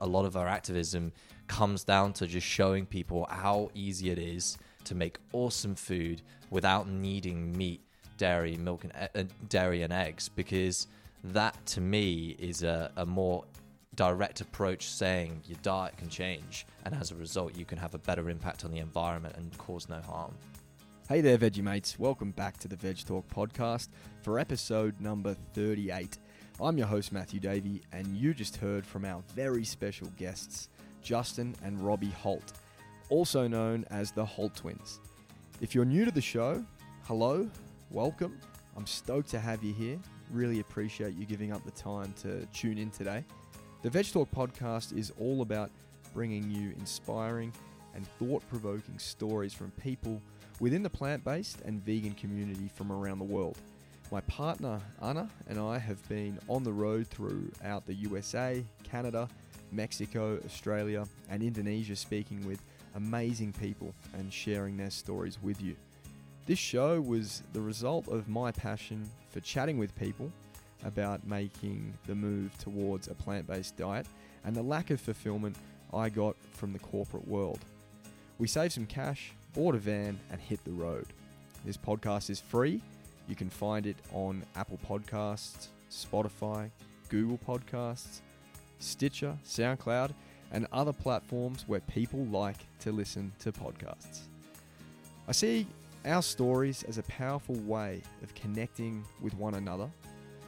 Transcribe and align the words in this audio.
a 0.00 0.06
lot 0.06 0.24
of 0.24 0.36
our 0.36 0.48
activism 0.48 1.12
comes 1.46 1.84
down 1.84 2.12
to 2.14 2.26
just 2.26 2.46
showing 2.46 2.86
people 2.86 3.26
how 3.28 3.70
easy 3.74 4.10
it 4.10 4.18
is 4.18 4.56
to 4.84 4.94
make 4.94 5.18
awesome 5.32 5.74
food 5.74 6.22
without 6.50 6.88
needing 6.88 7.56
meat, 7.56 7.80
dairy, 8.16 8.56
milk, 8.56 8.84
and 8.84 8.92
e- 8.94 9.20
uh, 9.20 9.24
dairy 9.48 9.82
and 9.82 9.92
eggs. 9.92 10.28
Because 10.28 10.86
that 11.24 11.54
to 11.66 11.80
me 11.80 12.36
is 12.38 12.62
a, 12.62 12.90
a 12.96 13.04
more 13.04 13.44
direct 13.94 14.40
approach 14.40 14.88
saying 14.88 15.42
your 15.46 15.58
diet 15.62 15.96
can 15.96 16.08
change 16.08 16.64
and 16.84 16.94
as 16.94 17.10
a 17.10 17.14
result 17.16 17.54
you 17.56 17.64
can 17.64 17.76
have 17.76 17.92
a 17.92 17.98
better 17.98 18.30
impact 18.30 18.64
on 18.64 18.70
the 18.70 18.78
environment 18.78 19.34
and 19.36 19.58
cause 19.58 19.88
no 19.88 20.00
harm 20.00 20.32
Hey 21.10 21.22
there, 21.22 21.36
Veggie 21.36 21.60
Mates. 21.60 21.98
Welcome 21.98 22.30
back 22.30 22.56
to 22.58 22.68
the 22.68 22.76
VedgeTalk 22.76 23.24
podcast 23.24 23.88
for 24.22 24.38
episode 24.38 25.00
number 25.00 25.34
38. 25.54 26.18
I'm 26.62 26.76
your 26.76 26.88
host, 26.88 27.10
Matthew 27.10 27.40
Davey, 27.40 27.80
and 27.90 28.06
you 28.14 28.34
just 28.34 28.56
heard 28.56 28.84
from 28.84 29.06
our 29.06 29.22
very 29.34 29.64
special 29.64 30.08
guests, 30.18 30.68
Justin 31.02 31.54
and 31.64 31.80
Robbie 31.80 32.10
Holt, 32.10 32.52
also 33.08 33.48
known 33.48 33.86
as 33.88 34.12
the 34.12 34.22
Holt 34.22 34.54
Twins. 34.54 35.00
If 35.62 35.74
you're 35.74 35.86
new 35.86 36.04
to 36.04 36.10
the 36.10 36.20
show, 36.20 36.62
hello, 37.04 37.48
welcome. 37.90 38.38
I'm 38.76 38.86
stoked 38.86 39.30
to 39.30 39.40
have 39.40 39.64
you 39.64 39.72
here. 39.72 39.98
Really 40.30 40.60
appreciate 40.60 41.14
you 41.14 41.24
giving 41.24 41.50
up 41.50 41.64
the 41.64 41.70
time 41.70 42.12
to 42.20 42.44
tune 42.52 42.76
in 42.76 42.90
today. 42.90 43.24
The 43.80 43.88
VedgeTalk 43.88 44.28
podcast 44.28 44.94
is 44.94 45.14
all 45.18 45.40
about 45.40 45.70
bringing 46.12 46.50
you 46.50 46.74
inspiring 46.78 47.54
and 47.94 48.06
thought 48.18 48.46
provoking 48.50 48.98
stories 48.98 49.54
from 49.54 49.70
people 49.82 50.20
within 50.60 50.82
the 50.82 50.90
plant 50.90 51.24
based 51.24 51.62
and 51.62 51.82
vegan 51.82 52.12
community 52.12 52.70
from 52.74 52.92
around 52.92 53.18
the 53.18 53.24
world. 53.24 53.56
My 54.10 54.20
partner 54.22 54.80
Anna 55.00 55.30
and 55.48 55.58
I 55.60 55.78
have 55.78 56.06
been 56.08 56.36
on 56.48 56.64
the 56.64 56.72
road 56.72 57.06
throughout 57.06 57.86
the 57.86 57.94
USA, 57.94 58.64
Canada, 58.82 59.28
Mexico, 59.70 60.36
Australia, 60.44 61.06
and 61.30 61.44
Indonesia 61.44 61.94
speaking 61.94 62.44
with 62.44 62.60
amazing 62.96 63.52
people 63.52 63.94
and 64.14 64.32
sharing 64.32 64.76
their 64.76 64.90
stories 64.90 65.38
with 65.40 65.62
you. 65.62 65.76
This 66.46 66.58
show 66.58 67.00
was 67.00 67.44
the 67.52 67.60
result 67.60 68.08
of 68.08 68.28
my 68.28 68.50
passion 68.50 69.08
for 69.30 69.38
chatting 69.38 69.78
with 69.78 69.94
people 69.94 70.32
about 70.84 71.24
making 71.24 71.94
the 72.08 72.14
move 72.16 72.56
towards 72.58 73.06
a 73.06 73.14
plant 73.14 73.46
based 73.46 73.76
diet 73.76 74.06
and 74.44 74.56
the 74.56 74.62
lack 74.62 74.90
of 74.90 75.00
fulfillment 75.00 75.54
I 75.94 76.08
got 76.08 76.34
from 76.52 76.72
the 76.72 76.80
corporate 76.80 77.28
world. 77.28 77.60
We 78.38 78.48
saved 78.48 78.72
some 78.72 78.86
cash, 78.86 79.30
bought 79.54 79.76
a 79.76 79.78
van, 79.78 80.18
and 80.32 80.40
hit 80.40 80.64
the 80.64 80.72
road. 80.72 81.06
This 81.64 81.76
podcast 81.76 82.28
is 82.28 82.40
free. 82.40 82.80
You 83.30 83.36
can 83.36 83.48
find 83.48 83.86
it 83.86 83.96
on 84.12 84.42
Apple 84.56 84.80
Podcasts, 84.84 85.68
Spotify, 85.88 86.68
Google 87.10 87.38
Podcasts, 87.38 88.22
Stitcher, 88.80 89.38
SoundCloud, 89.46 90.12
and 90.50 90.66
other 90.72 90.92
platforms 90.92 91.62
where 91.68 91.78
people 91.78 92.24
like 92.24 92.56
to 92.80 92.90
listen 92.90 93.30
to 93.38 93.52
podcasts. 93.52 94.22
I 95.28 95.32
see 95.32 95.68
our 96.04 96.22
stories 96.22 96.82
as 96.82 96.98
a 96.98 97.04
powerful 97.04 97.54
way 97.60 98.02
of 98.24 98.34
connecting 98.34 99.04
with 99.20 99.32
one 99.34 99.54
another, 99.54 99.88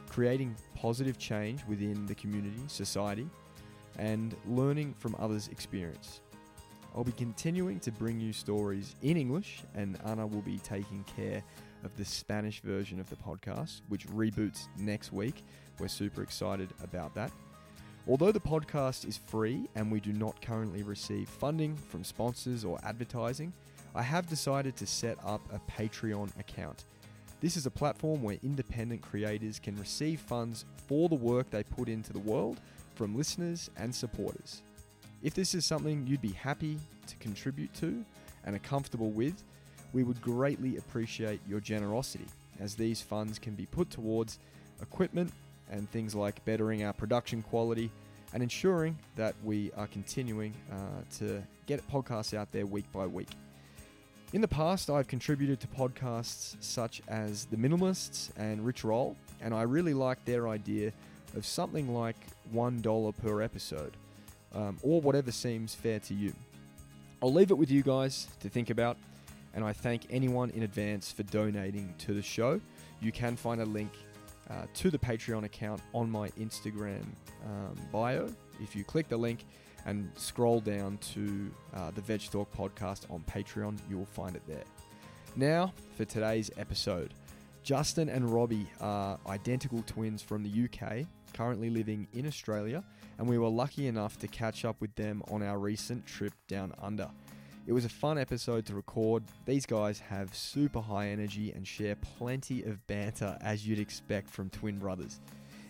creating 0.09 0.53
positive 0.75 1.17
change 1.17 1.61
within 1.69 2.05
the 2.05 2.15
community, 2.15 2.63
society, 2.67 3.29
and 3.97 4.35
learning 4.45 4.93
from 4.99 5.15
others' 5.19 5.47
experience. 5.47 6.19
I'll 6.93 7.05
be 7.05 7.13
continuing 7.13 7.79
to 7.79 7.93
bring 7.93 8.19
you 8.19 8.33
stories 8.33 8.93
in 9.01 9.15
English, 9.15 9.63
and 9.73 9.97
Anna 10.05 10.27
will 10.27 10.41
be 10.41 10.57
taking 10.57 11.05
care 11.15 11.41
of 11.83 11.95
the 11.97 12.05
Spanish 12.05 12.61
version 12.61 12.99
of 12.99 13.09
the 13.09 13.15
podcast, 13.15 13.81
which 13.89 14.07
reboots 14.07 14.67
next 14.77 15.11
week. 15.11 15.43
We're 15.79 15.87
super 15.87 16.21
excited 16.21 16.69
about 16.83 17.13
that. 17.15 17.31
Although 18.07 18.31
the 18.31 18.39
podcast 18.39 19.07
is 19.07 19.17
free 19.17 19.69
and 19.75 19.91
we 19.91 19.99
do 19.99 20.11
not 20.11 20.41
currently 20.41 20.83
receive 20.83 21.29
funding 21.29 21.75
from 21.75 22.03
sponsors 22.03 22.65
or 22.65 22.77
advertising, 22.83 23.53
I 23.95 24.01
have 24.01 24.27
decided 24.27 24.75
to 24.77 24.85
set 24.85 25.17
up 25.23 25.41
a 25.53 25.59
Patreon 25.71 26.37
account. 26.39 26.85
This 27.39 27.57
is 27.57 27.65
a 27.65 27.71
platform 27.71 28.23
where 28.23 28.37
independent 28.43 29.01
creators 29.01 29.59
can 29.59 29.77
receive 29.77 30.19
funds 30.19 30.65
for 30.87 31.09
the 31.09 31.15
work 31.15 31.49
they 31.49 31.63
put 31.63 31.89
into 31.89 32.11
the 32.11 32.19
world 32.19 32.59
from 32.95 33.15
listeners 33.15 33.69
and 33.77 33.93
supporters. 33.93 34.61
If 35.21 35.33
this 35.33 35.55
is 35.55 35.65
something 35.65 36.05
you'd 36.07 36.21
be 36.21 36.31
happy 36.31 36.77
to 37.07 37.15
contribute 37.17 37.73
to 37.75 38.03
and 38.45 38.55
are 38.55 38.59
comfortable 38.59 39.11
with, 39.11 39.43
we 39.93 40.03
would 40.03 40.21
greatly 40.21 40.77
appreciate 40.77 41.39
your 41.47 41.59
generosity, 41.59 42.25
as 42.59 42.75
these 42.75 43.01
funds 43.01 43.39
can 43.39 43.53
be 43.53 43.65
put 43.67 43.89
towards 43.89 44.39
equipment 44.81 45.31
and 45.71 45.89
things 45.91 46.13
like 46.13 46.43
bettering 46.45 46.83
our 46.83 46.93
production 46.93 47.41
quality 47.41 47.89
and 48.33 48.41
ensuring 48.41 48.97
that 49.15 49.35
we 49.43 49.71
are 49.77 49.87
continuing 49.87 50.53
uh, 50.71 50.75
to 51.17 51.41
get 51.67 51.87
podcasts 51.89 52.33
out 52.33 52.51
there 52.51 52.65
week 52.65 52.91
by 52.91 53.05
week. 53.05 53.29
In 54.33 54.41
the 54.41 54.47
past, 54.47 54.89
I've 54.89 55.07
contributed 55.07 55.59
to 55.59 55.67
podcasts 55.67 56.55
such 56.59 57.03
as 57.07 57.45
The 57.45 57.55
Minimalists 57.55 58.31
and 58.35 58.65
Rich 58.65 58.83
Roll, 58.83 59.15
and 59.41 59.53
I 59.53 59.61
really 59.61 59.93
like 59.93 60.25
their 60.25 60.47
idea 60.47 60.91
of 61.35 61.45
something 61.45 61.93
like 61.93 62.15
$1 62.53 63.15
per 63.17 63.41
episode, 63.43 63.95
um, 64.55 64.79
or 64.81 65.01
whatever 65.01 65.31
seems 65.31 65.75
fair 65.75 65.99
to 65.99 66.15
you. 66.15 66.33
I'll 67.21 67.31
leave 67.31 67.51
it 67.51 67.57
with 67.57 67.69
you 67.69 67.83
guys 67.83 68.27
to 68.41 68.49
think 68.49 68.71
about, 68.71 68.97
and 69.53 69.63
I 69.63 69.73
thank 69.73 70.07
anyone 70.09 70.49
in 70.51 70.63
advance 70.63 71.11
for 71.11 71.23
donating 71.23 71.93
to 71.99 72.13
the 72.13 72.21
show. 72.21 72.59
You 73.01 73.11
can 73.11 73.35
find 73.35 73.61
a 73.61 73.65
link 73.65 73.91
uh, 74.49 74.65
to 74.73 74.89
the 74.89 74.97
Patreon 74.97 75.43
account 75.43 75.81
on 75.93 76.09
my 76.09 76.29
Instagram 76.31 77.03
um, 77.45 77.75
bio. 77.91 78.29
If 78.61 78.75
you 78.75 78.83
click 78.83 79.07
the 79.07 79.17
link 79.17 79.45
and 79.85 80.09
scroll 80.15 80.59
down 80.59 80.97
to 81.13 81.51
uh, 81.75 81.91
the 81.91 82.01
Veg 82.01 82.21
Talk 82.31 82.51
podcast 82.55 83.09
on 83.11 83.23
Patreon, 83.29 83.77
you 83.89 83.97
will 83.97 84.05
find 84.05 84.35
it 84.35 84.43
there. 84.47 84.63
Now, 85.35 85.73
for 85.95 86.05
today's 86.05 86.51
episode. 86.57 87.13
Justin 87.63 88.09
and 88.09 88.29
Robbie 88.29 88.67
are 88.81 89.17
identical 89.25 89.83
twins 89.87 90.21
from 90.21 90.43
the 90.43 90.65
UK, 90.65 91.05
currently 91.33 91.69
living 91.69 92.07
in 92.13 92.27
Australia, 92.27 92.83
and 93.17 93.27
we 93.27 93.37
were 93.37 93.47
lucky 93.47 93.87
enough 93.87 94.19
to 94.19 94.27
catch 94.27 94.65
up 94.65 94.79
with 94.81 94.93
them 94.95 95.23
on 95.29 95.41
our 95.41 95.57
recent 95.57 96.05
trip 96.05 96.33
down 96.47 96.73
under. 96.81 97.09
It 97.65 97.71
was 97.71 97.85
a 97.85 97.89
fun 97.89 98.17
episode 98.17 98.65
to 98.65 98.75
record. 98.75 99.23
These 99.45 99.65
guys 99.65 99.97
have 99.99 100.35
super 100.35 100.81
high 100.81 101.07
energy 101.07 101.53
and 101.53 101.65
share 101.65 101.95
plenty 101.95 102.61
of 102.63 102.85
banter 102.87 103.37
as 103.39 103.65
you'd 103.65 103.79
expect 103.79 104.29
from 104.29 104.49
twin 104.49 104.79
brothers. 104.79 105.21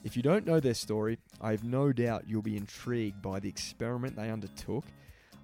If 0.03 0.17
you 0.17 0.23
don't 0.23 0.45
know 0.45 0.59
their 0.59 0.73
story, 0.73 1.19
I 1.39 1.51
have 1.51 1.63
no 1.63 1.93
doubt 1.93 2.23
you'll 2.27 2.41
be 2.41 2.57
intrigued 2.57 3.21
by 3.21 3.39
the 3.39 3.47
experiment 3.47 4.15
they 4.15 4.31
undertook 4.31 4.85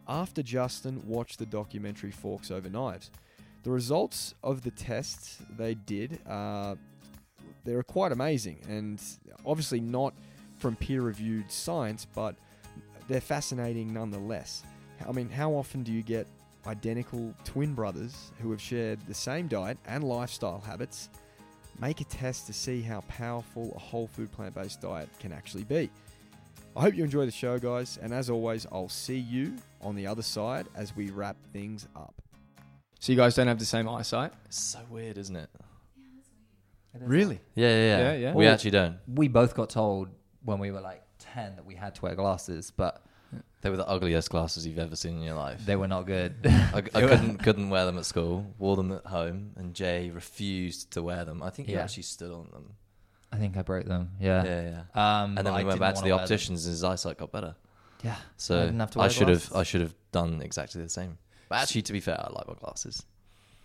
after 0.08 0.42
Justin 0.42 1.04
watched 1.06 1.38
the 1.38 1.46
documentary 1.46 2.10
Forks 2.10 2.50
Over 2.50 2.68
Knives. 2.68 3.12
The 3.62 3.70
results 3.70 4.34
of 4.44 4.64
the 4.64 4.72
tests 4.72 5.38
they 5.56 5.76
did, 5.76 6.20
uh, 6.28 6.76
they 7.64 7.76
were 7.76 7.84
quite 7.84 8.12
amazing, 8.12 8.58
and 8.68 9.00
obviously 9.46 9.80
not 9.80 10.16
from 10.58 10.76
peer-reviewed 10.76 11.52
science, 11.52 12.08
but 12.16 12.36
they're 13.08 13.22
fascinating 13.22 13.94
nonetheless. 13.94 14.64
I 15.08 15.12
mean, 15.12 15.30
how 15.30 15.52
often 15.52 15.84
do 15.84 15.94
you 15.94 16.02
get 16.02 16.28
identical 16.70 17.34
twin 17.44 17.74
brothers 17.74 18.32
who 18.42 18.52
have 18.52 18.62
shared 18.62 19.00
the 19.08 19.14
same 19.14 19.48
diet 19.48 19.78
and 19.88 20.04
lifestyle 20.04 20.60
habits 20.60 21.10
make 21.82 22.00
a 22.02 22.04
test 22.06 22.46
to 22.48 22.54
see 22.54 22.82
how 22.82 23.02
powerful 23.02 23.74
a 23.76 23.80
whole 23.80 24.08
food 24.08 24.32
plant 24.32 24.54
based 24.54 24.82
diet 24.82 25.10
can 25.20 25.32
actually 25.34 25.64
be? 25.64 25.90
I 26.76 26.82
hope 26.82 26.96
you 26.96 27.04
enjoy 27.04 27.26
the 27.26 27.32
show, 27.32 27.58
guys, 27.58 27.98
and 28.02 28.14
as 28.14 28.30
always, 28.30 28.68
I'll 28.72 28.90
see 28.90 29.18
you 29.18 29.56
on 29.82 29.96
the 29.96 30.06
other 30.06 30.22
side 30.22 30.68
as 30.76 30.96
we 30.96 31.10
wrap 31.10 31.36
things 31.52 31.88
up. 31.96 32.14
So, 33.00 33.12
you 33.12 33.18
guys 33.18 33.34
don't 33.36 33.48
have 33.48 33.60
the 33.60 33.66
same 33.66 33.88
eyesight? 33.90 34.32
it's 34.46 34.60
so 34.62 34.80
weird 34.90 35.18
isn't 35.18 35.36
it 35.36 35.50
Really? 37.00 37.40
yeah 37.56 37.68
yeah 37.70 37.76
yeah, 37.76 37.98
Yeah, 37.98 38.14
yeah. 38.18 38.34
we 38.34 38.46
Well- 38.46 38.54
actually 38.54 38.72
don't 38.72 38.98
we 39.08 39.28
both 39.28 39.56
got 39.56 39.70
told 39.70 40.10
when 40.44 40.60
we 40.60 40.72
were 40.72 40.82
like 40.82 41.04
10 41.20 41.56
that 41.56 41.66
we 41.66 41.76
had 41.76 41.96
to 41.96 42.02
wear 42.02 42.16
glasses, 42.16 42.72
but 42.76 43.04
they 43.62 43.70
were 43.70 43.78
the 43.78 43.88
ugliest 43.88 44.30
glasses 44.30 44.66
you've 44.66 44.80
ever 44.80 44.96
seen 44.96 45.18
in 45.18 45.22
your 45.24 45.36
life 45.36 45.66
they 45.66 45.76
were 45.76 45.88
not 45.88 46.06
good. 46.06 46.36
I, 46.46 46.78
I 46.78 46.82
couldn't 47.02 47.38
couldn't 47.44 47.70
wear 47.70 47.86
them 47.86 47.98
at 47.98 48.06
school. 48.06 48.46
Wore 48.58 48.76
them 48.76 48.92
at 48.92 49.06
home, 49.06 49.52
and 49.58 49.74
Jay 49.74 50.10
refused 50.10 50.92
to 50.92 51.02
wear 51.04 51.26
them. 51.26 51.44
I 51.44 51.50
think 51.50 51.68
he 51.68 51.74
Yeah. 51.76 51.84
actually 51.84 52.04
stood 52.04 52.32
on 52.32 52.48
them. 52.52 52.74
I 53.32 53.38
think 53.38 53.58
I 53.58 53.62
broke 53.62 53.86
them. 53.86 54.12
Yeah, 54.20 54.44
Yeah. 54.44 54.62
yeah. 54.96 55.22
Um, 55.22 55.30
and 55.32 55.36
but 55.36 55.44
then 55.44 55.54
we 55.54 55.60
I 55.60 55.64
went 55.64 55.70
didn't 55.76 55.80
back 55.82 55.94
to 55.96 55.98
wanna 56.00 56.08
the 56.08 56.16
wear 56.16 56.18
them. 56.18 56.24
opticians, 56.24 56.66
and 56.66 56.72
his 56.72 56.84
eyesight 56.84 57.18
got 57.18 57.32
better. 57.32 57.56
Yeah. 58.04 58.16
So 58.38 58.58
I 58.58 58.66
didn't 58.66 58.80
have 58.80 58.92
to 58.92 59.00
I 59.00 59.04
wear 59.04 59.10
should 59.10 59.28
have 59.28 59.38
glasses. 59.40 59.56
I 59.56 59.64
should 59.64 59.82
have 59.82 59.96
done 60.12 60.42
exactly 60.42 60.82
the 60.82 60.90
same. 60.90 61.18
But 61.50 61.60
actually, 61.64 61.82
to 61.84 61.94
be 61.94 62.00
fair, 62.00 62.20
I 62.20 62.30
like 62.32 62.48
my 62.48 62.54
glasses. 62.54 63.04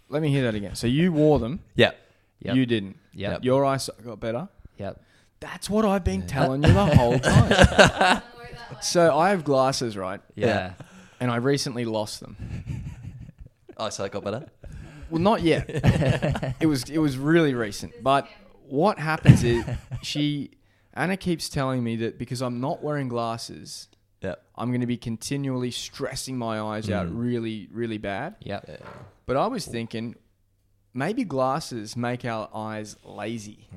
Let 0.08 0.20
me 0.22 0.28
hear 0.30 0.42
that 0.44 0.54
again. 0.54 0.74
So, 0.74 0.86
you 0.86 1.12
wore 1.12 1.38
them, 1.38 1.60
Yeah, 1.74 1.92
Yep. 2.40 2.56
you 2.56 2.66
didn't. 2.66 2.96
Yep. 3.14 3.44
Your 3.44 3.64
eyesight 3.64 4.04
got 4.04 4.20
better. 4.20 4.48
Yep. 4.78 5.00
That's 5.40 5.70
what 5.70 5.84
I've 5.84 6.04
been 6.04 6.26
telling 6.26 6.62
you 6.62 6.72
the 6.72 6.86
whole 6.86 7.18
time. 7.18 8.22
So, 8.80 9.16
I 9.16 9.30
have 9.30 9.44
glasses, 9.44 9.96
right? 9.96 10.20
Yeah. 10.34 10.74
And 11.20 11.30
I 11.30 11.36
recently 11.36 11.84
lost 11.84 12.20
them. 12.20 12.36
eyesight 13.78 14.12
got 14.12 14.24
better. 14.24 14.46
Well, 15.10 15.20
not 15.20 15.42
yet. 15.42 15.66
it 16.60 16.66
was 16.66 16.84
it 16.88 16.98
was 16.98 17.16
really 17.18 17.54
recent. 17.54 17.92
But 18.02 18.28
what 18.68 18.98
happens 18.98 19.44
is 19.44 19.64
she 20.02 20.50
Anna 20.94 21.16
keeps 21.16 21.48
telling 21.48 21.82
me 21.84 21.96
that 21.96 22.18
because 22.18 22.40
I'm 22.42 22.60
not 22.60 22.82
wearing 22.82 23.08
glasses, 23.08 23.88
Yep. 24.22 24.42
I'm 24.56 24.68
going 24.70 24.80
to 24.80 24.86
be 24.86 24.96
continually 24.96 25.70
stressing 25.70 26.38
my 26.38 26.58
eyes 26.60 26.88
out 26.88 27.08
Mm. 27.08 27.18
really, 27.18 27.68
really 27.70 27.98
bad. 27.98 28.36
Yep. 28.40 28.64
Yeah. 28.68 28.76
But 29.26 29.36
I 29.36 29.46
was 29.48 29.66
thinking 29.66 30.14
maybe 30.94 31.24
glasses 31.24 31.94
make 31.96 32.24
our 32.24 32.48
eyes 32.54 32.96
lazy. 33.04 33.68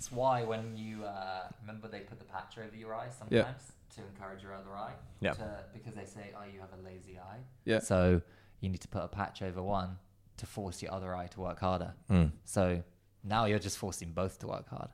That's 0.00 0.10
why 0.10 0.44
when 0.44 0.78
you 0.78 1.04
uh, 1.04 1.42
remember 1.60 1.86
they 1.86 2.00
put 2.00 2.18
the 2.18 2.24
patch 2.24 2.56
over 2.56 2.74
your 2.74 2.94
eye 2.94 3.08
sometimes 3.10 3.30
Yeah. 3.30 3.96
to 3.96 4.00
encourage 4.08 4.42
your 4.42 4.54
other 4.54 4.74
eye. 4.74 4.94
Yeah. 5.20 5.34
To, 5.34 5.58
because 5.74 5.92
they 5.92 6.06
say, 6.06 6.32
oh, 6.34 6.44
you 6.50 6.58
have 6.58 6.70
a 6.72 6.82
lazy 6.82 7.18
eye. 7.18 7.36
Yeah. 7.66 7.80
So 7.80 8.22
you 8.60 8.70
need 8.70 8.80
to 8.80 8.88
put 8.88 9.02
a 9.02 9.08
patch 9.08 9.42
over 9.42 9.62
one 9.62 9.98
to 10.38 10.46
force 10.46 10.80
your 10.80 10.94
other 10.94 11.14
eye 11.14 11.26
to 11.26 11.40
work 11.40 11.60
harder. 11.60 11.92
Mm. 12.10 12.30
So 12.46 12.82
now 13.22 13.44
you're 13.44 13.58
just 13.58 13.76
forcing 13.76 14.12
both 14.12 14.38
to 14.38 14.46
work 14.46 14.70
hard. 14.70 14.88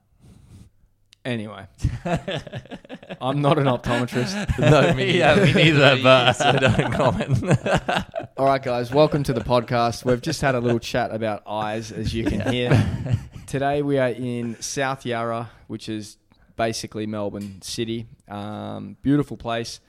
Anyway, 1.25 1.67
I'm 3.21 3.41
not 3.41 3.59
an 3.61 3.67
optometrist. 3.67 4.59
no, 4.59 4.93
me 4.93 5.19
Yeah, 5.19 5.37
me 5.37 5.53
neither, 5.53 6.03
but- 6.03 6.33
so 6.37 6.51
don't 6.53 6.93
comment. 6.93 7.45
All 8.37 8.47
right, 8.47 8.63
guys, 8.63 8.91
welcome 8.93 9.23
to 9.23 9.33
the 9.33 9.41
podcast. 9.41 10.05
We've 10.05 10.21
just 10.21 10.41
had 10.41 10.57
a 10.57 10.61
little 10.61 10.81
chat 10.81 11.13
about 11.15 11.45
eyes, 11.47 11.93
as 11.93 12.13
you 12.13 12.25
can 12.25 12.41
hear. 12.53 12.73
Today 13.47 13.81
we 13.83 13.99
are 13.99 14.09
in 14.09 14.61
South 14.61 15.07
Yarra, 15.07 15.51
which 15.69 15.89
is 15.89 16.17
basically 16.57 17.07
Melbourne 17.07 17.63
City. 17.63 18.07
Um, 18.29 18.97
beautiful 19.03 19.37
place. 19.37 19.81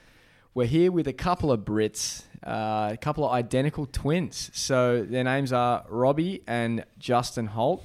We're 0.54 0.68
here 0.68 0.92
with 0.92 1.08
a 1.08 1.14
couple 1.14 1.52
of 1.52 1.62
Brits, 1.62 2.24
uh, 2.46 2.90
a 2.94 2.98
couple 2.98 3.26
of 3.26 3.32
identical 3.32 3.88
twins. 3.88 4.52
So 4.54 5.04
their 5.04 5.24
names 5.24 5.52
are 5.54 5.84
Robbie 5.90 6.44
and 6.48 6.86
Justin 7.00 7.48
Holt. 7.48 7.84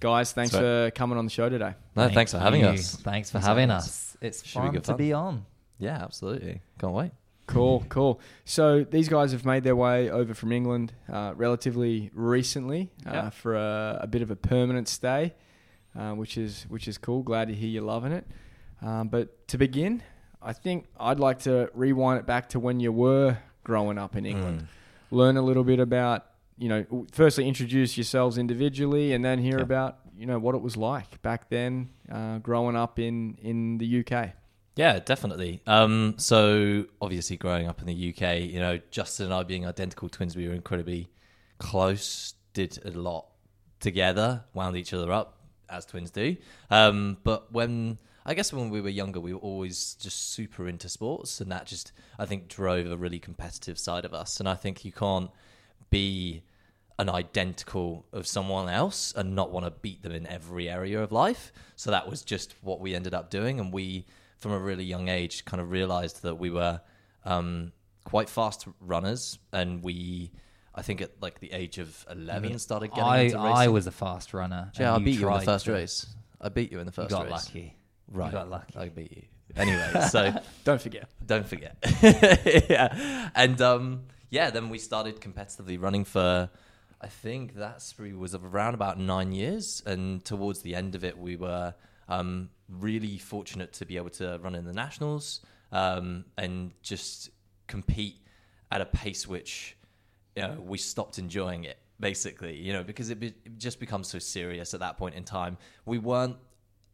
Guys, 0.00 0.32
thanks 0.32 0.50
That's 0.52 0.62
for 0.62 0.90
coming 0.96 1.16
on 1.18 1.24
the 1.24 1.30
show 1.30 1.48
today. 1.48 1.74
no, 1.94 2.08
thanks 2.08 2.32
for 2.32 2.38
having 2.38 2.62
you. 2.62 2.68
us. 2.68 2.96
Thanks 2.96 3.30
for 3.30 3.34
Thanks 3.34 3.46
having 3.46 3.68
having 3.68 3.70
us. 3.70 4.16
It's 4.20 4.44
Should 4.44 4.58
be 4.60 4.66
fun 4.66 4.72
good 4.74 4.84
to 4.84 4.92
fun. 4.92 4.96
be 4.96 5.12
on. 5.12 5.46
Yeah, 5.78 6.02
absolutely. 6.02 6.60
Can't 6.80 6.92
wait. 6.92 7.12
Cool, 7.46 7.84
cool. 7.88 8.20
So 8.44 8.84
these 8.84 9.08
guys 9.08 9.32
have 9.32 9.44
made 9.44 9.64
their 9.64 9.76
way 9.76 10.08
over 10.10 10.32
from 10.32 10.52
England 10.52 10.92
uh, 11.12 11.32
relatively 11.36 12.10
recently 12.14 12.90
uh, 13.06 13.10
Yeah. 13.12 13.30
for 13.30 13.54
a, 13.56 13.98
a 14.02 14.06
bit 14.06 14.22
of 14.22 14.30
a 14.30 14.36
permanent 14.36 14.88
stay, 14.88 15.34
uh, 15.98 16.12
which 16.12 16.38
is 16.38 16.64
which 16.68 16.86
is 16.88 16.98
cool. 16.98 17.22
Glad 17.22 17.48
to 17.48 17.54
hear 17.54 17.68
you're 17.68 17.82
loving 17.82 18.12
it. 18.12 18.26
Um, 18.80 19.08
but 19.08 19.46
to 19.48 19.58
begin, 19.58 20.02
I 20.40 20.52
think 20.52 20.86
I'd 20.98 21.20
like 21.20 21.40
to 21.40 21.70
rewind 21.74 22.20
it 22.20 22.26
back 22.26 22.48
to 22.50 22.60
when 22.60 22.80
you 22.80 22.92
were 22.92 23.38
growing 23.64 23.98
up 23.98 24.16
in 24.16 24.24
England. 24.24 24.62
Mm. 24.62 24.66
Learn 25.10 25.36
a 25.36 25.42
little 25.42 25.64
bit 25.64 25.78
about 25.80 26.26
you 26.58 26.68
know. 26.68 27.06
Firstly, 27.12 27.46
introduce 27.48 27.96
yourselves 27.96 28.38
individually, 28.38 29.12
and 29.12 29.24
then 29.24 29.38
hear 29.38 29.58
Yeah. 29.58 29.62
about 29.64 29.98
you 30.16 30.26
know 30.26 30.38
what 30.38 30.54
it 30.54 30.62
was 30.62 30.76
like 30.76 31.20
back 31.22 31.48
then, 31.50 31.90
uh, 32.10 32.38
growing 32.38 32.76
up 32.76 32.98
in 32.98 33.36
in 33.42 33.78
the 33.78 34.00
UK. 34.00 34.30
Yeah, 34.74 35.00
definitely. 35.00 35.60
Um, 35.66 36.14
so 36.16 36.86
obviously, 37.00 37.36
growing 37.36 37.68
up 37.68 37.80
in 37.80 37.86
the 37.86 38.14
UK, 38.14 38.40
you 38.40 38.58
know, 38.60 38.80
Justin 38.90 39.26
and 39.26 39.34
I 39.34 39.42
being 39.42 39.66
identical 39.66 40.08
twins, 40.08 40.34
we 40.34 40.48
were 40.48 40.54
incredibly 40.54 41.10
close. 41.58 42.34
Did 42.54 42.78
a 42.84 42.90
lot 42.90 43.26
together, 43.80 44.44
wound 44.54 44.76
each 44.76 44.92
other 44.92 45.10
up 45.12 45.38
as 45.68 45.86
twins 45.86 46.10
do. 46.10 46.36
Um, 46.70 47.18
but 47.24 47.52
when 47.52 47.98
I 48.24 48.34
guess 48.34 48.52
when 48.52 48.70
we 48.70 48.80
were 48.80 48.88
younger, 48.88 49.20
we 49.20 49.32
were 49.34 49.40
always 49.40 49.94
just 49.94 50.32
super 50.32 50.68
into 50.68 50.88
sports, 50.88 51.40
and 51.40 51.50
that 51.50 51.66
just 51.66 51.92
I 52.18 52.26
think 52.26 52.48
drove 52.48 52.90
a 52.90 52.96
really 52.96 53.18
competitive 53.18 53.78
side 53.78 54.04
of 54.04 54.14
us. 54.14 54.38
And 54.40 54.48
I 54.48 54.54
think 54.54 54.84
you 54.84 54.92
can't 54.92 55.30
be 55.90 56.44
an 56.98 57.08
identical 57.08 58.06
of 58.12 58.26
someone 58.26 58.68
else 58.68 59.12
and 59.16 59.34
not 59.34 59.50
want 59.50 59.66
to 59.66 59.70
beat 59.70 60.02
them 60.02 60.12
in 60.12 60.26
every 60.26 60.68
area 60.68 61.02
of 61.02 61.10
life. 61.10 61.52
So 61.74 61.90
that 61.90 62.08
was 62.08 62.22
just 62.22 62.54
what 62.60 62.80
we 62.80 62.94
ended 62.94 63.12
up 63.14 63.30
doing, 63.30 63.58
and 63.58 63.72
we, 63.72 64.06
from 64.42 64.52
a 64.52 64.58
really 64.58 64.84
young 64.84 65.08
age, 65.08 65.44
kind 65.44 65.60
of 65.60 65.70
realized 65.70 66.22
that 66.22 66.34
we 66.34 66.50
were 66.50 66.80
um, 67.24 67.72
quite 68.04 68.28
fast 68.28 68.66
runners, 68.80 69.38
and 69.52 69.82
we, 69.82 70.32
I 70.74 70.82
think, 70.82 71.00
at 71.00 71.12
like 71.22 71.38
the 71.40 71.52
age 71.52 71.78
of 71.78 72.04
eleven, 72.10 72.58
started 72.58 72.88
getting 72.88 73.04
I, 73.04 73.18
into 73.20 73.36
racing. 73.38 73.56
I 73.56 73.68
was 73.68 73.86
a 73.86 73.92
fast 73.92 74.34
runner. 74.34 74.72
Yeah, 74.78 74.94
I 74.94 74.98
beat 74.98 75.18
you 75.20 75.28
in 75.28 75.38
the 75.38 75.44
first 75.44 75.66
to- 75.66 75.72
race. 75.72 76.06
I 76.40 76.48
beat 76.48 76.72
you 76.72 76.80
in 76.80 76.86
the 76.86 76.90
You 76.90 77.04
first 77.04 77.10
got 77.10 77.22
race. 77.26 77.30
lucky. 77.30 77.76
Right, 78.10 78.26
You 78.26 78.32
got 78.32 78.50
lucky. 78.50 78.76
I 78.76 78.88
beat 78.88 79.12
you. 79.12 79.22
Anyway, 79.54 79.88
so 80.10 80.34
Don't 80.64 80.80
forget. 80.80 81.08
don't 81.24 81.46
forget. 81.46 81.76
yeah. 82.68 83.30
And 83.34 83.60
um, 83.60 84.02
yeah, 84.30 84.50
then 84.50 84.68
we 84.68 84.78
started 84.78 85.20
competitively 85.20 85.80
running 85.80 86.04
for, 86.04 86.50
I 87.00 87.06
think 87.06 87.54
that 87.56 87.80
spree 87.80 88.12
was 88.12 88.34
around 88.34 88.74
about 88.74 88.98
nine 88.98 89.30
years. 89.32 89.82
And 89.86 90.24
towards 90.24 90.62
the 90.62 90.74
end 90.74 90.94
of 90.96 91.04
it, 91.04 91.16
we 91.16 91.36
were 91.36 91.74
um, 92.08 92.50
really 92.68 93.18
fortunate 93.18 93.72
to 93.74 93.86
be 93.86 93.96
able 93.96 94.10
to 94.10 94.38
run 94.42 94.54
in 94.54 94.64
the 94.64 94.72
nationals 94.72 95.40
um, 95.70 96.24
and 96.36 96.72
just 96.82 97.30
compete 97.66 98.16
at 98.70 98.80
a 98.80 98.86
pace 98.86 99.26
which 99.26 99.76
you 100.36 100.42
know, 100.42 100.56
we 100.60 100.78
stopped 100.78 101.18
enjoying 101.18 101.64
it 101.64 101.78
basically, 102.00 102.56
you 102.56 102.72
know, 102.72 102.82
because 102.82 103.10
it, 103.10 103.20
be, 103.20 103.28
it 103.28 103.58
just 103.58 103.78
becomes 103.78 104.08
so 104.08 104.18
serious 104.18 104.74
at 104.74 104.80
that 104.80 104.98
point 104.98 105.14
in 105.14 105.24
time. 105.24 105.56
We 105.84 105.98
weren't 105.98 106.36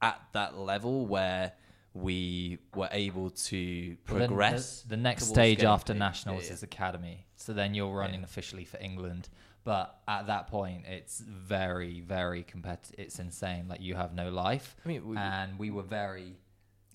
at 0.02 0.20
that 0.32 0.56
level 0.56 1.06
where 1.06 1.52
we 1.94 2.58
were 2.74 2.88
able 2.92 3.30
to 3.30 3.96
progress. 4.04 4.82
The, 4.82 4.90
the 4.90 4.96
next 4.98 5.26
stage 5.26 5.64
after 5.64 5.94
nationals 5.94 6.42
yeah, 6.42 6.48
yeah. 6.48 6.54
is 6.54 6.62
academy. 6.62 7.26
So 7.36 7.52
then 7.52 7.74
you're 7.74 7.92
running 7.92 8.22
officially 8.22 8.64
for 8.64 8.78
England. 8.78 9.28
But 9.68 9.98
at 10.08 10.28
that 10.28 10.46
point, 10.46 10.86
it's 10.86 11.20
very, 11.20 12.00
very 12.00 12.42
competitive. 12.42 12.94
It's 12.98 13.18
insane. 13.18 13.68
Like 13.68 13.82
you 13.82 13.96
have 13.96 14.14
no 14.14 14.30
life. 14.30 14.74
I 14.82 14.88
mean, 14.88 15.06
we- 15.06 15.18
and 15.18 15.58
we 15.58 15.70
were 15.70 15.82
very, 15.82 16.38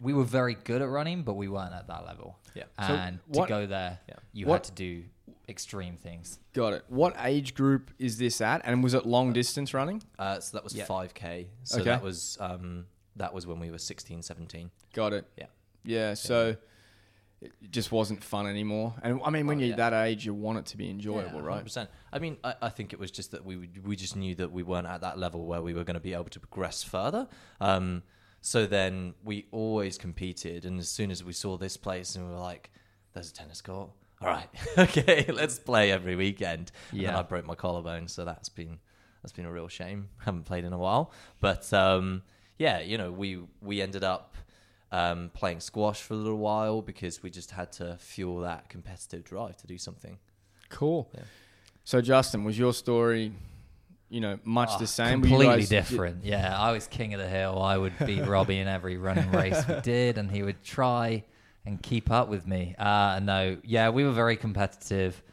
we 0.01 0.11
were 0.11 0.23
very 0.23 0.55
good 0.55 0.81
at 0.81 0.89
running, 0.89 1.21
but 1.21 1.35
we 1.35 1.47
weren't 1.47 1.75
at 1.75 1.85
that 1.85 2.03
level. 2.03 2.39
Yeah. 2.55 2.63
So 2.79 2.93
And 2.95 3.19
what- 3.27 3.43
to 3.45 3.49
go 3.49 3.65
there, 3.67 3.99
Yeah. 4.09 4.15
you 4.31 4.47
What- 4.47 4.65
had 4.65 4.75
to 4.75 4.83
do 4.83 5.03
extreme 5.47 5.97
things. 5.97 6.39
Got 6.53 6.73
it. 6.73 6.83
What 6.87 7.15
age 7.19 7.53
group 7.53 7.91
is 7.99 8.17
this 8.17 8.41
at? 8.41 8.61
And 8.65 8.83
was 8.83 8.95
it 8.95 9.05
long 9.05 9.33
distance 9.33 9.71
running? 9.75 10.01
Uh, 10.17 10.39
so 10.39 10.57
that 10.57 10.63
was 10.63 10.73
Yeah. 10.73 10.85
5k. 10.85 11.49
So 11.65 11.75
Okay. 11.81 11.91
that 11.91 12.01
was 12.01 12.39
um, 12.41 12.87
that 13.17 13.35
was 13.35 13.45
when 13.45 13.59
we 13.59 13.69
were 13.69 13.77
16, 13.77 14.23
17. 14.23 14.71
Got 14.93 15.13
it. 15.13 15.31
Yeah. 15.37 15.45
Yeah. 15.83 16.15
So 16.15 16.55
it 17.61 17.71
just 17.71 17.91
wasn't 17.91 18.23
fun 18.23 18.47
anymore. 18.47 18.93
And 19.03 19.19
I 19.23 19.29
mean, 19.29 19.47
when 19.47 19.57
Oh, 19.57 19.61
you're 19.61 19.69
yeah. 19.71 19.89
that 19.89 19.93
age, 20.05 20.25
you 20.25 20.33
want 20.33 20.57
it 20.59 20.65
to 20.67 20.77
be 20.77 20.89
enjoyable, 20.89 21.39
Yeah, 21.41 21.45
right? 21.47 21.65
100%. 21.65 21.87
I 22.11 22.19
mean, 22.19 22.37
I, 22.43 22.55
I 22.63 22.69
think 22.69 22.93
it 22.93 22.99
was 22.99 23.11
just 23.11 23.31
that 23.31 23.43
we 23.45 23.69
we 23.83 23.95
just 23.95 24.15
knew 24.15 24.33
that 24.35 24.51
we 24.51 24.63
weren't 24.63 24.87
at 24.87 25.01
that 25.01 25.17
level 25.17 25.45
where 25.45 25.61
we 25.61 25.73
were 25.73 25.83
going 25.83 25.95
to 25.95 25.99
be 25.99 26.13
able 26.13 26.25
to 26.25 26.39
progress 26.39 26.83
further. 26.83 27.27
Um, 27.59 28.03
so 28.41 28.65
then 28.65 29.13
we 29.23 29.47
always 29.51 29.97
competed, 29.97 30.65
and 30.65 30.79
as 30.79 30.89
soon 30.89 31.11
as 31.11 31.23
we 31.23 31.33
saw 31.33 31.57
this 31.57 31.77
place, 31.77 32.15
and 32.15 32.27
we 32.27 32.33
were 32.33 32.39
like, 32.39 32.71
"There's 33.13 33.29
a 33.31 33.33
tennis 33.33 33.61
court. 33.61 33.89
All 34.21 34.27
right, 34.29 34.49
okay, 34.77 35.25
let's 35.33 35.59
play 35.59 35.91
every 35.91 36.15
weekend." 36.15 36.71
And 36.91 36.99
then 37.01 37.09
Yeah. 37.09 37.19
I 37.19 37.23
broke 37.23 37.45
my 37.45 37.55
collarbone, 37.55 38.07
so 38.07 38.25
that's 38.25 38.49
been 38.49 38.79
that's 39.21 39.33
been 39.33 39.45
a 39.45 39.51
real 39.51 39.67
shame. 39.69 40.09
Haven't 40.25 40.43
played 40.43 40.63
in 40.65 40.73
a 40.73 40.77
while, 40.77 41.11
but 41.39 41.71
um, 41.73 42.21
yeah, 42.57 42.79
you 42.81 42.97
know, 42.97 43.11
we 43.11 43.39
we 43.61 43.81
ended 43.81 44.03
up. 44.03 44.35
Um, 44.93 45.31
playing 45.33 45.59
squash 45.59 46.03
for 46.03 46.13
a 46.13 46.17
little 46.17 46.37
while 46.37 46.83
because 46.83 47.23
we 47.23 47.31
just 47.31 47.49
had 47.49 47.71
to 47.73 47.97
fuel 47.99 48.41
that 48.41 48.69
competitive 48.69 49.23
drive 49.23 49.57
to 49.57 49.65
do 49.65 49.79
something. 49.79 50.19
Cool. 50.69 51.09
Yeah. 51.15 51.21
So 51.83 51.99
Justin, 51.99 52.43
was 52.43 52.59
your 52.59 52.73
story, 52.73 53.33
you 54.09 54.21
know, 54.21 54.37
much 54.43 54.69
Oh, 54.73 54.77
the 54.77 54.85
same? 54.85 55.21
Completely 55.23 55.65
different. 55.65 56.23
Yeah, 56.23 56.55
I 56.55 56.73
was 56.73 56.85
king 56.85 57.15
of 57.15 57.19
the 57.19 57.27
hill. 57.27 57.59
I 57.59 57.75
would 57.75 57.93
beat 58.05 58.23
Robbie 58.27 58.59
in 58.59 58.67
every 58.67 58.97
running 58.97 59.31
race 59.31 59.67
we 59.67 59.79
did, 59.81 60.19
and 60.19 60.29
he 60.29 60.43
would 60.43 60.63
try 60.63 61.23
and 61.65 61.81
keep 61.81 62.11
up 62.11 62.27
with 62.29 62.45
me. 62.45 62.75
Uh, 62.77 63.19
no, 63.23 63.57
yeah, 63.63 63.89
we 63.89 64.03
were 64.03 64.11
very 64.11 64.37
competitive. 64.37 65.23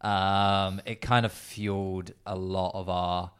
Um, 0.00 0.80
it 0.86 1.00
kind 1.00 1.26
of 1.26 1.32
fueled 1.32 2.12
a 2.24 2.36
lot 2.36 2.70
of 2.74 2.88
our 2.88 3.32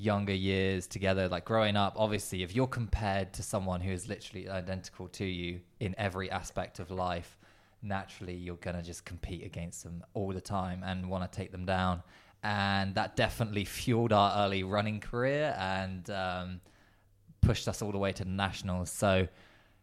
younger 0.00 0.32
years 0.32 0.86
together. 0.86 1.28
Like 1.28 1.44
growing 1.44 1.76
up, 1.76 1.94
obviously, 1.96 2.42
if 2.42 2.54
you're 2.54 2.66
compared 2.66 3.32
to 3.34 3.42
someone 3.42 3.80
who 3.80 3.92
is 3.92 4.08
literally 4.08 4.48
identical 4.48 5.08
to 5.08 5.24
you 5.24 5.60
in 5.78 5.94
every 5.98 6.30
aspect 6.30 6.78
of 6.78 6.90
life, 6.90 7.38
naturally 7.82 8.34
you're 8.34 8.56
gonna 8.56 8.82
just 8.82 9.04
compete 9.04 9.44
against 9.44 9.84
them 9.84 10.02
all 10.14 10.32
the 10.32 10.40
time 10.40 10.82
and 10.84 11.08
want 11.08 11.30
to 11.30 11.36
take 11.36 11.52
them 11.52 11.66
down. 11.66 12.02
And 12.42 12.94
that 12.94 13.16
definitely 13.16 13.64
fueled 13.66 14.12
our 14.12 14.44
early 14.44 14.64
running 14.64 15.00
career 15.00 15.54
and 15.58 16.08
um, 16.10 16.60
pushed 17.42 17.68
us 17.68 17.82
all 17.82 17.92
the 17.92 17.98
way 17.98 18.12
to 18.12 18.24
nationals. 18.24 18.90
So. 18.90 19.28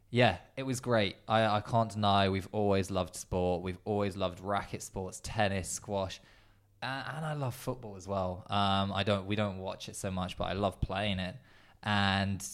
Yeah, 0.10 0.38
it 0.56 0.64
was 0.64 0.80
great. 0.80 1.18
I, 1.28 1.58
I 1.58 1.60
can't 1.60 1.92
deny 1.92 2.30
we've 2.30 2.48
always 2.54 2.90
loved 2.90 3.14
sport. 3.14 3.62
We've 3.62 3.78
always 3.84 4.16
loved 4.16 4.40
racket 4.40 4.82
sports, 4.82 5.20
tennis, 5.22 5.68
squash, 5.68 6.22
and, 6.82 7.06
and 7.18 7.26
I 7.26 7.34
love 7.34 7.56
football 7.56 7.96
as 7.96 8.08
well. 8.08 8.46
Um, 8.50 8.92
I 8.94 9.04
don't 9.04 9.26
we 9.26 9.36
don't 9.36 9.60
watch 9.60 9.90
it 9.90 9.96
so 9.96 10.12
much, 10.12 10.38
but 10.38 10.46
I 10.46 10.54
love 10.54 10.80
playing 10.82 11.20
it. 11.20 11.36
And 11.84 12.46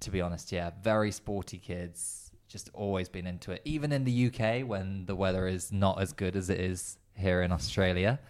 to 0.00 0.10
be 0.10 0.20
honest, 0.20 0.52
yeah, 0.52 0.70
very 0.82 1.10
sporty 1.12 1.58
kids. 1.58 2.30
Just 2.48 2.68
always 2.74 3.08
been 3.08 3.26
into 3.26 3.50
it. 3.52 3.62
Even 3.64 3.92
in 3.92 4.04
the 4.04 4.26
UK, 4.26 4.66
when 4.68 5.06
the 5.06 5.14
weather 5.16 5.46
is 5.46 5.72
not 5.72 6.00
as 6.02 6.12
good 6.12 6.36
as 6.36 6.50
it 6.50 6.60
is 6.60 6.98
here 7.14 7.40
in 7.42 7.50
Australia, 7.50 8.20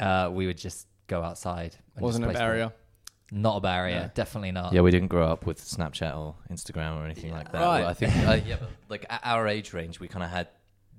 uh, 0.00 0.28
we 0.30 0.46
would 0.46 0.58
just 0.58 0.86
go 1.06 1.22
outside. 1.22 1.76
and 1.94 2.02
Wasn't 2.04 2.24
a 2.24 2.28
play 2.28 2.34
sport. 2.34 2.46
barrier. 2.48 2.72
Not 3.30 3.56
a 3.56 3.60
barrier. 3.60 4.00
No. 4.02 4.10
Definitely 4.14 4.52
not. 4.52 4.74
Yeah, 4.74 4.82
we 4.82 4.90
didn't 4.90 5.08
grow 5.08 5.26
up 5.26 5.46
with 5.46 5.58
Snapchat 5.58 6.14
or 6.14 6.34
Instagram 6.50 7.00
or 7.00 7.06
anything 7.06 7.32
like 7.32 7.50
that. 7.52 7.62
Right. 7.62 7.80
Well, 7.80 7.88
I 7.88 7.94
think, 7.94 8.14
uh, 8.28 8.38
yeah, 8.46 8.56
but 8.60 8.68
like 8.90 9.06
at 9.08 9.22
our 9.24 9.48
age 9.48 9.72
range, 9.72 9.98
we 9.98 10.08
kind 10.08 10.22
of 10.22 10.30
had 10.30 10.48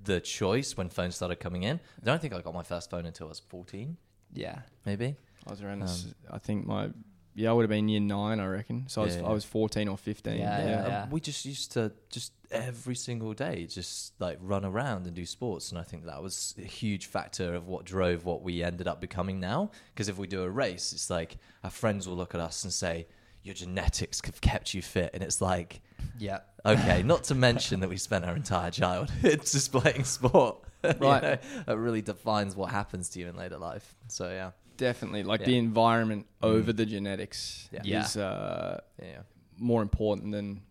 the 0.04 0.20
choice 0.20 0.76
when 0.78 0.90
phones 0.90 1.16
started 1.16 1.38
coming 1.40 1.64
in. 1.64 1.80
I 2.02 2.06
don't 2.06 2.22
think 2.22 2.34
I 2.34 2.42
got 2.42 2.54
my 2.54 2.64
first 2.64 2.90
phone 2.90 3.06
until 3.06 3.28
I 3.28 3.30
was 3.30 3.40
14, 3.40 3.98
Yeah. 4.34 4.60
maybe. 4.86 5.16
I 5.46 5.50
was 5.52 5.62
around. 5.62 5.82
Um, 5.82 5.88
this, 5.88 6.08
I 6.32 6.38
think 6.38 6.66
my 6.66 6.90
yeah, 7.36 7.50
I 7.50 7.54
would 7.54 7.64
have 7.64 7.70
been 7.70 7.90
year 7.90 8.00
nine, 8.00 8.40
I 8.40 8.46
reckon. 8.46 8.86
So 8.88 9.02
I 9.02 9.06
was 9.06 9.16
Yeah, 9.18 9.24
I 9.24 9.32
was 9.34 9.44
fourteen 9.44 9.88
or 9.88 9.98
fifteen. 9.98 10.38
Yeah, 10.38 10.60
Yeah, 10.60 10.70
yeah, 10.70 10.82
um, 10.84 10.88
yeah. 10.92 11.10
we 11.10 11.20
just 11.20 11.46
used 11.46 11.72
to 11.74 11.92
just 12.10 12.32
every 12.52 12.94
single 12.96 13.34
day 13.34 13.66
just 13.66 14.14
like 14.22 14.38
run 14.40 14.64
around 14.64 15.08
and 15.08 15.16
do 15.16 15.26
sports, 15.26 15.72
and 15.72 15.80
I 15.80 15.84
think 15.84 16.06
that 16.06 16.22
was 16.22 16.54
a 16.60 16.62
huge 16.62 17.08
factor 17.08 17.56
of 17.56 17.68
what 17.68 17.86
drove 17.86 18.24
what 18.24 18.44
we 18.44 18.62
ended 18.64 18.88
up 18.88 19.02
becoming 19.02 19.40
now. 19.40 19.72
Because 19.94 20.10
if 20.10 20.18
we 20.20 20.28
do 20.28 20.44
a 20.44 20.50
race, 20.50 20.94
it's 20.94 21.10
like 21.10 21.38
our 21.64 21.72
friends 21.72 22.08
will 22.08 22.16
look 22.16 22.36
at 22.36 22.40
us 22.40 22.64
and 22.64 22.72
say, 22.72 23.08
"Your 23.44 23.54
genetics 23.56 24.22
have 24.26 24.42
kept 24.42 24.74
you 24.74 24.82
fit," 24.82 25.12
and 25.14 25.22
it's 25.24 25.42
like, 25.42 25.82
Yeah. 26.18 26.40
okay, 26.66 27.04
not 27.04 27.24
to 27.26 27.36
mention 27.50 27.80
that 27.82 27.90
we 27.90 27.98
spent 27.98 28.26
our 28.26 28.36
entire 28.36 28.72
childhood 28.72 29.42
just 29.46 29.72
playing 29.72 30.04
sport. 30.06 30.58
You 30.84 30.92
Right. 31.00 31.24
know, 31.24 31.74
it 31.74 31.78
really 31.78 32.02
defines 32.02 32.58
what 32.58 32.70
happens 32.70 33.08
to 33.10 33.20
you 33.20 33.30
in 33.30 33.38
later 33.38 33.58
life. 33.58 33.96
So 34.10 34.30
yeah, 34.30 34.52
Definitely, 34.76 35.24
like 35.24 35.42
Yeah. 35.42 35.46
the 35.46 35.58
environment 35.60 36.26
Mm. 36.42 36.48
over 36.48 36.74
the 36.74 36.86
genetics 36.86 37.70
Yeah. 37.72 38.02
is 38.04 38.18
uh, 38.18 38.82
yeah, 39.02 39.06
yeah. 39.08 39.22
more 39.58 39.82
important 39.82 40.32
than. 40.34 40.62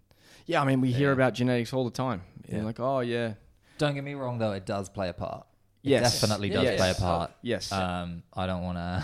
Yeah, 0.45 0.61
I 0.61 0.64
mean, 0.67 0.81
we 0.83 0.93
hear 0.93 1.12
about 1.12 1.33
genetics 1.35 1.73
all 1.73 1.85
the 1.85 1.91
time. 2.05 2.23
You're 2.49 2.59
Yeah. 2.59 2.64
like, 2.67 2.81
oh 2.81 3.00
yeah, 3.00 3.35
Don't 3.79 3.95
get 3.95 4.05
me 4.05 4.12
wrong, 4.14 4.38
though. 4.38 4.52
It 4.52 4.67
does 4.67 4.88
play 4.91 5.09
a 5.09 5.12
part. 5.14 5.47
It 5.83 5.91
Yes. 5.91 6.21
definitely 6.21 6.50
does 6.50 6.64
Yes. 6.64 6.76
play 6.79 6.91
a 6.91 6.95
part. 6.95 7.33
yes, 7.43 7.73
Um, 7.73 8.23
I 8.35 8.47
don't 8.47 8.62
want 8.62 8.76
to 8.79 9.02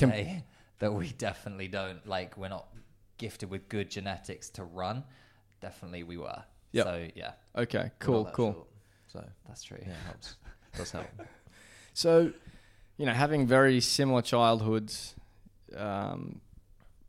Com- 0.00 0.10
say 0.10 0.44
that 0.80 0.92
we 0.92 1.10
definitely 1.12 1.68
don't 1.68 2.04
like. 2.06 2.36
We're 2.36 2.48
not 2.48 2.66
gifted 3.18 3.50
with 3.50 3.68
good 3.68 3.90
genetics 3.90 4.48
to 4.50 4.64
run. 4.64 5.04
Definitely, 5.60 6.02
we 6.04 6.16
were. 6.16 6.42
Yep. 6.72 6.84
So 6.86 7.08
yeah, 7.14 7.32
okay, 7.56 7.90
cool, 7.98 8.24
cool. 8.32 8.52
short, 8.52 8.66
so 9.08 9.24
that's 9.46 9.62
true. 9.62 9.78
yeah, 9.80 9.90
it 9.92 9.96
helps. 10.06 10.36
Does 10.76 10.90
help. 10.92 11.06
So, 11.94 12.32
you 12.96 13.06
know, 13.06 13.12
having 13.12 13.46
very 13.46 13.80
similar 13.80 14.22
childhoods, 14.22 15.14
um, 15.76 16.40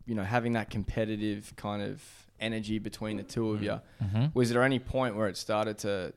you 0.06 0.16
know, 0.16 0.24
having 0.24 0.54
that 0.54 0.70
competitive 0.70 1.54
kind 1.56 1.82
of 1.84 2.02
energy 2.40 2.80
between 2.80 3.18
the 3.18 3.24
two 3.24 3.52
of 3.52 3.62
you, 3.62 3.80
Mm-hmm. 4.04 4.26
was 4.34 4.50
there 4.50 4.64
any 4.64 4.80
point 4.80 5.16
where 5.16 5.28
it 5.28 5.38
started 5.38 5.78
to, 5.80 6.14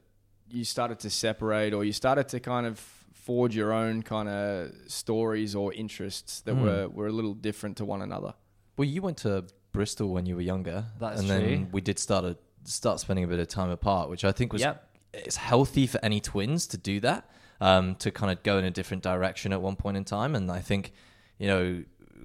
you 0.51 0.65
started 0.65 1.01
to 1.01 1.11
separate 1.11 1.75
or 1.75 1.85
you 1.85 1.93
started 1.93 2.29
to 2.29 2.41
kind 2.41 2.65
of 2.67 2.79
forge 3.13 3.55
your 3.55 3.73
own 3.73 4.03
kind 4.03 4.29
of 4.29 4.73
stories 4.87 5.55
or 5.55 5.73
interests 5.75 6.41
that 6.43 6.55
Hmm. 6.55 6.63
were, 6.63 6.89
were 6.89 7.07
a 7.09 7.13
little 7.13 7.35
different 7.35 7.77
to 7.79 7.85
one 7.85 8.01
another? 8.03 8.35
Well, 8.77 8.89
you 8.89 9.03
went 9.03 9.19
to 9.19 9.45
Bristol 9.73 10.09
when 10.11 10.27
you 10.27 10.35
were 10.37 10.43
younger, 10.43 10.85
That's 10.99 11.21
and 11.21 11.29
then 11.31 11.69
we 11.73 11.81
did 11.81 11.99
start 11.99 12.25
a, 12.25 12.37
start 12.65 13.01
spending 13.01 13.25
a 13.25 13.29
bit 13.29 13.41
of 13.41 13.49
time 13.49 13.71
apart, 13.71 14.09
which 14.11 14.25
I 14.25 14.33
think 14.33 14.53
was 14.53 14.63
Yep. 14.63 14.89
it's 15.15 15.37
healthy 15.37 15.87
for 15.87 15.99
any 16.05 16.21
twins 16.21 16.67
to 16.69 16.77
do 16.77 17.01
that, 17.01 17.29
um, 17.61 17.95
to 17.97 18.11
kind 18.11 18.31
of 18.31 18.43
go 18.43 18.59
in 18.59 18.65
a 18.65 18.71
different 18.71 19.03
direction 19.03 19.53
at 19.53 19.61
one 19.61 19.77
point 19.77 19.97
in 19.97 20.05
time. 20.05 20.35
And 20.35 20.51
I 20.51 20.61
think, 20.61 20.93
you 21.39 21.47
know, 21.47 21.85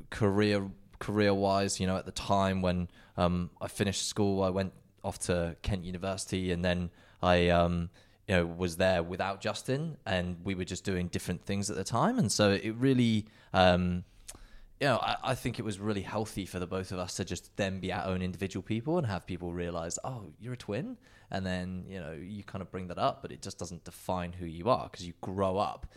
career 0.10 0.70
career 1.00 1.34
wise, 1.34 1.80
you 1.80 1.88
know, 1.88 1.96
at 1.96 2.06
the 2.06 2.12
time 2.12 2.62
when 2.62 2.89
um, 3.18 3.50
I 3.62 3.68
finished 3.68 4.08
school, 4.08 4.44
I 4.44 4.50
went 4.50 4.74
off 5.04 5.20
to 5.20 5.56
Kent 5.62 5.84
University, 5.86 6.51
and 6.51 6.63
then 6.63 6.89
I. 7.22 7.50
Um, 7.50 7.89
you 8.27 8.36
know, 8.36 8.46
was 8.46 8.75
there 8.75 9.01
without 9.01 9.39
Justin, 9.39 9.96
and 10.06 10.36
we 10.44 10.54
were 10.54 10.66
just 10.66 10.84
doing 10.84 11.08
different 11.08 11.46
things 11.46 11.70
at 11.70 11.77
the 11.77 11.84
time, 11.86 12.20
and 12.20 12.30
so 12.30 12.51
it 12.51 12.75
really, 12.75 13.25
um, 13.54 14.04
you 14.79 14.88
know, 14.88 14.98
I, 14.98 15.15
I 15.24 15.36
think 15.36 15.60
it 15.60 15.63
was 15.63 15.79
really 15.79 16.01
healthy 16.01 16.46
for 16.46 16.60
the 16.60 16.67
both 16.67 16.91
of 16.91 17.00
us 17.00 17.15
to 17.15 17.25
just 17.25 17.55
then 17.57 17.79
be 17.79 17.91
our 17.91 18.05
own 18.05 18.22
individual 18.22 18.63
people 18.63 18.98
and 18.98 19.07
have 19.07 19.25
people 19.25 19.51
realize, 19.53 19.98
oh, 20.03 20.25
you're 20.39 20.53
a 20.53 20.57
twin. 20.57 20.98
And 21.31 21.46
then, 21.46 21.84
you 21.89 22.00
know, 22.00 22.13
you 22.13 22.43
kind 22.43 22.62
of 22.62 22.72
bring 22.72 22.88
that 22.88 22.98
up, 22.98 23.22
but 23.22 23.31
it 23.31 23.41
just 23.41 23.57
doesn't 23.57 23.84
define 23.84 24.31
who 24.34 24.46
you 24.46 24.69
are 24.69 24.88
because 24.89 25.05
you 25.05 25.13
grow 25.22 25.57
up 25.57 25.88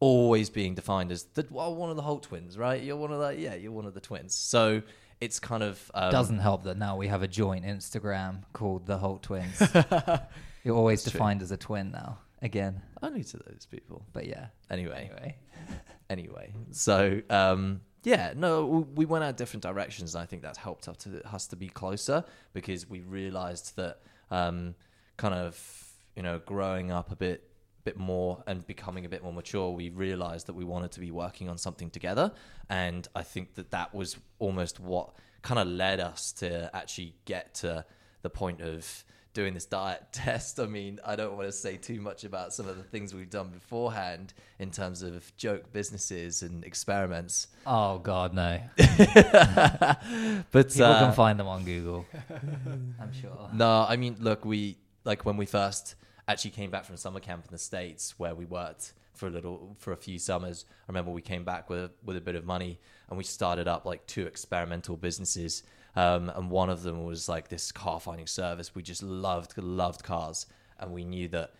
always 0.00 0.48
being 0.48 0.74
defined 0.74 1.12
as 1.12 1.24
the, 1.34 1.46
well, 1.50 1.74
one 1.74 1.90
of 1.90 1.96
the 1.96 2.02
Holt 2.02 2.22
twins, 2.24 2.56
right? 2.56 2.82
You're 2.82 2.96
one 2.96 3.12
of 3.12 3.20
the, 3.20 3.36
yeah, 3.36 3.54
you're 3.54 3.70
one 3.72 3.84
of 3.84 3.92
the 3.94 4.00
twins. 4.00 4.34
So 4.34 4.82
it's 5.20 5.38
kind 5.38 5.62
of, 5.62 5.90
um, 5.94 6.10
Doesn't 6.10 6.38
help 6.38 6.64
that 6.64 6.78
now 6.78 6.96
we 6.96 7.08
have 7.08 7.22
a 7.22 7.28
joint 7.28 7.64
Instagram 7.66 8.42
called 8.54 8.86
the 8.86 8.96
Holt 8.96 9.22
Twins. 9.22 9.60
You're 10.64 10.76
always 10.76 11.02
That's 11.04 11.12
true. 11.12 11.18
defined 11.18 11.42
as 11.42 11.50
a 11.52 11.56
twin 11.56 11.90
now. 11.90 12.18
Again, 12.42 12.80
only 13.02 13.22
to 13.24 13.36
those 13.36 13.66
people. 13.70 14.06
but 14.12 14.26
yeah. 14.26 14.46
Anyway, 14.70 15.10
Anyway, 15.12 15.36
anyway. 16.10 16.52
So 16.70 17.20
um, 17.28 17.82
yeah, 18.02 18.32
no, 18.36 18.86
we 18.94 19.04
went 19.04 19.24
out 19.24 19.36
different 19.36 19.62
directions, 19.62 20.14
and 20.14 20.22
I 20.22 20.26
think 20.26 20.42
that's 20.42 20.58
helped 20.58 20.88
us 20.88 20.96
to, 20.98 21.26
us 21.32 21.46
to 21.48 21.56
be 21.56 21.68
closer 21.68 22.24
because 22.52 22.88
we 22.88 23.00
realised 23.00 23.76
that 23.76 23.98
um, 24.30 24.74
kind 25.16 25.34
of 25.34 25.86
you 26.16 26.22
know 26.22 26.38
growing 26.38 26.90
up 26.90 27.10
a 27.12 27.16
bit 27.16 27.44
bit 27.84 27.96
more 27.96 28.42
and 28.46 28.66
becoming 28.66 29.06
a 29.06 29.08
bit 29.08 29.22
more 29.22 29.32
mature 29.32 29.70
we 29.70 29.88
realized 29.88 30.46
that 30.46 30.52
we 30.52 30.64
wanted 30.64 30.92
to 30.92 31.00
be 31.00 31.10
working 31.10 31.48
on 31.48 31.56
something 31.56 31.90
together. 31.90 32.32
And 32.68 33.08
i 33.14 33.22
think 33.22 33.54
that 33.54 33.70
that 33.70 33.94
was 33.94 34.16
almost 34.38 34.78
what 34.80 35.14
kind 35.42 35.58
of 35.58 35.66
led 35.66 36.00
us 36.00 36.32
to 36.32 36.70
actually 36.76 37.14
get 37.24 37.54
to 37.54 37.84
the 38.22 38.30
point 38.30 38.60
of 38.60 39.04
doing 39.32 39.54
this 39.54 39.64
diet 39.64 40.02
test. 40.12 40.58
I 40.60 40.66
mean, 40.66 41.00
I 41.04 41.16
don't 41.16 41.36
want 41.36 41.48
to 41.48 41.52
say 41.52 41.76
too 41.76 42.00
much 42.00 42.24
about 42.24 42.52
some 42.52 42.68
of 42.68 42.76
the 42.76 42.82
things 42.82 43.14
we've 43.14 43.30
done 43.30 43.48
beforehand 43.48 44.34
in 44.58 44.70
terms 44.70 45.02
of 45.02 45.34
joke 45.36 45.72
businesses 45.72 46.42
and 46.42 46.64
experiments. 46.64 47.48
oh 47.66 47.98
god, 47.98 48.34
no. 48.34 48.60
but 48.76 50.68
People 50.70 50.84
uh, 50.84 51.00
can 51.00 51.12
find 51.12 51.38
them 51.38 51.46
on 51.46 51.64
Google. 51.64 52.06
I'm 53.00 53.12
sure. 53.12 53.50
No, 53.52 53.86
I 53.88 53.96
mean, 53.96 54.16
look, 54.20 54.44
we 54.44 54.78
like 55.04 55.24
when 55.24 55.36
we 55.36 55.46
first 55.46 55.94
actually 56.28 56.50
came 56.52 56.70
back 56.70 56.84
from 56.84 56.96
summer 56.96 57.20
camp 57.20 57.44
in 57.46 57.52
the 57.52 57.58
states, 57.58 58.18
where 58.18 58.34
we 58.34 58.44
worked 58.44 58.92
for 59.14 59.26
a 59.26 59.30
little 59.30 59.76
for 59.78 59.92
a 59.92 59.96
few 59.96 60.18
summers. 60.18 60.64
I 60.68 60.84
remember 60.88 61.10
we 61.10 61.22
came 61.22 61.44
back 61.44 61.70
with 61.70 61.92
with 62.04 62.16
a 62.16 62.20
bit 62.20 62.34
of 62.34 62.44
money, 62.44 62.80
and 63.08 63.16
we 63.16 63.24
started 63.24 63.68
up 63.68 63.84
like 63.84 64.06
two 64.06 64.26
experimental 64.26 64.96
businesses. 64.96 65.62
Um, 65.96 66.30
and 66.30 66.50
one 66.50 66.70
of 66.70 66.82
them 66.82 67.04
was 67.04 67.28
like 67.28 67.48
this 67.48 67.72
car 67.72 68.00
finding 68.00 68.26
service. 68.26 68.74
We 68.74 68.82
just 68.82 69.02
loved 69.02 69.56
loved 69.58 70.02
cars, 70.02 70.46
and 70.78 70.92
we 70.92 71.04
knew 71.04 71.28
that 71.28 71.52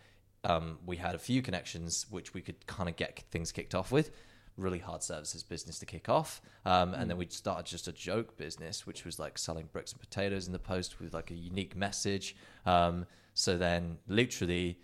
um, 0.43 0.79
we 0.85 0.97
had 0.97 1.15
a 1.15 1.19
few 1.19 1.41
connections 1.41 2.05
which 2.09 2.33
we 2.33 2.41
could 2.41 2.65
kind 2.65 2.89
of 2.89 2.95
get 2.95 3.23
things 3.31 3.51
kicked 3.51 3.75
off 3.75 3.91
with. 3.91 4.11
Really 4.57 4.79
hard 4.79 5.01
services 5.03 5.43
business 5.43 5.79
to 5.79 5.85
kick 5.85 6.09
off, 6.09 6.41
um, 6.65 6.93
and 6.93 7.09
then 7.09 7.17
we 7.17 7.27
started 7.29 7.65
just 7.65 7.87
a 7.87 7.91
joke 7.91 8.37
business, 8.37 8.85
which 8.85 9.05
was 9.05 9.17
like 9.17 9.37
selling 9.37 9.69
bricks 9.71 9.91
and 9.91 10.01
potatoes 10.01 10.45
in 10.45 10.53
the 10.53 10.59
post 10.59 10.99
with 10.99 11.13
like 11.13 11.31
a 11.31 11.35
unique 11.35 11.75
message. 11.75 12.35
Um, 12.65 13.05
so 13.33 13.57
then, 13.57 13.97
literally, 14.07 14.77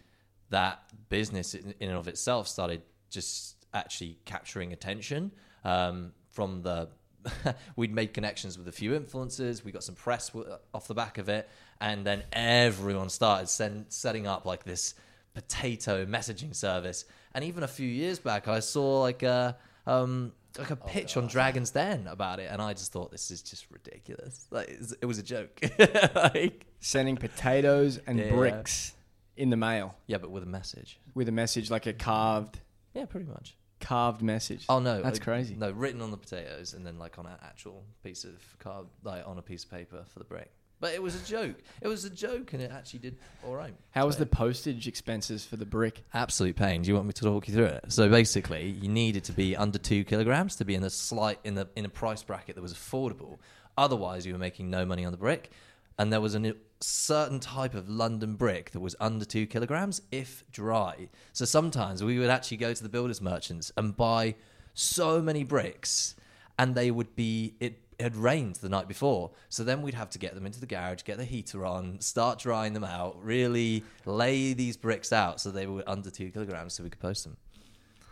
that 0.50 0.84
business 1.10 1.54
in, 1.54 1.74
in 1.80 1.90
and 1.90 1.98
of 1.98 2.08
itself 2.08 2.48
started 2.48 2.82
just 3.10 3.66
actually 3.74 4.20
capturing 4.26 4.74
attention 4.74 5.32
um, 5.64 6.14
from 6.30 6.62
the. 6.64 6.90
we'd 7.76 7.94
made 7.94 8.14
connections 8.14 8.58
with 8.58 8.68
a 8.68 8.72
few 8.72 8.92
influencers. 8.92 9.64
We 9.64 9.72
got 9.72 9.84
some 9.84 9.96
press 9.96 10.30
w- 10.30 10.50
off 10.74 10.88
the 10.88 10.94
back 10.94 11.18
of 11.18 11.30
it, 11.30 11.50
and 11.82 12.06
then 12.06 12.24
everyone 12.34 13.10
started 13.10 13.48
send, 13.50 13.86
setting 13.90 14.28
up 14.28 14.46
like 14.46 14.64
this 14.64 14.94
potato 15.34 16.06
messaging 16.06 16.56
service. 16.56 17.06
And 17.34 17.44
even 17.44 17.64
a 17.64 17.68
few 17.68 17.88
years 17.88 18.20
back, 18.20 18.48
I 18.48 18.60
saw 18.60 19.02
like 19.02 19.24
a 19.24 19.58
um, 19.86 20.34
like 20.58 20.72
a 20.72 20.76
pitch 20.76 21.18
on 21.18 21.28
Dragon's 21.28 21.72
Den 21.72 22.08
about 22.08 22.40
it, 22.40 22.50
and 22.52 22.62
I 22.62 22.74
just 22.74 22.92
thought 22.92 23.12
this 23.12 23.30
is 23.32 23.42
just 23.42 23.68
ridiculous. 23.72 24.48
Like 24.50 24.70
it 25.02 25.06
was 25.06 25.20
a 25.20 25.24
joke. 25.24 25.60
like, 26.16 26.66
Sending 26.80 27.18
potatoes 27.18 28.00
and 28.08 28.20
Yeah. 28.20 28.30
bricks 28.30 28.94
in 29.36 29.50
the 29.50 29.58
mail 29.58 29.96
yeah, 30.08 30.18
but 30.18 30.32
with 30.32 30.44
a 30.44 30.48
message. 30.48 31.00
with 31.14 31.28
a 31.30 31.32
message 31.32 31.70
like 31.70 31.86
a 31.86 31.94
carved 31.94 32.60
Yeah, 32.96 33.06
pretty 33.06 33.28
much. 33.28 33.56
Carved 33.80 34.22
message. 34.22 34.66
Oh 34.70 34.80
no, 34.80 35.02
That's 35.02 35.20
uh, 35.20 35.24
crazy. 35.24 35.56
No, 35.56 35.72
written 35.72 36.02
on 36.02 36.12
the 36.12 36.18
potatoes 36.18 36.74
and 36.74 36.86
then 36.86 36.98
like 36.98 37.20
on 37.20 37.26
an 37.26 37.38
actual 37.44 37.84
piece 38.04 38.24
of 38.24 38.36
card, 38.60 38.88
like 39.04 39.28
on 39.28 39.38
a 39.38 39.42
piece 39.42 39.64
of 39.64 39.72
paper 39.72 40.04
for 40.08 40.20
the 40.20 40.26
brick. 40.26 40.52
But 40.80 40.94
it 40.94 41.02
was 41.02 41.16
a 41.16 41.26
joke. 41.26 41.56
It 41.82 41.88
was 41.88 42.06
a 42.06 42.10
joke, 42.10 42.54
and 42.54 42.62
it 42.62 42.72
actually 42.72 43.00
did 43.00 43.18
all 43.44 43.56
right. 43.56 43.74
How 43.92 44.06
was 44.06 44.18
the 44.18 44.28
postage 44.28 44.88
expenses 44.88 45.44
for 45.44 45.56
the 45.56 45.66
brick? 45.66 46.04
absolute 46.14 46.56
pain? 46.56 46.84
Do 46.84 46.90
you 46.90 46.96
want 46.96 47.08
me 47.08 47.14
to 47.14 47.24
talk 47.24 47.48
you 47.48 47.54
through 47.54 47.66
it? 47.66 47.86
So 47.92 48.10
basically, 48.10 48.70
you 48.70 48.88
needed 48.88 49.24
to 49.26 49.32
be 49.32 49.56
under 49.56 49.80
two 49.80 50.04
kilograms 50.04 50.56
to 50.58 50.66
be 50.66 50.76
in 50.76 50.84
a 50.84 50.90
slight 50.90 51.40
in 51.44 51.56
the 51.56 51.68
in 51.76 51.86
a 51.86 51.90
price 51.90 52.22
bracket 52.22 52.56
that 52.56 52.62
was 52.62 52.74
affordable. 52.74 53.40
Otherwise, 53.76 54.26
you 54.26 54.34
were 54.34 54.40
making 54.40 54.70
no 54.70 54.86
money 54.86 55.04
on 55.04 55.12
the 55.12 55.18
brick. 55.18 55.52
And 55.98 56.14
there 56.14 56.22
was 56.22 56.36
a 56.36 56.56
certain 56.80 57.40
type 57.40 57.74
of 57.74 57.90
London 57.90 58.36
brick 58.36 58.72
that 58.72 58.80
was 58.80 58.96
under 59.00 59.26
two 59.26 59.48
kilograms 59.48 60.02
if 60.12 60.44
dry. 60.52 61.10
So 61.34 61.46
sometimes 61.46 62.04
we 62.04 62.20
would 62.20 62.30
actually 62.30 62.58
go 62.58 62.74
to 62.74 62.84
the 62.84 62.90
builders 62.90 63.22
merchants 63.22 63.72
and 63.78 63.98
buy 63.98 64.36
so 64.74 65.22
many 65.22 65.44
bricks, 65.44 66.16
and 66.60 66.76
they 66.76 66.92
would 66.92 67.16
be 67.16 67.56
it. 67.60 67.82
Had 68.00 68.16
rained 68.16 68.58
the 68.58 68.70
night 68.70 68.88
before, 68.88 69.32
so 69.50 69.64
then 69.64 69.82
we'd 69.82 69.96
have 69.96 70.12
to 70.12 70.20
get 70.20 70.36
them 70.36 70.46
into 70.46 70.60
the 70.60 70.68
garage, 70.68 71.02
get 71.02 71.18
the 71.18 71.26
heater 71.26 71.66
on, 71.66 72.00
start 72.00 72.38
drying 72.38 72.74
them 72.74 72.84
out, 72.84 73.18
really 73.26 73.84
lay 74.06 74.54
these 74.54 74.78
bricks 74.78 75.12
out 75.12 75.42
so 75.42 75.50
they 75.50 75.66
were 75.66 75.84
under 75.88 76.12
two 76.12 76.30
kilograms, 76.30 76.76
so 76.76 76.84
we 76.84 76.92
could 76.92 77.00
post 77.00 77.24
them. 77.24 77.38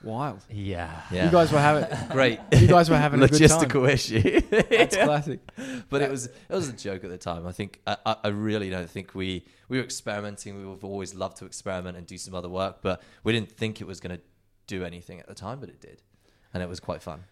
Wild. 0.05 0.45
Yeah. 0.49 1.01
Yeah. 1.11 1.25
You 1.25 1.31
guys 1.31 1.51
were 1.51 1.59
having 1.59 1.85
great. 2.11 2.39
you 2.53 2.67
guys 2.67 2.89
were 2.89 2.97
having 2.97 3.21
a 3.21 3.25
logistical 3.27 3.89
issue. 3.89 4.39
That's 4.69 4.95
classic. 4.95 5.39
but 5.89 6.01
it 6.01 6.09
was 6.11 6.25
it 6.27 6.33
was 6.49 6.69
a 6.69 6.73
joke 6.73 7.03
at 7.03 7.09
the 7.09 7.17
time. 7.17 7.45
I 7.47 7.51
think 7.51 7.81
I, 7.87 7.97
I- 8.05 8.15
I 8.25 8.27
really 8.29 8.69
don't 8.69 8.89
think 8.89 9.15
we 9.15 9.45
we 9.67 9.77
were 9.77 9.83
experimenting. 9.83 10.69
We've 10.71 10.83
always 10.85 11.13
loved 11.15 11.37
to 11.37 11.45
experiment 11.45 11.97
and 11.97 12.05
do 12.05 12.17
some 12.17 12.35
other 12.35 12.49
work, 12.49 12.77
but 12.81 13.01
we 13.23 13.33
didn't 13.33 13.51
think 13.51 13.81
it 13.81 13.87
was 13.87 13.99
going 13.99 14.15
to 14.15 14.21
do 14.67 14.83
anything 14.85 15.19
at 15.19 15.27
the 15.27 15.35
time, 15.35 15.59
but 15.59 15.69
it 15.69 15.81
did, 15.81 16.01
and 16.53 16.61
it 16.63 16.69
was 16.69 16.79
quite 16.79 17.01
fun. 17.01 17.23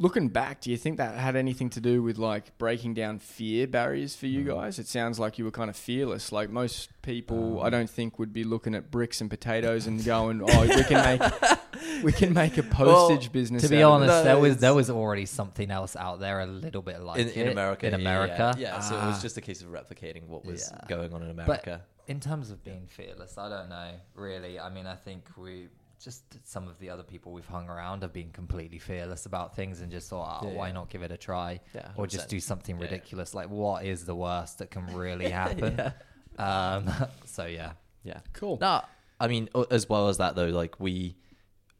Looking 0.00 0.28
back, 0.28 0.60
do 0.60 0.70
you 0.70 0.76
think 0.76 0.98
that 0.98 1.16
had 1.18 1.34
anything 1.34 1.70
to 1.70 1.80
do 1.80 2.00
with 2.04 2.18
like 2.18 2.56
breaking 2.56 2.94
down 2.94 3.18
fear 3.18 3.66
barriers 3.66 4.14
for 4.14 4.26
you 4.26 4.42
Mm. 4.44 4.46
guys? 4.54 4.78
It 4.78 4.86
sounds 4.86 5.18
like 5.18 5.38
you 5.38 5.44
were 5.44 5.50
kind 5.50 5.68
of 5.68 5.74
fearless. 5.76 6.30
Like 6.30 6.50
most 6.50 6.90
people, 7.02 7.58
Um. 7.58 7.66
I 7.66 7.70
don't 7.70 7.90
think 7.90 8.16
would 8.16 8.32
be 8.32 8.44
looking 8.44 8.76
at 8.76 8.92
bricks 8.92 9.20
and 9.20 9.28
potatoes 9.28 9.88
and 9.88 10.04
going, 10.14 10.40
"Oh, 10.40 10.60
we 10.62 10.84
can 10.84 11.18
make 11.18 11.32
we 12.04 12.12
can 12.12 12.32
make 12.32 12.56
a 12.58 12.62
postage 12.62 13.32
business." 13.32 13.62
To 13.64 13.68
be 13.68 13.82
out 13.82 13.88
of 13.88 14.02
honest, 14.02 14.08
this." 14.10 14.18
No, 14.18 14.22
there 14.24 14.38
was 14.38 14.50
it's- 14.52 14.60
there 14.60 14.74
was 14.74 14.88
already 14.88 15.26
something 15.26 15.68
else 15.68 15.96
out 15.96 16.20
there 16.20 16.38
a 16.40 16.46
little 16.46 16.82
bit 16.82 17.00
like 17.00 17.18
in, 17.18 17.28
in 17.30 17.48
it 17.48 17.50
America, 17.52 17.86
In 17.88 17.92
yeah, 17.94 17.98
yeah, 17.98 18.02
America, 18.24 18.54
yeah. 18.56 18.74
Yeah, 18.74 18.80
so 18.80 18.94
it 18.94 19.04
was 19.04 19.18
Ah. 19.18 19.20
just 19.22 19.36
a 19.36 19.40
case 19.40 19.62
of 19.62 19.68
replicating 19.70 20.28
what 20.28 20.44
was 20.44 20.70
Yeah. 20.72 20.86
going 20.86 21.12
on 21.12 21.24
in 21.24 21.30
America. 21.30 21.82
But 22.06 22.10
in 22.12 22.20
terms 22.20 22.52
of 22.52 22.62
being 22.62 22.86
fearless, 22.86 23.36
I 23.36 23.48
don't 23.48 23.68
know 23.68 23.94
really. 24.14 24.60
I 24.60 24.70
mean, 24.70 24.86
I 24.86 24.94
think 24.94 25.24
we 25.36 25.66
just 26.02 26.22
some 26.46 26.68
of 26.68 26.78
the 26.78 26.88
other 26.90 27.02
people 27.02 27.32
we've 27.32 27.46
hung 27.46 27.68
around 27.68 28.02
have 28.02 28.12
been 28.12 28.30
completely 28.30 28.78
fearless 28.78 29.26
about 29.26 29.56
things 29.56 29.80
and 29.80 29.90
just 29.90 30.08
thought, 30.10 30.40
oh, 30.42 30.48
Yeah, 30.48 30.54
why 30.54 30.66
yeah. 30.68 30.72
not 30.74 30.90
give 30.90 31.02
it 31.02 31.10
a 31.12 31.16
try, 31.16 31.60
Yeah, 31.74 31.88
or 31.96 32.06
just 32.06 32.28
do 32.28 32.40
something 32.40 32.76
Yeah, 32.76 32.84
yeah. 32.84 32.90
ridiculous? 32.92 33.34
Like, 33.34 33.50
what 33.50 33.84
is 33.84 34.04
the 34.04 34.14
worst 34.14 34.58
that 34.58 34.70
can 34.70 34.86
really 34.94 35.28
happen? 35.42 35.92
um, 36.38 36.90
so 37.24 37.46
yeah, 37.46 37.72
yeah. 38.04 38.20
cool. 38.32 38.58
No, 38.60 38.82
I 39.20 39.26
mean, 39.28 39.48
as 39.70 39.88
well 39.88 40.08
as 40.08 40.18
that 40.18 40.36
though, 40.36 40.48
like 40.48 40.78
we 40.78 41.16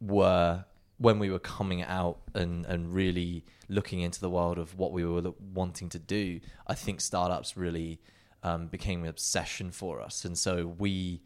were 0.00 0.64
when 0.98 1.18
we 1.20 1.30
were 1.30 1.38
coming 1.38 1.82
out 1.82 2.18
and 2.34 2.66
and 2.66 2.92
really 2.92 3.44
looking 3.68 4.00
into 4.00 4.20
the 4.20 4.30
world 4.30 4.58
of 4.58 4.76
what 4.76 4.90
we 4.92 5.04
were 5.04 5.20
lo- 5.20 5.36
wanting 5.54 5.88
to 5.90 5.98
do. 5.98 6.40
I 6.66 6.74
think 6.74 7.00
startups 7.00 7.56
really 7.56 8.00
um, 8.42 8.66
became 8.66 9.02
an 9.04 9.08
obsession 9.08 9.70
for 9.70 10.00
us, 10.00 10.24
and 10.24 10.36
so 10.36 10.66
we 10.66 11.22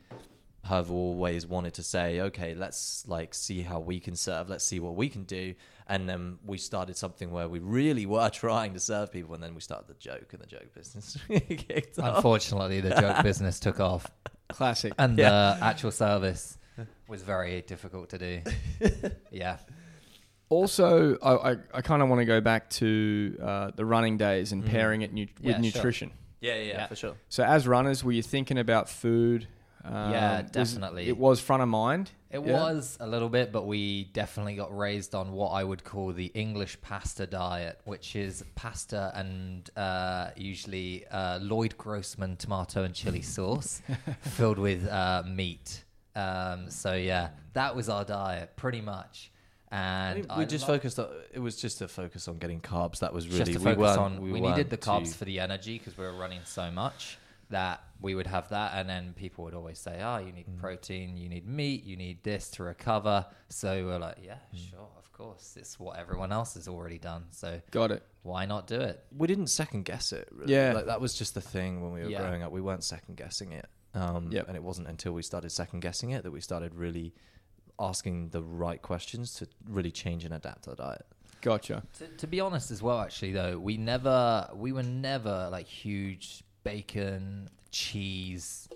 have 0.65 0.91
always 0.93 1.47
wanted 1.47 1.75
to 1.75 1.83
say, 1.83 2.21
okay, 2.21 2.55
let's 2.55 3.05
like 3.09 3.35
see 3.35 3.63
how 3.63 3.81
we 3.81 3.99
can 3.99 4.15
serve. 4.15 4.49
Let's 4.49 4.65
see 4.65 4.79
what 4.81 4.95
we 4.95 5.09
can 5.09 5.25
do. 5.25 5.55
And 5.89 6.09
then 6.09 6.39
we 6.47 6.57
started 6.59 6.97
something 6.97 7.31
where 7.33 7.49
we 7.49 7.59
really 7.59 8.07
were 8.07 8.31
trying 8.33 8.75
to 8.75 8.81
serve 8.81 9.11
people, 9.13 9.35
and 9.35 9.43
then 9.43 9.55
we 9.55 9.61
started 9.61 9.89
the 9.89 9.95
joke, 9.95 10.33
and 10.33 10.41
the 10.41 10.47
joke 10.47 10.73
business 10.75 11.19
kicked 11.29 11.99
off. 11.99 12.17
unfortunately, 12.17 12.81
the 12.81 12.91
joke 12.91 13.23
business 13.25 13.59
took 13.59 13.81
off, 13.81 14.07
Classic. 14.49 14.93
and 14.99 15.17
the 15.19 15.25
actual 15.61 15.91
service 15.91 16.57
was 17.09 17.23
very 17.23 17.61
difficult 17.63 18.11
to 18.11 18.19
do. 18.19 18.41
yeah, 19.33 19.59
Also, 20.49 21.17
I, 21.19 21.53
I, 21.53 21.57
I 21.75 21.81
kind 21.83 22.03
of 22.03 22.09
want 22.09 22.21
to 22.21 22.25
go 22.25 22.41
back 22.41 22.71
to 22.71 23.37
uh, 23.43 23.71
the 23.75 23.85
running 23.85 24.17
days 24.17 24.53
and 24.53 24.63
Mhm. 24.65 24.69
pairing 24.71 25.03
it 25.03 25.13
nu- 25.13 25.27
with 25.41 25.45
Yeah, 25.45 25.53
sure. 25.55 25.61
nutrition. 25.61 26.11
Yeah, 26.41 26.55
yeah, 26.57 26.63
Yeah. 26.63 26.87
for 26.87 26.97
sure. 26.97 27.15
So, 27.29 27.43
as 27.45 27.67
runners, 27.67 28.05
were 28.05 28.13
you 28.13 28.23
thinking 28.23 28.59
about 28.59 28.89
food? 28.89 29.47
Um, 29.85 30.13
Yeah, 30.13 30.43
definitely. 30.43 31.09
it 31.09 31.17
was 31.17 31.41
front 31.41 31.63
of 31.63 31.69
mind. 31.69 32.11
It 32.31 32.45
Yeah? 32.47 32.63
was 32.63 32.97
a 33.01 33.07
little 33.07 33.29
bit, 33.29 33.53
but 33.53 33.67
we 33.67 34.05
definitely 34.05 34.55
got 34.57 34.77
raised 34.77 35.15
on 35.15 35.33
what 35.33 35.49
I 35.51 35.65
would 35.65 35.85
call 35.85 36.13
the 36.13 36.27
English 36.35 36.81
pasta 36.81 37.27
diet, 37.27 37.81
which 37.85 38.17
is 38.17 38.43
pasta 38.55 39.13
and 39.15 39.69
uh, 39.77 40.31
usually 40.37 41.07
uh, 41.09 41.39
Lloyd 41.41 41.77
Grossman 41.77 42.37
tomato 42.37 42.85
and 42.85 42.95
chili 42.95 43.23
sauce 43.37 43.83
filled 44.23 44.59
with 44.59 44.87
uh, 44.89 45.25
meat. 45.27 45.85
Um, 46.15 46.71
so 46.71 46.95
yeah, 46.95 47.31
that 47.55 47.75
was 47.77 47.89
our 47.89 48.05
diet 48.05 48.57
pretty 48.57 48.81
much. 48.81 49.31
And 49.71 50.25
we 50.25 50.31
I 50.31 50.45
just 50.45 50.67
focused 50.67 50.99
on 50.99 51.09
it 51.33 51.39
was 51.39 51.57
just 51.57 51.81
a 51.81 51.89
focus 51.89 52.29
on 52.29 52.37
getting 52.39 52.61
carbs. 52.61 52.99
That 52.99 53.15
was 53.15 53.25
just 53.25 53.39
really 53.39 53.53
to 53.55 53.59
we 53.59 53.65
focus 53.65 53.79
weren't 53.81 53.99
on. 53.99 54.21
We, 54.21 54.33
weren't 54.33 54.45
needed 54.57 54.69
the 54.71 54.77
carbs 54.77 55.07
too- 55.07 55.13
for 55.13 55.25
the 55.25 55.41
energy 55.41 55.79
because 55.79 55.97
we 55.97 56.05
were 56.05 56.13
running 56.13 56.41
so 56.45 56.71
much 56.71 57.17
that 57.53 57.81
we 58.01 58.15
would 58.15 58.27
have 58.27 58.49
that, 58.51 58.73
and 58.75 58.89
then 58.89 59.15
people 59.15 59.45
would 59.45 59.55
always 59.55 59.79
say, 59.79 60.03
"Oh, 60.03 60.19
you 60.19 60.33
need 60.33 60.47
Mm. 60.49 60.59
protein, 60.59 61.17
you 61.17 61.29
need 61.29 61.47
meat, 61.47 61.85
you 61.85 61.97
need 61.97 62.23
this 62.25 62.51
to 62.53 62.65
recover." 62.65 63.27
So 63.49 63.87
we're 63.87 63.99
like, 63.99 64.19
"Yeah, 64.23 64.39
Mm. 64.55 64.71
sure, 64.71 64.89
of 64.99 65.13
course. 65.13 65.57
It's 65.57 65.79
what 65.79 65.99
everyone 65.99 66.33
else 66.33 66.55
has 66.55 66.67
already 66.69 66.99
done. 66.99 67.27
So 67.31 67.63
Got 67.71 67.93
it. 67.93 68.03
why 68.23 68.45
not 68.45 68.67
do 68.67 68.81
it?" 68.81 69.05
we 69.17 69.27
didn't 69.29 69.47
second 69.49 69.85
guess 69.85 70.13
it. 70.13 70.29
Really. 70.33 70.53
Yeah. 70.53 70.73
like 70.73 70.87
that 70.87 71.01
was 71.01 71.15
just 71.15 71.35
the 71.35 71.41
thing 71.41 71.83
when 71.83 71.93
we 71.93 72.01
were 72.03 72.11
Yeah. 72.11 72.21
growing 72.23 72.43
up. 72.43 72.51
We 72.53 72.61
weren't 72.61 72.85
second 72.85 73.17
guessing 73.17 73.53
it. 73.53 73.69
Um, 73.95 74.33
Yep. 74.33 74.49
and 74.49 74.57
it 74.57 74.63
wasn't 74.63 74.89
until 74.89 75.13
we 75.13 75.23
started 75.23 75.51
second 75.51 75.81
guessing 75.81 76.11
it 76.11 76.23
that 76.25 76.31
we 76.33 76.41
started 76.41 76.75
really 76.75 77.15
asking 77.79 78.31
the 78.31 78.43
right 78.43 78.81
questions 78.83 79.35
to 79.35 79.49
really 79.67 79.91
change 79.91 80.25
and 80.25 80.33
adapt 80.35 80.67
our 80.69 80.75
diet. 80.75 81.07
Gotcha. 81.41 81.83
To, 81.99 82.07
to 82.09 82.27
be 82.27 82.41
honest, 82.41 82.71
as 82.71 82.83
well, 82.83 83.01
actually, 83.01 83.33
though, 83.33 83.59
we 83.59 83.77
never, 83.77 84.49
we 84.55 84.73
were 84.73 84.83
never 84.83 85.49
like 85.51 85.67
huge 85.67 86.45
bacon, 86.65 87.49
cheese 87.71 88.69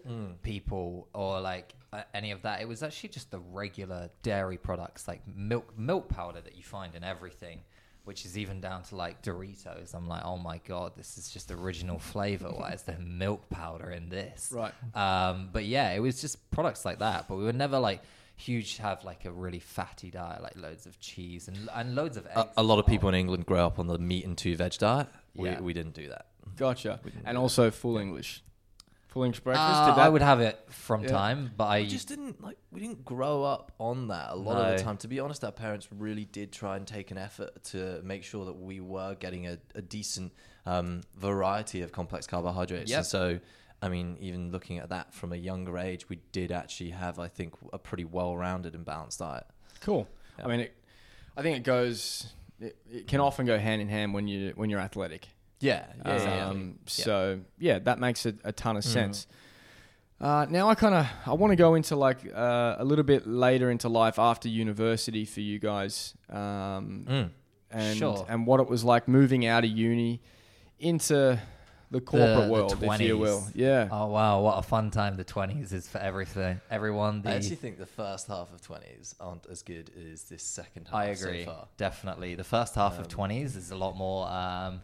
people 0.42 1.08
or 1.12 1.40
like 1.40 1.74
uh, 1.92 2.02
any 2.14 2.30
of 2.32 2.42
that. 2.42 2.60
It 2.60 2.68
was 2.68 2.82
actually 2.82 3.10
just 3.10 3.30
the 3.30 3.38
regular 3.38 4.10
dairy 4.22 4.56
products, 4.56 5.06
like 5.06 5.22
milk, 5.34 5.78
milk 5.78 6.08
powder 6.08 6.40
that 6.40 6.56
you 6.56 6.62
find 6.62 6.94
in 6.94 7.04
everything, 7.04 7.60
which 8.04 8.24
is 8.24 8.36
even 8.36 8.60
down 8.60 8.82
to 8.84 8.96
like 8.96 9.22
Doritos. 9.22 9.94
I'm 9.94 10.08
like, 10.08 10.24
oh 10.24 10.38
my 10.38 10.58
god, 10.66 10.92
this 10.96 11.18
is 11.18 11.30
just 11.30 11.52
original 11.52 11.98
flavor. 11.98 12.48
Why 12.48 12.72
is 12.72 12.82
there 12.82 12.98
milk 13.04 13.48
powder 13.50 13.90
in 13.90 14.08
this? 14.08 14.52
Right. 14.52 14.72
Um, 14.94 15.50
but 15.52 15.64
yeah, 15.64 15.92
it 15.92 16.00
was 16.00 16.20
just 16.20 16.50
products 16.50 16.84
like 16.84 16.98
that. 17.00 17.28
But 17.28 17.36
we 17.36 17.44
were 17.44 17.52
never 17.52 17.78
like 17.78 18.02
huge 18.38 18.76
have 18.76 19.02
like 19.02 19.24
a 19.24 19.30
really 19.30 19.60
fatty 19.60 20.10
diet, 20.10 20.42
like 20.42 20.56
loads 20.56 20.86
of 20.86 20.98
cheese 21.00 21.48
and 21.48 21.68
and 21.74 21.94
loads 21.94 22.16
of 22.16 22.26
eggs. 22.26 22.50
A, 22.56 22.60
a 22.60 22.62
lot 22.62 22.78
of 22.78 22.86
people 22.86 23.08
in 23.08 23.14
England 23.14 23.46
grow 23.46 23.66
up 23.66 23.78
on 23.78 23.86
the 23.86 23.98
meat 23.98 24.24
and 24.24 24.36
two 24.36 24.56
veg 24.56 24.72
diet. 24.74 25.08
Yeah. 25.34 25.60
We, 25.60 25.66
we 25.66 25.72
didn't 25.74 25.94
do 25.94 26.08
that. 26.08 26.26
Gotcha. 26.56 27.00
And 27.24 27.36
also 27.36 27.70
full 27.70 27.98
English. 27.98 28.42
Full 29.08 29.24
English 29.24 29.40
breakfast. 29.40 29.66
Uh, 29.68 29.86
Did 29.86 29.96
that, 29.96 30.06
I 30.06 30.08
would 30.08 30.22
have 30.22 30.40
it 30.40 30.58
from 30.68 31.02
Yeah. 31.02 31.08
time, 31.08 31.50
but 31.56 31.64
I 31.64 31.80
we 31.80 31.86
just 31.86 32.06
didn't 32.08 32.42
like 32.42 32.58
we 32.70 32.80
didn't 32.80 33.04
grow 33.04 33.42
up 33.44 33.72
on 33.78 34.08
that 34.08 34.30
a 34.32 34.34
lot 34.36 34.56
of 34.56 34.66
the 34.72 34.76
No. 34.76 34.82
time 34.82 34.96
to 34.98 35.08
be 35.08 35.20
honest 35.20 35.42
our 35.44 35.52
parents 35.52 35.88
really 35.90 36.26
did 36.26 36.52
try 36.52 36.76
and 36.76 36.86
take 36.86 37.10
an 37.10 37.16
effort 37.18 37.64
to 37.64 38.00
make 38.02 38.24
sure 38.24 38.44
that 38.44 38.52
we 38.60 38.80
were 38.80 39.14
getting 39.14 39.46
a, 39.46 39.58
a 39.74 39.80
decent 39.82 40.32
um, 40.66 41.00
variety 41.16 41.80
of 41.82 41.92
complex 41.92 42.26
carbohydrates 42.26 42.90
Yep. 42.90 42.98
and 42.98 43.06
so 43.06 43.38
i 43.80 43.88
mean 43.88 44.16
even 44.20 44.50
looking 44.52 44.78
at 44.78 44.88
that 44.90 45.14
from 45.14 45.32
a 45.32 45.36
younger 45.36 45.78
age 45.78 46.08
we 46.10 46.16
did 46.32 46.50
actually 46.52 46.90
have 46.90 47.18
i 47.18 47.28
think 47.28 47.54
a 47.72 47.78
pretty 47.78 48.04
well-rounded 48.04 48.74
and 48.74 48.84
balanced 48.84 49.18
diet 49.20 49.46
Cool. 49.80 50.06
Yeah. 50.38 50.44
I 50.44 50.48
mean, 50.48 50.60
it, 50.60 50.74
I 51.36 51.42
think 51.42 51.56
it 51.58 51.62
goes. 51.62 52.32
It, 52.60 52.76
it 52.90 53.06
can 53.06 53.20
often 53.20 53.44
go 53.46 53.58
hand 53.58 53.80
in 53.82 53.88
hand 53.88 54.12
when 54.14 54.26
you 54.26 54.52
when 54.56 54.68
you're 54.70 54.80
athletic. 54.80 55.28
Yeah 55.60 55.84
yeah, 56.04 56.48
Um, 56.48 56.78
So 56.86 57.40
yeah, 57.58 57.78
that 57.80 57.98
makes 57.98 58.26
a, 58.26 58.34
a 58.44 58.52
ton 58.52 58.76
of 58.76 58.84
Mhm. 58.84 58.88
sense. 58.92 59.26
Uh, 60.20 60.46
now 60.48 60.68
I 60.70 60.74
kind 60.74 60.94
of 60.94 61.06
I 61.26 61.34
want 61.34 61.50
to 61.52 61.56
go 61.56 61.74
into 61.74 61.94
like 61.94 62.18
uh, 62.34 62.76
a 62.78 62.84
little 62.84 63.04
bit 63.04 63.26
later 63.26 63.70
into 63.70 63.88
life 63.88 64.18
after 64.18 64.48
university 64.48 65.24
for 65.26 65.40
you 65.40 65.58
guys, 65.58 66.14
um, 66.30 67.04
Mm. 67.06 67.30
and 67.70 67.98
Sure. 67.98 68.24
and 68.28 68.46
what 68.46 68.60
it 68.60 68.68
was 68.68 68.82
like 68.82 69.08
moving 69.08 69.44
out 69.46 69.64
of 69.64 69.70
uni 69.70 70.22
into 70.78 71.38
the 71.90 72.00
corporate 72.00 72.46
the 72.46 72.52
world, 72.52 72.82
if 72.82 73.00
you 73.00 73.16
will. 73.18 73.40
20s. 73.42 73.52
Yeah. 73.54 73.88
oh 73.92 74.06
wow, 74.06 74.40
what 74.40 74.58
a 74.58 74.62
fun 74.62 74.90
time 74.90 75.16
the 75.16 75.24
twenties 75.24 75.72
is 75.72 75.86
for 75.88 75.98
everything, 75.98 76.60
everyone. 76.70 77.22
The, 77.22 77.30
i 77.30 77.34
actually 77.34 77.56
think 77.56 77.78
the 77.78 77.86
first 77.86 78.26
half 78.26 78.52
of 78.52 78.60
20s 78.62 79.14
aren't 79.20 79.46
as 79.46 79.62
good 79.62 79.90
as 80.12 80.24
this 80.24 80.42
second 80.42 80.86
half 80.88 80.94
I 80.94 81.04
agree, 81.06 81.44
so 81.44 81.50
far 81.52 81.68
definitely. 81.76 82.34
The 82.34 82.44
first 82.44 82.74
half 82.74 82.94
of 82.94 83.04
Um, 83.04 83.10
twenties 83.10 83.54
is 83.54 83.70
a 83.70 83.76
lot 83.76 83.96
more. 83.96 84.26
Um, 84.28 84.80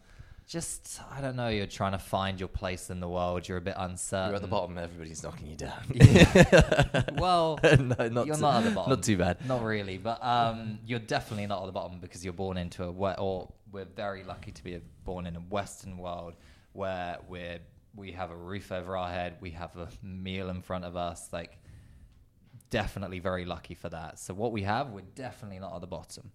just 0.46 1.00
I 1.10 1.20
don't 1.20 1.36
know. 1.36 1.48
You're 1.48 1.66
trying 1.66 1.92
to 1.92 1.98
find 1.98 2.38
your 2.38 2.48
place 2.48 2.90
in 2.90 3.00
the 3.00 3.08
world. 3.08 3.48
You're 3.48 3.58
a 3.58 3.62
bit 3.62 3.74
uncertain. 3.76 4.28
you're 4.28 4.36
at 4.36 4.42
the 4.42 4.48
bottom 4.48 4.76
everybody's 4.78 5.22
knocking 5.22 5.48
you 5.48 5.56
down 5.56 7.04
Well, 7.18 7.58
no, 7.62 8.08
not 8.08 8.26
you're 8.26 8.36
too, 8.36 8.40
not 8.42 8.56
at 8.56 8.64
the 8.64 8.70
bottom. 8.70 8.90
not 8.90 9.02
too 9.02 9.16
bad 9.16 9.46
Not 9.46 9.62
really, 9.62 9.98
but 9.98 10.22
um, 10.24 10.78
you're 10.86 10.98
definitely 10.98 11.46
not 11.46 11.62
at 11.62 11.66
the 11.66 11.72
bottom 11.72 11.98
because 12.00 12.24
you're 12.24 12.32
born 12.34 12.56
into 12.56 12.84
a 12.84 12.90
or 12.90 13.52
we're 13.70 13.84
very 13.84 14.22
lucky 14.24 14.52
to 14.52 14.62
be 14.62 14.78
born 15.04 15.26
in 15.26 15.36
a 15.36 15.40
Western 15.40 15.96
world 15.96 16.34
where 16.72 17.18
we're 17.28 17.58
we 17.94 18.12
have 18.12 18.30
a 18.30 18.36
roof 18.36 18.72
over 18.72 18.96
our 18.96 19.10
head, 19.10 19.36
we 19.40 19.50
have 19.50 19.76
a 19.76 19.88
meal 20.02 20.48
in 20.48 20.62
front 20.62 20.84
of 20.84 20.96
us. 20.96 21.28
Like, 21.32 21.58
definitely 22.70 23.18
very 23.18 23.44
lucky 23.44 23.74
for 23.74 23.88
that. 23.90 24.18
So 24.18 24.34
what 24.34 24.52
we 24.52 24.62
have, 24.62 24.90
we're 24.90 25.02
definitely 25.14 25.58
not 25.58 25.74
at 25.74 25.80
the 25.82 25.86
bottom. 25.86 26.30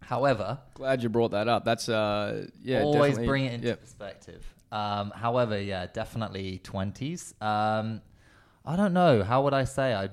However, 0.00 0.58
Glad 0.74 1.02
you 1.02 1.08
brought 1.08 1.32
that 1.32 1.48
up. 1.48 1.64
That's 1.64 1.88
uh 1.88 2.46
yeah. 2.62 2.82
always 2.82 3.18
bring 3.18 3.46
it 3.46 3.54
into 3.54 3.68
yeah. 3.68 3.74
perspective. 3.76 4.44
Um, 4.70 5.10
however, 5.10 5.60
yeah, 5.60 5.86
definitely 5.92 6.60
twenties. 6.62 7.34
Um, 7.40 8.02
I 8.64 8.76
don't 8.76 8.92
know. 8.92 9.22
How 9.22 9.42
would 9.44 9.54
I 9.54 9.64
say? 9.64 9.94
I 9.94 10.10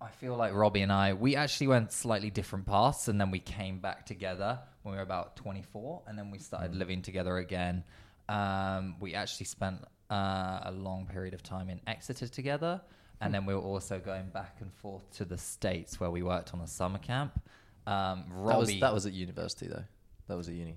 I 0.00 0.10
feel 0.10 0.36
like 0.36 0.52
Robbie 0.54 0.82
and 0.82 0.92
I 0.92 1.14
we 1.14 1.34
actually 1.36 1.68
went 1.68 1.92
slightly 1.92 2.30
different 2.30 2.66
paths, 2.66 3.08
and 3.08 3.20
then 3.20 3.30
we 3.30 3.40
came 3.40 3.78
back 3.80 4.06
together 4.06 4.58
when 4.82 4.92
we 4.92 4.96
were 4.96 5.02
about 5.02 5.36
twenty 5.36 5.62
four, 5.62 6.02
and 6.06 6.18
then 6.18 6.30
we 6.30 6.38
started 6.38 6.74
living 6.74 7.02
together 7.02 7.38
again. 7.38 7.84
Um, 8.28 8.96
we 9.00 9.14
actually 9.14 9.46
spent 9.46 9.80
uh, 10.10 10.60
a 10.64 10.72
long 10.72 11.06
period 11.06 11.34
of 11.34 11.42
time 11.42 11.68
in 11.68 11.80
Exeter 11.86 12.28
together. 12.28 12.80
and 13.20 13.32
then 13.32 13.46
we 13.46 13.54
were 13.54 13.60
also 13.60 13.98
going 13.98 14.28
back 14.28 14.56
and 14.60 14.72
forth 14.74 15.10
to 15.16 15.24
the 15.24 15.38
states 15.38 15.98
where 15.98 16.10
we 16.10 16.22
worked 16.22 16.52
on 16.52 16.60
a 16.60 16.66
summer 16.66 16.98
camp. 16.98 17.40
Um, 17.86 18.24
Robbie, 18.30 18.48
That 18.52 18.58
was 18.58 18.80
that 18.80 18.94
was 18.94 19.06
at 19.06 19.12
university 19.12 19.66
though. 19.66 19.84
That 20.28 20.36
was 20.36 20.48
at 20.48 20.54
uni. 20.54 20.76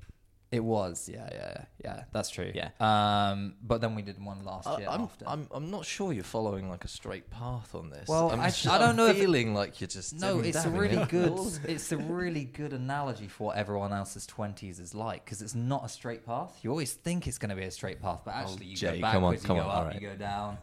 it 0.52 0.62
was, 0.62 1.10
yeah, 1.12 1.28
yeah, 1.32 1.38
yeah, 1.40 1.66
yeah. 1.84 2.04
That's 2.14 2.30
true. 2.30 2.52
Yeah. 2.56 2.70
Um, 2.80 3.56
but 3.62 3.82
then 3.82 3.96
we 3.96 4.02
did 4.02 4.18
one 4.24 4.44
last 4.46 4.66
I, 4.68 4.78
year 4.80 4.88
I'm, 4.90 5.02
after. 5.02 5.26
I'm 5.28 5.48
I'm 5.52 5.70
not 5.72 5.86
sure 5.86 6.12
you're 6.14 6.24
following 6.24 6.70
like 6.70 6.84
a 6.86 6.88
straight 6.88 7.30
path 7.30 7.76
on 7.76 7.90
this. 7.90 8.08
Well, 8.08 8.32
I'm 8.32 8.40
I- 8.42 8.48
just- 8.48 8.68
I 8.68 8.78
don't 8.78 8.90
I'm 8.92 8.96
know 8.98 9.08
if- 9.08 9.18
feeling 9.18 9.54
like 9.54 9.80
you're 9.82 9.88
just 9.90 10.20
No, 10.20 10.40
it's 10.40 10.64
a 10.66 10.70
really 10.70 10.98
it. 10.98 11.10
good. 11.18 11.60
It's 11.66 11.92
a 11.94 11.98
really 11.98 12.44
good 12.46 12.72
analogy 12.74 13.28
for 13.28 13.48
what 13.48 13.58
everyone 13.58 13.92
else's 13.94 14.26
twenties 14.26 14.80
is 14.80 14.94
like 14.94 15.24
because 15.26 15.42
it's 15.42 15.56
not 15.56 15.84
a 15.86 15.90
straight 15.90 16.26
path. 16.26 16.58
You 16.62 16.70
always 16.72 16.94
think 16.94 17.28
it's 17.28 17.38
going 17.38 17.50
to 17.50 17.56
be 17.58 17.64
a 17.64 17.72
straight 17.72 18.02
path, 18.02 18.22
but 18.26 18.34
actually 18.36 18.66
you 18.68 18.76
Jay, 18.78 19.00
go 19.02 19.12
come 19.12 19.24
on, 19.26 19.38
come 19.38 19.58
you 19.58 19.64
go 19.64 19.70
on, 19.70 19.76
up, 19.76 19.82
alright. 19.84 20.02
you 20.02 20.08
go 20.10 20.16
down. 20.16 20.58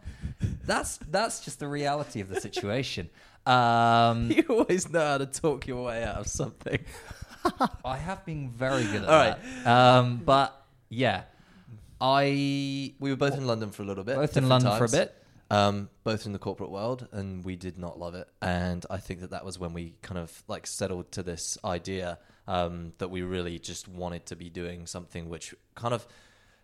That's 0.65 0.99
that's 1.11 1.41
just 1.45 1.59
the 1.59 1.69
reality 1.69 2.21
of 2.21 2.29
the 2.29 2.41
situation. 2.41 3.09
Um, 3.47 4.31
you 4.37 4.45
always 4.49 4.89
know 4.91 5.01
how 5.05 5.19
to 5.19 5.27
talk 5.27 5.67
your 5.67 5.85
way 5.85 6.03
out 6.05 6.17
of 6.17 6.27
something. 6.27 6.79
I 7.85 7.97
have 7.99 8.25
been 8.25 8.51
very 8.51 8.85
good 8.85 9.03
at 9.03 9.09
All 9.09 9.17
right. 9.17 9.37
that. 9.65 9.67
Um, 9.71 10.17
but 10.25 10.61
yeah, 10.89 11.23
I 12.01 12.95
We 12.99 13.11
were 13.11 13.17
both 13.17 13.35
in 13.37 13.47
London 13.47 13.71
for 13.71 13.83
a 13.83 13.87
little 13.87 14.05
bit. 14.05 14.17
both 14.17 14.37
in 14.37 14.45
different 14.45 14.65
London 14.65 14.71
for 14.79 14.85
a 14.85 14.89
times. 14.89 14.93
bit. 14.93 15.15
Um, 15.51 15.91
both 16.05 16.25
in 16.27 16.33
the 16.33 16.39
corporate 16.39 16.71
world, 16.71 17.07
and 17.13 17.45
we 17.45 17.55
did 17.55 17.79
not 17.79 17.99
love 17.99 18.15
it. 18.15 18.27
And 18.41 18.85
I 18.91 18.97
think 18.97 19.21
that 19.21 19.31
that 19.31 19.45
was 19.45 19.59
when 19.59 19.73
we 19.75 19.95
kind 20.03 20.19
of 20.19 20.43
like 20.49 20.67
settled 20.67 21.13
to 21.13 21.23
this 21.23 21.59
idea 21.65 22.19
um, 22.49 22.93
that 22.99 23.09
we 23.11 23.23
really 23.23 23.59
just 23.59 23.87
wanted 23.87 24.27
to 24.27 24.37
be 24.37 24.49
doing 24.49 24.87
something 24.87 25.29
which 25.29 25.55
kind 25.75 25.93
of 25.95 26.07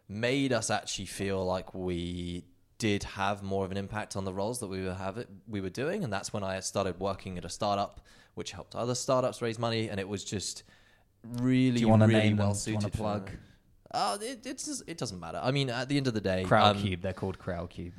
made 0.08 0.52
us 0.52 0.70
actually 0.70 1.04
feel 1.06 1.44
like 1.44 1.72
we 1.74 2.44
did 2.80 3.04
have 3.04 3.42
more 3.42 3.64
of 3.64 3.70
an 3.70 3.76
impact 3.76 4.16
on 4.16 4.24
the 4.24 4.32
roles 4.32 4.58
that 4.60 4.66
we 4.68 4.82
were 4.84 4.94
have 4.94 5.18
it, 5.18 5.28
we 5.46 5.60
were 5.60 5.70
doing, 5.70 6.02
and 6.02 6.12
that's 6.12 6.32
when 6.32 6.42
I 6.42 6.58
started 6.60 6.98
working 6.98 7.36
at 7.38 7.44
a 7.44 7.48
startup, 7.48 8.00
which 8.34 8.52
helped 8.52 8.74
other 8.74 8.94
startups 8.94 9.40
raise 9.42 9.58
money, 9.58 9.88
and 9.90 10.00
it 10.00 10.08
was 10.08 10.24
just 10.24 10.64
really, 11.22 11.78
Do 11.80 11.86
you 11.86 11.94
really 11.94 12.12
name 12.14 12.36
them? 12.36 12.46
well 12.48 12.54
Do 12.54 12.70
you 12.70 12.74
want 12.76 12.84
suited. 12.84 12.96
plug? 12.98 13.30
Uh, 13.92 14.16
it, 14.22 14.46
it's 14.46 14.64
just, 14.66 14.82
it 14.86 14.96
doesn't 14.98 15.20
matter. 15.20 15.40
I 15.42 15.50
mean, 15.50 15.68
at 15.68 15.88
the 15.88 15.96
end 15.96 16.06
of 16.06 16.14
the 16.14 16.20
day, 16.20 16.44
Crowdcube. 16.46 16.94
um, 16.94 17.00
They're 17.02 17.12
called 17.12 17.38
Crowdcube. 17.38 17.92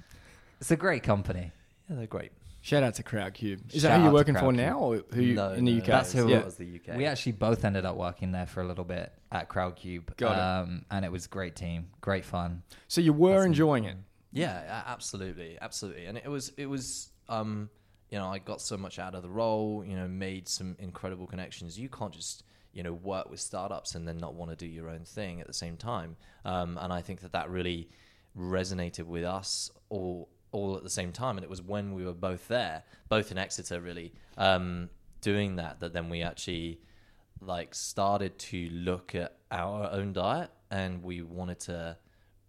It's 0.60 0.72
a 0.72 0.76
great 0.76 1.04
company. 1.04 1.52
yeah, 1.90 1.96
they're 1.98 2.08
great. 2.08 2.32
Shout 2.64 2.84
out 2.84 2.94
to 2.96 3.04
Crowdcube. 3.04 3.74
Is 3.74 3.82
Shout 3.82 3.92
that 3.92 3.98
who 3.98 4.04
you're 4.06 4.14
working 4.14 4.36
for 4.36 4.52
now, 4.52 4.78
or 4.80 5.04
who 5.14 5.22
you, 5.22 5.34
No, 5.36 5.52
in 5.54 5.66
the 5.66 5.74
no, 5.74 5.78
UK? 5.80 5.86
That's 5.88 6.14
who- 6.14 6.28
yeah. 6.28 6.36
Yeah. 6.36 6.40
it 6.42 6.46
was 6.46 6.56
the 6.56 6.76
UK. 6.80 6.96
We 6.98 7.06
actually 7.06 7.32
both 7.34 7.66
ended 7.66 7.86
up 7.86 7.96
working 7.98 8.32
there 8.32 8.46
for 8.46 8.62
a 8.62 8.68
little 8.68 8.84
bit 8.84 9.12
at 9.32 9.50
Crowdcube. 9.50 10.16
Got 10.18 10.34
it. 10.34 10.40
um, 10.70 10.86
And 10.92 11.04
it 11.04 11.12
was 11.12 11.26
great 11.28 11.56
team, 11.56 11.88
great 12.02 12.24
fun. 12.26 12.62
So 12.88 13.02
you 13.02 13.14
were 13.14 13.34
That's 13.36 13.46
enjoying 13.48 13.86
it. 13.86 13.98
Yeah, 14.32 14.84
absolutely, 14.88 15.58
absolutely. 15.62 16.06
And 16.06 16.18
it 16.18 16.28
was 16.30 16.50
it 16.58 16.66
was 16.66 17.10
um 17.30 17.70
you 18.10 18.18
know, 18.18 18.28
I 18.28 18.40
got 18.40 18.60
so 18.62 18.76
much 18.78 19.00
out 19.00 19.16
of 19.16 19.24
the 19.24 19.30
role, 19.30 19.86
you 19.88 19.96
know, 19.96 20.08
made 20.08 20.50
some 20.50 20.76
incredible 20.80 21.28
connections. 21.28 21.80
You 21.80 21.88
can't 21.88 22.12
just, 22.14 22.44
you 22.74 22.84
know, 22.84 22.92
work 22.92 23.30
with 23.30 23.40
startups 23.40 23.96
and 23.96 24.06
then 24.06 24.18
not 24.18 24.34
want 24.34 24.52
to 24.52 24.58
do 24.58 24.66
your 24.68 24.90
own 24.90 25.06
thing 25.06 25.40
at 25.42 25.48
the 25.48 25.54
same 25.54 25.78
time. 25.78 26.16
Um 26.46 26.78
and 26.82 26.94
I 26.94 27.02
think 27.02 27.22
that 27.22 27.34
that 27.34 27.50
really 27.50 27.90
resonated 28.38 29.06
with 29.06 29.24
us 29.26 29.70
all 29.90 30.30
all 30.54 30.76
at 30.76 30.84
the 30.84 30.90
same 30.90 31.12
time 31.14 31.38
and 31.38 31.44
it 31.44 31.50
was 31.50 31.62
when 31.62 31.94
we 31.94 32.06
were 32.06 32.14
both 32.14 32.48
there, 32.48 32.84
both 33.10 33.32
in 33.32 33.38
Exeter 33.38 33.82
really, 33.82 34.14
um 34.38 34.90
doing 35.22 35.58
that 35.58 35.80
that 35.82 35.94
then 35.94 36.10
we 36.10 36.22
actually 36.22 36.80
like 37.42 37.74
started 37.76 38.38
to 38.40 38.70
look 38.72 39.14
at 39.16 39.38
our 39.52 39.90
own 39.92 40.14
diet 40.14 40.50
and 40.70 41.04
we 41.04 41.22
wanted 41.22 41.60
to 41.60 41.98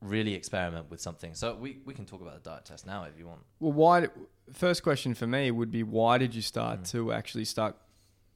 really 0.03 0.35
experiment 0.35 0.91
with 0.91 1.01
something. 1.01 1.35
So 1.35 1.55
we, 1.55 1.79
we 1.85 1.95
can 1.95 2.05
talk 2.05 2.21
about 2.21 2.35
the 2.43 2.51
diet 2.51 2.65
test 2.67 2.87
now 2.87 3.05
if 3.05 3.19
you 3.19 3.27
want. 3.27 3.41
Well, 3.61 3.73
why? 3.73 4.09
First 4.53 4.83
question 4.83 5.15
for 5.15 5.27
me 5.27 5.51
would 5.51 5.71
be 5.71 5.83
why 5.83 6.19
did 6.19 6.35
you 6.35 6.43
start 6.43 6.81
Mm. 6.83 6.91
to 6.91 7.12
actually 7.12 7.45
start 7.45 7.77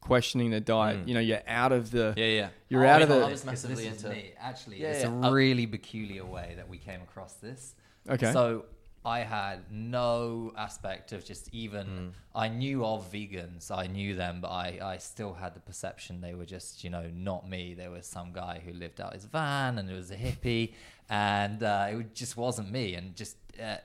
questioning 0.00 0.50
the 0.50 0.60
diet? 0.60 1.04
Mm. 1.04 1.08
You 1.08 1.14
know, 1.14 1.20
you're 1.20 1.42
out 1.48 1.72
of 1.72 1.90
the. 1.90 2.14
Yeah, 2.16 2.24
yeah. 2.26 2.48
You're 2.68 2.84
Oh, 2.86 2.88
out 2.88 3.00
I 3.00 3.02
of 3.02 3.08
the- 3.08 3.26
I 3.26 3.30
was 3.30 3.44
massively 3.44 3.88
this 3.88 4.02
into. 4.04 4.14
me. 4.16 4.32
Actually, 4.38 4.80
Yeah, 4.80 4.92
it's 4.92 5.04
yeah. 5.04 5.10
a 5.10 5.22
Uh, 5.28 5.30
really 5.32 5.66
peculiar 5.66 6.24
way 6.24 6.54
that 6.56 6.68
we 6.68 6.78
came 6.78 7.02
across 7.02 7.34
this. 7.34 7.74
Okay. 8.08 8.32
So 8.32 8.66
I 9.06 9.20
had 9.20 9.70
no 9.70 10.52
aspect 10.58 11.12
of 11.12 11.24
just 11.24 11.48
even. 11.54 11.86
Mm. 11.86 12.10
I 12.34 12.48
knew 12.48 12.84
of 12.84 13.10
vegans. 13.12 13.70
I 13.70 13.86
knew 13.86 14.16
them, 14.16 14.40
but 14.40 14.48
I, 14.48 14.80
I 14.82 14.98
still 14.98 15.32
had 15.32 15.54
the 15.54 15.60
perception 15.60 16.20
they 16.20 16.34
were 16.34 16.44
just 16.44 16.82
you 16.82 16.90
know 16.90 17.08
not 17.14 17.48
me. 17.48 17.74
There 17.74 17.92
was 17.92 18.04
some 18.04 18.32
guy 18.32 18.60
who 18.66 18.72
lived 18.72 19.00
out 19.00 19.14
his 19.14 19.24
van 19.24 19.78
and 19.78 19.88
it 19.88 19.94
was 19.94 20.10
a 20.10 20.16
hippie, 20.16 20.74
and 21.08 21.62
uh, 21.62 21.86
it 21.90 22.16
just 22.16 22.36
wasn't 22.36 22.72
me. 22.72 22.94
And 22.94 23.14
just 23.14 23.36
uh, 23.62 23.76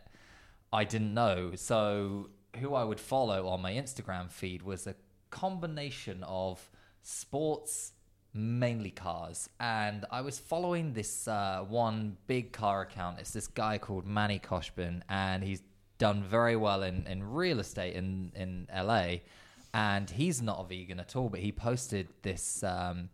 I 0.73 0.86
didn't 0.86 1.13
know. 1.13 1.51
So 1.53 2.31
who 2.60 2.73
I 2.73 2.84
would 2.84 2.99
follow 2.99 3.47
on 3.47 3.62
my 3.62 3.73
Instagram 3.73 4.31
feed 4.31 4.63
was 4.63 4.88
a 4.88 4.95
combination 5.29 6.23
of 6.23 6.67
sports 7.03 7.93
mainly 8.34 8.91
cars. 8.91 9.50
And 9.60 10.06
i 10.12 10.22
was 10.22 10.39
following 10.39 10.94
this 10.94 11.28
uh, 11.28 11.65
one 11.67 12.17
big 12.28 12.52
car 12.52 12.82
account. 12.82 13.20
It's 13.20 13.32
this 13.32 13.48
guy 13.48 13.78
called 13.78 14.06
manny 14.06 14.39
Khoshbin 14.39 15.02
and 15.10 15.44
he's 15.44 15.62
done 15.98 16.24
very 16.24 16.56
well 16.56 16.82
in, 16.84 17.06
in 17.08 17.24
real 17.24 17.60
estate 17.60 17.96
in, 17.96 18.32
in 18.36 18.67
la 18.74 19.06
and 19.74 20.10
he's 20.10 20.41
not 20.41 20.60
a 20.60 20.63
vegan 20.63 21.00
at 21.00 21.15
all 21.15 21.30
but 21.30 21.39
he 21.39 21.52
posted 21.52 22.08
this 22.24 22.63
um, 22.63 23.10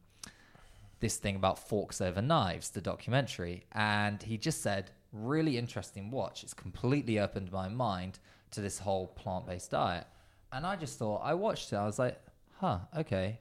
this 0.99 1.17
thing 1.17 1.35
about 1.35 1.59
forks 1.59 2.01
over 2.01 2.21
knives 2.21 2.69
the 2.69 2.81
documentary. 2.81 3.65
And 3.71 4.21
he 4.21 4.37
just 4.37 4.61
said 4.61 4.91
really 5.11 5.57
interesting 5.57 6.11
watch. 6.11 6.43
It's 6.43 6.53
completely 6.53 7.19
opened 7.19 7.51
my 7.51 7.69
mind 7.69 8.19
to 8.51 8.61
this 8.61 8.79
whole 8.79 9.07
plant-based 9.07 9.71
diet. 9.71 10.07
And 10.51 10.65
i 10.65 10.75
just 10.75 10.97
thought 10.97 11.21
i 11.23 11.33
watched 11.33 11.73
it. 11.73 11.75
I 11.75 11.85
was 11.85 11.99
like 11.99 12.19
huh 12.59 12.79
okay 12.97 13.39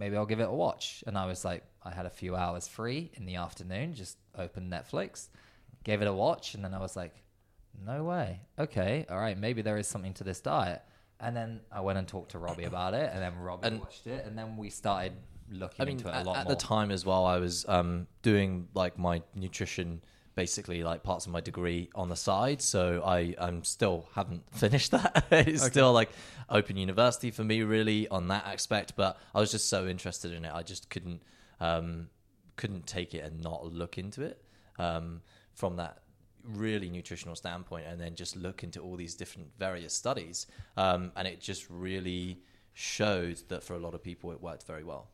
maybe 0.00 0.16
I'll 0.16 0.26
give 0.26 0.40
it 0.40 0.48
a 0.48 0.52
watch. 0.52 1.04
And 1.06 1.16
I 1.16 1.26
was 1.26 1.44
like, 1.44 1.62
I 1.84 1.90
had 1.92 2.06
a 2.06 2.10
few 2.10 2.34
hours 2.34 2.66
free 2.66 3.12
in 3.14 3.26
the 3.26 3.36
afternoon, 3.36 3.94
just 3.94 4.16
opened 4.36 4.72
Netflix, 4.72 5.28
gave 5.84 6.00
it 6.02 6.08
a 6.08 6.12
watch, 6.12 6.54
and 6.54 6.64
then 6.64 6.74
I 6.74 6.78
was 6.80 6.96
like, 6.96 7.14
no 7.86 8.02
way. 8.04 8.40
Okay, 8.58 9.06
all 9.10 9.18
right, 9.20 9.38
maybe 9.38 9.62
there 9.62 9.76
is 9.76 9.86
something 9.86 10.14
to 10.14 10.24
this 10.24 10.40
diet. 10.40 10.82
And 11.20 11.36
then 11.36 11.60
I 11.70 11.80
went 11.82 11.98
and 11.98 12.08
talked 12.08 12.30
to 12.32 12.38
Robbie 12.38 12.64
about 12.64 12.94
it, 12.94 13.10
and 13.12 13.22
then 13.22 13.36
Robbie 13.38 13.68
And- 13.68 13.80
watched 13.80 14.06
it, 14.06 14.24
and 14.24 14.36
then 14.36 14.56
we 14.56 14.70
started 14.70 15.12
looking 15.50 15.82
I 15.82 15.84
mean, 15.84 15.98
into 15.98 16.08
it 16.08 16.12
a 16.12 16.16
at, 16.16 16.26
lot 16.26 16.36
at 16.38 16.44
more. 16.44 16.54
the 16.54 16.60
time 16.60 16.90
as 16.90 17.04
well, 17.04 17.26
I 17.26 17.36
was 17.36 17.66
um, 17.68 18.06
doing 18.22 18.68
like 18.72 18.98
my 18.98 19.22
nutrition, 19.34 20.00
basically 20.34 20.82
like 20.82 21.02
parts 21.02 21.26
of 21.26 21.32
my 21.32 21.40
degree 21.40 21.90
on 21.94 22.08
the 22.08 22.16
side. 22.16 22.62
So 22.62 23.02
I 23.04 23.34
I'm 23.38 23.64
still 23.64 24.08
haven't 24.14 24.42
finished 24.54 24.90
that. 24.92 25.26
it's 25.30 25.64
still 25.64 25.92
like 25.92 26.10
open 26.48 26.76
university 26.76 27.30
for 27.30 27.44
me, 27.44 27.62
really, 27.62 28.08
on 28.08 28.28
that 28.28 28.46
aspect. 28.46 28.94
But 28.96 29.18
I 29.34 29.40
was 29.40 29.50
just 29.50 29.68
so 29.68 29.86
interested 29.86 30.32
in 30.32 30.44
it, 30.44 30.52
I 30.54 30.62
just 30.62 30.90
couldn't 30.90 31.22
um, 31.60 32.08
couldn't 32.56 32.86
take 32.86 33.14
it 33.14 33.24
and 33.24 33.42
not 33.42 33.66
look 33.72 33.98
into 33.98 34.22
it 34.22 34.42
um, 34.78 35.20
from 35.54 35.76
that 35.76 35.98
really 36.44 36.88
nutritional 36.88 37.36
standpoint, 37.36 37.86
and 37.86 38.00
then 38.00 38.14
just 38.14 38.36
look 38.36 38.62
into 38.64 38.80
all 38.80 38.96
these 38.96 39.14
different 39.14 39.48
various 39.58 39.92
studies, 39.92 40.46
um, 40.76 41.12
and 41.16 41.28
it 41.28 41.40
just 41.40 41.66
really 41.68 42.40
showed 42.72 43.42
that 43.48 43.62
for 43.62 43.74
a 43.74 43.78
lot 43.78 43.94
of 43.94 44.02
people 44.02 44.32
it 44.32 44.40
worked 44.40 44.66
very 44.66 44.84
well. 44.84 45.08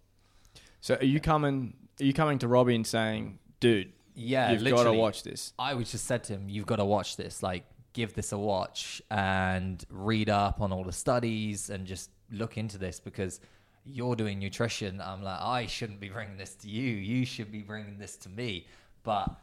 So 0.80 0.94
are 0.96 1.04
you 1.04 1.20
coming? 1.20 1.74
Are 2.00 2.04
you 2.04 2.12
coming 2.12 2.38
to 2.38 2.48
Robbie 2.48 2.76
and 2.76 2.86
saying, 2.86 3.38
"Dude, 3.60 3.92
yeah, 4.16 4.50
you've 4.50 4.64
got 4.64 4.84
to 4.84 4.92
watch 4.92 5.22
this"? 5.22 5.52
I 5.58 5.74
was 5.74 5.90
just 5.90 6.06
said 6.06 6.24
to 6.24 6.32
him, 6.32 6.48
"You've 6.48 6.66
got 6.66 6.76
to 6.76 6.84
watch 6.84 7.16
this. 7.16 7.42
Like, 7.42 7.64
give 7.92 8.14
this 8.14 8.32
a 8.32 8.38
watch 8.38 9.00
and 9.10 9.84
read 9.90 10.28
up 10.28 10.60
on 10.60 10.72
all 10.72 10.84
the 10.84 10.92
studies 10.92 11.70
and 11.70 11.86
just 11.86 12.10
look 12.30 12.58
into 12.58 12.78
this 12.78 12.98
because 12.98 13.40
you're 13.84 14.16
doing 14.16 14.38
nutrition." 14.38 15.00
I'm 15.00 15.22
like, 15.22 15.40
I 15.40 15.66
shouldn't 15.66 16.00
be 16.00 16.08
bringing 16.08 16.38
this 16.38 16.54
to 16.56 16.68
you. 16.68 16.94
You 16.94 17.24
should 17.26 17.52
be 17.52 17.60
bringing 17.60 17.98
this 17.98 18.16
to 18.18 18.28
me. 18.28 18.66
But 19.02 19.36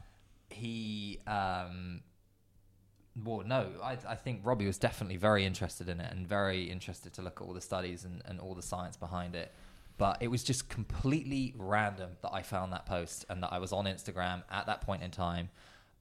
he, 0.49 1.19
um, 1.27 2.01
well, 3.23 3.43
no, 3.45 3.67
I, 3.83 3.97
I 4.07 4.15
think 4.15 4.41
Robbie 4.43 4.65
was 4.65 4.77
definitely 4.77 5.17
very 5.17 5.45
interested 5.45 5.87
in 5.87 5.99
it 5.99 6.11
and 6.11 6.27
very 6.27 6.63
interested 6.63 7.13
to 7.13 7.21
look 7.21 7.39
at 7.41 7.47
all 7.47 7.53
the 7.53 7.61
studies 7.61 8.05
and, 8.05 8.21
and 8.25 8.39
all 8.39 8.55
the 8.55 8.61
science 8.61 8.97
behind 8.97 9.35
it. 9.35 9.53
But 9.97 10.17
it 10.21 10.27
was 10.27 10.43
just 10.43 10.69
completely 10.69 11.53
random 11.57 12.11
that 12.21 12.31
I 12.33 12.41
found 12.41 12.73
that 12.73 12.85
post 12.85 13.25
and 13.29 13.43
that 13.43 13.53
I 13.53 13.59
was 13.59 13.71
on 13.71 13.85
Instagram 13.85 14.43
at 14.49 14.65
that 14.65 14.81
point 14.81 15.03
in 15.03 15.11
time. 15.11 15.49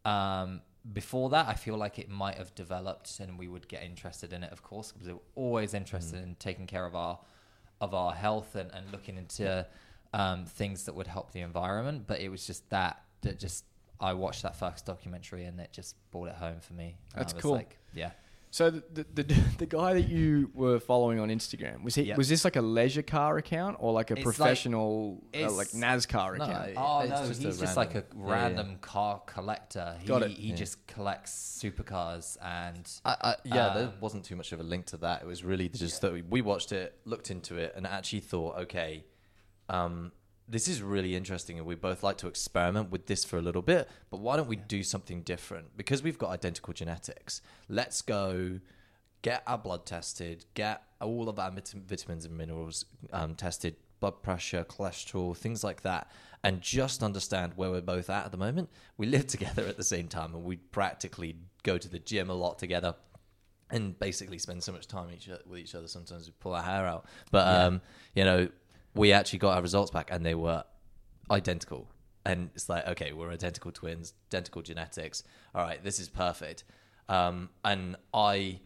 Um, 0.05 0.63
before 0.93 1.31
that, 1.31 1.47
I 1.47 1.55
feel 1.55 1.77
like 1.77 1.99
it 1.99 2.09
might 2.09 2.37
have 2.37 2.55
developed 2.55 3.21
and 3.21 3.39
we 3.39 3.49
would 3.49 3.69
get 3.69 3.83
interested 3.83 4.33
in 4.33 4.43
it, 4.43 4.51
of 4.51 4.63
course, 4.63 4.93
because 4.93 5.09
we're 5.09 5.21
always 5.37 5.75
interested 5.75 6.23
in 6.23 6.37
taking 6.39 6.67
care 6.67 6.87
of 6.87 6.95
our 6.97 7.19
of 7.81 7.95
our 7.95 8.13
health 8.13 8.55
and, 8.55 8.71
and 8.73 8.91
looking 8.93 9.17
into 9.17 9.67
um, 10.13 10.47
things 10.47 10.85
that 10.85 10.95
would 10.95 11.09
help 11.09 11.33
the 11.33 11.41
environment. 11.41 12.05
But 12.07 12.21
it 12.21 12.31
was 12.31 12.47
just 12.47 12.69
that 12.71 13.03
that 13.21 13.39
just 13.39 13.65
I 14.01 14.15
watched 14.15 14.43
that 14.43 14.57
first 14.57 14.85
documentary 14.85 15.45
and 15.45 15.61
it 15.61 15.73
just 15.73 15.95
brought 16.11 16.29
it 16.29 16.35
home 16.35 16.61
for 16.61 16.73
me. 16.73 16.97
That's 17.15 17.33
cool. 17.33 17.53
Like, 17.53 17.79
yeah, 17.95 18.11
So 18.55 18.69
the, 18.69 18.83
the 19.15 19.23
the 19.23 19.23
the 19.59 19.67
guy 19.67 19.95
that 19.95 20.09
you 20.11 20.51
were 20.53 20.79
following 20.79 21.19
on 21.19 21.31
Instagram 21.31 21.83
was 21.83 21.95
he 21.95 22.03
Yep. 22.03 22.19
was 22.19 22.29
this 22.29 22.45
like 22.45 22.57
a 22.57 22.61
leisure 22.61 23.01
car 23.03 23.39
account 23.39 23.79
or 23.81 23.93
like 23.95 24.11
a 24.11 24.13
It's 24.13 24.19
like- 24.27 24.37
professional 24.37 25.23
uh, 25.35 25.39
it's- 25.39 25.53
like 25.57 25.69
NASCAR 25.69 26.37
No, 26.37 26.45
account? 26.45 26.69
it- 26.69 26.77
Oh 26.77 26.99
it's 27.01 27.11
no, 27.11 27.27
just 27.29 27.41
a 27.45 27.47
he's 27.49 27.59
just 27.61 27.77
like 27.79 27.95
a 27.95 28.05
random- 28.13 28.19
yeah, 28.21 28.27
yeah. 28.29 28.43
random 28.43 28.79
car 28.83 29.23
collector. 29.25 29.97
He, 30.01 30.07
Got 30.07 30.23
it. 30.25 30.33
He 30.33 30.51
Yeah. 30.51 30.57
just 30.57 30.87
collects 30.87 31.33
supercars 31.65 32.37
and 32.43 32.87
I, 33.07 33.17
I, 33.23 33.37
yeah, 33.45 33.73
there 33.75 33.87
Um, 33.89 33.95
wasn't 34.03 34.25
too 34.27 34.37
much 34.37 34.53
of 34.53 34.61
a 34.61 34.65
link 34.65 34.85
to 34.87 34.99
that. 34.99 35.23
It 35.23 35.27
was 35.27 35.43
really 35.45 35.71
just 35.71 36.03
that 36.03 36.13
we, 36.13 36.21
we 36.21 36.43
watched 36.43 36.73
it, 36.73 36.99
looked 37.07 37.31
into 37.31 37.57
it, 37.57 37.73
and 37.75 37.87
actually 37.87 38.21
thought, 38.21 38.59
okay, 38.65 39.07
um, 39.71 40.13
this 40.49 40.69
is 40.69 40.83
really 40.83 41.15
interesting, 41.17 41.59
and 41.59 41.67
we 41.67 41.75
both 41.75 42.03
like 42.03 42.19
to 42.19 42.27
experiment 42.27 42.91
with 42.91 43.07
this 43.07 43.25
for 43.25 43.39
a 43.39 43.43
little 43.43 43.63
bit. 43.63 43.89
But 44.11 44.21
why 44.21 44.37
don't 44.37 44.49
we 44.49 44.57
do 44.57 44.83
something 44.83 45.23
different? 45.23 45.77
Because 45.77 46.03
we've 46.03 46.19
got 46.19 46.31
identical 46.31 46.75
genetics. 46.75 47.41
Let's 47.69 48.03
go 48.03 48.61
get 49.23 49.43
our 49.47 49.59
blood 49.59 49.87
tested, 49.87 50.45
get 50.55 50.83
all 51.01 51.29
of 51.29 51.39
our 51.39 51.51
vitamins 51.51 52.25
and 52.25 52.37
minerals 52.37 52.85
um, 53.13 53.35
tested, 53.35 53.77
blood 54.01 54.23
pressure, 54.23 54.65
cholesterol, 54.65 55.37
things 55.37 55.63
like 55.63 55.83
that, 55.83 56.11
and 56.43 56.61
just 56.61 57.03
understand 57.03 57.53
where 57.55 57.71
we're 57.71 57.81
both 57.81 58.11
at 58.11 58.27
at 58.27 58.33
the 58.33 58.39
moment. 58.39 58.69
We 58.99 59.07
live 59.07 59.27
together 59.29 59.67
at 59.67 59.77
the 59.77 59.85
same 59.85 60.09
time, 60.09 60.35
and 60.35 60.45
we 60.45 60.57
practically 60.57 61.37
go 61.63 61.79
to 61.79 61.89
the 61.89 61.99
gym 61.99 62.29
a 62.29 62.35
lot 62.35 62.59
together. 62.59 62.95
And 63.71 63.99
basically 63.99 64.37
spend 64.37 64.63
so 64.63 64.71
much 64.71 64.87
time 64.87 65.09
each, 65.11 65.31
with 65.47 65.59
each 65.59 65.75
other. 65.75 65.89
Sometimes 65.89 66.27
we 66.27 66.35
pull 66.41 66.53
our 66.53 66.63
hair 66.63 66.85
out, 66.87 67.07
but 67.31 67.49
um, 67.49 67.81
you 68.15 68.23
know, 68.23 68.49
we 68.95 69.13
actually 69.13 69.39
got 69.41 69.57
our 69.57 69.63
results 69.63 69.91
back, 69.91 70.09
and 70.11 70.25
they 70.25 70.35
were 70.35 70.65
identical. 71.31 71.89
And 72.25 72.51
it's 72.55 72.69
like, 72.69 72.87
okay, 72.89 73.13
we're 73.13 73.31
identical 73.31 73.73
twins, 73.73 74.15
identical 74.31 74.63
genetics. 74.63 75.25
All 75.55 75.65
right, 75.65 75.83
this 75.83 75.99
is 75.99 76.09
perfect. 76.09 76.63
Um, 77.09 77.49
and 77.65 77.97
I, 78.15 78.61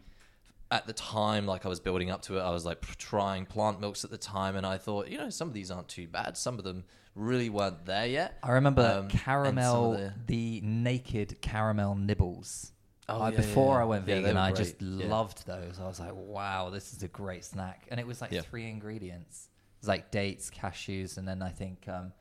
at 0.69 0.85
the 0.85 0.93
time, 0.93 1.45
like 1.47 1.65
I 1.65 1.69
was 1.69 1.79
building 1.79 2.11
up 2.11 2.21
to 2.23 2.37
it, 2.37 2.41
I 2.41 2.51
was 2.51 2.65
like 2.65 2.81
trying 2.97 3.45
plant 3.45 3.79
milks 3.81 4.03
at 4.03 4.11
the 4.11 4.17
time, 4.17 4.55
and 4.55 4.65
I 4.65 4.77
thought, 4.77 5.07
you 5.07 5.17
know, 5.17 5.29
some 5.29 5.47
of 5.47 5.53
these 5.53 5.71
aren't 5.71 5.87
too 5.87 6.07
bad. 6.07 6.37
Some 6.37 6.57
of 6.59 6.63
them 6.63 6.83
really 7.15 7.49
weren't 7.49 7.85
there 7.85 8.05
yet. 8.05 8.37
I 8.43 8.51
remember 8.51 8.99
Um, 8.99 9.07
caramel, 9.07 9.93
the- 9.93 10.13
the... 10.27 10.61
naked 10.61 11.41
caramel 11.41 11.95
nibbles. 11.95 12.73
Oh, 13.09 13.21
I- 13.21 13.31
yeah, 13.31 13.37
before 13.37 13.75
yeah, 13.77 13.81
I 13.81 13.85
went 13.85 14.05
vegan, 14.05 14.37
I 14.37 14.51
just 14.51 14.79
loved 14.81 15.47
those. 15.47 15.79
I 15.79 15.87
was 15.87 15.99
like, 15.99 16.13
wow, 16.13 16.69
this 16.69 16.93
is 16.93 17.01
a 17.01 17.07
great 17.07 17.43
snack. 17.43 17.87
And 17.89 17.99
it 17.99 18.05
was 18.05 18.21
like 18.21 18.31
three 18.45 18.69
ingredients. 18.69 19.49
Like 19.83 20.11
dates, 20.11 20.49
cashews, 20.49 21.17
and 21.17 21.27
then 21.27 21.41
I 21.41 21.49
think 21.49 21.87
um, 21.87 22.11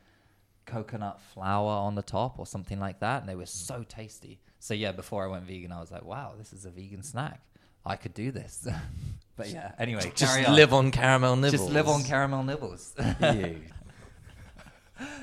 coconut 0.67 1.21
flour 1.33 1.71
on 1.71 1.95
the 1.95 2.03
top 2.03 2.39
or 2.39 2.47
something 2.47 2.79
like 2.79 3.01
that. 3.01 3.21
And 3.21 3.29
they 3.29 3.35
were 3.35 3.47
so 3.47 3.85
tasty. 3.89 4.41
So 4.59 4.75
yeah, 4.75 4.93
before 4.93 5.25
I 5.25 5.29
went 5.29 5.45
vegan, 5.45 5.73
I 5.73 5.81
was 5.81 5.91
like, 5.91 6.05
wow, 6.05 6.35
this 6.37 6.53
is 6.53 6.65
a 6.65 6.71
vegan 6.71 7.03
snack. 7.03 7.41
I 7.85 7.97
could 7.97 8.15
do 8.15 8.33
this. 8.33 8.67
but 9.37 9.49
yeah, 9.49 9.73
anyway, 9.79 10.13
Just 10.15 10.35
carry 10.35 10.47
on. 10.47 10.57
live 10.57 10.75
on 10.75 10.91
caramel 10.91 11.37
nibbles. 11.37 11.53
Just 11.53 11.73
live 11.73 11.89
on 11.89 12.03
caramel 12.03 12.43
nibbles. 12.43 12.95
you. 13.21 13.61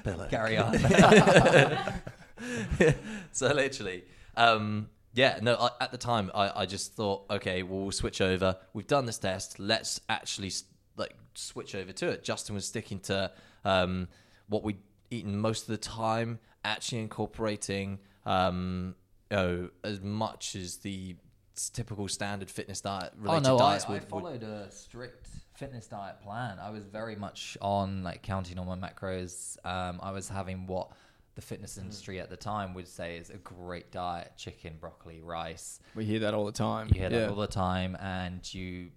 Billick. 0.04 0.30
carry 0.30 0.58
on. 0.58 0.78
so 3.32 3.54
literally, 3.54 4.04
um, 4.38 4.90
yeah, 5.14 5.40
no. 5.42 5.56
I, 5.56 5.70
at 5.82 5.92
the 5.92 5.98
time, 5.98 6.32
I, 6.34 6.62
I 6.62 6.66
just 6.66 6.94
thought, 6.94 7.26
okay, 7.30 7.64
well, 7.64 7.82
we'll 7.82 7.92
switch 7.92 8.22
over. 8.22 8.58
We've 8.74 8.88
done 8.88 9.06
this 9.06 9.18
test. 9.18 9.60
Let's 9.60 10.00
actually 10.10 10.48
s- 10.48 10.64
switch 11.36 11.76
over 11.76 11.92
to 11.94 12.10
it. 12.10 12.24
Justin 12.24 12.56
was 12.56 12.66
sticking 12.66 13.00
to 13.02 13.32
um, 13.66 14.08
what 14.48 14.64
we'd 14.64 14.80
eaten 15.10 15.38
most 15.38 15.64
of 15.64 15.68
the 15.68 15.78
time, 15.78 16.40
actually 16.64 17.00
incorporating 17.00 18.00
um, 18.26 18.96
you 19.30 19.38
know, 19.38 19.70
as 19.84 20.02
much 20.02 20.56
as 20.56 20.78
the 20.78 21.16
typical 21.74 22.08
standard 22.08 22.50
fitness 22.50 22.82
diet 22.82 23.14
Oh 23.26 23.40
no, 23.40 23.56
I, 23.58 23.60
diets 23.60 23.86
I 23.86 23.92
would, 23.92 24.02
would 24.02 24.10
followed 24.10 24.44
a 24.44 24.72
strict 24.72 25.28
fitness 25.56 25.88
diet 25.88 26.20
plan. 26.22 26.58
I 26.60 26.72
was 26.72 26.86
very 26.86 27.16
much 27.16 27.58
on 27.62 28.04
like 28.04 28.22
counting 28.24 28.58
on 28.58 28.68
my 28.68 28.76
macros. 28.90 29.58
Um, 29.66 30.00
I 30.02 30.12
was 30.12 30.30
having 30.30 30.66
what 30.68 30.92
the 31.36 31.42
fitness 31.42 31.78
Mm. 31.78 31.84
industry 31.84 32.20
at 32.20 32.30
the 32.30 32.38
time 32.38 32.74
would 32.74 32.88
say 32.88 33.18
is 33.18 33.30
a 33.30 33.38
great 33.38 33.92
diet: 33.92 34.32
chicken, 34.38 34.78
broccoli, 34.80 35.22
rice. 35.22 35.80
We 35.96 36.06
hear 36.06 36.20
that 36.20 36.34
all 36.34 36.46
the 36.46 36.52
time. 36.52 36.88
You 36.90 37.00
hear 37.02 37.12
yeah. 37.12 37.20
that 37.20 37.30
all 37.30 37.36
the 37.36 37.48
time, 37.48 37.96
and 38.00 38.42
you, 38.54 38.90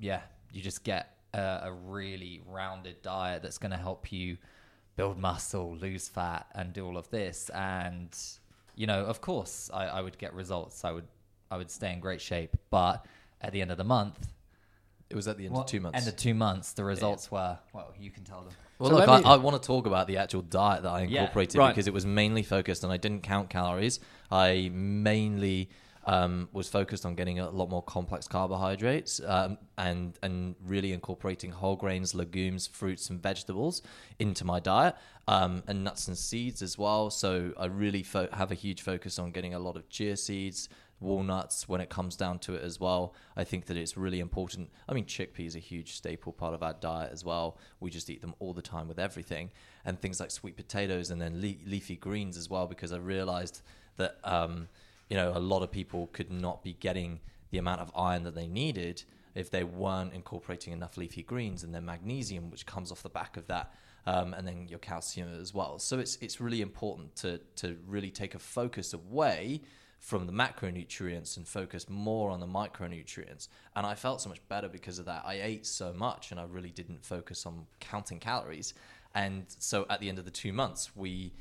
yeah, 0.00 0.22
you 0.52 0.62
just 0.62 0.84
get 0.84 1.16
a, 1.34 1.60
a 1.64 1.72
really 1.72 2.42
rounded 2.46 3.02
diet 3.02 3.42
that's 3.42 3.58
going 3.58 3.72
to 3.72 3.76
help 3.76 4.12
you 4.12 4.36
build 4.96 5.18
muscle, 5.18 5.76
lose 5.76 6.08
fat, 6.08 6.46
and 6.54 6.72
do 6.72 6.86
all 6.86 6.96
of 6.96 7.08
this. 7.10 7.50
And 7.50 8.16
you 8.74 8.86
know, 8.86 9.04
of 9.04 9.20
course, 9.20 9.70
I, 9.72 9.86
I 9.86 10.00
would 10.00 10.18
get 10.18 10.34
results. 10.34 10.84
I 10.84 10.92
would, 10.92 11.06
I 11.50 11.56
would 11.56 11.70
stay 11.70 11.92
in 11.92 12.00
great 12.00 12.20
shape. 12.20 12.56
But 12.70 13.04
at 13.40 13.52
the 13.52 13.60
end 13.60 13.70
of 13.70 13.76
the 13.76 13.84
month, 13.84 14.28
it 15.08 15.16
was 15.16 15.26
at 15.26 15.36
the 15.36 15.44
end 15.44 15.54
well, 15.54 15.62
of 15.62 15.68
two 15.68 15.80
months. 15.80 15.98
End 15.98 16.08
of 16.08 16.16
two 16.16 16.34
months, 16.34 16.72
the 16.72 16.84
results 16.84 17.30
were 17.30 17.58
well. 17.72 17.92
You 17.98 18.10
can 18.10 18.24
tell 18.24 18.42
them. 18.42 18.52
Well, 18.78 18.90
So 18.90 18.96
look, 18.96 19.08
let 19.08 19.26
I, 19.26 19.34
I 19.34 19.36
want 19.36 19.60
to 19.60 19.66
talk 19.66 19.86
about 19.86 20.06
the 20.06 20.16
actual 20.16 20.42
diet 20.42 20.84
that 20.84 20.90
I 20.90 21.02
Yeah, 21.02 21.22
incorporated 21.22 21.58
right. 21.58 21.68
because 21.68 21.86
it 21.86 21.92
was 21.92 22.06
mainly 22.06 22.42
focused, 22.42 22.84
and 22.84 22.92
I 22.92 22.96
didn't 22.96 23.22
count 23.22 23.50
calories. 23.50 24.00
I 24.30 24.70
mainly 24.72 25.68
um, 26.06 26.48
was 26.52 26.68
focused 26.68 27.04
on 27.04 27.14
getting 27.14 27.38
a 27.38 27.50
lot 27.50 27.68
more 27.68 27.82
complex 27.82 28.26
carbohydrates 28.26 29.20
um, 29.26 29.58
and 29.76 30.18
and 30.22 30.54
really 30.64 30.92
incorporating 30.92 31.50
whole 31.50 31.76
grains, 31.76 32.14
legumes, 32.14 32.66
fruits, 32.66 33.10
and 33.10 33.22
vegetables 33.22 33.82
into 34.18 34.44
my 34.44 34.60
diet, 34.60 34.96
um, 35.28 35.62
and 35.66 35.84
nuts 35.84 36.08
and 36.08 36.16
seeds 36.16 36.62
as 36.62 36.78
well. 36.78 37.10
So 37.10 37.52
I 37.58 37.66
really 37.66 38.02
fo- 38.02 38.28
have 38.32 38.50
a 38.50 38.54
huge 38.54 38.82
focus 38.82 39.18
on 39.18 39.30
getting 39.30 39.54
a 39.54 39.58
lot 39.58 39.76
of 39.76 39.88
chia 39.88 40.16
seeds, 40.16 40.68
walnuts 41.00 41.68
when 41.68 41.80
it 41.80 41.88
comes 41.88 42.16
down 42.16 42.38
to 42.38 42.54
it 42.54 42.62
as 42.62 42.80
well. 42.80 43.14
I 43.36 43.44
think 43.44 43.66
that 43.66 43.76
it's 43.76 43.96
really 43.96 44.20
important. 44.20 44.70
I 44.88 44.94
mean, 44.94 45.04
chickpeas 45.04 45.54
are 45.54 45.58
a 45.58 45.60
huge 45.60 45.92
staple 45.92 46.32
part 46.32 46.54
of 46.54 46.62
our 46.62 46.74
diet 46.74 47.10
as 47.12 47.24
well. 47.24 47.58
We 47.80 47.90
just 47.90 48.08
eat 48.08 48.20
them 48.20 48.34
all 48.38 48.54
the 48.54 48.62
time 48.62 48.88
with 48.88 48.98
everything, 48.98 49.50
and 49.84 50.00
things 50.00 50.18
like 50.18 50.30
sweet 50.30 50.56
potatoes 50.56 51.10
and 51.10 51.20
then 51.20 51.40
le- 51.40 51.68
leafy 51.70 51.96
greens 51.96 52.36
as 52.38 52.48
well. 52.48 52.66
Because 52.66 52.92
I 52.92 52.98
realized 52.98 53.62
that 53.96 54.18
um, 54.24 54.68
you 55.10 55.16
know 55.16 55.32
a 55.34 55.38
lot 55.38 55.62
of 55.62 55.70
people 55.70 56.08
could 56.12 56.30
not 56.30 56.62
be 56.62 56.72
getting 56.72 57.20
the 57.50 57.58
amount 57.58 57.80
of 57.80 57.90
iron 57.94 58.22
that 58.22 58.34
they 58.34 58.46
needed 58.46 59.02
if 59.34 59.50
they 59.50 59.64
weren't 59.64 60.14
incorporating 60.14 60.72
enough 60.72 60.96
leafy 60.96 61.22
greens 61.22 61.62
and 61.62 61.74
their 61.74 61.82
magnesium, 61.82 62.50
which 62.50 62.66
comes 62.66 62.90
off 62.90 63.02
the 63.02 63.08
back 63.08 63.36
of 63.36 63.46
that. 63.48 63.74
Um, 64.06 64.32
and 64.32 64.48
then 64.48 64.66
your 64.66 64.78
calcium 64.78 65.28
as 65.38 65.52
well. 65.52 65.78
So 65.78 65.98
it's 65.98 66.16
it's 66.22 66.40
really 66.40 66.62
important 66.62 67.14
to 67.16 67.38
to 67.56 67.76
really 67.86 68.10
take 68.10 68.34
a 68.34 68.38
focus 68.38 68.94
away 68.94 69.60
from 69.98 70.26
the 70.26 70.32
macronutrients 70.32 71.36
and 71.36 71.46
focus 71.46 71.86
more 71.90 72.30
on 72.30 72.40
the 72.40 72.46
micronutrients. 72.46 73.48
And 73.76 73.84
I 73.84 73.94
felt 73.94 74.22
so 74.22 74.30
much 74.30 74.40
better 74.48 74.68
because 74.68 74.98
of 74.98 75.04
that. 75.04 75.24
I 75.26 75.34
ate 75.42 75.66
so 75.66 75.92
much 75.92 76.30
and 76.30 76.40
I 76.40 76.44
really 76.44 76.70
didn't 76.70 77.04
focus 77.04 77.44
on 77.44 77.66
counting 77.78 78.18
calories. 78.18 78.72
And 79.14 79.44
so 79.58 79.84
at 79.90 80.00
the 80.00 80.08
end 80.08 80.18
of 80.18 80.24
the 80.24 80.30
two 80.30 80.54
months, 80.54 80.96
we 80.96 81.34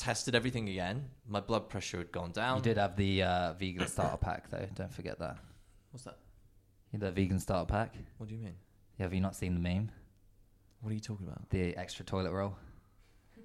tested 0.00 0.34
everything 0.34 0.68
again. 0.68 1.04
My 1.28 1.40
blood 1.40 1.68
pressure 1.68 1.98
had 1.98 2.10
gone 2.10 2.32
down. 2.32 2.56
You 2.58 2.62
did 2.62 2.76
have 2.78 2.96
the 2.96 3.22
uh, 3.22 3.52
vegan 3.54 3.86
starter 3.86 4.16
pack, 4.16 4.48
though. 4.50 4.66
Don't 4.74 4.92
forget 4.92 5.18
that. 5.18 5.36
What's 5.90 6.04
that? 6.04 6.16
The 6.92 7.10
vegan 7.10 7.38
starter 7.38 7.66
pack. 7.70 7.94
What 8.18 8.28
do 8.28 8.34
you 8.34 8.40
mean? 8.40 8.54
Have 8.98 9.14
you 9.14 9.20
not 9.20 9.36
seen 9.36 9.54
the 9.54 9.60
meme? 9.60 9.90
What 10.80 10.90
are 10.90 10.94
you 10.94 11.00
talking 11.00 11.26
about? 11.26 11.48
The 11.50 11.76
extra 11.76 12.04
toilet 12.04 12.32
roll. 12.32 12.56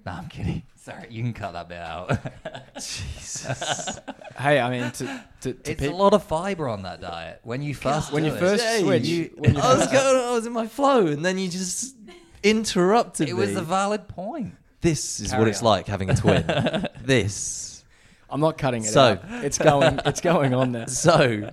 No, 0.04 0.12
I'm 0.12 0.28
kidding. 0.28 0.62
Sorry, 0.76 1.08
you 1.10 1.20
can 1.24 1.32
cut 1.32 1.54
that 1.54 1.68
bit 1.68 1.78
out. 1.78 2.16
Jesus. 2.76 3.98
Hey, 4.38 4.60
I 4.60 4.70
mean, 4.70 4.90
to, 4.92 5.24
to, 5.40 5.52
to 5.52 5.70
it's 5.72 5.80
peop- 5.82 5.92
a 5.92 5.96
lot 5.96 6.14
of 6.14 6.22
fiber 6.22 6.68
on 6.68 6.82
that 6.82 7.00
diet. 7.00 7.40
When 7.42 7.60
you 7.60 7.74
first 7.74 8.12
when 8.12 8.24
you 8.24 8.32
it. 8.32 8.38
first 8.38 8.62
Jay, 8.62 8.82
switch, 8.82 9.04
you- 9.04 9.32
when 9.36 9.54
you 9.54 9.60
I 9.60 9.74
was 9.74 9.86
going, 9.88 10.16
I 10.24 10.30
was 10.32 10.46
in 10.46 10.52
my 10.52 10.68
flow, 10.68 11.06
and 11.08 11.24
then 11.24 11.38
you 11.38 11.48
just 11.48 11.96
interrupted 12.44 13.26
me. 13.26 13.32
it 13.32 13.34
me. 13.34 13.40
was 13.40 13.56
a 13.56 13.62
valid 13.62 14.06
point. 14.06 14.54
This 14.86 15.20
is 15.20 15.30
Carry 15.30 15.40
what 15.40 15.48
it's 15.48 15.58
on. 15.60 15.64
like 15.64 15.86
having 15.88 16.10
a 16.10 16.14
twin. 16.16 16.44
this. 17.04 17.84
I'm 18.30 18.40
not 18.40 18.56
cutting 18.58 18.82
it 18.84 18.88
So- 18.88 19.02
out. 19.22 19.44
It's 19.44 19.58
going. 19.58 20.00
It's 20.06 20.20
going 20.20 20.54
on 20.54 20.72
there. 20.72 20.86
So 20.88 21.50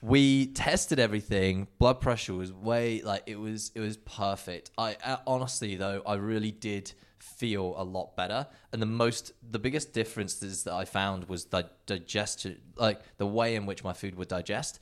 we 0.00 0.46
tested 0.48 0.98
everything. 1.00 1.66
Blood 1.78 2.00
pressure 2.00 2.34
was 2.34 2.52
way 2.52 3.02
like 3.02 3.22
it 3.26 3.38
was. 3.38 3.72
It 3.74 3.80
was 3.80 3.96
perfect. 3.96 4.70
I 4.78 4.96
uh, 5.04 5.16
honestly 5.26 5.76
though, 5.76 6.02
I 6.06 6.14
really 6.14 6.50
did 6.52 6.92
feel 7.18 7.74
a 7.76 7.82
lot 7.82 8.16
better. 8.16 8.46
And 8.72 8.80
the 8.80 8.86
most, 8.86 9.32
the 9.50 9.58
biggest 9.58 9.92
differences 9.92 10.64
that 10.64 10.72
I 10.74 10.84
found 10.84 11.24
was 11.28 11.46
the 11.46 11.68
digestion, 11.86 12.60
like 12.76 13.00
the 13.16 13.26
way 13.26 13.56
in 13.56 13.66
which 13.66 13.82
my 13.82 13.92
food 13.92 14.14
would 14.16 14.28
digest. 14.28 14.78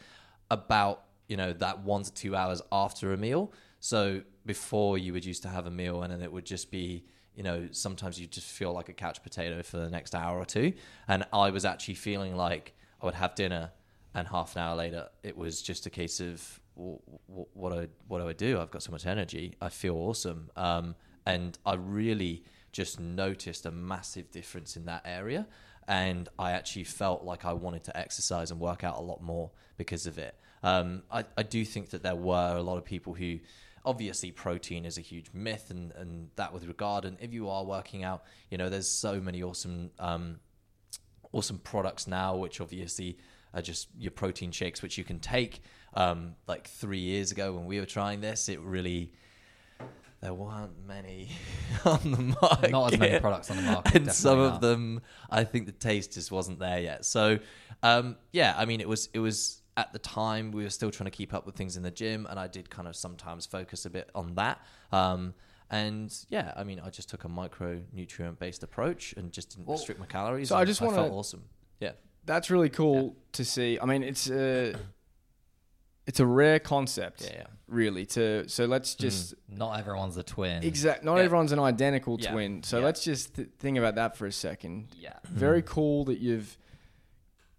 About 0.51 1.03
you 1.29 1.37
know 1.37 1.53
that 1.55 1.81
one 1.81 2.03
to 2.05 2.13
two 2.13 2.37
hours 2.37 2.61
after 2.71 3.13
a 3.13 3.17
meal. 3.17 3.53
So 3.87 4.23
before 4.45 4.99
you 4.99 5.13
would 5.13 5.25
used 5.25 5.43
to 5.45 5.49
have 5.49 5.67
a 5.67 5.71
meal 5.71 6.03
and 6.03 6.13
then 6.13 6.21
it 6.21 6.33
would 6.33 6.45
just 6.45 6.73
be 6.73 7.05
you 7.37 7.45
know 7.45 7.69
sometimes 7.71 8.19
you 8.19 8.27
just 8.27 8.49
feel 8.49 8.73
like 8.73 8.89
a 8.89 8.93
couch 8.93 9.23
potato 9.23 9.63
for 9.63 9.77
the 9.77 9.89
next 9.89 10.13
hour 10.13 10.37
or 10.41 10.45
two. 10.45 10.73
And 11.07 11.25
i 11.33 11.51
was 11.51 11.65
actually 11.65 11.95
feeling 11.95 12.35
like 12.35 12.75
i 13.01 13.07
would 13.07 13.15
have 13.15 13.37
dinner 13.37 13.71
and 14.13 14.27
half 14.27 14.57
an 14.57 14.63
hour 14.63 14.75
later 14.75 15.09
it 15.23 15.37
was 15.37 15.63
just 15.63 15.87
a 15.87 15.91
case 15.91 16.19
of 16.19 16.61
what 16.75 17.73
I, 17.73 17.87
what 18.09 18.19
do 18.21 18.29
I 18.29 18.33
do? 18.33 18.61
I've 18.61 18.73
got 18.73 18.83
so 18.83 18.91
much 18.91 19.07
energy. 19.07 19.55
I 19.63 19.69
feel 19.69 19.95
awesome. 19.95 20.51
Um, 20.57 20.97
and 21.25 21.57
I 21.65 21.75
really 21.75 22.45
just 22.73 22.99
noticed 22.99 23.67
a 23.67 23.71
massive 23.71 24.33
difference 24.33 24.77
in 24.77 24.85
that 24.87 25.03
area. 25.05 25.47
And 25.87 26.29
I 26.41 26.53
actually 26.53 26.85
felt 26.85 27.23
like 27.23 27.45
I 27.45 27.53
wanted 27.53 27.85
to 27.85 27.97
exercise 27.97 28.51
and 28.51 28.59
work 28.59 28.83
out 28.83 28.99
a 28.99 29.01
lot 29.01 29.23
more 29.23 29.53
because 29.77 30.07
of 30.07 30.19
it. 30.19 30.35
Um, 30.63 31.05
I, 31.11 31.25
I 31.39 31.45
do 31.45 31.65
think 31.65 31.91
that 31.91 32.03
there 32.03 32.17
were 32.17 32.57
a 32.57 32.63
lot 32.63 32.77
of 32.77 32.85
people 32.85 33.15
who 33.15 33.39
obviously 33.87 34.33
protein 34.33 34.85
is 34.85 34.99
a 34.99 35.01
huge 35.01 35.31
myth 35.33 35.71
and, 35.71 35.93
and 35.93 36.29
that 36.35 36.53
with 36.53 36.67
regard 36.67 37.05
and 37.05 37.17
if 37.21 37.33
you 37.33 37.49
are 37.49 37.65
working 37.65 38.03
out 38.03 38.25
you 38.51 38.59
know 38.59 38.69
there's 38.69 38.89
so 38.89 39.21
many 39.21 39.43
awesome 39.43 39.91
um, 40.01 40.41
awesome 41.33 41.59
products 41.59 42.09
now 42.09 42.35
which 42.35 42.61
obviously 42.61 43.17
are 43.55 43.63
just 43.63 43.89
your 43.97 44.11
protein 44.11 44.51
shakes 44.51 44.83
which 44.83 44.99
you 44.99 45.05
can 45.05 45.21
take 45.21 45.63
um, 45.95 46.35
like 46.49 46.67
three 46.67 46.99
years 46.99 47.31
ago 47.31 47.53
when 47.53 47.65
we 47.65 47.79
were 47.79 47.87
trying 47.87 48.21
this 48.21 48.49
it 48.49 48.61
really 48.61 49.13
there 50.21 50.35
weren't 50.35 50.85
many 50.85 51.29
on 51.85 52.01
the 52.03 52.37
market 52.41 52.71
Not 52.73 52.93
as 52.93 52.99
many 52.99 53.21
products 53.21 53.51
on 53.51 53.57
the 53.59 53.63
market, 53.63 53.95
and 53.95 54.13
some 54.13 54.41
of 54.41 54.55
not. 54.55 54.61
them 54.63 55.01
i 55.31 55.45
think 55.45 55.67
the 55.67 55.73
taste 55.73 56.15
just 56.15 56.33
wasn't 56.33 56.59
there 56.59 56.81
yet 56.81 57.05
so 57.05 57.39
um, 57.85 58.17
yeah 58.33 58.53
i 58.59 58.65
mean 58.65 58.81
it 58.81 58.89
was 58.89 59.09
it 59.15 59.21
was 59.21 59.63
at 59.77 59.93
the 59.93 59.99
time 59.99 60.51
we 60.53 60.63
were 60.63 60.71
still 60.71 60.91
trying 60.91 61.05
to 61.11 61.17
keep 61.17 61.35
up 61.35 61.45
with 61.47 61.55
things 61.55 61.77
in 61.77 61.83
the 61.83 61.91
gym 61.91 62.27
and 62.31 62.39
i 62.41 62.47
did 62.47 62.71
kind 62.71 62.89
of 62.89 62.97
sometimes 62.97 63.45
focus 63.47 63.85
a 63.87 63.91
bit 63.91 64.09
on 64.15 64.35
that 64.35 64.61
um, 64.93 65.35
and 65.71 66.25
yeah 66.29 66.53
i 66.57 66.63
mean 66.65 66.81
i 66.85 66.89
just 66.91 67.09
took 67.11 67.25
a 67.25 67.29
micronutrient 67.29 68.39
based 68.39 68.63
approach 68.63 69.13
and 69.17 69.33
just 69.33 69.51
didn't 69.51 69.67
Well, 69.67 69.77
restrict 69.77 70.01
my 70.01 70.07
calories 70.07 70.49
so 70.49 70.57
I 70.57 70.65
just 70.65 70.81
wanna- 70.81 70.97
felt 70.97 71.13
awesome 71.13 71.45
yeah 71.81 71.93
That's 72.25 72.51
really 72.51 72.71
cool 72.71 73.17
to 73.33 73.45
see. 73.45 73.79
I 73.81 73.85
mean, 73.85 74.03
it's 74.03 74.29
a 74.31 74.75
it's 76.07 76.21
a 76.21 76.27
rare 76.27 76.59
concept, 76.59 77.23
yeah 77.23 77.31
yeah 77.39 77.47
really. 77.69 78.07
To 78.07 78.49
so 78.49 78.65
let's 78.67 78.95
Mm-hmm. 78.95 79.03
just 79.03 79.35
Not 79.49 79.79
everyone's 79.81 80.17
a 80.17 80.23
twin. 80.23 80.63
exact. 80.63 81.03
Not 81.05 81.17
Yeah. 81.17 81.25
everyone's 81.25 81.51
an 81.53 81.59
identical 81.59 82.17
Yeah. 82.21 82.31
twin. 82.33 82.63
So 82.63 82.79
Yeah. 82.79 82.85
let's 82.85 83.03
just 83.05 83.35
th- 83.35 83.49
think 83.59 83.77
about 83.77 83.97
that 83.97 84.17
for 84.17 84.27
a 84.27 84.33
second. 84.33 84.89
Yeah. 84.97 85.15
Very 85.25 85.63
cool 85.75 86.05
that 86.07 86.19
you've 86.21 86.57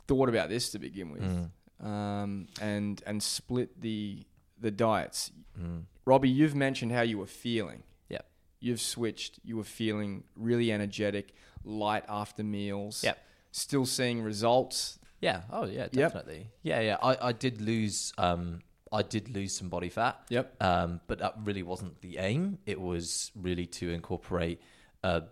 thought 0.07 0.29
about 0.29 0.47
this 0.49 0.69
to 0.71 0.79
begin 0.79 1.11
with, 1.11 1.21
Mm. 1.23 1.51
Um, 1.83 2.47
and 2.61 3.01
and 3.05 3.21
split 3.21 3.81
the 3.81 4.25
the 4.59 4.71
diets. 4.71 5.31
Mm. 5.59 5.83
Robbie, 6.05 6.29
you've 6.29 6.55
mentioned 6.55 6.91
how 6.91 7.01
you 7.01 7.17
were 7.17 7.25
feeling. 7.27 7.83
Yep. 8.09 8.25
You've 8.59 8.81
switched. 8.81 9.39
You 9.43 9.57
were 9.57 9.63
feeling 9.63 10.23
really 10.35 10.71
energetic, 10.71 11.33
light 11.63 12.05
after 12.07 12.43
meals. 12.43 13.03
Yep. 13.03 13.17
Still 13.51 13.85
seeing 13.85 14.21
results. 14.21 14.99
Yeah. 15.19 15.41
Oh, 15.51 15.65
yeah. 15.65 15.81
Yep. 15.81 15.91
Definitely. 15.91 16.49
Yeah, 16.63 16.79
yeah. 16.81 16.97
I, 17.01 17.29
I 17.29 17.31
did 17.31 17.61
lose. 17.61 18.13
Um, 18.17 18.61
I 18.91 19.01
did 19.01 19.29
lose 19.29 19.53
some 19.53 19.67
body 19.67 19.89
fat. 19.89 20.19
Yep. 20.29 20.63
Um, 20.63 21.01
but 21.07 21.19
that 21.19 21.35
really 21.43 21.63
wasn't 21.63 22.01
the 22.01 22.17
aim. 22.19 22.59
It 22.65 22.79
was 22.79 23.31
really 23.35 23.65
to 23.65 23.89
incorporate 23.91 24.61
a, 25.03 25.23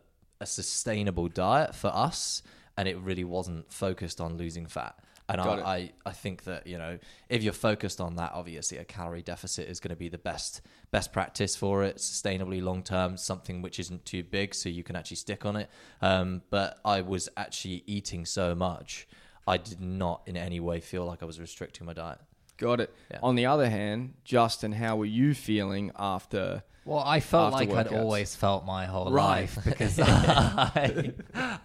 a 0.41 0.45
sustainable 0.45 1.29
diet 1.29 1.73
for 1.73 1.87
us, 1.87 2.43
and 2.77 2.87
it 2.87 2.97
really 2.97 3.23
wasn't 3.23 3.71
focused 3.71 4.19
on 4.19 4.37
losing 4.37 4.65
fat. 4.65 4.99
And 5.27 5.41
I, 5.41 5.45
I, 5.45 5.91
I 6.05 6.11
think 6.11 6.43
that 6.43 6.67
you 6.67 6.77
know 6.77 6.99
if 7.29 7.41
you're 7.41 7.53
focused 7.53 7.99
on 7.99 8.15
that, 8.17 8.31
obviously 8.33 8.77
a 8.77 8.83
calorie 8.83 9.23
deficit 9.23 9.67
is 9.67 9.79
going 9.79 9.89
to 9.89 9.95
be 9.95 10.07
the 10.09 10.19
best 10.19 10.61
best 10.91 11.11
practice 11.11 11.55
for 11.55 11.83
it, 11.83 11.97
sustainably 11.97 12.61
long 12.61 12.83
term, 12.83 13.17
something 13.17 13.61
which 13.61 13.79
isn't 13.79 14.05
too 14.05 14.23
big, 14.23 14.53
so 14.53 14.69
you 14.69 14.83
can 14.83 14.95
actually 14.95 15.17
stick 15.17 15.45
on 15.45 15.55
it. 15.55 15.69
Um, 16.01 16.43
but 16.51 16.79
I 16.85 17.01
was 17.01 17.27
actually 17.37 17.83
eating 17.87 18.25
so 18.25 18.53
much, 18.53 19.07
I 19.47 19.57
did 19.57 19.81
not 19.81 20.21
in 20.27 20.37
any 20.37 20.59
way 20.59 20.79
feel 20.79 21.05
like 21.05 21.23
I 21.23 21.25
was 21.25 21.39
restricting 21.39 21.87
my 21.87 21.93
diet. 21.93 22.19
Got 22.57 22.79
it. 22.79 22.93
Yeah. 23.11 23.19
On 23.21 23.35
the 23.35 23.47
other 23.47 23.69
hand, 23.69 24.13
Justin, 24.23 24.71
how 24.73 24.95
were 24.95 25.05
you 25.05 25.33
feeling 25.33 25.91
after? 25.97 26.63
Well, 26.85 26.99
I 27.03 27.19
felt 27.19 27.53
After 27.53 27.65
like 27.65 27.87
I'd 27.87 27.93
always 27.93 28.35
felt 28.35 28.63
my 28.63 28.85
whole 28.85 29.11
Right. 29.11 29.41
life 29.41 29.57
because 29.65 29.99
I, 29.99 31.13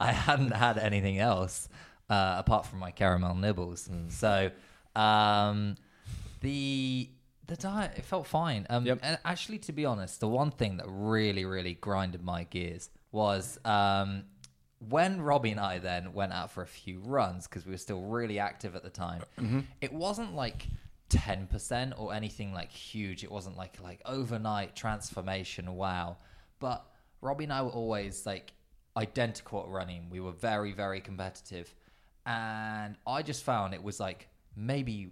I 0.01 0.13
hadn't 0.13 0.53
had 0.53 0.79
anything 0.79 1.19
else 1.19 1.69
uh, 2.11 2.35
apart 2.39 2.67
from 2.67 2.81
my 2.81 2.91
caramel 2.91 3.37
nibbles. 3.37 3.89
Mm. 3.89 4.11
So 4.11 4.51
um, 4.97 5.77
the 6.41 7.09
the 7.47 7.57
diet 7.57 7.93
it 7.97 8.05
felt 8.05 8.27
fine. 8.27 8.67
Um, 8.69 8.85
Yep. 8.85 8.99
And 9.03 9.19
actually, 9.25 9.59
to 9.61 9.73
be 9.73 9.87
honest, 9.87 10.21
the 10.21 10.29
one 10.29 10.51
thing 10.51 10.77
that 10.79 10.87
really 10.89 11.45
really 11.45 11.75
grinded 11.75 12.23
my 12.23 12.45
gears 12.45 12.91
was 13.13 13.59
um, 13.65 14.25
when 14.89 15.21
Robbie 15.21 15.53
and 15.53 15.61
I 15.61 15.79
then 15.79 16.13
went 16.13 16.33
out 16.33 16.51
for 16.51 16.63
a 16.63 16.67
few 16.67 17.01
runs 17.01 17.47
because 17.47 17.65
we 17.65 17.73
were 17.73 17.79
still 17.79 18.03
really 18.03 18.39
active 18.39 18.75
at 18.75 18.83
the 18.83 18.91
time. 18.91 19.23
Mm-hmm. 19.39 19.61
It 19.81 19.93
wasn't 19.93 20.35
like. 20.35 20.67
10% 21.11 21.95
or 21.99 22.15
anything 22.15 22.55
like 22.55 22.71
huge 22.71 23.25
it 23.25 23.33
wasn't 23.33 23.57
like 23.57 23.83
like 23.83 24.01
overnight 24.05 24.77
transformation 24.77 25.75
wow 25.75 26.17
but 26.61 26.87
robbie 27.21 27.43
and 27.43 27.53
i 27.53 27.61
were 27.61 27.71
always 27.71 28.25
like 28.25 28.53
identical 28.97 29.65
at 29.65 29.69
running 29.69 30.09
we 30.09 30.21
were 30.21 30.31
very 30.31 30.71
very 30.71 31.01
competitive 31.01 31.75
and 32.31 32.97
i 33.07 33.23
just 33.23 33.43
found 33.45 33.75
it 33.75 33.83
was 33.83 33.99
like 33.99 34.29
maybe 34.57 35.11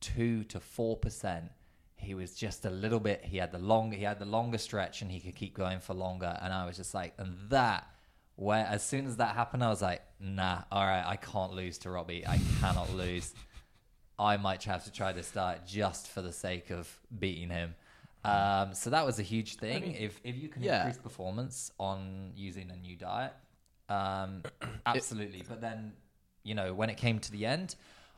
two 0.00 0.44
to 0.44 0.60
four 0.60 0.96
percent. 0.96 1.50
He 1.96 2.14
was 2.14 2.34
just 2.34 2.64
a 2.64 2.70
little 2.70 3.00
bit. 3.00 3.24
He 3.24 3.38
had 3.38 3.52
the 3.52 3.58
long. 3.58 3.92
He 3.92 4.04
had 4.04 4.18
the 4.18 4.26
longer 4.26 4.58
stretch, 4.58 5.02
and 5.02 5.10
he 5.10 5.20
could 5.20 5.34
keep 5.34 5.54
going 5.54 5.80
for 5.80 5.94
longer. 5.94 6.38
And 6.40 6.52
I 6.52 6.66
was 6.66 6.76
just 6.76 6.94
like, 6.94 7.14
and 7.18 7.36
that. 7.50 7.86
Where 8.38 8.66
as 8.66 8.82
soon 8.82 9.06
as 9.06 9.16
that 9.16 9.34
happened, 9.34 9.64
I 9.64 9.70
was 9.70 9.80
like, 9.80 10.02
nah, 10.20 10.58
all 10.70 10.84
right, 10.84 11.02
I 11.06 11.16
can't 11.16 11.54
lose 11.54 11.78
to 11.78 11.90
Robbie. 11.90 12.26
I 12.26 12.38
cannot 12.60 12.92
lose. 12.92 13.32
I 14.18 14.36
might 14.36 14.62
have 14.64 14.84
to 14.84 14.92
try 14.92 15.12
this 15.12 15.30
diet 15.30 15.62
just 15.66 16.08
for 16.08 16.20
the 16.20 16.34
sake 16.34 16.70
of 16.70 16.86
beating 17.18 17.48
him. 17.48 17.74
Um, 18.24 18.74
so 18.74 18.90
that 18.90 19.06
was 19.06 19.18
a 19.18 19.22
huge 19.22 19.56
thing. 19.56 19.94
if 19.94 20.20
if 20.22 20.36
you 20.36 20.50
can 20.50 20.62
yeah. 20.62 20.80
increase 20.80 20.98
performance 20.98 21.70
on 21.80 22.32
using 22.36 22.70
a 22.70 22.76
new 22.76 22.94
diet, 22.94 23.32
um, 23.88 24.42
absolutely. 24.86 25.42
but 25.48 25.62
then, 25.62 25.94
you 26.46 26.54
know, 26.54 26.72
when 26.72 26.88
it 26.88 26.96
came 26.96 27.18
to 27.18 27.32
the 27.32 27.44
end, 27.44 27.74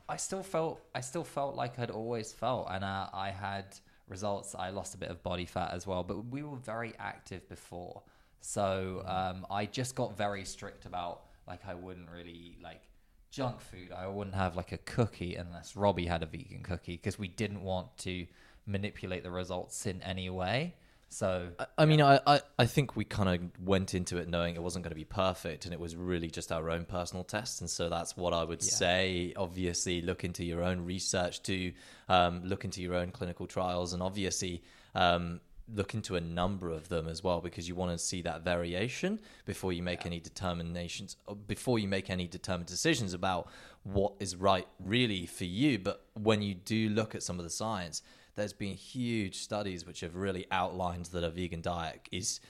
I 0.09 0.17
still 0.17 0.43
felt 0.43 0.81
I 0.95 1.01
still 1.01 1.25
felt 1.25 1.57
like 1.57 1.79
I'd 1.79 1.91
always 1.91 2.33
felt, 2.33 2.69
and 2.71 2.85
uh, 2.85 3.09
I 3.13 3.31
had 3.31 3.65
results. 4.07 4.55
I 4.55 4.71
lost 4.71 4.95
a 4.95 4.99
bit 4.99 5.11
of 5.11 5.23
body 5.23 5.47
fat 5.47 5.73
as 5.73 5.87
well, 5.87 6.03
but 6.05 6.27
we 6.27 6.43
were 6.43 6.57
very 6.57 6.93
active 6.99 7.49
before, 7.49 8.03
so 8.41 9.03
um, 9.07 9.47
I 9.51 9.67
just 9.67 9.95
got 9.95 10.17
very 10.17 10.45
strict 10.45 10.85
about 10.85 11.23
like 11.47 11.61
I 11.67 11.75
wouldn't 11.75 12.11
really 12.11 12.33
eat 12.33 12.59
like 12.63 12.83
junk 13.31 13.61
food. 13.61 13.93
I 13.97 14.07
wouldn't 14.07 14.37
have 14.37 14.57
like 14.57 14.73
a 14.73 14.79
cookie 14.79 15.35
unless 15.37 15.77
Robbie 15.77 16.07
had 16.07 16.23
a 16.23 16.27
vegan 16.27 16.63
cookie 16.63 16.97
because 16.97 17.19
we 17.19 17.29
didn't 17.29 17.63
want 17.63 17.97
to 17.99 18.27
manipulate 18.67 19.23
the 19.23 19.31
results 19.31 19.87
in 19.87 20.03
any 20.03 20.29
way. 20.29 20.75
So 21.11 21.49
I- 21.59 21.67
I 21.79 21.85
mean, 21.87 22.03
I, 22.03 22.21
I, 22.27 22.41
I 22.59 22.67
think 22.67 22.95
we 22.95 23.05
kind 23.05 23.29
of 23.29 23.67
went 23.67 23.95
into 23.95 24.19
it 24.19 24.29
knowing 24.29 24.55
it 24.57 24.63
wasn't 24.63 24.83
going 24.85 24.91
to 24.91 24.95
be 24.97 25.05
perfect 25.05 25.65
and 25.65 25.73
it 25.73 25.81
was 25.81 25.97
really 25.97 26.31
just 26.31 26.53
our 26.53 26.71
own 26.71 26.85
personal 26.85 27.25
test. 27.25 27.61
And 27.61 27.71
so 27.71 27.89
that's 27.89 28.17
what 28.17 28.35
I 28.35 28.45
would 28.45 28.63
Yeah. 28.63 28.71
say. 28.71 29.33
Obviously, 29.37 30.03
look 30.03 30.23
into 30.25 30.45
your 30.45 30.63
own 30.63 30.85
research 30.85 31.43
to 31.45 31.73
um, 32.09 32.43
look 32.45 32.65
into 32.65 32.83
your 32.83 32.95
own 32.95 33.11
clinical 33.11 33.47
trials 33.47 33.93
and 33.95 34.03
obviously 34.03 34.63
um, 34.95 35.41
look 35.75 35.95
into 35.95 36.17
a 36.17 36.21
number 36.21 36.71
of 36.71 36.89
them 36.89 37.09
as 37.09 37.23
well 37.23 37.41
because 37.41 37.69
you 37.69 37.75
want 37.75 37.91
to 37.93 37.99
see 37.99 38.23
that 38.23 38.43
variation 38.43 39.19
before 39.47 39.73
you 39.73 39.83
make 39.83 40.05
any 40.07 40.21
determinations, 40.21 41.17
before 41.47 41.79
you 41.79 41.89
make 41.89 42.11
any 42.11 42.27
determined 42.27 42.67
decisions 42.69 43.13
about 43.15 43.49
what 43.83 44.13
is 44.21 44.37
right 44.37 44.67
really 44.79 45.25
for 45.27 45.45
you. 45.45 45.79
But 45.79 46.05
when 46.15 46.43
you 46.43 46.55
do 46.55 46.91
look 46.91 47.15
at 47.15 47.23
some 47.23 47.39
of 47.39 47.45
the 47.45 47.51
science, 47.51 48.03
there's 48.39 48.53
been 48.53 48.75
huge 48.75 49.37
studies 49.37 49.85
which 49.85 50.01
have 50.01 50.15
really 50.15 50.47
outlined 50.51 51.07
that 51.07 51.25
a 51.25 51.31
vegan 51.31 51.61
diet 51.61 52.09
is 52.13 52.41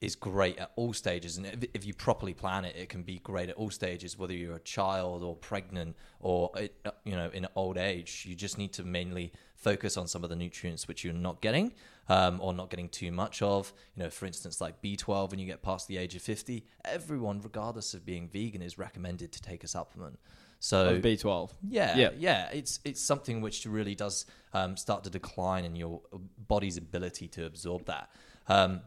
is 0.00 0.16
great 0.16 0.56
at 0.56 0.72
all 0.76 0.94
stages. 0.94 1.36
And 1.36 1.44
if, 1.44 1.64
if 1.74 1.84
you 1.84 1.92
properly 1.92 2.32
plan 2.34 2.64
it 2.64 2.76
it 2.76 2.88
can 2.88 3.02
be 3.02 3.18
great 3.18 3.48
at 3.48 3.56
all 3.56 3.70
stages 3.70 4.18
whether 4.18 4.34
you're 4.34 4.56
a 4.56 4.60
child 4.60 5.22
or 5.22 5.34
pregnant 5.36 5.96
or 6.20 6.50
uh, 6.54 6.90
you 7.04 7.16
know 7.16 7.30
in 7.32 7.46
old 7.56 7.78
age. 7.78 8.24
You 8.28 8.34
just 8.34 8.58
need 8.58 8.72
to 8.74 8.84
mainly 8.84 9.32
focus 9.56 9.96
on 9.96 10.06
some 10.06 10.24
of 10.24 10.30
the 10.30 10.36
nutrients 10.36 10.86
which 10.86 11.04
you're 11.04 11.12
not 11.12 11.40
getting 11.40 11.72
um, 12.08 12.38
or 12.40 12.52
not 12.52 12.70
getting 12.70 12.88
too 12.88 13.10
much 13.10 13.40
of. 13.40 13.72
You 13.96 14.04
know 14.04 14.10
for 14.10 14.26
instance 14.26 14.60
like 14.60 14.82
b12 14.82 15.30
when 15.30 15.38
you 15.38 15.46
get 15.46 15.62
past 15.62 15.88
the 15.88 15.96
age 15.96 16.14
of 16.14 16.22
50 16.22 16.64
everyone 16.84 17.40
regardless 17.40 17.94
of 17.94 18.04
being 18.04 18.28
vegan 18.28 18.62
is 18.62 18.78
recommended 18.78 19.32
to 19.32 19.42
take 19.42 19.64
a 19.64 19.68
supplement 19.68 20.18
so 20.60 20.94
Of 20.94 21.02
B12. 21.02 21.50
yeah, 21.68 21.96
Yeah. 21.96 22.10
yeah, 22.16 22.50
It's 22.52 22.78
it's 22.84 23.00
something 23.00 23.40
which 23.40 23.64
really 23.66 23.94
does 23.96 24.26
um, 24.52 24.76
start 24.76 25.02
to 25.04 25.10
decline 25.10 25.64
in 25.64 25.74
your 25.74 26.02
body's 26.38 26.76
ability 26.76 27.28
to 27.28 27.46
absorb 27.46 27.86
that. 27.86 28.10
Um, 28.46 28.82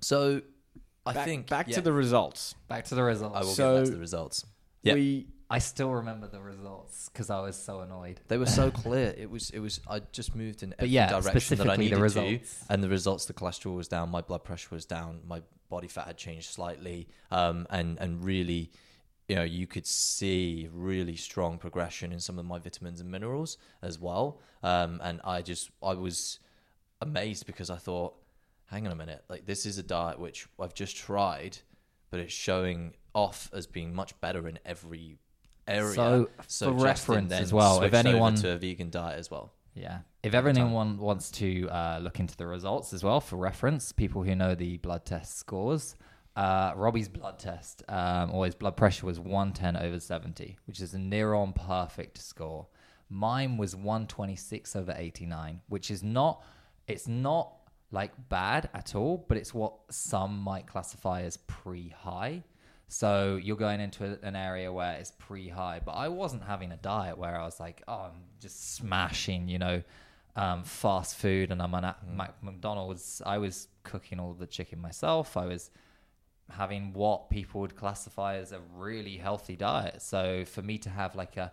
so 0.00 0.42
I 1.04 1.12
Back, 1.12 1.24
think 1.24 1.48
back 1.48 1.68
yeah, 1.68 1.76
to 1.76 1.80
the 1.80 1.92
results. 1.92 2.54
back 2.68 2.84
to 2.86 2.94
the 2.94 3.02
results. 3.02 3.36
I 3.36 3.40
will 3.40 3.46
So- 3.52 3.74
get 3.74 3.80
back 3.80 3.86
to 3.86 3.94
the 3.94 4.00
results. 4.00 4.44
Yeah, 4.82 4.94
We 4.94 5.28
I 5.48 5.60
still 5.60 5.90
remember 5.92 6.26
the 6.26 6.40
results 6.40 7.08
because 7.08 7.30
I 7.30 7.40
was 7.40 7.56
so 7.56 7.80
annoyed. 7.80 8.20
they 8.28 8.36
were 8.36 8.46
so 8.46 8.70
clear. 8.70 9.14
It 9.16 9.30
was 9.30 9.50
it 9.50 9.60
was. 9.60 9.80
I 9.88 10.00
just 10.00 10.34
moved 10.34 10.62
in 10.64 10.74
every 10.78 10.88
yeah, 10.88 11.08
direction 11.20 11.58
that 11.58 11.70
I 11.70 11.76
needed 11.76 12.00
the 12.00 12.08
to, 12.08 12.40
and 12.68 12.82
the 12.82 12.88
results. 12.88 13.26
The 13.26 13.32
cholesterol 13.32 13.76
was 13.76 13.86
down. 13.88 14.10
My 14.10 14.20
blood 14.22 14.42
pressure 14.42 14.74
was 14.74 14.84
down. 14.84 15.20
My 15.24 15.42
body 15.68 15.86
fat 15.88 16.06
had 16.08 16.16
changed 16.18 16.50
slightly. 16.50 17.08
Um, 17.30 17.66
and 17.70 17.96
and 18.00 18.24
really. 18.24 18.72
You 19.28 19.36
know, 19.36 19.42
you 19.42 19.66
could 19.66 19.86
see 19.86 20.68
really 20.72 21.16
strong 21.16 21.58
progression 21.58 22.12
in 22.12 22.20
some 22.20 22.38
of 22.38 22.44
my 22.44 22.58
vitamins 22.58 23.00
and 23.00 23.10
minerals 23.10 23.58
as 23.82 23.98
well. 23.98 24.40
Um, 24.62 25.00
and 25.02 25.20
I 25.24 25.42
just, 25.42 25.70
I 25.82 25.94
was 25.94 26.38
amazed 27.00 27.46
because 27.46 27.68
I 27.68 27.76
thought, 27.76 28.14
hang 28.66 28.86
on 28.86 28.92
a 28.92 28.96
minute, 28.96 29.24
like 29.28 29.46
this 29.46 29.66
is 29.66 29.78
a 29.78 29.82
diet 29.82 30.18
which 30.20 30.46
I've 30.60 30.74
just 30.74 30.96
tried, 30.96 31.58
but 32.10 32.20
it's 32.20 32.32
showing 32.32 32.94
off 33.14 33.50
as 33.52 33.66
being 33.66 33.94
much 33.94 34.18
better 34.20 34.46
in 34.46 34.58
every 34.64 35.18
area. 35.66 35.94
So, 35.94 36.28
So, 36.46 36.66
for 36.76 36.84
reference 36.84 37.32
as 37.32 37.52
well, 37.52 37.82
if 37.82 37.94
anyone- 37.94 38.36
to 38.36 38.50
a 38.52 38.58
vegan 38.58 38.90
diet 38.90 39.18
as 39.18 39.30
well. 39.30 39.52
Yeah. 39.74 39.98
If 40.22 40.32
anyone 40.34 40.98
wants 40.98 41.30
to 41.32 41.68
uh, 41.68 41.98
look 42.02 42.18
into 42.18 42.36
the 42.36 42.46
results 42.46 42.92
as 42.94 43.04
well, 43.04 43.20
for 43.20 43.36
reference, 43.36 43.92
people 43.92 44.22
who 44.22 44.34
know 44.34 44.54
the 44.54 44.78
blood 44.78 45.04
test 45.04 45.36
scores, 45.36 45.96
uh, 46.36 46.72
Robbie's 46.76 47.08
blood 47.08 47.38
test, 47.38 47.82
um, 47.88 48.30
or 48.32 48.44
his 48.44 48.54
blood 48.54 48.76
pressure 48.76 49.06
was 49.06 49.18
110 49.18 49.76
over 49.76 49.98
70, 49.98 50.58
which 50.66 50.80
is 50.80 50.92
a 50.92 50.98
near 50.98 51.32
on 51.34 51.52
perfect 51.54 52.18
score. 52.18 52.66
Mine 53.08 53.56
was 53.56 53.74
126 53.74 54.76
over 54.76 54.94
89, 54.96 55.62
which 55.68 55.90
is 55.90 56.02
not, 56.02 56.44
it's 56.86 57.08
not 57.08 57.52
like 57.90 58.12
bad 58.28 58.68
at 58.74 58.94
all, 58.94 59.24
but 59.28 59.38
it's 59.38 59.54
what 59.54 59.74
some 59.90 60.38
might 60.38 60.66
classify 60.66 61.22
as 61.22 61.38
pre 61.38 61.88
high. 61.88 62.42
So 62.88 63.40
you're 63.42 63.56
going 63.56 63.80
into 63.80 64.04
a- 64.04 64.26
an 64.26 64.36
area 64.36 64.70
where 64.72 64.92
it's 64.94 65.12
pre 65.18 65.48
high, 65.48 65.80
but 65.84 65.92
I 65.92 66.08
wasn't 66.08 66.42
having 66.44 66.70
a 66.70 66.76
diet 66.76 67.16
where 67.16 67.40
I 67.40 67.44
was 67.44 67.58
like, 67.58 67.82
oh, 67.88 68.10
I'm 68.12 68.24
just 68.40 68.74
smashing, 68.74 69.48
you 69.48 69.58
know, 69.58 69.82
um, 70.36 70.64
fast 70.64 71.16
food 71.16 71.50
and 71.50 71.62
I'm 71.62 71.74
on 71.74 71.84
at 71.84 71.98
McDonald's. 72.42 73.22
I 73.24 73.38
was 73.38 73.68
cooking 73.84 74.20
all 74.20 74.34
the 74.34 74.46
chicken 74.46 74.80
myself. 74.80 75.36
I 75.36 75.46
was 75.46 75.70
having 76.50 76.92
what 76.92 77.30
people 77.30 77.60
would 77.60 77.76
classify 77.76 78.36
as 78.36 78.52
a 78.52 78.60
really 78.74 79.16
healthy 79.16 79.56
diet. 79.56 80.02
So 80.02 80.44
for 80.44 80.62
me 80.62 80.78
to 80.78 80.90
have 80.90 81.14
like 81.14 81.36
a 81.36 81.52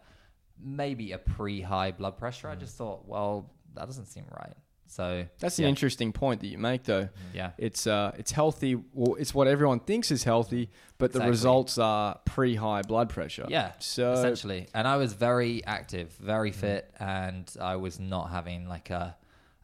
maybe 0.61 1.11
a 1.11 1.17
pre 1.17 1.61
high 1.61 1.91
blood 1.91 2.17
pressure, 2.17 2.49
I 2.49 2.55
mm. 2.55 2.59
just 2.59 2.77
thought, 2.77 3.07
well, 3.07 3.49
that 3.75 3.85
doesn't 3.85 4.05
seem 4.05 4.25
right. 4.31 4.53
So 4.87 5.25
That's 5.39 5.57
yeah, 5.57 5.65
an 5.65 5.69
interesting 5.69 6.13
point 6.13 6.41
that 6.41 6.47
you 6.47 6.59
make, 6.59 6.83
though. 6.83 7.03
Mm-hmm. 7.03 7.35
Yeah. 7.35 7.51
It's 7.57 7.87
uh, 7.87 8.11
it's 8.15 8.31
healthy. 8.31 8.75
Well, 8.93 9.15
it's 9.15 9.33
what 9.33 9.47
everyone 9.47 9.79
thinks 9.79 10.11
is 10.11 10.23
healthy, 10.23 10.69
but 10.99 11.11
the 11.11 11.21
results 11.21 11.79
are 11.79 12.19
pre-high 12.25 12.83
blood 12.83 13.09
pressure. 13.09 13.47
Yeah, 13.49 13.71
So 13.79 14.11
essentially. 14.11 14.67
And 14.75 14.87
I 14.87 14.97
was 14.97 15.13
very 15.13 15.65
active, 15.65 16.13
very 16.19 16.51
mm-hmm. 16.51 16.59
fit, 16.59 16.93
and 16.99 17.51
I 17.59 17.77
was 17.77 17.99
not 17.99 18.29
having 18.29 18.67
like 18.67 18.91
a 18.91 19.15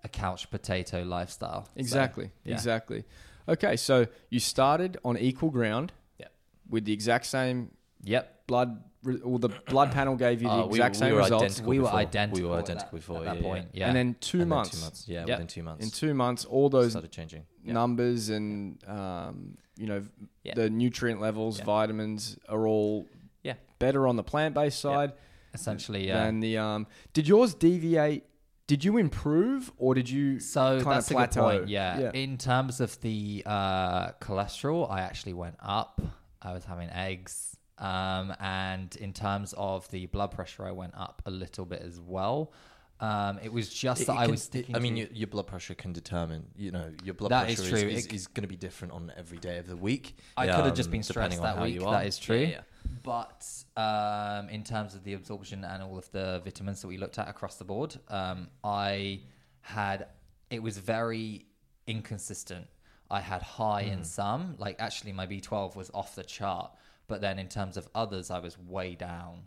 a 0.03 0.09
couch 0.09 0.49
potato 0.49 1.03
lifestyle. 1.03 1.65
So, 1.65 1.71
exactly, 1.75 2.31
yeah. 2.43 2.53
exactly. 2.53 3.03
Okay, 3.49 3.75
so 3.75 4.05
you 4.29 4.39
started 4.39 4.97
on 5.03 5.17
equal 5.17 5.49
ground. 5.49 5.91
Yeah. 6.19 6.27
With 6.69 6.85
the 6.85 6.93
exact 6.93 7.25
same 7.25 7.71
Yep. 8.03 8.47
blood, 8.47 8.83
re- 9.03 9.19
or 9.21 9.39
the 9.39 9.49
blood 9.67 9.91
panel 9.91 10.15
gave 10.15 10.41
you 10.41 10.47
the 10.47 10.53
Uh, 10.53 10.65
we- 10.67 10.77
exact 10.79 10.95
we 10.95 10.99
same 10.99 11.13
were 11.13 11.19
results. 11.19 11.43
identical 11.43 11.69
We 11.69 11.79
were 11.79 11.85
before. 11.85 11.99
identical. 11.99 12.39
We 12.41 12.45
were 12.47 12.57
at 12.59 12.65
that- 12.65 12.71
identical 12.71 12.97
before. 12.99 13.17
at 13.17 13.23
yeah, 13.23 13.33
that 13.33 13.43
point. 13.43 13.65
Yeah. 13.73 13.79
Yeah. 13.79 13.87
And 13.87 13.95
then 13.97 14.15
two 14.19 14.37
And 14.41 14.41
then 14.43 14.49
months. 14.57 14.71
two 14.71 14.81
months. 14.81 15.07
Yeah, 15.07 15.19
Yep. 15.21 15.27
within 15.29 15.47
two 15.47 15.63
months. 15.63 15.83
In 15.85 15.91
two 15.91 16.13
months, 16.13 16.45
all 16.45 16.69
those 16.69 16.91
started 16.91 17.11
changing. 17.11 17.43
Yeah. 17.65 17.73
numbers 17.73 18.29
and 18.29 18.81
um, 18.87 19.57
you 19.77 19.85
know 19.87 20.03
Yeah. 20.43 20.53
the 20.55 20.69
nutrient 20.69 21.19
levels, 21.21 21.59
Yeah. 21.59 21.65
vitamins 21.65 22.37
are 22.47 22.65
all 22.67 23.05
Yeah. 23.43 23.55
better 23.79 24.07
on 24.07 24.15
the 24.15 24.23
plant-based 24.23 24.83
Yeah. 24.83 24.91
side 24.91 25.13
essentially, 25.53 26.07
yeah. 26.07 26.23
than 26.25 26.39
the. 26.39 26.57
Um, 26.57 26.87
did 27.13 27.27
yours 27.27 27.53
deviate? 27.55 28.23
Did 28.69 28.85
you 28.85 28.97
improve 28.97 29.71
or 29.77 29.95
did 29.95 30.07
you 30.07 30.39
So 30.39 30.79
kind 30.83 30.97
that's 30.97 31.09
of 31.09 31.17
a 31.17 31.25
good 31.25 31.31
point. 31.31 31.69
Yeah. 31.69 31.99
yeah. 32.01 32.11
In 32.13 32.37
terms 32.37 32.79
of 32.79 33.01
the 33.01 33.41
uh, 33.43 34.11
cholesterol, 34.21 34.91
I 34.91 35.01
actually 35.01 35.33
went 35.33 35.55
up. 35.59 35.99
I 36.39 36.53
was 36.53 36.65
having 36.65 36.87
eggs. 36.91 37.57
Um, 37.79 38.31
and 38.39 38.95
in 38.97 39.11
terms 39.11 39.55
of 39.57 39.89
the 39.89 40.05
blood 40.05 40.29
pressure, 40.29 40.67
I 40.67 40.71
went 40.71 40.93
up 40.95 41.23
a 41.25 41.31
little 41.31 41.65
bit 41.65 41.81
as 41.81 41.99
well. 41.99 42.53
Um, 43.01 43.39
it 43.41 43.51
was 43.53 43.69
just 43.73 44.01
It- 44.01 44.07
that 44.07 44.13
it 44.13 44.19
I 44.19 44.21
can- 44.23 44.31
was 44.31 44.43
sticking. 44.43 44.75
I 44.75 44.79
mean, 44.79 44.97
your, 44.97 45.07
your 45.13 45.27
blood 45.27 45.47
pressure 45.47 45.73
can 45.73 45.93
determine. 45.93 46.47
You 46.57 46.71
know, 46.71 46.91
your 47.03 47.13
blood 47.13 47.31
That 47.31 47.49
is 47.49 47.59
pressure 47.61 47.75
is, 47.87 47.99
is, 47.99 48.05
It- 48.07 48.13
is 48.13 48.27
going 48.27 48.41
to 48.41 48.47
be 48.49 48.57
different 48.57 48.93
on 48.93 49.11
every 49.15 49.37
day 49.37 49.57
of 49.57 49.67
the 49.67 49.77
week. 49.77 50.17
I 50.35 50.47
could 50.47 50.65
have 50.65 50.73
just 50.75 50.87
um, 50.87 50.91
been 50.91 51.03
stressed 51.03 51.41
that 51.41 51.61
week. 51.61 51.79
That 51.79 52.05
is 52.05 52.17
true. 52.19 52.37
Yeah, 52.37 52.47
yeah. 52.47 52.61
But 53.03 53.47
um, 53.77 54.49
in 54.49 54.63
terms 54.63 54.95
of 54.95 55.03
the 55.03 55.13
absorption 55.13 55.63
and 55.63 55.81
all 55.81 55.97
of 55.97 56.11
the 56.11 56.41
vitamins 56.43 56.81
that 56.81 56.87
we 56.87 56.97
looked 56.97 57.17
at 57.19 57.29
across 57.29 57.55
the 57.55 57.63
board, 57.63 57.97
um, 58.09 58.49
I 58.63 59.21
had 59.61 60.07
it 60.49 60.61
was 60.61 60.77
very 60.79 61.45
inconsistent. 61.87 62.67
I 63.11 63.21
had 63.21 63.41
high 63.41 63.83
Hmm. 63.83 63.91
in 63.93 64.03
some, 64.03 64.55
like 64.57 64.75
actually 64.79 65.13
my 65.13 65.25
B12 65.25 65.75
was 65.75 65.89
off 65.93 66.15
the 66.15 66.23
chart, 66.23 66.71
but 67.07 67.21
then 67.21 67.39
in 67.39 67.47
terms 67.47 67.77
of 67.77 67.87
others, 67.95 68.29
I 68.29 68.39
was 68.39 68.57
way 68.57 68.95
down. 68.95 69.43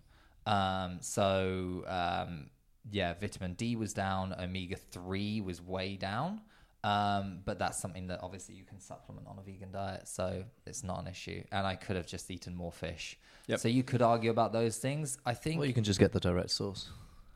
Um, 0.47 0.99
so 1.01 1.85
um, 1.87 2.51
yeah, 2.91 3.15
vitamin 3.21 3.55
D 3.55 3.77
was 3.77 3.93
down, 3.93 4.35
omega 4.39 4.77
three 4.77 5.41
was 5.41 5.61
way 5.61 5.97
down. 5.97 6.41
Um, 6.85 7.39
but 7.45 7.61
that's 7.61 7.79
something 7.79 8.09
that 8.09 8.21
obviously 8.23 8.57
you 8.57 8.65
can 8.65 8.81
supplement 8.81 9.29
on 9.29 9.39
a 9.39 9.43
vegan 9.43 9.71
diet, 9.71 10.09
so 10.09 10.43
it's 10.67 10.83
not 10.83 11.01
an 11.01 11.07
issue. 11.07 11.45
And 11.53 11.65
I 11.65 11.77
could 11.77 11.95
have 11.95 12.07
just 12.07 12.29
eaten 12.31 12.57
more 12.57 12.73
fish. 12.73 13.17
Yep. 13.47 13.61
So 13.61 13.69
you 13.69 13.85
could 13.85 14.03
argue 14.03 14.33
about 14.33 14.53
those 14.53 14.79
things. 14.79 15.17
I 15.25 15.35
think 15.35 15.61
Well, 15.61 15.69
you 15.69 15.75
can 15.75 15.85
just 15.85 16.01
get 16.01 16.11
the 16.13 16.19
direct 16.19 16.51
source 16.51 16.89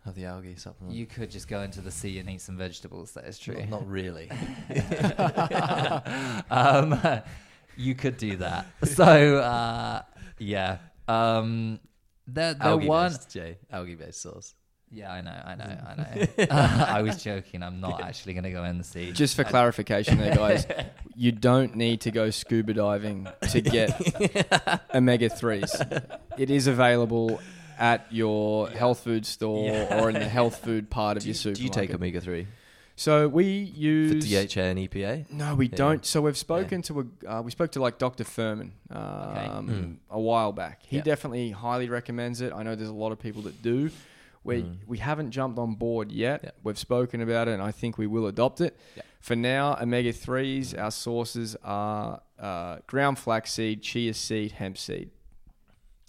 of 0.05 0.17
the 0.17 0.25
algae 0.25 0.57
supplement. 0.57 0.97
you 0.97 1.07
could 1.07 1.31
just 1.31 1.47
go 1.47 1.63
into 1.63 1.81
the 1.81 1.93
sea 1.93 2.19
and 2.19 2.29
eat 2.29 2.41
some 2.41 2.57
vegetables. 2.57 3.13
That 3.13 3.25
is 3.27 3.39
true. 3.39 3.55
Not, 3.55 3.71
not 3.71 3.89
really. 3.89 4.29
um, 6.51 6.99
you 7.77 7.95
could 7.95 8.17
do 8.17 8.37
that. 8.39 8.67
So 8.85 9.39
uh, 9.39 10.03
yeah, 10.39 10.79
um, 11.07 11.79
there 12.27 12.55
there 12.55 12.67
algae 12.69 12.89
weren't. 12.89 13.13
based, 13.15 13.31
Jay. 13.31 13.59
Algae 13.71 13.95
based 13.95 14.23
sauce. 14.23 14.55
Yeah, 14.91 15.13
I 15.13 15.21
know, 15.21 15.43
I 15.45 15.55
know, 15.57 15.79
I 15.89 15.95
know. 15.97 16.47
I 16.51 17.03
was 17.03 17.23
joking. 17.23 17.63
I'm 17.63 17.81
not 17.81 18.01
actually 18.01 18.35
going 18.35 18.45
to 18.45 18.53
go 18.53 18.65
in 18.65 18.79
the 18.79 18.85
sea. 18.85 19.13
Just 19.13 19.35
for 19.37 19.45
clarification, 19.45 20.19
there, 20.19 20.35
guys, 20.35 20.67
you 21.17 21.33
don't 21.33 21.75
need 21.75 22.03
to 22.03 22.11
go 22.11 22.31
scuba 22.31 22.73
diving 22.75 23.27
to 23.51 23.61
get 23.61 24.81
omega 24.95 25.29
threes. 25.29 25.75
It 26.39 26.51
is 26.51 26.67
available 26.69 27.41
at 27.79 28.07
your 28.11 28.71
health 28.71 29.01
food 29.01 29.27
store 29.27 29.67
Yeah. 29.67 30.01
or 30.03 30.09
in 30.09 30.15
the 30.15 30.29
health 30.29 30.59
food 30.65 30.89
part 30.89 31.17
of 31.17 31.27
your 31.27 31.35
you, 31.35 31.55
do 31.55 31.63
you 31.65 31.69
take 31.69 31.93
omega 31.93 32.23
three 32.23 32.47
So 32.95 33.29
we 33.29 33.67
for 33.67 33.79
use 33.79 34.25
DHA 34.55 34.61
and 34.63 34.79
EPA? 34.79 35.31
No, 35.31 35.55
we 35.55 35.67
Yeah. 35.69 35.77
don't. 35.77 36.07
So 36.07 36.23
we've 36.23 36.39
spoken 36.39 36.81
to 36.83 37.01
a 37.27 37.31
uh, 37.31 37.43
we 37.43 37.51
spoke 37.51 37.73
to 37.73 37.81
like 37.83 37.99
Dr. 37.99 38.25
Fuhrman 38.25 38.71
um, 38.91 39.69
Mm. 39.69 39.97
a 40.11 40.19
while 40.21 40.53
back. 40.53 40.81
He 40.87 40.97
Yeah. 40.97 41.03
definitely 41.03 41.51
highly 41.51 41.91
recommends 41.91 42.41
it. 42.41 42.53
I 42.55 42.63
know 42.63 42.75
there's 42.77 42.89
a 42.89 42.95
lot 42.95 43.13
of 43.13 43.19
people 43.19 43.43
that 43.43 43.61
do. 43.61 43.91
We 44.47 44.63
Mm. 44.63 44.79
we 44.87 44.99
haven't 44.99 45.31
jumped 45.33 45.59
on 45.59 45.75
board 45.75 46.11
yet. 46.13 46.41
Yeah. 46.45 46.51
We've 46.63 46.79
spoken 46.79 47.21
about 47.21 47.49
it, 47.49 47.53
and 47.53 47.63
I 47.63 47.73
think 47.73 47.99
we 47.99 48.07
will 48.07 48.27
adopt 48.27 48.61
it. 48.61 48.77
Yeah. 48.97 49.03
For 49.21 49.35
now, 49.37 49.77
omega 49.81 50.13
threes. 50.13 50.73
Our 50.75 50.91
sources 50.93 51.57
are 51.65 52.23
uh, 52.39 52.79
ground 52.87 53.19
flaxseed, 53.19 53.83
chia 53.83 54.15
seed, 54.15 54.53
hemp 54.53 54.79
seed. 54.79 55.11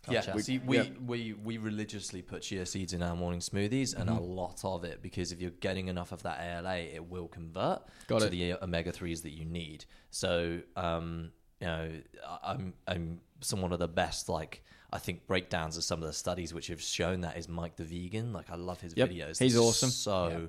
Gotcha. 0.06 0.32
Yeah, 0.36 0.42
see, 0.42 0.60
we, 0.60 0.78
yeah. 0.78 0.86
we 1.06 1.34
we 1.34 1.58
religiously 1.58 2.22
put 2.22 2.42
chia 2.42 2.66
seeds 2.66 2.94
in 2.94 3.02
our 3.04 3.16
morning 3.16 3.42
smoothies, 3.42 3.94
and 3.94 4.10
Mm-hmm. 4.10 4.20
a 4.20 4.22
lot 4.22 4.64
of 4.64 4.86
it 4.86 5.02
because 5.02 5.32
if 5.34 5.42
you're 5.42 5.52
getting 5.60 5.90
enough 5.90 6.12
of 6.14 6.24
that 6.24 6.40
ALA, 6.40 6.78
it 6.78 7.10
will 7.10 7.28
convert 7.28 7.82
Got 8.08 8.20
to 8.22 8.28
it. 8.28 8.30
the 8.30 8.54
omega 8.64 8.92
threes 8.94 9.22
that 9.24 9.32
you 9.32 9.44
need. 9.44 9.84
So, 10.10 10.62
um, 10.78 11.32
you 11.60 11.68
know, 11.68 11.92
I- 12.26 12.40
I'm 12.54 12.74
I'm 12.88 13.20
some 13.42 13.62
one 13.62 13.74
of 13.74 13.80
the 13.80 13.88
best 13.90 14.30
like 14.30 14.64
I 14.92 15.00
think 15.00 15.28
breakdowns 15.28 15.76
of 15.78 15.84
some 15.84 16.02
of 16.02 16.08
the 16.08 16.14
studies 16.14 16.54
which 16.54 16.68
have 16.68 16.82
shown 16.82 17.22
that 17.22 17.38
is 17.38 17.50
Mic 17.50 17.76
the 17.76 17.84
Vegan. 17.84 18.32
Like 18.32 18.50
I 18.50 18.56
love 18.56 18.80
his 18.82 18.94
Yep, 18.96 19.10
videos. 19.10 19.40
he's 19.40 19.54
They're 19.54 19.62
awesome. 19.62 19.90
So 19.90 20.28
Yeah. 20.30 20.48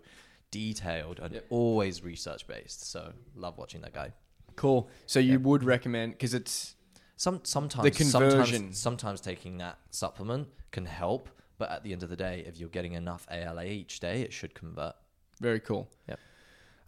detailed 0.50 1.18
and 1.20 1.34
Yep. 1.34 1.46
always 1.50 2.02
research 2.02 2.46
based. 2.46 2.88
So 2.88 3.12
love 3.34 3.58
watching 3.58 3.80
that 3.82 3.92
guy. 3.92 4.12
Cool. 4.56 4.88
So 5.06 5.18
you 5.20 5.40
would 5.40 5.62
recommend 5.64 6.12
because 6.12 6.34
it's 6.34 6.74
Some 7.16 7.40
sometimes 7.44 7.82
The 7.82 7.90
conversion. 7.90 8.72
Sometimes, 8.72 8.78
sometimes 8.78 9.20
taking 9.20 9.58
that 9.58 9.78
supplement 9.90 10.48
can 10.70 10.86
help, 10.86 11.28
but 11.58 11.68
at 11.68 11.82
the 11.82 11.92
end 11.92 12.04
of 12.04 12.10
the 12.10 12.16
day, 12.16 12.44
if 12.46 12.58
you're 12.58 12.68
getting 12.68 12.92
enough 12.92 13.26
ALA 13.28 13.64
each 13.64 13.98
day, 13.98 14.22
it 14.22 14.32
should 14.32 14.54
convert. 14.54 14.94
Very 15.40 15.58
cool. 15.58 15.90
Yep. 16.08 16.20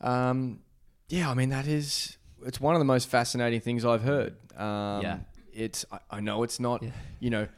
Um, 0.01 0.61
yeah, 1.09 1.29
I 1.31 1.35
mean 1.35 1.49
that 1.49 1.67
is 1.67 2.17
it's 2.47 2.61
one 2.61 2.77
of 2.77 2.79
the 2.79 2.85
most 2.85 3.09
fascinating 3.09 3.61
things 3.61 3.85
I've 3.85 4.03
heard. 4.03 4.37
Um, 4.57 5.03
Yeah. 5.03 5.19
It's 5.55 5.85
I, 5.91 5.99
I 6.11 6.21
know 6.21 6.43
it's 6.43 6.61
not 6.61 6.83
Yeah. 6.83 6.91
you 7.19 7.31
know 7.31 7.49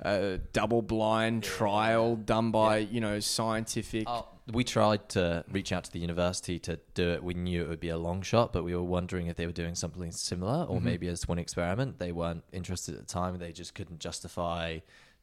a 0.00 0.38
double 0.52 0.80
blind 0.82 1.42
trial 1.42 2.14
done 2.16 2.50
by 2.52 2.78
you 2.78 3.00
know 3.00 3.18
scientific. 3.20 4.04
Oh, 4.06 4.26
we 4.52 4.64
tried 4.64 5.08
to 5.10 5.44
reach 5.50 5.72
out 5.72 5.84
to 5.84 5.92
the 5.92 5.98
university 5.98 6.58
to 6.60 6.78
do 6.94 7.10
it. 7.10 7.22
We 7.22 7.34
knew 7.34 7.62
it 7.64 7.68
would 7.68 7.80
be 7.80 7.90
a 7.90 7.98
long 7.98 8.22
shot, 8.22 8.52
but 8.52 8.64
we 8.64 8.74
were 8.74 8.82
wondering 8.82 9.26
if 9.26 9.36
they 9.36 9.44
were 9.46 9.52
doing 9.52 9.74
something 9.74 10.10
similar 10.12 10.64
or 10.64 10.78
Mhm. 10.78 10.82
maybe 10.84 11.08
as 11.08 11.26
one 11.28 11.38
experiment. 11.38 11.98
They 11.98 12.12
weren't 12.12 12.44
interested 12.52 12.94
at 12.94 13.00
the 13.00 13.06
time. 13.12 13.38
They 13.38 13.52
just 13.52 13.74
couldn't 13.74 13.98
justify 14.00 14.78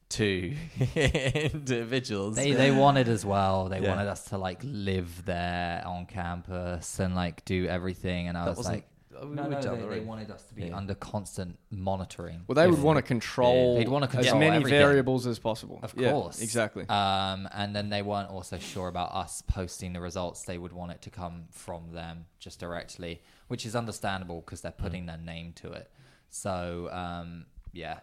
two 0.10 0.54
individuals. 0.96 2.36
They 2.36 2.52
they 2.54 2.72
wanted 2.72 3.08
as 3.08 3.26
well. 3.26 3.70
They 3.70 3.80
Yeah. 3.82 3.90
wanted 3.90 4.08
us 4.08 4.26
to 4.26 4.38
like 4.38 4.60
live 4.64 5.26
there 5.26 5.84
on 5.86 6.06
campus 6.06 7.00
and 7.00 7.16
like 7.16 7.44
do 7.46 7.66
everything. 7.68 8.28
And 8.28 8.38
I 8.38 8.46
That 8.46 8.58
was 8.58 8.66
like, 8.68 8.88
we 9.24 9.36
no, 9.36 9.48
no, 9.48 9.62
they, 9.62 9.82
the 9.82 9.88
they 9.88 10.00
wanted 10.00 10.32
us 10.32 10.44
to 10.46 10.54
be 10.56 10.66
Yeah. 10.66 10.78
under 10.78 10.96
constant 10.96 11.58
monitoring. 11.70 12.44
well, 12.48 12.56
they 12.56 12.68
would 12.68 12.82
want 12.82 12.98
to 12.98 13.02
control. 13.02 13.76
They'd 13.76 13.88
wanna 13.88 14.10
as 14.14 14.34
many 14.34 14.48
everything. 14.58 14.80
variables 14.80 15.26
as 15.28 15.40
possible. 15.40 15.80
Of 15.84 15.94
Yeah, 15.98 16.12
course, 16.12 16.42
exactly. 16.42 16.86
Um, 16.90 17.48
and 17.54 17.76
then 17.76 17.90
they 17.90 18.02
weren't 18.02 18.30
also 18.30 18.58
sure 18.58 18.88
about 18.88 19.14
us 19.14 19.42
posting 19.42 19.94
the 19.94 20.02
results. 20.02 20.44
They 20.44 20.58
would 20.58 20.74
want 20.74 20.92
it 20.92 21.02
to 21.04 21.10
come 21.10 21.46
from 21.52 21.92
them 21.94 22.26
just 22.40 22.60
directly, 22.60 23.22
which 23.48 23.66
is 23.66 23.76
understandable 23.76 24.42
because 24.42 24.62
they're 24.62 24.72
putting 24.72 25.06
their 25.06 25.18
name 25.18 25.54
to 25.54 25.72
it. 25.72 25.92
So 26.30 26.90
um, 26.92 27.46
yeah, 27.72 28.00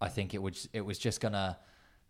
I 0.00 0.08
think 0.08 0.34
it 0.34 0.42
was 0.42 0.68
it 0.72 0.80
was 0.82 0.98
just 0.98 1.20
gonna 1.20 1.58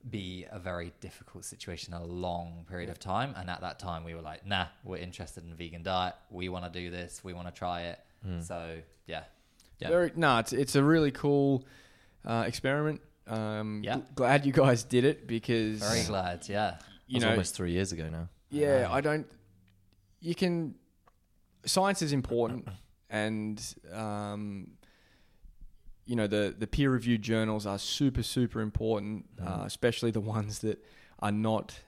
be 0.08 0.46
a 0.50 0.58
very 0.58 0.92
difficult 1.00 1.44
situation, 1.44 1.92
a 1.92 2.02
long 2.02 2.64
period 2.68 2.88
of 2.88 2.98
time. 2.98 3.34
And 3.36 3.50
at 3.50 3.60
that 3.60 3.78
time, 3.78 4.02
we 4.02 4.14
were 4.14 4.22
like, 4.22 4.46
nah, 4.46 4.66
we're 4.82 4.96
interested 4.96 5.44
in 5.44 5.54
vegan 5.54 5.82
diet. 5.82 6.14
We 6.30 6.48
want 6.48 6.64
to 6.64 6.70
do 6.70 6.90
this. 6.90 7.22
We 7.22 7.34
want 7.34 7.48
to 7.48 7.52
try 7.52 7.82
it. 7.82 8.00
So 8.40 8.78
yeah, 9.06 9.24
Yeah. 9.78 9.88
Very 9.88 10.12
no, 10.14 10.38
it's 10.38 10.52
it's 10.52 10.76
a 10.76 10.82
really 10.82 11.10
cool 11.10 11.64
uh, 12.24 12.44
experiment. 12.46 13.00
Um, 13.26 13.80
Yeah. 13.84 13.96
gl- 13.96 14.14
glad 14.14 14.46
you 14.46 14.52
guys 14.52 14.84
did 14.84 15.04
it 15.04 15.26
because 15.26 15.80
very 15.80 16.04
glad. 16.04 16.48
Yeah, 16.48 16.78
you 17.06 17.20
know 17.20 17.30
almost 17.30 17.54
three 17.54 17.72
years 17.72 17.92
ago 17.92 18.08
now. 18.10 18.28
Yeah, 18.50 18.88
I 18.90 19.00
don't. 19.00 19.26
You 20.20 20.34
can. 20.34 20.74
Science 21.64 22.02
is 22.02 22.12
important, 22.12 22.68
and 23.10 23.58
um, 23.92 24.72
you 26.06 26.16
know 26.16 26.26
the 26.26 26.54
the 26.58 26.66
peer 26.66 26.90
reviewed 26.90 27.22
journals 27.22 27.66
are 27.66 27.78
super 27.78 28.22
super 28.22 28.60
important, 28.60 29.26
uh, 29.40 29.62
especially 29.64 30.10
the 30.10 30.20
ones 30.20 30.58
that 30.60 30.84
are 31.20 31.32
not, 31.32 31.80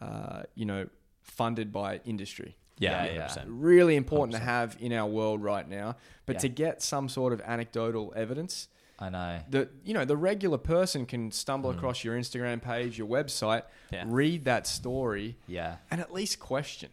uh, 0.00 0.42
you 0.54 0.64
know, 0.66 0.88
funded 1.22 1.72
by 1.72 2.00
industry. 2.04 2.56
Yeah, 2.80 3.04
yeah. 3.04 3.26
100%. 3.28 3.44
Really 3.46 3.94
important 3.94 4.32
to 4.32 4.40
have 4.42 4.76
in 4.80 4.92
our 4.92 5.06
world 5.08 5.42
right 5.42 5.68
now. 5.68 5.96
But 6.26 6.36
Yeah. 6.36 6.40
to 6.40 6.48
get 6.48 6.82
some 6.82 7.08
sort 7.08 7.32
of 7.32 7.40
anecdotal 7.42 8.12
evidence, 8.16 8.68
I 8.98 9.08
know. 9.10 9.40
the 9.48 9.68
you 9.84 9.94
know 9.94 10.04
the 10.04 10.16
regular 10.16 10.58
person 10.58 11.06
can 11.06 11.30
stumble 11.30 11.70
across 11.70 12.02
your 12.04 12.16
Instagram 12.18 12.60
page, 12.62 12.98
your 12.98 13.06
website, 13.08 13.62
Yeah. 13.92 14.04
read 14.06 14.44
that 14.44 14.66
story, 14.66 15.36
Yeah, 15.46 15.76
and 15.90 16.00
at 16.00 16.12
least 16.12 16.38
question 16.40 16.90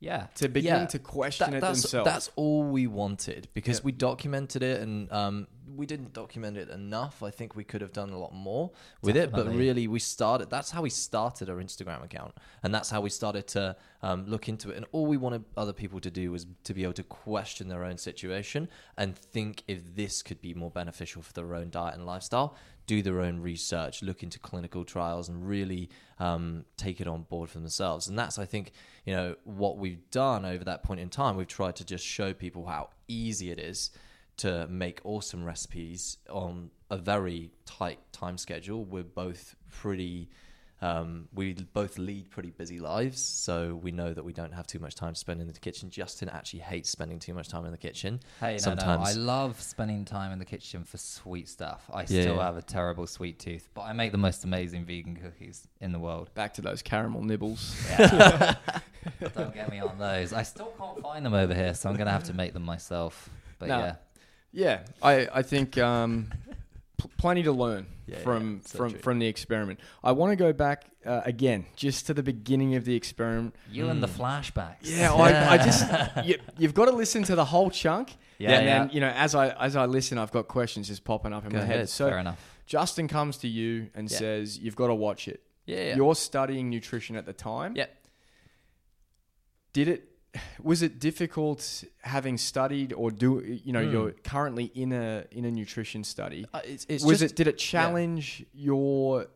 yeah, 0.00 0.28
to 0.36 0.48
begin 0.48 0.82
Yeah, 0.82 0.86
to 0.86 0.98
question 0.98 1.54
it 1.54 1.60
that's, 1.60 1.82
themselves. 1.82 2.04
That's 2.10 2.30
all 2.36 2.62
we 2.64 2.86
wanted 2.86 3.48
because 3.54 3.78
Yeah. 3.78 3.84
we 3.84 3.92
documented 3.92 4.62
it 4.62 4.80
and 4.80 5.10
um, 5.12 5.46
we 5.78 5.86
didn't 5.86 6.12
document 6.12 6.56
it 6.56 6.68
enough. 6.70 7.22
I 7.22 7.30
think 7.30 7.54
we 7.54 7.62
could 7.62 7.80
have 7.80 7.92
done 7.92 8.10
a 8.10 8.18
lot 8.18 8.34
more 8.34 8.72
with 9.00 9.16
it, 9.16 9.30
but 9.30 9.46
really 9.46 9.86
we 9.86 10.00
started. 10.00 10.50
That's 10.50 10.72
how 10.72 10.82
we 10.82 10.90
started 10.90 11.48
our 11.48 11.56
Instagram 11.56 12.04
account, 12.04 12.34
and 12.64 12.74
that's 12.74 12.90
how 12.90 13.00
we 13.00 13.10
started 13.10 13.46
to 13.48 13.76
um, 14.02 14.26
look 14.26 14.48
into 14.48 14.70
it. 14.70 14.76
And 14.76 14.86
all 14.90 15.06
we 15.06 15.16
wanted 15.16 15.44
other 15.56 15.72
people 15.72 16.00
to 16.00 16.10
do 16.10 16.32
was 16.32 16.48
to 16.64 16.74
be 16.74 16.82
able 16.82 16.94
to 16.94 17.04
question 17.04 17.68
their 17.68 17.84
own 17.84 17.96
situation 17.96 18.68
and 18.96 19.16
think 19.16 19.62
if 19.68 19.94
this 19.94 20.20
could 20.20 20.40
be 20.40 20.52
more 20.52 20.70
beneficial 20.70 21.22
for 21.22 21.32
their 21.32 21.54
own 21.54 21.70
diet 21.70 21.94
and 21.94 22.04
lifestyle. 22.04 22.56
Do 22.88 23.00
their 23.02 23.20
own 23.20 23.38
research, 23.40 24.02
look 24.02 24.22
into 24.22 24.38
clinical 24.38 24.82
trials, 24.82 25.28
and 25.28 25.46
really 25.46 25.90
um, 26.18 26.64
take 26.76 27.00
it 27.02 27.06
on 27.06 27.22
board 27.22 27.50
for 27.50 27.58
themselves. 27.58 28.08
And 28.08 28.18
that's, 28.18 28.38
I 28.38 28.46
think, 28.46 28.72
you 29.04 29.14
know, 29.14 29.36
what 29.44 29.76
we've 29.76 30.10
done 30.10 30.46
over 30.46 30.64
that 30.64 30.82
point 30.82 30.98
in 30.98 31.10
time. 31.10 31.36
We've 31.36 31.46
tried 31.46 31.76
to 31.76 31.84
just 31.84 32.04
show 32.04 32.32
people 32.32 32.66
how 32.66 32.88
easy 33.06 33.50
it 33.50 33.60
is 33.60 33.90
to 34.38 34.66
make 34.68 35.00
awesome 35.04 35.44
recipes 35.44 36.18
on 36.30 36.70
a 36.90 36.96
very 36.96 37.50
tight 37.66 37.98
time 38.12 38.38
schedule. 38.38 38.84
We're 38.84 39.02
both 39.04 39.54
pretty. 39.70 40.28
Um, 40.80 41.26
we 41.34 41.54
both 41.54 41.98
lead 41.98 42.30
pretty 42.30 42.50
busy 42.50 42.78
lives, 42.78 43.20
so 43.20 43.74
we 43.82 43.90
know 43.90 44.14
that 44.14 44.24
we 44.24 44.32
don't 44.32 44.52
have 44.54 44.64
too 44.64 44.78
much 44.78 44.94
time 44.94 45.12
to 45.14 45.18
spend 45.18 45.40
in 45.40 45.48
the 45.48 45.52
kitchen. 45.58 45.90
Justin 45.90 46.28
actually 46.28 46.60
hates 46.60 46.88
spending 46.88 47.18
too 47.18 47.34
much 47.34 47.48
time 47.48 47.64
in 47.64 47.72
the 47.72 47.76
kitchen. 47.76 48.20
Hey, 48.38 48.58
no, 48.64 48.74
no, 48.74 48.84
I 48.84 49.12
love 49.14 49.60
spending 49.60 50.04
time 50.04 50.30
in 50.30 50.38
the 50.38 50.44
kitchen 50.44 50.84
for 50.84 50.96
sweet 50.96 51.48
stuff. 51.48 51.90
I 51.92 52.02
Yeah, 52.02 52.06
still 52.06 52.36
yeah. 52.36 52.44
have 52.44 52.56
a 52.56 52.62
terrible 52.62 53.08
sweet 53.08 53.40
tooth, 53.40 53.68
but 53.74 53.80
I 53.82 53.92
make 53.92 54.12
the 54.12 54.18
most 54.18 54.44
amazing 54.44 54.84
vegan 54.84 55.16
cookies 55.16 55.66
in 55.80 55.90
the 55.90 55.98
world. 55.98 56.30
Back 56.34 56.54
to 56.54 56.60
those 56.62 56.80
caramel 56.80 57.24
nibbles. 57.24 57.74
Yeah. 57.98 58.54
Don't 59.34 59.52
get 59.52 59.72
me 59.72 59.80
on 59.80 59.98
those. 59.98 60.32
I 60.32 60.44
still 60.44 60.72
can't 60.78 61.02
find 61.02 61.26
them 61.26 61.34
over 61.34 61.54
here, 61.54 61.74
so 61.74 61.88
I'm 61.90 61.96
gonna 61.96 62.12
have 62.12 62.24
to 62.24 62.34
make 62.34 62.52
them 62.52 62.62
myself. 62.64 63.28
But 63.58 63.68
No. 63.70 63.78
yeah, 63.80 63.94
yeah, 64.58 64.80
I 65.02 65.28
I 65.32 65.42
think 65.42 65.78
um, 65.78 66.30
pl- 66.96 67.10
plenty 67.16 67.42
to 67.44 67.52
learn 67.52 67.86
Yeah, 68.06 68.18
from 68.18 68.42
yeah, 68.56 68.68
so 68.68 68.78
from 68.78 68.90
true. 68.90 68.98
from 69.00 69.18
the 69.20 69.26
experiment. 69.26 69.78
I 70.02 70.12
want 70.12 70.32
to 70.32 70.36
go 70.36 70.52
back 70.52 70.84
uh, 71.06 71.22
again, 71.24 71.64
just 71.76 72.06
to 72.06 72.14
the 72.14 72.22
beginning 72.22 72.74
of 72.74 72.84
the 72.84 72.94
experiment. 72.94 73.54
you 73.70 73.88
and 73.88 74.02
the 74.02 74.08
flashbacks. 74.08 74.82
Yeah, 74.82 75.12
I, 75.14 75.54
I 75.54 75.56
just 75.68 75.84
you, 76.26 76.38
you've 76.58 76.74
got 76.74 76.86
to 76.86 76.92
listen 76.92 77.22
to 77.24 77.34
the 77.36 77.44
whole 77.44 77.70
chunk. 77.70 78.16
Yeah, 78.38 78.50
and 78.58 78.66
yeah. 78.66 78.78
then 78.78 78.90
you 78.94 79.00
know, 79.00 79.12
as 79.14 79.34
I 79.34 79.50
as 79.66 79.76
I 79.76 79.86
listen, 79.86 80.18
I've 80.18 80.32
got 80.32 80.48
questions 80.48 80.88
just 80.88 81.04
popping 81.04 81.32
up 81.32 81.44
in 81.44 81.50
Go 81.50 81.58
my 81.58 81.64
head. 81.64 81.88
So 81.88 82.08
fair 82.08 82.18
enough. 82.18 82.38
Justin 82.66 83.08
comes 83.08 83.38
to 83.38 83.48
you 83.48 83.88
and 83.94 84.10
Yeah. 84.10 84.18
says, 84.18 84.58
"You've 84.58 84.76
got 84.76 84.88
to 84.88 84.94
watch 84.94 85.28
it." 85.28 85.40
Yeah, 85.66 85.76
yeah. 85.88 85.96
You're 85.96 86.14
studying 86.14 86.68
nutrition 86.70 87.16
at 87.16 87.26
the 87.26 87.32
time. 87.32 87.74
Yeah. 87.76 87.86
Did 89.72 89.88
it? 89.88 90.07
Was 90.62 90.82
it 90.82 91.00
difficult 91.00 91.84
having 92.02 92.36
studied 92.36 92.92
or 92.92 93.10
do 93.10 93.40
you 93.64 93.72
know 93.72 93.84
Hmm. 93.84 93.92
you're 93.92 94.10
currently 94.12 94.66
in 94.74 94.92
a 94.92 95.24
in 95.30 95.44
a 95.44 95.50
nutrition 95.50 96.04
study? 96.04 96.44
Uh, 96.52 96.60
it's, 96.64 96.84
it's 96.88 97.04
was 97.04 97.20
just, 97.20 97.32
it? 97.32 97.36
Did 97.36 97.46
it 97.48 97.58
challenge 97.58 98.44
your 98.52 99.26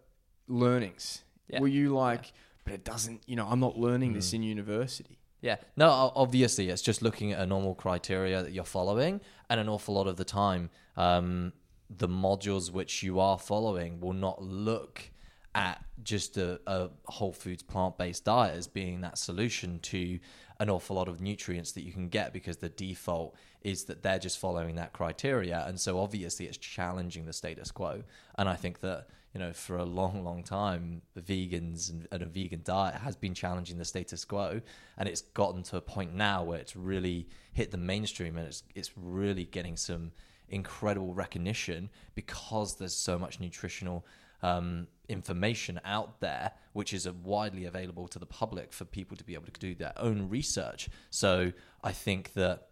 learnings? 0.49 1.23
Yeah. 1.49 1.61
Were 1.61 1.69
you 1.69 1.95
like, 1.95 2.33
but 2.65 2.75
it 2.75 2.85
doesn't? 2.85 3.23
You 3.27 3.37
know, 3.37 3.47
I'm 3.49 3.61
not 3.61 3.79
learning 3.79 4.13
this 4.13 4.31
Hmm. 4.31 4.37
in 4.37 4.43
university. 4.45 5.19
Yeah. 5.41 5.57
No, 5.77 5.89
obviously, 6.15 6.69
it's 6.69 6.83
just 6.83 7.03
looking 7.03 7.33
at 7.33 7.41
a 7.41 7.47
normal 7.47 7.75
criteria 7.75 8.43
that 8.43 8.53
you're 8.53 8.65
following, 8.65 9.21
and 9.51 9.59
an 9.59 9.69
awful 9.69 9.95
lot 9.95 10.07
of 10.07 10.17
the 10.17 10.25
time, 10.25 10.71
um, 10.97 11.53
the 11.91 12.09
modules 12.09 12.71
which 12.71 13.03
you 13.03 13.19
are 13.19 13.39
following 13.39 14.01
will 14.01 14.13
not 14.13 14.41
look 14.43 15.11
at 15.55 15.85
just 16.03 16.39
a, 16.39 16.61
a 16.67 16.89
whole 17.07 17.33
foods 17.33 17.63
plant 17.63 17.99
based 17.99 18.25
diet 18.25 18.57
as 18.57 18.67
being 18.69 19.01
that 19.03 19.19
solution 19.19 19.79
to 19.81 20.19
an 20.63 20.71
awful 20.71 20.95
lot 20.95 21.09
of 21.09 21.21
nutrients 21.21 21.73
that 21.73 21.83
you 21.83 21.91
can 21.91 22.09
get 22.09 22.33
because 22.33 22.59
the 22.59 22.69
default 22.69 23.35
is 23.63 23.85
that 23.85 24.05
they're 24.05 24.21
just 24.21 24.39
following 24.39 24.77
that 24.77 24.93
criteria. 24.93 25.65
And 25.67 25.79
so 25.79 25.99
obviously 25.99 26.47
it's 26.47 26.57
challenging 26.57 27.27
the 27.27 27.33
status 27.33 27.73
quo. 27.73 28.05
And 28.39 28.49
I 28.49 28.55
think 28.55 28.79
that, 28.81 29.09
you 29.35 29.41
know, 29.41 29.53
for 29.53 29.77
a 29.77 29.85
long, 29.85 30.23
long 30.23 30.45
time, 30.45 31.03
vegans 31.19 31.91
and, 31.91 32.07
and 32.13 32.23
a 32.23 32.27
vegan 32.27 32.61
diet 32.63 32.95
has 32.95 33.17
been 33.17 33.35
challenging 33.35 33.79
the 33.79 33.85
status 33.85 34.25
quo. 34.25 34.61
And 34.97 35.09
it's 35.09 35.23
gotten 35.23 35.65
to 35.65 35.79
a 35.79 35.81
point 35.81 36.15
now 36.15 36.45
where 36.45 36.61
it's 36.61 36.77
really 36.77 37.27
hit 37.53 37.73
the 37.73 37.77
mainstream 37.77 38.37
and 38.37 38.47
it's, 38.47 38.63
it's 38.77 38.93
really 38.97 39.47
getting 39.47 39.77
some 39.77 40.13
incredible 40.49 41.13
recognition 41.13 41.91
because 42.15 42.77
there's 42.77 42.95
so 42.95 43.19
much 43.19 43.41
nutritional 43.41 44.07
um, 44.43 44.87
information 45.09 45.81
out 45.85 46.21
there, 46.21 46.53
which 46.73 46.93
is 46.93 47.09
widely 47.09 47.65
available 47.65 48.09
to 48.09 48.19
the 48.19 48.27
public 48.27 48.73
for 48.73 48.85
people 48.85 49.17
to 49.17 49.25
be 49.25 49.35
able 49.35 49.47
to 49.47 49.61
do 49.61 49.75
their 49.75 49.93
own 49.97 50.29
research. 50.29 50.89
So 51.11 51.53
I 51.83 51.93
think 51.93 52.33
that, 52.35 52.69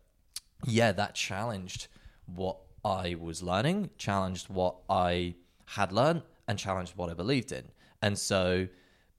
yeah, 0.66 0.92
that 0.92 1.14
challenged 1.14 1.88
what 2.26 2.58
I 2.84 3.16
was 3.20 3.42
learning, 3.42 3.90
challenged 3.98 4.48
what 4.48 4.76
I 4.88 5.34
had 5.66 5.92
learned, 5.92 6.22
and 6.48 6.58
challenged 6.58 6.96
what 6.96 7.10
I 7.10 7.14
believed 7.14 7.52
in. 7.52 7.64
And 8.02 8.18
so, 8.18 8.66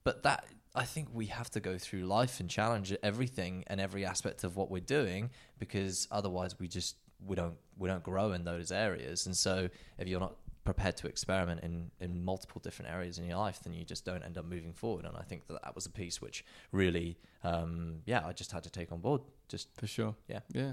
but 0.04 0.22
that, 0.24 0.44
I 0.74 0.84
think 0.84 1.08
we 1.12 1.26
have 1.26 1.50
to 1.50 1.60
go 1.60 1.78
through 1.78 2.00
life 2.00 2.40
and 2.40 2.48
challenge 2.48 2.94
everything 3.02 3.64
and 3.66 3.80
every 3.80 4.04
aspect 4.04 4.42
of 4.44 4.56
what 4.56 4.70
we're 4.70 4.80
doing 4.80 5.30
because 5.58 6.08
otherwise 6.10 6.58
we 6.58 6.66
just 6.66 6.96
we 7.26 7.36
don't 7.36 7.54
we 7.78 7.88
don't 7.88 8.02
grow 8.02 8.32
in 8.32 8.44
those 8.44 8.72
areas 8.72 9.26
and 9.26 9.36
so 9.36 9.68
if 9.98 10.08
you're 10.08 10.18
not 10.18 10.34
prepared 10.64 10.96
to 10.96 11.06
experiment 11.08 11.60
in 11.62 11.90
in 12.00 12.24
multiple 12.24 12.60
different 12.62 12.90
areas 12.90 13.18
in 13.18 13.24
your 13.26 13.38
life 13.38 13.58
then 13.64 13.72
you 13.72 13.84
just 13.84 14.04
don't 14.04 14.22
end 14.22 14.38
up 14.38 14.44
moving 14.44 14.72
forward 14.72 15.04
and 15.04 15.16
i 15.16 15.22
think 15.22 15.46
that 15.48 15.60
that 15.62 15.74
was 15.74 15.86
a 15.86 15.90
piece 15.90 16.20
which 16.22 16.44
really 16.70 17.16
um 17.42 17.96
yeah 18.06 18.24
i 18.24 18.32
just 18.32 18.52
had 18.52 18.62
to 18.62 18.70
take 18.70 18.92
on 18.92 19.00
board 19.00 19.20
just 19.48 19.68
For 19.76 19.86
sure. 19.86 20.14
Yeah. 20.28 20.40
Yeah. 20.54 20.72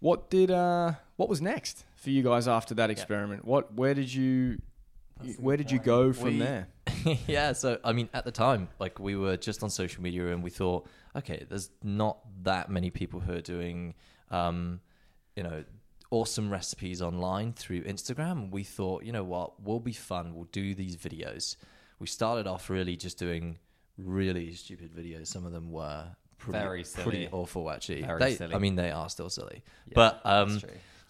What 0.00 0.28
did 0.28 0.50
uh 0.50 0.92
what 1.16 1.28
was 1.28 1.40
next 1.40 1.84
for 1.96 2.10
you 2.10 2.22
guys 2.22 2.46
after 2.46 2.74
that 2.74 2.90
experiment? 2.90 3.44
What 3.44 3.72
where 3.74 3.94
did 3.94 4.12
you 4.12 4.60
That's 5.22 5.38
where 5.38 5.56
good 5.56 5.62
did 5.68 5.72
you 5.72 5.78
go 5.78 6.12
from 6.12 6.24
We- 6.38 6.38
there? 6.40 6.68
yeah, 7.26 7.52
so 7.52 7.78
I 7.84 7.92
mean, 7.92 8.08
at 8.12 8.24
the 8.24 8.32
time, 8.32 8.68
like 8.78 8.98
we 8.98 9.16
were 9.16 9.36
just 9.36 9.62
on 9.62 9.70
social 9.70 10.02
media 10.02 10.28
and 10.32 10.42
we 10.42 10.50
thought, 10.50 10.86
okay, 11.14 11.46
there's 11.48 11.70
not 11.82 12.18
that 12.42 12.68
many 12.70 12.90
people 12.90 13.20
who 13.20 13.32
are 13.32 13.40
doing, 13.40 13.94
um, 14.30 14.80
you 15.36 15.42
know, 15.42 15.64
awesome 16.16 16.48
recipes 16.50 17.00
online 17.02 17.52
through 17.52 17.82
Instagram. 17.82 18.50
We 18.50 18.64
thought, 18.64 19.04
you 19.04 19.12
know 19.12 19.24
what, 19.24 19.60
we'll 19.62 19.80
be 19.80 19.92
fun. 19.92 20.34
We'll 20.34 20.48
do 20.62 20.74
these 20.74 20.96
videos. 20.96 21.56
We 21.98 22.06
started 22.06 22.46
off 22.46 22.70
really 22.70 22.96
just 22.96 23.18
doing 23.18 23.58
really 23.98 24.52
stupid 24.54 24.90
videos. 24.94 25.26
Some 25.28 25.44
of 25.46 25.52
them 25.52 25.70
were 25.70 26.06
pretty, 26.38 26.58
Very 26.58 26.82
pretty 26.84 27.10
silly. 27.24 27.28
awful, 27.32 27.70
actually. 27.70 28.02
Very 28.02 28.18
They- 28.20 28.34
silly. 28.36 28.54
I 28.54 28.58
mean, 28.58 28.76
they 28.76 28.90
are 28.90 29.08
still 29.08 29.30
silly, 29.30 29.62
Yeah, 29.86 29.92
but 29.94 30.20
um, 30.24 30.60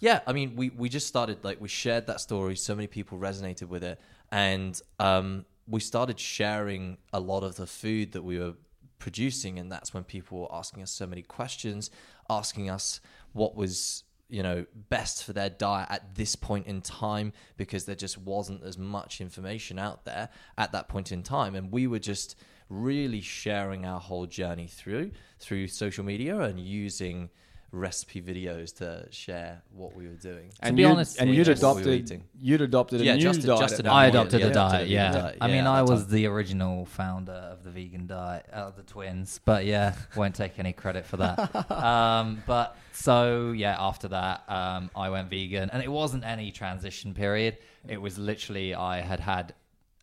yeah, 0.01 0.21
I 0.27 0.33
mean, 0.33 0.57
we 0.57 0.71
we 0.71 0.89
just 0.89 1.07
started 1.07 1.39
like 1.45 1.61
we 1.61 1.69
shared 1.69 2.07
that 2.09 2.21
story. 2.21 2.57
So 2.57 2.75
many 2.75 2.87
people 2.89 3.19
resonated 3.19 3.69
with 3.69 3.85
it, 3.85 4.01
and 4.31 4.81
um, 4.99 5.45
we 5.69 5.81
started 5.81 6.19
sharing 6.21 6.99
a 7.13 7.21
lot 7.21 7.43
of 7.43 7.57
the 7.57 7.67
food 7.67 8.13
that 8.13 8.23
we 8.23 8.39
were 8.39 8.55
producing, 8.99 9.59
and 9.59 9.71
that's 9.71 9.93
when 9.95 10.05
people 10.05 10.41
were 10.43 10.53
asking 10.55 10.83
us 10.83 10.91
so 10.91 11.07
many 11.07 11.23
questions, 11.23 11.91
asking 12.31 12.71
us 12.71 13.01
what 13.33 13.55
was 13.57 14.05
you 14.29 14.43
know 14.43 14.67
best 14.89 15.25
for 15.25 15.33
their 15.33 15.51
diet 15.51 15.89
at 15.91 16.15
this 16.15 16.35
point 16.35 16.67
in 16.67 16.81
time 16.81 17.33
because 17.57 17.85
there 17.85 17.95
just 17.95 18.19
wasn't 18.19 18.63
as 18.65 18.77
much 18.77 19.21
information 19.21 19.79
out 19.79 20.05
there 20.05 20.29
at 20.59 20.73
that 20.73 20.89
point 20.89 21.13
in 21.13 21.23
time. 21.23 21.55
And 21.55 21.71
we 21.71 21.87
were 21.87 21.99
just 21.99 22.37
really 22.69 23.21
sharing 23.21 23.87
our 23.87 24.01
whole 24.01 24.27
journey 24.27 24.67
through 24.67 25.13
through 25.39 25.69
social 25.69 26.05
media 26.05 26.41
and 26.41 26.59
using 26.59 27.31
recipe 27.73 28.23
videos 28.23 28.75
to 28.77 29.07
share 29.11 29.61
what 29.73 29.95
we 29.95 30.07
were 30.07 30.15
doing. 30.15 30.51
and 30.61 30.77
be 30.77 30.83
you'd- 30.83 30.93
honest, 30.93 31.19
and 31.21 31.35
you'd 31.35 31.45
just- 31.45 31.63
we 31.63 31.69
adopted 31.69 32.23
you'd 32.41 32.61
adopted 32.63 33.01
a 33.01 33.05
Yeah, 33.05 33.15
new 33.17 33.23
Justin- 33.23 33.47
diet. 33.49 33.61
Justin 33.61 33.87
I 33.87 33.91
that 33.91 34.15
Yeah, 34.15 34.21
adopted 34.21 34.41
point. 34.41 34.43
the 34.43 34.49
yeah, 34.49 35.13
diet. 35.13 35.37
Yeah, 35.37 35.45
I 35.45 35.47
mean, 35.49 35.57
at 35.59 35.67
I 35.67 35.83
was 35.83 36.03
time. 36.05 36.11
the 36.13 36.27
original 36.27 36.87
founder 36.87 37.33
of 37.33 37.65
the 37.65 37.71
vegan 37.71 38.07
diet 38.07 38.47
out 38.53 38.69
of 38.69 38.77
the 38.77 38.83
twins, 38.83 39.41
but 39.45 39.67
yeah, 39.67 39.95
won't 40.17 40.35
take 40.35 40.59
any 40.59 40.73
credit 40.73 41.05
for 41.05 41.17
that. 41.19 41.71
um, 41.71 42.43
but 42.47 42.77
so 42.93 43.53
yeah, 43.53 43.77
after 43.79 44.09
that, 44.09 44.45
um, 44.49 44.91
I 44.97 45.11
went 45.11 45.29
vegan, 45.29 45.69
and 45.71 45.83
it 45.83 45.91
wasn't 45.91 46.25
any 46.25 46.53
transition 46.53 47.15
period. 47.15 47.59
It 47.87 48.01
was 48.01 48.17
literally 48.19 48.75
I 48.75 49.01
had 49.01 49.21
had 49.21 49.55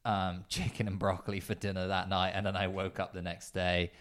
um, 0.06 0.44
chicken 0.50 0.88
and 0.88 1.00
broccoli 1.00 1.40
for 1.40 1.56
dinner 1.56 1.88
that 1.88 2.10
night, 2.10 2.32
and 2.36 2.46
then 2.46 2.56
I 2.58 2.68
woke 2.68 3.00
up 3.00 3.14
the 3.14 3.22
next 3.22 3.52
day. 3.52 3.92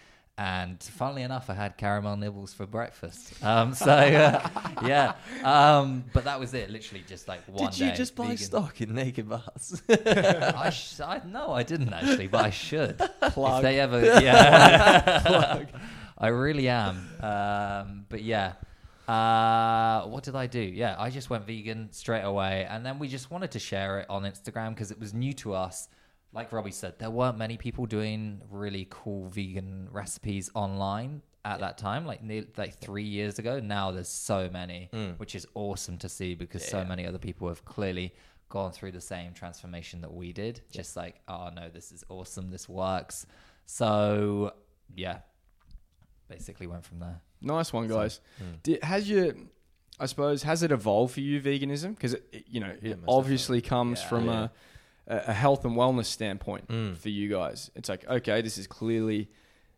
And 0.43 0.83
funnily 0.83 1.23
enough, 1.23 1.49
I 1.51 1.55
had 1.55 1.77
caramel 1.77 2.17
nibbles 2.17 2.53
for 2.53 2.67
breakfast. 2.67 3.33
Um, 3.45 3.75
so 3.75 3.93
uh, 3.93 4.49
yeah, 4.85 5.15
um, 5.45 6.03
but 6.13 6.25
that 6.25 6.41
was 6.41 6.53
it. 6.53 6.69
Literally, 6.69 7.05
just 7.07 7.29
like 7.29 7.43
one 7.47 7.71
Did 7.71 7.79
you 7.79 7.93
just 7.93 8.17
buy 8.17 8.25
vegan. 8.25 8.39
stock 8.39 8.81
in 8.81 8.93
Naked 8.93 9.29
Bars? 9.29 9.81
I, 9.89 10.71
sh- 10.71 10.99
I 10.99 11.21
no, 11.25 11.53
I 11.53 11.63
didn't 11.63 11.93
actually, 11.93 12.27
but 12.27 12.45
I 12.45 12.51
should. 12.51 12.99
Plug. 13.21 13.59
If 13.59 13.63
they 13.63 13.79
ever, 13.79 14.05
yeah, 14.21 15.65
I 16.19 16.27
really 16.27 16.69
am. 16.69 17.09
Um, 17.21 18.07
but 18.09 18.25
yeah, 18.25 18.55
uh, 19.07 20.09
what 20.09 20.25
did 20.25 20.35
I 20.35 20.49
do? 20.49 20.59
Yeah, 20.59 20.97
I 20.99 21.11
just 21.11 21.31
went 21.31 21.47
vegan 21.47 21.93
straight 21.93 22.25
away, 22.25 22.67
and 22.69 22.85
then 22.85 22.99
we 22.99 23.07
just 23.07 23.31
wanted 23.31 23.53
to 23.53 23.61
share 23.61 24.01
it 24.01 24.07
on 24.11 24.25
Instagram 24.25 24.71
because 24.71 24.91
it 24.91 24.99
was 24.99 25.15
new 25.15 25.35
to 25.35 25.55
us. 25.55 25.89
Like 26.35 26.51
Robbie 26.53 26.71
said, 26.71 26.99
there 26.99 27.11
weren't 27.11 27.37
many 27.37 27.57
people 27.59 27.85
doing 27.87 28.41
really 28.51 28.87
cool 28.91 29.29
vegan 29.29 29.89
recipes 29.93 30.51
online 30.55 31.21
at 31.45 31.61
that 31.61 31.77
time, 31.77 32.07
like 32.07 32.23
ne- 32.23 32.47
like 32.57 32.75
three 32.79 33.03
years 33.05 33.39
ago. 33.39 33.61
Now 33.61 33.91
there's 33.91 34.09
so 34.09 34.49
many, 34.51 34.89
which 35.19 35.35
is 35.35 35.47
awesome 35.55 35.99
to 35.99 36.09
see 36.09 36.35
because 36.35 36.65
so 36.67 36.79
Yeah. 36.79 36.85
many 36.85 37.07
other 37.07 37.19
people 37.19 37.49
have 37.49 37.65
clearly 37.65 38.15
gone 38.49 38.73
through 38.73 38.93
the 38.93 39.01
same 39.01 39.35
transformation 39.35 40.01
that 40.03 40.13
we 40.13 40.33
did. 40.33 40.63
Just 40.71 40.97
like, 40.97 41.21
oh 41.29 41.51
no, 41.55 41.69
this 41.69 41.93
is 41.93 42.03
awesome, 42.09 42.51
this 42.51 42.67
works. 42.69 43.27
So 43.67 44.55
yeah, 44.95 45.19
basically 46.29 46.67
went 46.67 46.85
from 46.85 47.01
there. 47.01 47.21
Nice 47.41 47.73
one, 47.73 47.89
guys. 47.89 48.21
hmm. 48.39 48.45
Did, 48.63 48.83
has 48.85 49.09
your, 49.11 49.35
I 49.99 50.07
suppose, 50.07 50.45
has 50.45 50.63
it 50.63 50.71
evolved 50.71 51.15
for 51.15 51.21
you 51.21 51.41
veganism? 51.41 51.91
Because 51.97 52.15
it, 52.15 52.25
it- 52.33 52.45
you 52.49 52.61
know, 52.61 52.73
it 52.81 52.99
most 53.01 53.05
obviously 53.09 53.61
comes 53.61 54.01
Yeah. 54.01 54.09
from 54.09 54.27
Yeah. 54.27 54.43
A, 54.45 54.51
a 55.07 55.33
health 55.33 55.65
and 55.65 55.77
wellness 55.77 56.07
standpoint 56.07 56.69
Mm. 56.69 56.97
for 56.97 57.09
you 57.09 57.29
guys. 57.29 57.71
It's 57.75 57.89
like, 57.89 58.07
okay, 58.09 58.41
this 58.43 58.57
is 58.59 58.67
clearly 58.67 59.29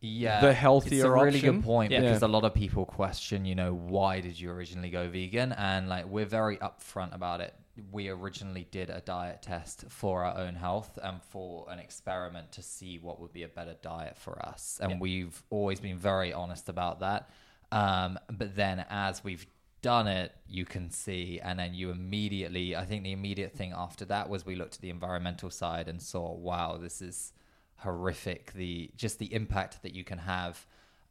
Yeah, 0.06 0.42
The 0.42 0.52
healthier 0.52 0.96
It's 0.98 1.04
a 1.04 1.10
really 1.10 1.38
option. 1.38 1.54
good 1.60 1.64
point 1.64 1.90
Yeah. 1.92 2.00
because 2.02 2.20
a 2.20 2.28
lot 2.28 2.44
of 2.44 2.52
people 2.52 2.84
question, 2.84 3.46
you 3.46 3.54
know, 3.54 3.72
why 3.72 4.20
did 4.20 4.38
you 4.38 4.50
originally 4.50 4.90
go 4.90 5.08
vegan? 5.08 5.52
And 5.52 5.88
like, 5.88 6.04
we're 6.06 6.26
very 6.26 6.58
upfront 6.58 7.14
about 7.14 7.40
it. 7.40 7.54
We 7.90 8.10
originally 8.10 8.66
did 8.70 8.90
a 8.90 9.00
diet 9.00 9.40
test 9.40 9.86
for 9.88 10.24
our 10.24 10.36
own 10.36 10.56
health 10.56 10.98
and 11.02 11.22
for 11.22 11.64
an 11.70 11.78
experiment 11.78 12.52
to 12.52 12.62
see 12.62 12.98
what 12.98 13.18
would 13.18 13.32
be 13.32 13.44
a 13.44 13.48
better 13.48 13.76
diet 13.80 14.18
for 14.18 14.44
us. 14.44 14.78
And 14.82 14.90
Yeah. 14.92 14.98
we've 14.98 15.42
always 15.48 15.80
been 15.80 15.96
very 15.96 16.34
honest 16.34 16.68
about 16.68 17.00
that. 17.00 17.30
Um, 17.72 18.18
but 18.30 18.54
then 18.54 18.84
as 18.90 19.24
we've 19.24 19.46
done 19.84 20.06
it, 20.06 20.32
you 20.48 20.64
can 20.64 20.90
see, 20.90 21.38
and 21.44 21.58
then 21.58 21.74
you 21.74 21.90
immediately, 21.90 22.74
I 22.74 22.86
think 22.86 23.02
the 23.02 23.12
immediate 23.12 23.52
thing 23.52 23.74
after 23.76 24.06
that 24.06 24.30
was 24.30 24.46
we 24.46 24.56
looked 24.56 24.76
at 24.76 24.80
the 24.80 24.88
environmental 24.88 25.50
side 25.50 25.88
and 25.88 26.00
saw, 26.00 26.32
wow, 26.32 26.78
this 26.78 27.02
is 27.02 27.34
horrific. 27.76 28.54
The 28.54 28.90
just 28.96 29.18
the 29.18 29.30
impact 29.34 29.82
that 29.82 29.94
you 29.94 30.02
can 30.02 30.16
have 30.16 30.66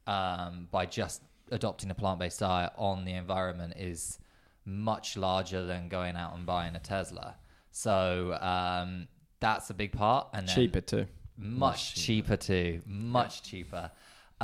um, 0.08 0.66
by 0.72 0.86
just 0.86 1.22
adopting 1.52 1.88
a 1.92 1.94
plant-based 1.94 2.40
diet 2.40 2.72
on 2.76 3.04
the 3.04 3.12
environment 3.12 3.74
is 3.76 4.18
much 4.64 5.16
larger 5.16 5.64
than 5.64 5.88
going 5.88 6.16
out 6.16 6.34
and 6.36 6.44
buying 6.44 6.74
a 6.74 6.80
Tesla. 6.80 7.36
So 7.70 8.36
um, 8.40 9.06
that's 9.38 9.70
a 9.70 9.74
big 9.74 9.92
part, 9.92 10.26
and 10.32 10.48
then 10.48 10.54
cheaper 10.56 10.80
too. 10.80 11.06
much 11.38 11.94
cheaper 11.94 12.36
too, 12.36 12.82
much 12.86 13.44
cheaper. 13.44 13.92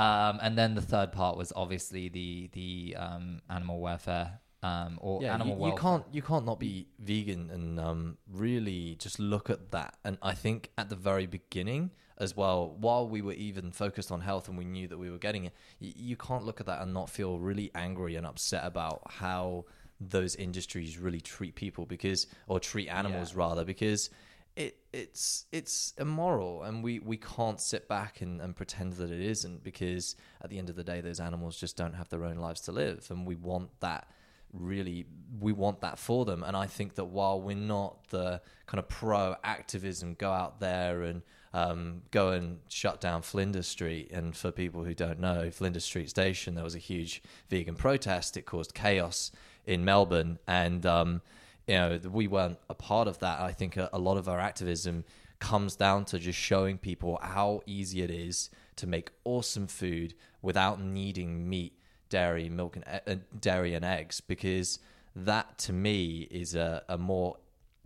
Um, 0.01 0.39
and 0.43 0.57
then 0.57 0.75
the 0.75 0.83
third 0.83 1.13
part 1.13 1.37
was 1.37 1.53
obviously 1.55 2.09
the 2.09 2.49
the 2.53 2.97
um, 2.97 3.41
animal 3.51 3.81
welfare 3.81 4.41
um, 4.63 4.99
or 5.01 5.23
yeah, 5.23 5.35
animal 5.35 5.59
you, 5.59 5.67
you 5.67 5.75
can't 5.75 6.05
you 6.11 6.23
can't 6.23 6.47
not 6.47 6.59
be 6.59 6.87
vegan 6.99 7.51
and 7.51 7.79
um, 7.81 8.17
really 8.31 8.97
just 8.99 9.19
look 9.19 9.51
at 9.51 9.71
that. 9.73 9.97
And 10.05 10.17
I 10.23 10.35
think 10.35 10.71
at 10.79 10.89
the 10.89 10.97
very 10.97 11.27
beginning 11.27 11.91
as 12.19 12.37
well, 12.37 12.77
while 12.79 13.09
we 13.09 13.23
were 13.23 13.33
even 13.33 13.73
focused 13.73 14.11
on 14.13 14.21
health 14.21 14.49
and 14.49 14.57
we 14.57 14.65
knew 14.65 14.89
that 14.89 14.99
we 14.99 15.11
were 15.11 15.19
getting 15.19 15.45
it, 15.47 15.55
you, 15.79 15.93
you 15.97 16.17
can't 16.17 16.45
look 16.45 16.61
at 16.61 16.67
that 16.67 16.83
and 16.83 16.93
not 16.93 17.09
feel 17.09 17.39
really 17.39 17.71
angry 17.75 18.17
and 18.17 18.27
upset 18.27 18.65
about 18.65 19.03
how 19.07 19.65
those 20.01 20.35
industries 20.37 20.99
really 20.99 21.21
treat 21.21 21.55
people 21.55 21.85
because 21.85 22.27
or 22.47 22.59
treat 22.59 22.89
animals 22.89 23.33
Yeah. 23.33 23.39
rather 23.39 23.65
because 23.65 24.11
it 24.57 24.77
it's 24.93 25.47
it's 25.53 25.95
immoral 25.99 26.63
and 26.63 26.83
we 26.83 26.99
we 26.99 27.17
can't 27.17 27.61
sit 27.61 27.89
back 27.89 28.21
and, 28.21 28.41
and 28.41 28.57
pretend 28.57 28.95
that 28.95 29.11
it 29.11 29.21
isn't 29.21 29.63
because 29.63 30.17
at 30.43 30.51
the 30.51 30.59
end 30.59 30.69
of 30.69 30.77
the 30.77 30.85
day 30.85 31.01
those 31.01 31.21
animals 31.21 31.59
just 31.59 31.77
don't 31.77 31.95
have 31.95 32.09
their 32.09 32.25
own 32.25 32.37
lives 32.37 32.61
to 32.61 32.73
live 32.73 33.07
and 33.11 33.27
we 33.27 33.37
want 33.37 33.71
that 33.81 34.09
really 34.53 35.07
we 35.39 35.53
want 35.53 35.81
that 35.81 35.99
for 35.99 36.25
them. 36.25 36.43
And 36.43 36.57
i 36.57 36.67
think 36.67 36.97
that 36.97 37.05
while 37.05 37.41
we're 37.41 37.57
not 37.57 38.09
the 38.09 38.41
kind 38.67 38.81
of 38.81 38.89
pro 38.89 39.37
activism 39.45 40.15
go 40.15 40.33
out 40.33 40.61
there 40.61 41.03
and 41.03 41.23
um, 41.53 42.03
go 42.13 42.31
and 42.31 42.61
shut 42.69 43.01
down 43.01 43.23
flinders 43.23 43.67
street 43.67 44.11
and 44.13 44.37
for 44.37 44.53
people 44.53 44.85
who 44.85 44.95
don't 44.95 45.19
know 45.19 45.51
flinders 45.51 45.85
street 45.85 46.09
station 46.09 46.55
there 46.55 46.63
was 46.63 46.77
a 46.77 46.79
huge 46.79 47.23
vegan 47.49 47.75
protest. 47.75 48.37
It 48.37 48.47
caused 48.47 48.75
chaos 48.75 49.33
in 49.67 49.85
melbourne 49.85 50.39
and 50.47 50.85
um, 50.87 51.23
you 51.71 51.77
know 51.77 52.01
we 52.11 52.27
weren't 52.27 52.59
a 52.69 52.75
part 52.75 53.07
of 53.07 53.21
that. 53.21 53.41
I 53.41 53.53
think 53.53 53.77
a, 53.77 53.89
a 53.93 53.99
lot 53.99 54.17
of 54.17 54.29
our 54.29 54.41
activism 54.41 55.05
comes 55.39 55.77
down 55.77 56.05
to 56.07 56.19
just 56.19 56.39
showing 56.39 56.79
people 56.79 57.19
how 57.23 57.63
easy 57.65 58.03
it 58.03 58.11
is 58.11 58.51
to 58.77 58.89
make 58.89 59.13
awesome 59.25 59.69
food 59.69 60.15
without 60.43 60.81
needing 60.81 61.49
meat 61.49 61.75
dairy 62.09 62.49
milk 62.49 62.77
and 62.77 62.85
uh, 63.07 63.15
dairy 63.41 63.75
and 63.75 63.85
eggs 63.85 64.21
because 64.21 64.81
that 65.15 65.57
to 65.59 65.73
me 65.73 66.27
is 66.31 66.57
a, 66.57 66.83
a 66.89 66.99
more 66.99 67.37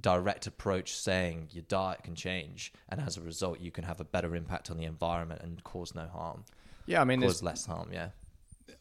direct 0.00 0.46
approach 0.46 0.96
saying 0.96 1.46
your 1.52 1.64
diet 1.68 2.02
can 2.02 2.14
change 2.14 2.72
and 2.88 3.00
as 3.02 3.18
a 3.18 3.20
result 3.20 3.60
you 3.60 3.70
can 3.70 3.84
have 3.84 4.00
a 4.00 4.04
better 4.04 4.34
impact 4.34 4.70
on 4.70 4.78
the 4.78 4.84
environment 4.84 5.42
and 5.42 5.62
cause 5.62 5.94
no 5.94 6.06
harm. 6.06 6.44
Yeah, 6.86 7.02
I 7.02 7.04
mean, 7.04 7.20
cause 7.20 7.42
less 7.42 7.66
harm 7.66 7.90
yeah 7.92 8.08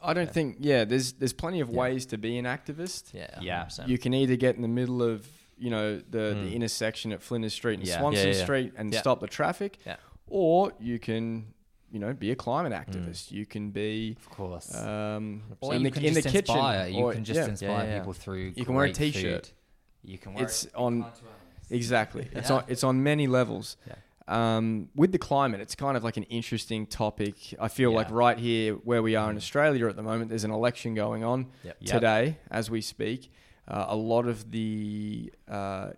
I 0.04 0.12
don't 0.14 0.26
yeah. 0.26 0.32
think. 0.32 0.56
Yeah, 0.60 0.84
there's 0.84 1.12
there's 1.14 1.32
plenty 1.32 1.60
of 1.60 1.70
Yeah. 1.70 1.76
ways 1.80 2.06
to 2.06 2.18
be 2.18 2.38
an 2.38 2.44
activist. 2.44 3.12
yeah 3.14 3.38
Yeah. 3.40 3.64
100%. 3.66 3.88
You 3.88 3.98
can 3.98 4.14
either 4.14 4.36
get 4.36 4.56
in 4.56 4.62
the 4.62 4.68
middle 4.68 5.02
of 5.02 5.26
you 5.56 5.70
know 5.70 5.98
the, 6.10 6.18
Mm. 6.34 6.44
the 6.44 6.54
intersection 6.56 7.12
at 7.12 7.22
Flinders 7.22 7.54
Street 7.54 7.78
and 7.78 7.86
Yeah. 7.88 7.98
Swanston 8.00 8.26
Yeah, 8.26 8.32
yeah, 8.32 8.38
yeah. 8.38 8.44
Street 8.44 8.72
and 8.76 8.92
Yeah. 8.92 9.00
stop 9.00 9.20
the 9.20 9.26
traffic, 9.28 9.78
Yeah. 9.86 9.96
or 10.26 10.72
you 10.80 10.98
can 10.98 11.54
you 11.92 12.00
know 12.00 12.12
be 12.12 12.30
a 12.32 12.36
climate 12.36 12.72
Mm. 12.72 12.84
activist. 12.84 13.30
You 13.30 13.46
can 13.46 13.70
be 13.70 14.16
of 14.18 14.28
course. 14.30 14.74
um, 14.74 15.42
or 15.60 15.74
in 15.74 15.82
you 15.82 15.90
the, 15.90 15.94
can 15.94 16.04
in 16.04 16.14
the 16.14 16.22
just 16.22 16.32
kitchen. 16.34 16.54
inspire. 16.56 16.88
You 16.88 17.04
or- 17.04 17.12
can 17.12 17.24
just 17.24 17.38
yeah. 17.38 17.46
inspire 17.46 17.70
Yeah, 17.70 17.82
yeah, 17.84 17.88
yeah. 17.90 17.98
people 18.00 18.12
through. 18.14 18.52
You 18.56 18.64
can 18.64 18.74
wear 18.74 18.86
a 18.86 18.88
great 18.88 19.12
t-shirt. 19.12 19.46
food. 19.46 19.54
You 20.10 20.18
can 20.18 20.34
wear. 20.34 20.42
It's 20.44 20.64
it- 20.64 20.74
on 20.74 21.06
exactly. 21.70 22.28
It's 22.32 22.50
Yeah. 22.50 22.56
on 22.56 22.64
it's 22.68 22.84
on 22.84 23.02
many 23.02 23.26
levels. 23.26 23.76
Yeah. 24.28 24.56
Um, 24.56 24.88
with 24.94 25.12
the 25.12 25.18
climate, 25.18 25.60
it's 25.60 25.74
kind 25.74 25.96
of 25.96 26.04
like 26.04 26.16
an 26.16 26.22
interesting 26.24 26.86
topic. 26.86 27.34
I 27.60 27.68
feel 27.68 27.92
like 27.92 28.10
right 28.10 28.38
here 28.38 28.74
where 28.74 29.02
we 29.02 29.16
are 29.16 29.28
in 29.30 29.36
Mm. 29.36 29.38
Australia 29.38 29.86
at 29.88 29.96
the 29.96 30.02
moment, 30.02 30.30
there's 30.30 30.44
an 30.44 30.50
election 30.50 30.94
going 30.94 31.22
on 31.24 31.46
Yep. 31.62 31.76
Yep. 31.80 31.94
today 31.94 32.38
as 32.50 32.70
we 32.70 32.80
speak. 32.80 33.30
Uh, 33.68 33.86
a 33.88 33.96
lot 33.96 34.26
of 34.26 34.50
the 34.50 35.32
uh, 35.48 35.90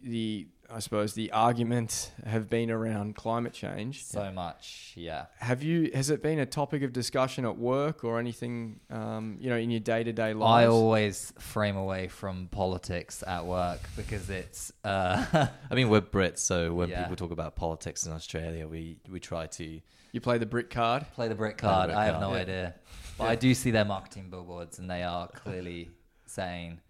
the 0.00 0.46
I 0.68 0.80
suppose 0.80 1.14
the 1.14 1.30
arguments 1.32 2.10
have 2.24 2.50
been 2.50 2.70
around 2.70 3.14
climate 3.14 3.52
change. 3.52 4.04
so 4.04 4.32
much. 4.32 4.92
Yeah. 4.96 5.26
Have 5.38 5.62
you? 5.62 5.90
Has 5.94 6.10
it 6.10 6.22
been 6.22 6.38
a 6.40 6.46
topic 6.46 6.82
of 6.82 6.92
discussion 6.92 7.44
at 7.44 7.56
work 7.56 8.02
or 8.02 8.18
anything? 8.18 8.80
Um, 8.90 9.36
you 9.40 9.48
know, 9.48 9.56
in 9.56 9.70
your 9.70 9.80
day 9.80 10.02
to 10.02 10.12
day 10.12 10.34
life. 10.34 10.64
I 10.64 10.66
always 10.66 11.32
frame 11.38 11.76
away 11.76 12.08
from 12.08 12.48
politics 12.50 13.22
at 13.26 13.46
work 13.46 13.80
because 13.96 14.28
it's. 14.28 14.72
Uh, 14.82 15.24
I 15.70 15.74
mean, 15.74 15.88
we're 15.88 16.00
Brits, 16.00 16.38
so 16.38 16.74
when 16.74 16.88
Yeah. 16.88 17.02
people 17.02 17.16
talk 17.16 17.30
about 17.30 17.54
politics 17.56 18.04
in 18.06 18.12
Australia, 18.12 18.66
we, 18.66 18.98
we 19.08 19.20
try 19.20 19.46
to. 19.46 19.80
you 20.12 20.20
play 20.20 20.38
the 20.38 20.46
brick 20.46 20.70
card. 20.70 21.06
play 21.14 21.28
the 21.28 21.34
brick 21.34 21.58
Play 21.58 21.68
the 21.68 21.74
card. 21.74 21.90
I 21.90 22.04
have 22.06 22.14
card, 22.14 22.22
no 22.22 22.34
yeah. 22.34 22.42
idea, 22.42 22.74
but 23.18 23.24
Yeah. 23.24 23.30
I 23.30 23.34
do 23.36 23.54
see 23.54 23.70
their 23.70 23.84
marketing 23.84 24.30
billboards, 24.30 24.78
and 24.80 24.90
they 24.90 25.02
are 25.04 25.28
clearly 25.28 25.90
saying, 26.26 26.80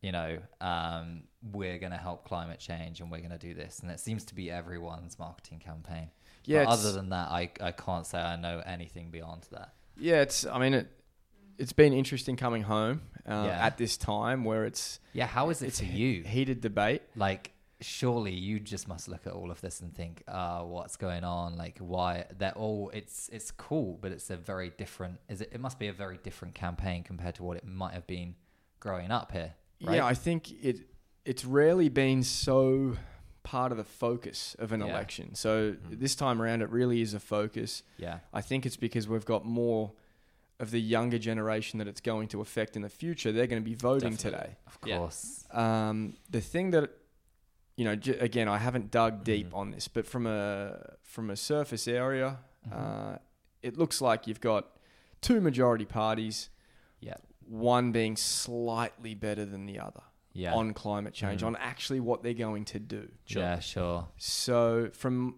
you 0.00 0.12
know, 0.12 0.38
um, 0.60 1.24
we're 1.52 1.78
going 1.78 1.92
to 1.92 1.98
help 1.98 2.24
climate 2.26 2.58
change, 2.58 3.00
and 3.00 3.10
we're 3.10 3.18
going 3.18 3.30
to 3.30 3.38
do 3.38 3.54
this, 3.54 3.80
and 3.80 3.90
it 3.90 4.00
seems 4.00 4.24
to 4.26 4.34
be 4.34 4.50
everyone's 4.50 5.18
marketing 5.18 5.58
campaign. 5.58 6.10
Yeah, 6.44 6.64
but 6.64 6.72
other 6.72 6.92
than 6.92 7.08
that, 7.10 7.30
I 7.30 7.50
I 7.60 7.72
can't 7.72 8.06
say 8.06 8.18
I 8.18 8.36
know 8.36 8.62
anything 8.64 9.10
beyond 9.10 9.46
that. 9.52 9.74
Yeah, 9.98 10.22
it's. 10.22 10.44
I 10.46 10.58
mean, 10.58 10.74
it. 10.74 10.88
It's 11.56 11.72
been 11.72 11.92
interesting 11.92 12.36
coming 12.36 12.62
home 12.64 13.02
uh, 13.28 13.44
Yeah. 13.46 13.66
at 13.66 13.78
this 13.78 13.96
time 13.96 14.42
where 14.44 14.64
it's 14.64 14.98
Yeah, 15.12 15.26
how 15.26 15.50
is 15.50 15.62
it 15.62 15.68
it's 15.68 15.78
for 15.78 15.84
you? 15.86 16.24
heated 16.24 16.60
debate. 16.60 17.02
Like, 17.14 17.52
surely 17.80 18.32
you 18.34 18.58
just 18.58 18.88
must 18.88 19.08
look 19.08 19.24
at 19.24 19.32
all 19.32 19.52
of 19.52 19.60
this 19.60 19.80
and 19.80 19.94
think, 19.94 20.24
uh, 20.26 20.62
what's 20.62 20.96
going 20.96 21.22
on? 21.22 21.56
Like 21.56 21.78
why 21.78 22.24
they're 22.36 22.56
all 22.58 22.90
it's 22.92 23.28
it's 23.32 23.52
cool, 23.52 23.98
but 24.02 24.10
it's 24.10 24.30
a 24.30 24.36
very 24.36 24.70
different 24.70 25.20
is 25.28 25.40
it 25.42 25.50
it 25.52 25.60
must 25.60 25.78
be 25.78 25.86
a 25.86 25.92
very 25.92 26.18
different 26.24 26.54
campaign 26.56 27.04
compared 27.04 27.36
to 27.36 27.44
what 27.44 27.56
it 27.56 27.64
might 27.64 27.94
have 27.94 28.06
been 28.08 28.34
growing 28.80 29.12
up 29.12 29.30
here. 29.30 29.54
Right? 29.80 29.96
Yeah, 29.96 30.06
I 30.06 30.14
think 30.14 30.50
it 30.50 30.78
it's 31.24 31.44
rarely 31.44 31.88
been 31.88 32.22
so 32.22 32.96
part 33.42 33.72
of 33.72 33.78
the 33.78 33.84
focus 33.84 34.56
of 34.58 34.72
an 34.72 34.80
Yeah. 34.80 34.86
election. 34.88 35.34
So 35.34 35.72
Mm. 35.72 35.98
this 36.00 36.14
time 36.14 36.40
around, 36.40 36.62
it 36.62 36.70
really 36.70 37.00
is 37.00 37.14
a 37.14 37.20
focus. 37.20 37.82
yeah. 37.98 38.20
I 38.32 38.40
think 38.40 38.64
it's 38.66 38.76
because 38.76 39.06
we've 39.08 39.24
got 39.24 39.44
more 39.44 39.92
of 40.60 40.70
the 40.70 40.80
younger 40.80 41.18
generation 41.18 41.78
that 41.78 41.88
it's 41.88 42.00
going 42.00 42.28
to 42.28 42.40
affect 42.40 42.76
in 42.76 42.82
the 42.82 42.88
future. 42.88 43.32
They're 43.32 43.46
going 43.46 43.62
to 43.62 43.68
be 43.68 43.74
voting 43.74 44.12
Definitely. 44.12 44.40
today. 44.40 44.56
Of 44.66 44.78
Yeah. 44.86 44.98
course. 44.98 45.44
Um, 45.50 46.16
the 46.30 46.40
thing 46.40 46.70
that 46.70 46.90
you 47.76 47.84
know, 47.84 47.96
j- 47.96 48.16
again, 48.20 48.46
I 48.46 48.58
haven't 48.58 48.92
dug 48.92 49.24
deep 49.24 49.50
Mhm. 49.50 49.54
on 49.56 49.70
this, 49.72 49.88
but 49.88 50.06
from 50.06 50.28
a 50.28 50.94
from 51.02 51.28
a 51.28 51.34
surface 51.36 51.88
area, 51.88 52.38
Mhm. 52.68 52.72
uh, 52.72 53.18
it 53.62 53.76
looks 53.76 54.00
like 54.00 54.28
you've 54.28 54.40
got 54.40 54.78
two 55.20 55.40
majority 55.40 55.84
parties. 55.84 56.50
Yeah. 57.00 57.16
One 57.48 57.90
being 57.90 58.14
slightly 58.16 59.14
better 59.16 59.44
than 59.44 59.66
the 59.66 59.80
other 59.80 60.02
Yeah. 60.34 60.52
on 60.54 60.74
climate 60.74 61.14
change, 61.14 61.40
Mhm. 61.42 61.46
on 61.46 61.56
actually 61.56 62.00
what 62.00 62.22
they're 62.22 62.34
going 62.34 62.64
to 62.66 62.78
do. 62.78 63.08
Sure. 63.24 63.42
Yeah, 63.42 63.58
sure. 63.60 64.08
So 64.18 64.90
from 64.92 65.36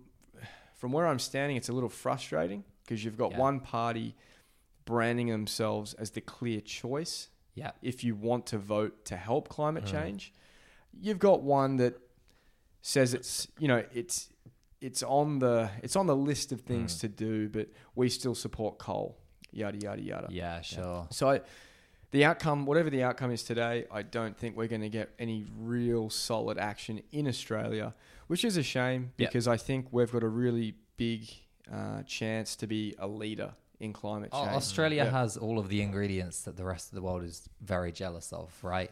from 0.75 0.93
where 0.93 1.07
I'm 1.07 1.19
standing, 1.19 1.57
it's 1.57 1.69
a 1.71 1.73
little 1.73 1.89
frustrating 1.89 2.63
because 2.83 3.03
you've 3.05 3.17
got 3.17 3.31
Yeah. 3.33 3.39
one 3.39 3.61
party 3.61 4.15
branding 4.85 5.29
themselves 5.29 5.95
as 5.95 6.11
the 6.11 6.21
clear 6.21 6.61
choice 6.61 7.29
Yeah. 7.55 7.73
if 7.83 8.05
you 8.05 8.15
want 8.15 8.47
to 8.49 8.59
vote 8.59 9.05
to 9.07 9.17
help 9.17 9.49
climate 9.49 9.85
Mm. 9.85 9.91
change. 9.91 10.33
You've 10.93 11.19
got 11.19 11.43
one 11.43 11.77
that 11.77 11.95
says 12.83 13.15
it's 13.15 13.49
you 13.59 13.69
know 13.69 13.85
it's 13.93 14.31
it's 14.81 15.03
on 15.03 15.39
the 15.41 15.71
it's 15.83 15.97
on 15.97 16.07
the 16.07 16.17
list 16.17 16.53
of 16.53 16.61
things 16.63 16.97
Mm. 16.97 17.01
to 17.01 17.09
do, 17.09 17.49
but 17.49 17.69
we 17.95 18.09
still 18.09 18.35
support 18.35 18.79
coal. 18.79 19.19
Yada 19.51 19.79
yada 19.79 20.03
yada. 20.03 20.27
Yeah, 20.31 20.61
sure. 20.61 21.07
So 21.11 21.31
I, 21.31 21.41
the 22.13 22.25
outcome, 22.25 22.67
whatever 22.67 22.89
the 22.91 23.03
outcome 23.03 23.31
is 23.31 23.43
today, 23.43 23.85
I 23.91 24.03
don't 24.03 24.37
think 24.37 24.57
we're 24.57 24.69
going 24.69 24.83
to 24.83 24.89
get 24.89 25.11
any 25.19 25.45
real 25.59 26.09
solid 26.11 26.59
action 26.59 27.03
in 27.13 27.27
Australia, 27.29 27.95
which 28.29 28.45
is 28.45 28.57
a 28.57 28.63
shame 28.63 29.13
Yeah. 29.19 29.27
because 29.27 29.47
I 29.49 29.57
think 29.57 29.89
we've 29.91 30.11
got 30.13 30.23
a 30.23 30.29
really 30.29 30.75
big 30.97 31.29
uh, 31.73 32.03
chance 32.05 32.55
to 32.57 32.67
be 32.67 32.95
a 32.99 33.07
leader 33.09 33.53
in 33.81 33.93
climate 33.93 34.31
Au- 34.33 34.45
change. 34.45 34.57
Australia 34.57 35.05
Yeah. 35.05 35.11
has 35.11 35.37
all 35.37 35.59
of 35.59 35.69
the 35.69 35.83
ingredients 35.83 36.43
that 36.43 36.57
the 36.57 36.65
rest 36.65 36.89
of 36.91 36.95
the 36.95 37.03
world 37.03 37.25
is 37.25 37.49
very 37.61 37.93
jealous 37.93 38.33
of, 38.33 38.53
right? 38.63 38.91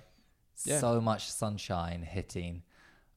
Yeah. 0.64 0.78
So 0.80 1.00
much 1.00 1.30
sunshine 1.30 2.02
hitting. 2.02 2.62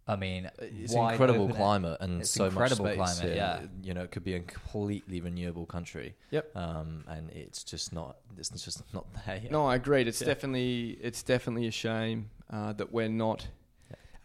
I 0.07 0.15
mean, 0.15 0.49
It's 0.59 0.93
wide 0.93 1.11
incredible 1.13 1.43
open- 1.45 1.55
climate 1.57 1.97
and 1.99 2.21
It's 2.21 2.29
so 2.29 2.45
incredible 2.45 2.85
much 2.85 2.93
space. 2.95 3.19
climate, 3.19 3.33
here. 3.35 3.35
yeah. 3.35 3.65
you 3.83 3.93
know, 3.93 4.03
it 4.03 4.11
could 4.11 4.23
be 4.23 4.35
a 4.35 4.39
completely 4.39 5.19
renewable 5.21 5.65
country. 5.65 6.15
Yep. 6.31 6.55
Um, 6.55 7.03
and 7.07 7.29
it's 7.31 7.63
just 7.63 7.91
not. 7.91 8.17
It's 8.37 8.49
just 8.49 8.81
not 8.93 9.05
there 9.25 9.37
yet. 9.43 9.51
No, 9.51 9.65
I 9.65 9.75
agreed. 9.75 10.07
It's 10.07 10.21
Yeah. 10.21 10.27
definitely 10.27 10.97
it's 11.01 11.23
definitely 11.23 11.67
a 11.67 11.71
shame 11.71 12.29
uh, 12.49 12.71
that 12.73 12.93
we're 12.93 13.09
not 13.09 13.47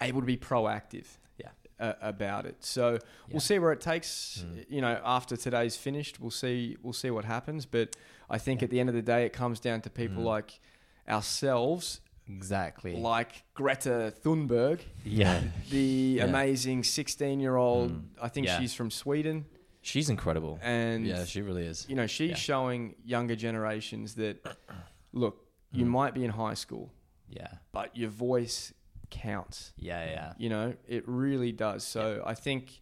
able 0.00 0.20
to 0.20 0.26
be 0.26 0.36
proactive. 0.36 1.06
Yeah. 1.38 1.48
Uh, 1.80 1.94
about 2.00 2.46
it. 2.46 2.64
So 2.64 2.92
Yeah. 2.92 2.98
we'll 3.32 3.40
see 3.40 3.58
where 3.58 3.72
it 3.72 3.80
takes. 3.80 4.44
Mm. 4.46 4.64
You 4.68 4.80
know, 4.82 5.00
after 5.04 5.36
today's 5.36 5.76
finished, 5.76 6.20
we'll 6.20 6.30
see. 6.30 6.76
We'll 6.82 6.92
see 6.92 7.10
what 7.10 7.24
happens. 7.24 7.66
But 7.66 7.96
I 8.30 8.38
think 8.38 8.60
Yeah. 8.60 8.66
at 8.66 8.70
the 8.70 8.78
end 8.78 8.88
of 8.88 8.94
the 8.94 9.02
day, 9.02 9.26
it 9.26 9.32
comes 9.32 9.58
down 9.58 9.80
to 9.80 9.90
people 9.90 10.22
Mm. 10.22 10.26
like 10.26 10.60
ourselves, 11.08 12.00
Exactly. 12.28 12.96
like 12.96 13.42
Greta 13.54 14.12
Thunberg, 14.24 14.80
yeah. 15.04 15.42
the 15.70 16.16
Yeah. 16.18 16.24
amazing 16.24 16.84
sixteen-year-old. 16.84 17.92
Mm. 17.92 18.02
I 18.20 18.28
think 18.28 18.46
Yeah. 18.46 18.58
she's 18.60 18.74
from 18.74 18.90
Sweden, 18.90 19.44
She's 19.82 20.08
incredible. 20.08 20.58
and 20.62 21.06
yeah, 21.06 21.24
she 21.24 21.42
really 21.42 21.66
is. 21.66 21.86
you 21.88 21.96
know, 21.96 22.06
she's 22.06 22.30
Yeah. 22.30 22.36
showing 22.36 22.94
younger 23.04 23.34
generations 23.36 24.14
that 24.14 24.36
look, 25.12 25.46
you 25.72 25.84
Mm. 25.84 25.88
might 25.88 26.14
be 26.14 26.24
in 26.24 26.30
high 26.30 26.54
school, 26.54 26.92
Yeah. 27.28 27.48
but 27.72 27.96
your 27.96 28.10
voice 28.10 28.72
counts. 29.10 29.72
Yeah. 29.76 30.04
Yeah. 30.04 30.32
You 30.38 30.48
know, 30.48 30.74
it 30.88 31.06
really 31.06 31.52
does. 31.52 31.84
So 31.84 32.22
I 32.24 32.34
think, 32.34 32.80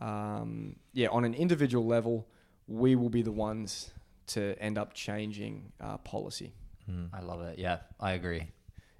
um, 0.00 0.76
yeah, 0.92 1.08
on 1.08 1.24
an 1.24 1.34
individual 1.34 1.86
level, 1.86 2.28
we 2.66 2.94
will 2.96 3.10
be 3.10 3.22
the 3.22 3.32
ones 3.32 3.90
to 4.28 4.54
end 4.60 4.78
up 4.78 4.94
changing 4.94 5.72
uh, 5.80 5.98
policy. 5.98 6.54
Mm. 6.88 7.08
I 7.12 7.20
love 7.20 7.40
it. 7.42 7.58
Yeah. 7.58 7.78
I 8.00 8.12
agree. 8.12 8.48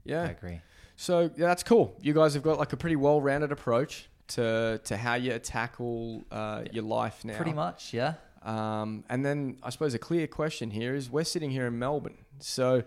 I 0.07 0.13
agree. 0.31 0.61
So 0.97 1.31
yeah, 1.37 1.47
that's 1.47 1.63
cool. 1.63 1.97
You 2.01 2.13
guys 2.15 2.35
have 2.35 2.43
got 2.43 2.59
like 2.59 2.73
a 2.73 2.77
pretty 2.77 2.97
well-rounded 2.97 3.51
approach 3.53 4.09
to 4.29 4.81
to 4.85 4.97
how 4.97 5.15
you 5.15 5.39
tackle 5.39 6.25
uh, 6.31 6.65
your 6.73 6.85
life 6.85 7.25
now. 7.25 7.37
Pretty 7.37 7.53
much. 7.53 7.93
Yeah. 7.93 8.15
Um, 8.43 9.05
and 9.09 9.25
then 9.25 9.57
I 9.63 9.71
suppose 9.71 9.95
a 9.95 9.99
clear 9.99 10.27
question 10.27 10.71
here 10.71 10.95
is 10.95 11.11
we're 11.11 11.25
sitting 11.25 11.51
here 11.51 11.67
in 11.67 11.79
Melbourne. 11.79 12.19
So 12.41 12.85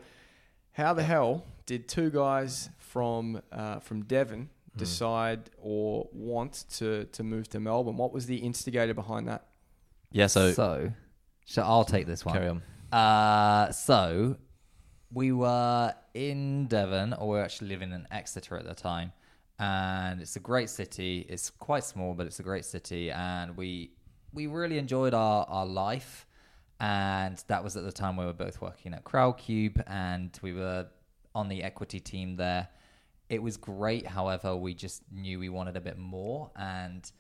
how 0.74 0.94
the 0.94 1.04
hell 1.04 1.46
did 1.66 1.88
two 1.88 2.10
guys 2.12 2.70
from 2.78 3.42
uh, 3.52 3.80
from 3.80 4.04
Devon 4.04 4.50
Mm. 4.76 4.80
decide 4.80 5.50
or 5.58 6.08
want 6.14 6.66
to 6.78 7.06
to 7.06 7.24
move 7.24 7.50
to 7.50 7.60
Melbourne? 7.60 7.98
What 7.98 8.14
was 8.14 8.28
the 8.28 8.38
instigator 8.38 8.94
behind 8.94 9.28
that? 9.28 9.46
Yeah. 10.12 10.28
So, 10.28 10.52
so, 10.52 10.92
so 11.46 11.64
I'll 11.64 11.84
take 11.84 12.06
this 12.06 12.24
one. 12.24 12.36
carry 12.36 12.48
on. 12.50 12.62
Uh, 12.92 13.72
so 13.72 14.38
we 15.12 15.32
were 15.32 15.94
in 16.18 16.66
Devon, 16.66 17.14
or 17.14 17.28
we 17.30 17.36
were 17.38 17.44
actually 17.44 17.68
living 17.70 17.92
in 17.92 18.08
Exeter 18.12 18.58
at 18.58 18.66
the 18.66 18.74
time, 18.74 19.14
and 19.60 20.20
it's 20.20 20.36
a 20.36 20.40
great 20.40 20.70
city. 20.70 21.26
It's 21.30 21.52
quite 21.52 21.84
small, 21.84 22.16
but 22.16 22.26
it's 22.26 22.40
a 22.40 22.44
great 22.44 22.66
city, 22.66 23.12
and 23.12 23.56
we 23.56 23.92
we 24.34 24.48
really 24.48 24.80
enjoyed 24.80 25.14
our 25.14 25.46
our 25.48 25.66
life. 25.66 26.26
And 26.80 27.44
that 27.48 27.64
was 27.64 27.76
at 27.76 27.84
the 27.84 27.92
time 27.92 28.18
we 28.18 28.26
were 28.26 28.34
both 28.34 28.62
working 28.62 28.94
at 28.94 29.04
Crowdcube, 29.04 29.84
and 29.88 30.38
we 30.42 30.54
were 30.54 30.88
on 31.34 31.50
the 31.50 31.64
equity 31.64 32.00
team 32.00 32.36
there. 32.36 32.68
It 33.30 33.42
was 33.42 33.58
great. 33.58 34.08
However, 34.08 34.56
we 34.56 34.74
just 34.74 35.04
knew 35.12 35.40
we 35.40 35.50
wanted 35.50 35.78
a 35.78 35.82
bit 35.82 35.98
more, 35.98 36.52
and 36.56 37.12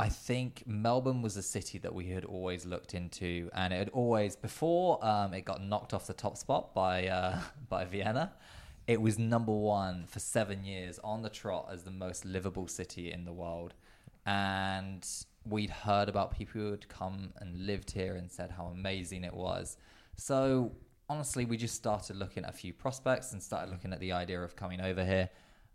I 0.00 0.08
think 0.08 0.62
Melbourne 0.66 1.20
was 1.20 1.36
a 1.36 1.42
city 1.42 1.76
that 1.80 1.94
we 1.94 2.06
had 2.06 2.24
always 2.24 2.64
looked 2.64 2.94
into, 2.94 3.50
and 3.52 3.70
it 3.70 3.76
had 3.76 3.90
always 3.90 4.34
before 4.34 5.04
um, 5.04 5.34
it 5.34 5.44
got 5.44 5.62
knocked 5.62 5.92
off 5.92 6.06
the 6.06 6.14
top 6.14 6.38
spot 6.38 6.74
by 6.74 7.06
uh, 7.08 7.38
by 7.68 7.84
Vienna. 7.84 8.32
It 8.86 8.98
was 8.98 9.18
number 9.18 9.52
one 9.52 10.06
for 10.06 10.18
seven 10.18 10.64
years 10.64 10.98
on 11.04 11.20
the 11.20 11.28
trot 11.28 11.68
as 11.70 11.82
the 11.82 11.90
most 11.90 12.24
livable 12.24 12.66
city 12.66 13.12
in 13.12 13.26
the 13.26 13.32
world, 13.34 13.74
and 14.24 15.06
we'd 15.44 15.68
heard 15.68 16.08
about 16.08 16.30
people 16.30 16.62
who 16.62 16.70
had 16.70 16.88
come 16.88 17.34
and 17.36 17.66
lived 17.66 17.90
here 17.90 18.14
and 18.14 18.32
said 18.32 18.52
how 18.52 18.68
amazing 18.68 19.22
it 19.22 19.34
was. 19.34 19.76
So 20.16 20.72
honestly, 21.10 21.44
we 21.44 21.58
just 21.58 21.74
started 21.74 22.16
looking 22.16 22.44
at 22.44 22.50
a 22.50 22.56
few 22.56 22.72
prospects 22.72 23.32
and 23.32 23.42
started 23.42 23.70
looking 23.70 23.92
at 23.92 24.00
the 24.00 24.12
idea 24.12 24.40
of 24.40 24.56
coming 24.56 24.80
over 24.80 25.04
here. 25.04 25.28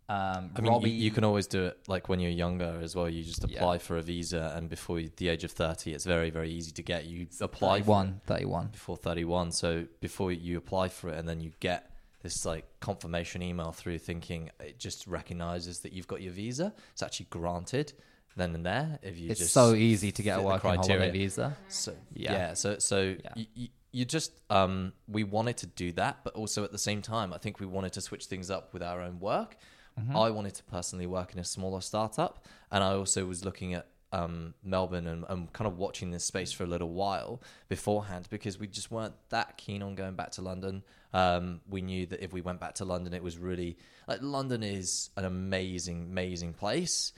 Um, 0.07 0.51
I 0.55 0.61
mean, 0.61 0.65
you, 0.65 0.71
Robbie, 0.71 0.89
you 0.91 1.11
can 1.11 1.23
always 1.23 1.47
do 1.47 1.65
it 1.65 1.79
like 1.87 2.09
when 2.09 2.19
you're 2.19 2.31
younger 2.31 2.79
as 2.83 2.95
well. 2.95 3.09
You 3.09 3.23
just 3.23 3.43
Yeah. 3.49 3.57
apply 3.57 3.79
for 3.79 3.97
a 3.97 4.01
visa, 4.03 4.53
and 4.55 4.69
before 4.69 4.99
you- 4.99 5.11
the 5.17 5.29
age 5.29 5.43
of 5.43 5.51
30, 5.51 5.93
it's 5.93 6.05
very, 6.05 6.29
very 6.29 6.51
easy 6.51 6.71
to 6.73 6.83
get. 6.83 7.05
You 7.05 7.27
apply 7.41 7.79
for 7.79 7.85
31, 7.85 8.21
31. 8.27 8.67
before 8.67 8.97
31. 8.97 9.51
So 9.51 9.87
before 10.01 10.31
you 10.31 10.57
apply 10.57 10.89
for 10.89 11.09
it, 11.09 11.17
and 11.17 11.27
then 11.27 11.39
you 11.41 11.53
get 11.59 11.91
this 12.21 12.45
like 12.45 12.65
confirmation 12.79 13.41
email 13.43 13.71
through 13.71 13.99
thinking 13.99 14.49
it 14.59 14.79
just 14.79 15.05
recognizes 15.07 15.79
that 15.81 15.93
you've 15.93 16.07
got 16.07 16.21
your 16.21 16.33
visa. 16.33 16.73
It's 16.91 17.03
actually 17.03 17.27
granted 17.29 17.93
then 18.35 18.53
and 18.53 18.65
there. 18.65 18.99
If 19.01 19.17
you 19.17 19.29
It's 19.29 19.39
just 19.39 19.53
so 19.53 19.73
easy 19.75 20.11
to 20.11 20.23
get 20.23 20.39
a 20.39 20.41
working 20.41 20.71
holiday 20.75 21.09
visa. 21.11 21.55
So 21.67 21.95
Yeah. 22.13 22.31
yeah, 22.33 22.53
so 22.53 22.79
so 22.79 23.15
Yeah. 23.23 23.29
You, 23.35 23.45
you, 23.53 23.67
you 23.91 24.05
just 24.05 24.31
um 24.49 24.93
we 25.07 25.23
wanted 25.23 25.57
to 25.57 25.67
do 25.67 25.91
that, 25.93 26.23
but 26.23 26.33
also 26.33 26.63
at 26.63 26.71
the 26.71 26.79
same 26.79 27.01
time, 27.01 27.31
I 27.31 27.37
think 27.37 27.59
we 27.59 27.65
wanted 27.65 27.93
to 27.93 28.01
switch 28.01 28.25
things 28.25 28.49
up 28.51 28.73
with 28.73 28.81
our 28.83 29.01
own 29.01 29.19
work. 29.19 29.55
Mm-hmm. 29.99 30.15
I 30.15 30.29
wanted 30.29 30.55
to 30.55 30.63
personally 30.63 31.07
work 31.07 31.33
in 31.33 31.39
a 31.39 31.43
smaller 31.43 31.81
startup, 31.81 32.45
and 32.71 32.83
I 32.83 32.93
also 32.93 33.25
was 33.25 33.45
looking 33.45 33.73
at 33.73 33.87
um, 34.15 34.53
Melbourne 34.63 35.07
and, 35.07 35.25
and 35.27 35.51
kind 35.51 35.67
of 35.67 35.77
watching 35.77 36.11
this 36.11 36.23
space 36.23 36.51
for 36.51 36.63
a 36.63 36.67
little 36.67 36.89
while 36.89 37.41
beforehand 37.67 38.27
because 38.29 38.57
we 38.57 38.67
just 38.67 38.89
weren't 38.89 39.15
that 39.29 39.57
keen 39.57 39.81
on 39.81 39.95
going 39.95 40.15
back 40.15 40.31
to 40.31 40.41
London. 40.41 40.83
Um, 41.13 41.61
we 41.69 41.81
knew 41.81 42.05
that 42.07 42.23
if 42.23 42.31
we 42.31 42.41
went 42.41 42.59
back 42.59 42.75
to 42.75 42.85
London, 42.85 43.13
it 43.13 43.23
was 43.23 43.37
really 43.37 43.77
like 44.07 44.19
London 44.21 44.63
is 44.63 45.09
an 45.17 45.25
amazing, 45.25 46.07
amazing 46.11 46.53
place, 46.53 47.11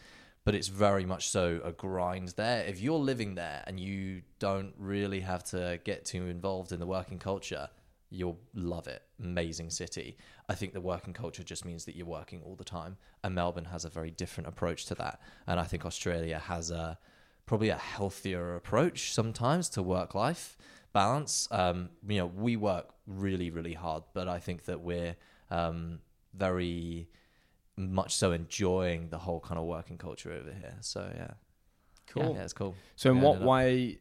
but 0.43 0.55
it's 0.55 0.69
very 0.69 1.05
much 1.05 1.29
so 1.29 1.59
a 1.63 1.71
grind 1.71 2.29
there. 2.29 2.63
If 2.65 2.79
you're 2.79 2.99
living 2.99 3.35
there 3.35 3.63
and 3.67 3.79
you 3.79 4.21
don't 4.39 4.73
really 4.77 5.19
have 5.19 5.43
to 5.45 5.79
get 5.83 6.05
too 6.05 6.27
involved 6.27 6.71
in 6.71 6.79
the 6.79 6.87
working 6.87 7.19
culture, 7.19 7.69
you'll 8.09 8.39
love 8.53 8.87
it. 8.87 9.03
Amazing 9.21 9.69
city. 9.69 10.17
I 10.49 10.55
think 10.55 10.73
the 10.73 10.81
working 10.81 11.13
culture 11.13 11.43
just 11.43 11.65
means 11.65 11.85
that 11.85 11.95
you're 11.95 12.05
working 12.07 12.41
all 12.43 12.55
the 12.55 12.63
time, 12.63 12.97
and 13.23 13.35
Melbourne 13.35 13.65
has 13.65 13.85
a 13.85 13.89
very 13.89 14.11
different 14.11 14.47
approach 14.47 14.85
to 14.87 14.95
that. 14.95 15.19
And 15.45 15.59
I 15.59 15.63
think 15.63 15.85
Australia 15.85 16.39
has 16.39 16.71
a 16.71 16.97
probably 17.45 17.69
a 17.69 17.77
healthier 17.77 18.55
approach 18.55 19.13
sometimes 19.13 19.69
to 19.69 19.81
work 19.81 20.13
life 20.13 20.57
balance. 20.93 21.47
Um, 21.51 21.89
you 22.07 22.17
know, 22.17 22.25
we 22.27 22.55
work 22.57 22.89
really, 23.05 23.49
really 23.51 23.73
hard, 23.73 24.03
but 24.13 24.27
I 24.27 24.39
think 24.39 24.65
that 24.65 24.81
we're 24.81 25.15
um, 25.49 25.99
very 26.33 27.09
much 27.77 28.15
so 28.15 28.31
enjoying 28.31 29.09
the 29.09 29.17
whole 29.19 29.39
kind 29.39 29.57
of 29.59 29.65
working 29.65 29.97
culture 29.97 30.31
over 30.31 30.51
here. 30.51 30.75
So 30.81 31.09
yeah, 31.15 31.31
Cool. 32.07 32.35
yeah, 32.35 32.43
it's 32.43 32.53
cool. 32.53 32.75
So, 32.95 33.11
in 33.11 33.17
Yeah, 33.17 33.23
what 33.23 33.41
way? 33.41 33.99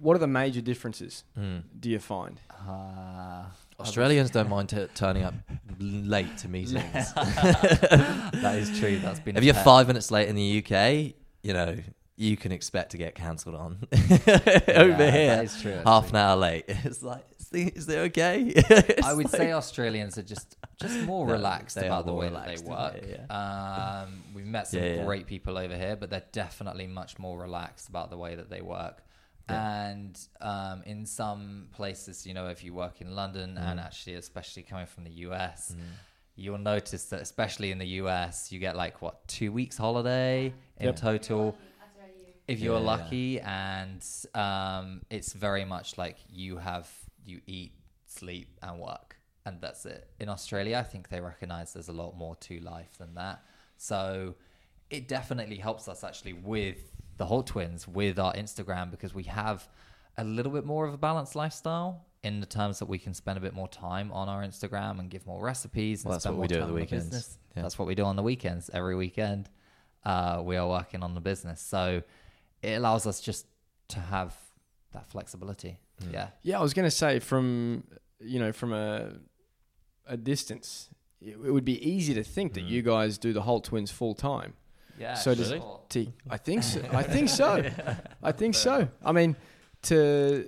What 0.00 0.14
are 0.16 0.18
the 0.20 0.26
major 0.26 0.60
differences? 0.60 1.24
Mm. 1.38 1.62
Do 1.78 1.90
you 1.90 1.98
find? 1.98 2.40
Uh, 2.50 3.44
Australians 3.78 4.30
don't 4.36 4.48
mind 4.48 4.68
t- 4.70 4.86
turning 4.94 5.24
up 5.24 5.34
late 5.78 6.36
to 6.38 6.48
meetings. 6.48 6.72
that 7.14 8.56
is 8.58 8.78
true. 8.78 8.98
That's 8.98 9.20
been. 9.20 9.36
if 9.36 9.44
you're 9.44 9.54
five 9.54 9.86
minutes 9.86 10.10
late 10.10 10.28
in 10.28 10.36
the 10.36 10.58
UK, 10.64 11.14
you 11.42 11.52
know 11.52 11.76
you 12.16 12.36
can 12.36 12.52
expect 12.52 12.90
to 12.90 12.98
get 12.98 13.14
cancelled 13.14 13.54
on. 13.54 13.78
Yeah, 14.26 14.82
over 14.82 14.96
that 14.96 15.12
here, 15.14 15.40
is 15.42 15.60
true, 15.60 15.80
half 15.84 16.10
an 16.10 16.16
hour 16.16 16.36
late. 16.36 16.64
It's 16.68 17.02
like, 17.02 17.24
is, 17.38 17.48
the, 17.48 17.62
is 17.68 17.88
it 17.88 17.98
okay? 18.10 18.54
I 19.02 19.14
would 19.14 19.30
say 19.30 19.52
Australians 19.52 20.18
are 20.18 20.22
just 20.22 20.56
just 20.80 20.98
more 21.00 21.26
No, 21.26 21.32
relaxed 21.32 21.76
about 21.78 22.04
the 22.06 22.12
way 22.12 22.26
relaxed 22.26 22.64
that 22.66 22.70
they 22.94 23.00
work. 23.00 23.04
here, 23.06 23.26
Um, 23.30 24.22
we've 24.34 24.46
met 24.46 24.68
some 24.68 24.80
Yeah, 24.80 24.94
yeah. 24.96 25.04
great 25.04 25.26
people 25.26 25.56
over 25.58 25.74
here, 25.76 25.96
but 25.96 26.10
they're 26.10 26.22
definitely 26.32 26.86
much 26.86 27.18
more 27.18 27.38
relaxed 27.38 27.88
about 27.88 28.10
the 28.10 28.18
way 28.18 28.34
that 28.34 28.50
they 28.50 28.60
work. 28.60 29.02
Yeah. 29.50 29.84
And 29.90 30.18
um, 30.40 30.82
in 30.84 31.06
some 31.06 31.68
places, 31.72 32.26
you 32.26 32.34
know, 32.34 32.48
if 32.48 32.62
you 32.64 32.72
work 32.74 33.00
in 33.00 33.14
London 33.14 33.56
Mm. 33.58 33.70
and 33.70 33.80
actually, 33.80 34.14
especially 34.14 34.62
coming 34.62 34.86
from 34.86 35.04
the 35.04 35.12
US, 35.28 35.74
you'll 36.36 36.58
notice 36.58 37.04
that, 37.10 37.20
especially 37.20 37.70
in 37.70 37.78
the 37.78 37.88
US, 38.02 38.50
you 38.52 38.58
get 38.58 38.76
like 38.76 39.02
what 39.02 39.26
two 39.28 39.52
weeks 39.52 39.76
holiday 39.76 40.54
in 40.76 40.86
Yep. 40.86 40.96
total 40.96 41.58
if 42.48 42.58
you're 42.60 42.74
Yeah, 42.74 42.80
yeah. 42.80 42.96
lucky 42.96 43.40
and 43.40 44.04
um, 44.34 45.02
it's 45.10 45.32
very 45.32 45.64
much 45.64 45.96
like 45.98 46.16
you 46.28 46.56
have 46.58 46.88
you 47.24 47.40
eat 47.46 47.72
sleep 48.06 48.58
and 48.62 48.80
work 48.80 49.16
and 49.46 49.60
that's 49.60 49.86
it 49.86 50.08
in 50.18 50.28
australia 50.28 50.76
i 50.78 50.82
think 50.82 51.08
they 51.10 51.20
recognize 51.20 51.72
there's 51.74 51.88
a 51.88 51.92
lot 51.92 52.16
more 52.16 52.34
to 52.36 52.58
life 52.60 52.98
than 52.98 53.14
that 53.14 53.44
so 53.76 54.34
it 54.90 55.06
definitely 55.06 55.56
helps 55.58 55.86
us 55.86 56.02
actually 56.02 56.32
with 56.32 56.80
the 57.20 57.26
Holt 57.26 57.46
twins 57.46 57.80
with 57.86 58.18
our 58.18 58.32
instagram 58.42 58.90
because 58.90 59.12
we 59.20 59.24
have 59.24 59.58
a 60.16 60.24
little 60.24 60.52
bit 60.58 60.64
more 60.72 60.84
of 60.88 60.92
a 60.94 60.98
balanced 61.08 61.34
lifestyle 61.42 61.90
in 62.22 62.40
the 62.40 62.46
terms 62.58 62.78
that 62.80 62.88
we 62.94 62.98
can 62.98 63.14
spend 63.14 63.36
a 63.38 63.40
bit 63.40 63.54
more 63.60 63.68
time 63.68 64.10
on 64.20 64.26
our 64.32 64.42
instagram 64.50 64.98
and 65.00 65.06
give 65.14 65.26
more 65.26 65.40
recipes 65.52 65.96
and 66.02 66.06
Well, 66.08 66.14
that's 66.16 66.24
spend 66.24 66.36
what 66.38 66.42
we 66.42 66.48
do 66.48 66.54
at 66.56 66.66
the 66.66 66.72
on 66.74 66.74
weekends. 66.74 67.04
business. 67.04 67.38
Yeah. 67.54 67.62
that's 67.62 67.78
what 67.78 67.86
we 67.88 67.94
do 67.94 68.04
on 68.04 68.16
the 68.16 68.22
weekends 68.22 68.70
every 68.72 68.96
weekend 69.04 69.48
uh, 70.04 70.40
we 70.50 70.56
are 70.56 70.68
working 70.78 71.02
on 71.02 71.14
the 71.14 71.20
business 71.20 71.60
so 71.74 72.02
it 72.62 72.72
allows 72.80 73.06
us 73.06 73.20
just 73.20 73.46
to 73.88 74.00
have 74.00 74.34
that 74.92 75.06
flexibility. 75.08 75.78
Mm. 76.02 76.12
Yeah. 76.12 76.28
Yeah, 76.42 76.58
I 76.58 76.62
was 76.62 76.74
going 76.74 76.86
to 76.86 76.96
say 77.04 77.18
from 77.20 77.84
you 78.20 78.38
know 78.42 78.52
from 78.52 78.72
a 78.72 79.12
a 80.06 80.16
distance, 80.16 80.88
it, 81.20 81.36
it 81.48 81.52
would 81.52 81.64
be 81.64 81.78
easy 81.96 82.12
to 82.14 82.24
think 82.24 82.54
that 82.54 82.64
Mm. 82.64 82.68
you 82.74 82.82
guys 82.82 83.18
do 83.18 83.32
the 83.32 83.42
Holt 83.42 83.64
twins 83.64 83.90
full 83.90 84.14
time. 84.14 84.52
Yeah. 85.00 85.14
So 85.14 85.34
does-. 85.34 85.52
T, 85.88 86.12
I 86.28 86.36
think 86.36 86.62
so. 86.62 86.80
I 86.92 87.02
think 87.02 87.28
so. 87.28 87.64
I 88.22 88.32
think 88.32 88.54
so. 88.54 88.88
I 89.04 89.12
mean, 89.12 89.34
to 89.84 90.46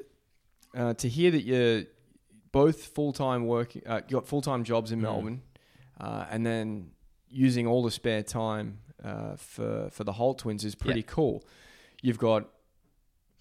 uh, 0.77 0.95
to 0.95 1.09
hear 1.09 1.31
that 1.31 1.43
you're 1.43 1.85
both 2.53 2.85
full 2.85 3.13
time 3.13 3.47
working, 3.47 3.83
uh, 3.87 4.01
got 4.01 4.27
full 4.27 4.43
time 4.43 4.63
jobs 4.65 4.93
in 4.93 4.99
Mm. 4.99 5.03
Melbourne, 5.03 5.43
uh, 6.01 6.27
and 6.31 6.45
then 6.47 6.91
using 7.31 7.67
all 7.67 7.83
the 7.83 7.91
spare 7.91 8.23
time 8.23 8.79
uh, 9.03 9.37
for 9.37 9.89
for 9.91 10.05
the 10.05 10.13
Holt 10.13 10.39
twins 10.41 10.65
is 10.65 10.75
pretty 10.75 11.03
cool. 11.03 11.43
You've 12.03 12.19
got 12.19 12.49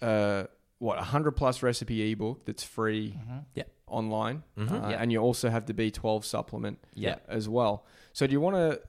uh, 0.00 0.44
what 0.78 0.98
a 0.98 1.02
hundred 1.02 1.32
plus 1.32 1.62
recipe 1.62 2.10
ebook 2.12 2.44
that's 2.46 2.64
free 2.64 3.18
Mhm. 3.28 3.64
online, 3.86 4.42
Mhm. 4.56 4.70
uh, 4.84 4.88
Yeah. 4.88 5.02
and 5.02 5.12
you 5.12 5.18
also 5.20 5.50
have 5.50 5.66
the 5.66 5.74
B12 5.74 6.24
supplement 6.24 6.78
Yeah. 6.94 7.16
as 7.28 7.48
well. 7.48 7.84
So, 8.12 8.26
do 8.26 8.32
you 8.32 8.40
want 8.40 8.56
to? 8.56 8.80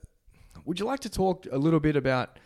Would 0.64 0.80
you 0.80 0.86
like 0.86 1.00
to 1.00 1.10
talk 1.10 1.46
a 1.50 1.58
little 1.58 1.80
bit 1.80 1.96
about 1.96 2.38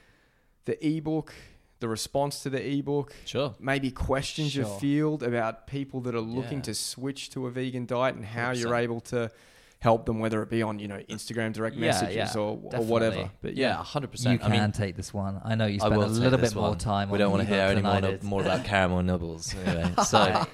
the 0.64 0.74
ebook, 0.86 1.32
the 1.80 1.88
response 1.88 2.42
to 2.42 2.50
the 2.50 2.60
ebook, 2.78 3.14
Sure. 3.24 3.54
maybe 3.60 3.90
questions 3.90 4.54
you 4.56 4.64
field 4.64 5.22
about 5.22 5.66
people 5.66 6.00
that 6.02 6.14
are 6.14 6.20
looking 6.20 6.58
Yeah. 6.58 6.62
to 6.64 6.74
switch 6.74 7.30
to 7.30 7.46
a 7.46 7.50
vegan 7.50 7.86
diet 7.86 8.16
and 8.16 8.24
how 8.24 8.50
you're 8.50 8.68
100%. 8.70 8.82
able 8.82 9.00
to 9.02 9.30
help 9.80 10.06
them, 10.06 10.18
whether 10.18 10.42
it 10.42 10.50
be 10.50 10.60
on 10.60 10.80
you 10.80 10.88
know 10.88 10.98
Instagram 11.08 11.52
direct 11.52 11.76
Yeah, 11.76 11.86
messages 11.86 12.16
yeah, 12.34 12.40
or, 12.40 12.58
or 12.74 12.84
whatever. 12.84 13.30
But 13.40 13.54
Yeah, 13.56 13.68
yeah, 13.68 13.84
hundred 13.84 14.10
You 14.32 14.38
can 14.40 14.52
I 14.52 14.60
mean, 14.60 14.72
take 14.72 14.96
this 14.96 15.14
one. 15.14 15.40
I 15.44 15.54
know 15.54 15.66
you 15.66 15.76
I 15.76 15.86
spent 15.86 15.94
a 15.94 16.06
little 16.06 16.38
bit 16.38 16.46
this 16.46 16.54
more 16.56 16.70
one. 16.70 16.78
time. 16.78 17.10
We 17.10 17.14
on 17.14 17.18
don't 17.20 17.30
want 17.30 17.46
to 17.46 17.54
hear 17.54 17.62
any 17.66 17.76
than 17.76 17.84
more, 17.84 18.00
no- 18.00 18.18
more 18.24 18.40
about 18.42 18.64
caramel 18.72 19.02
nibbles. 19.04 19.54
Anyway, 19.54 19.92
so 20.04 20.44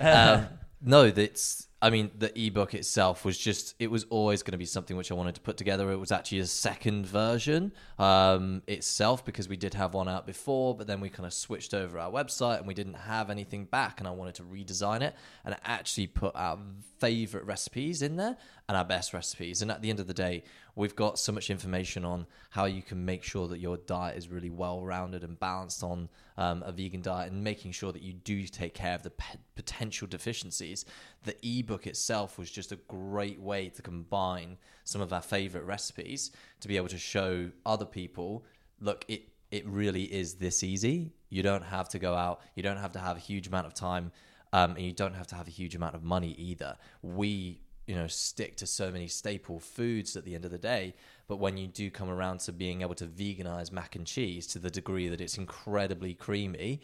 um, 0.00 0.46
no, 0.80 1.10
that's. 1.10 1.68
I 1.82 1.90
mean, 1.90 2.12
the 2.16 2.32
ebook 2.38 2.74
itself 2.74 3.24
was 3.24 3.36
just. 3.36 3.74
It 3.80 3.90
was 3.90 4.04
always 4.08 4.44
going 4.44 4.52
to 4.52 4.58
be 4.58 4.64
something 4.64 4.96
which 4.96 5.10
I 5.10 5.14
wanted 5.14 5.34
to 5.34 5.40
put 5.40 5.56
together. 5.56 5.90
It 5.90 5.96
was 5.96 6.12
actually 6.12 6.38
a 6.38 6.46
second 6.46 7.06
version 7.06 7.72
um, 7.98 8.62
itself 8.68 9.24
because 9.24 9.48
we 9.48 9.56
did 9.56 9.74
have 9.74 9.92
one 9.92 10.08
out 10.08 10.24
before, 10.24 10.76
but 10.76 10.86
then 10.86 11.00
we 11.00 11.08
kind 11.08 11.26
of 11.26 11.34
switched 11.34 11.74
over 11.74 11.98
our 11.98 12.10
website 12.10 12.58
and 12.58 12.68
we 12.68 12.74
didn't 12.74 12.94
have 12.94 13.30
anything 13.30 13.64
back, 13.64 13.98
and 13.98 14.06
I 14.06 14.12
wanted 14.12 14.36
to 14.36 14.44
redesign 14.44 15.00
it 15.00 15.16
and 15.44 15.56
actually 15.64 16.06
put 16.06 16.36
our 16.36 16.56
favorite 17.02 17.44
recipes 17.44 18.00
in 18.00 18.14
there 18.14 18.36
and 18.68 18.76
our 18.76 18.84
best 18.84 19.12
recipes. 19.12 19.60
And 19.60 19.72
at 19.72 19.82
the 19.82 19.90
end 19.90 19.98
of 19.98 20.06
the 20.06 20.14
day, 20.14 20.44
we've 20.76 20.94
got 20.94 21.18
so 21.18 21.32
much 21.32 21.50
information 21.50 22.04
on 22.04 22.26
how 22.50 22.66
you 22.66 22.80
can 22.80 23.04
make 23.04 23.24
sure 23.24 23.48
that 23.48 23.58
your 23.58 23.76
diet 23.76 24.16
is 24.16 24.28
really 24.28 24.50
well 24.50 24.84
rounded 24.84 25.24
and 25.24 25.38
balanced 25.38 25.82
on 25.82 26.08
um, 26.38 26.62
a 26.64 26.70
vegan 26.70 27.02
diet 27.02 27.32
and 27.32 27.42
making 27.42 27.72
sure 27.72 27.90
that 27.90 28.02
you 28.02 28.12
do 28.12 28.46
take 28.46 28.72
care 28.72 28.94
of 28.94 29.02
the 29.02 29.12
potential 29.56 30.06
deficiencies. 30.06 30.84
The 31.24 31.34
ebook 31.42 31.88
itself 31.88 32.38
was 32.38 32.48
just 32.48 32.70
a 32.70 32.76
great 32.86 33.40
way 33.40 33.68
to 33.70 33.82
combine 33.82 34.56
some 34.84 35.00
of 35.00 35.12
our 35.12 35.22
favorite 35.22 35.64
recipes 35.64 36.30
to 36.60 36.68
be 36.68 36.76
able 36.76 36.88
to 36.88 36.98
show 36.98 37.50
other 37.66 37.84
people 37.84 38.44
look, 38.80 39.04
it, 39.08 39.22
it 39.50 39.66
really 39.66 40.04
is 40.04 40.34
this 40.34 40.62
easy. 40.62 41.12
You 41.30 41.42
don't 41.42 41.64
have 41.64 41.88
to 41.90 41.98
go 41.98 42.14
out, 42.14 42.42
you 42.54 42.62
don't 42.62 42.76
have 42.76 42.92
to 42.92 43.00
have 43.00 43.16
a 43.16 43.20
huge 43.20 43.48
amount 43.48 43.66
of 43.66 43.74
time 43.74 44.12
um, 44.52 44.72
and 44.72 44.80
you 44.80 44.92
don't 44.92 45.14
have 45.14 45.26
to 45.28 45.34
have 45.34 45.48
a 45.48 45.50
huge 45.50 45.74
amount 45.74 45.94
of 45.94 46.02
money 46.02 46.34
either. 46.38 46.76
We, 47.02 47.60
you 47.86 47.94
know, 47.94 48.06
stick 48.06 48.56
to 48.56 48.66
so 48.66 48.90
many 48.90 49.08
staple 49.08 49.58
foods 49.58 50.16
at 50.16 50.24
the 50.24 50.34
end 50.34 50.44
of 50.44 50.50
the 50.50 50.58
day, 50.58 50.94
but 51.26 51.36
when 51.36 51.56
you 51.56 51.66
do 51.66 51.90
come 51.90 52.10
around 52.10 52.40
to 52.40 52.52
being 52.52 52.82
able 52.82 52.94
to 52.96 53.06
veganize 53.06 53.72
mac 53.72 53.96
and 53.96 54.06
cheese 54.06 54.46
to 54.48 54.58
the 54.58 54.70
degree 54.70 55.08
that 55.08 55.20
it's 55.20 55.38
incredibly 55.38 56.14
creamy, 56.14 56.80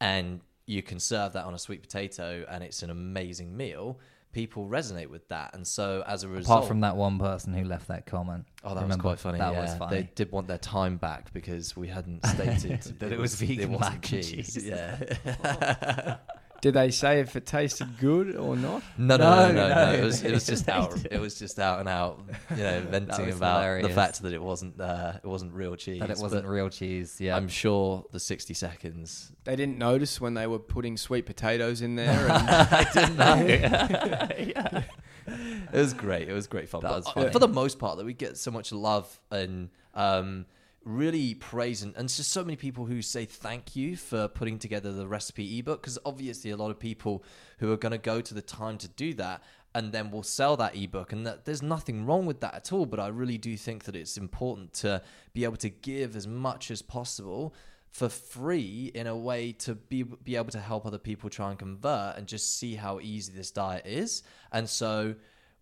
and 0.00 0.40
you 0.66 0.82
can 0.82 0.98
serve 0.98 1.32
that 1.34 1.44
on 1.44 1.54
a 1.54 1.58
sweet 1.58 1.82
potato, 1.82 2.44
and 2.48 2.64
it's 2.64 2.82
an 2.82 2.90
amazing 2.90 3.56
meal. 3.56 4.00
People 4.32 4.66
resonate 4.66 5.08
with 5.08 5.28
that, 5.28 5.54
and 5.54 5.66
so 5.66 6.02
as 6.06 6.24
a 6.24 6.28
result, 6.28 6.58
Apart 6.58 6.68
from 6.68 6.80
that 6.80 6.96
one 6.96 7.18
person 7.18 7.52
who 7.52 7.64
left 7.64 7.88
that 7.88 8.06
comment. 8.06 8.46
Oh, 8.64 8.70
that 8.70 8.82
Remember? 8.82 8.96
was 8.96 9.02
quite 9.02 9.18
funny. 9.18 9.38
That 9.38 9.52
yeah. 9.52 9.60
was 9.60 9.74
funny. 9.74 9.96
They 9.96 10.10
did 10.14 10.32
want 10.32 10.48
their 10.48 10.56
time 10.56 10.96
back 10.96 11.32
because 11.34 11.76
we 11.76 11.86
hadn't 11.88 12.24
stated 12.26 12.80
That 12.98 13.12
it 13.12 13.18
was 13.18 13.34
vegan 13.40 13.78
mac 13.78 14.10
and 14.10 14.24
cheese. 14.24 14.56
Yeah. 14.56 16.16
did 16.62 16.74
they 16.74 16.92
say 16.92 17.18
if 17.18 17.34
it 17.34 17.44
tasted 17.44 17.98
good 17.98 18.36
or 18.36 18.56
not? 18.56 18.84
No, 18.96 19.16
no, 19.16 19.48
no, 19.48 19.48
no, 19.48 19.52
No, 19.52 19.68
no. 19.68 19.74
no. 19.74 19.92
It 19.98 20.04
was 20.04 20.22
it 20.22 20.32
was 20.32 20.46
just 20.52 20.68
out. 20.68 20.96
It 21.10 21.20
was 21.20 21.34
just 21.36 21.58
out 21.58 21.80
and 21.80 21.88
out. 21.88 22.22
You 22.50 22.62
know, 22.62 22.80
venting 22.88 23.30
about 23.32 23.60
hilarious. 23.62 23.88
the 23.88 23.92
fact 23.94 24.22
that 24.22 24.32
it 24.32 24.40
wasn't 24.40 24.80
uh, 24.80 25.14
it 25.22 25.26
wasn't 25.26 25.52
real 25.52 25.74
cheese. 25.74 25.98
That 26.00 26.10
it 26.10 26.18
wasn't 26.18 26.46
real 26.46 26.70
cheese. 26.70 27.20
Yeah. 27.20 27.36
I'm 27.36 27.48
sure 27.48 28.04
the 28.12 28.20
60 28.20 28.54
seconds. 28.54 29.32
They 29.42 29.56
didn't 29.56 29.76
notice 29.76 30.20
when 30.20 30.34
they 30.34 30.46
were 30.46 30.60
putting 30.60 30.96
sweet 30.96 31.26
potatoes 31.26 31.82
in 31.82 31.96
there. 31.96 32.28
And 32.32 32.40
I 32.40 32.86
didn't 32.94 33.16
know. 33.18 34.82
It 35.26 35.76
was 35.78 35.94
great. 35.94 36.28
It 36.28 36.32
was 36.32 36.46
great 36.46 36.68
fun. 36.68 36.82
That 36.82 36.92
was 36.92 37.06
uh, 37.08 37.12
funny. 37.12 37.30
for 37.30 37.38
the 37.38 37.48
most 37.48 37.78
part, 37.78 37.98
that 37.98 38.06
we 38.06 38.12
get 38.14 38.36
so 38.36 38.50
much 38.50 38.72
love 38.72 39.20
and 39.30 39.70
um, 39.94 40.46
really 40.84 41.34
praise, 41.34 41.82
and, 41.82 41.94
and 41.96 42.08
just 42.08 42.30
so 42.30 42.44
many 42.44 42.56
people 42.56 42.86
who 42.86 43.02
say 43.02 43.24
thank 43.24 43.76
you 43.76 43.96
for 43.96 44.28
putting 44.28 44.58
together 44.58 44.92
the 44.92 45.06
recipe 45.06 45.58
ebook. 45.58 45.82
Because 45.82 45.98
obviously, 46.04 46.50
a 46.50 46.56
lot 46.56 46.70
of 46.70 46.78
people 46.78 47.24
who 47.58 47.72
are 47.72 47.76
going 47.76 47.92
to 47.92 47.98
go 47.98 48.20
to 48.20 48.34
the 48.34 48.42
time 48.42 48.78
to 48.78 48.88
do 48.88 49.14
that 49.14 49.42
and 49.74 49.92
then 49.92 50.10
we'll 50.10 50.22
sell 50.22 50.56
that 50.58 50.76
ebook, 50.76 51.12
and 51.12 51.26
that 51.26 51.44
there's 51.44 51.62
nothing 51.62 52.04
wrong 52.04 52.26
with 52.26 52.40
that 52.40 52.54
at 52.54 52.72
all. 52.72 52.86
But 52.86 53.00
I 53.00 53.08
really 53.08 53.38
do 53.38 53.56
think 53.56 53.84
that 53.84 53.96
it's 53.96 54.16
important 54.16 54.74
to 54.74 55.02
be 55.32 55.44
able 55.44 55.56
to 55.56 55.70
give 55.70 56.14
as 56.14 56.26
much 56.26 56.70
as 56.70 56.82
possible 56.82 57.54
for 57.90 58.08
free 58.08 58.90
in 58.94 59.06
a 59.06 59.16
way 59.16 59.52
to 59.52 59.74
be 59.74 60.02
be 60.02 60.36
able 60.36 60.50
to 60.50 60.60
help 60.60 60.86
other 60.86 60.98
people 60.98 61.30
try 61.30 61.50
and 61.50 61.58
convert 61.58 62.16
and 62.16 62.26
just 62.26 62.58
see 62.58 62.74
how 62.74 63.00
easy 63.00 63.32
this 63.32 63.50
diet 63.50 63.86
is. 63.86 64.22
And 64.50 64.68
so 64.68 65.14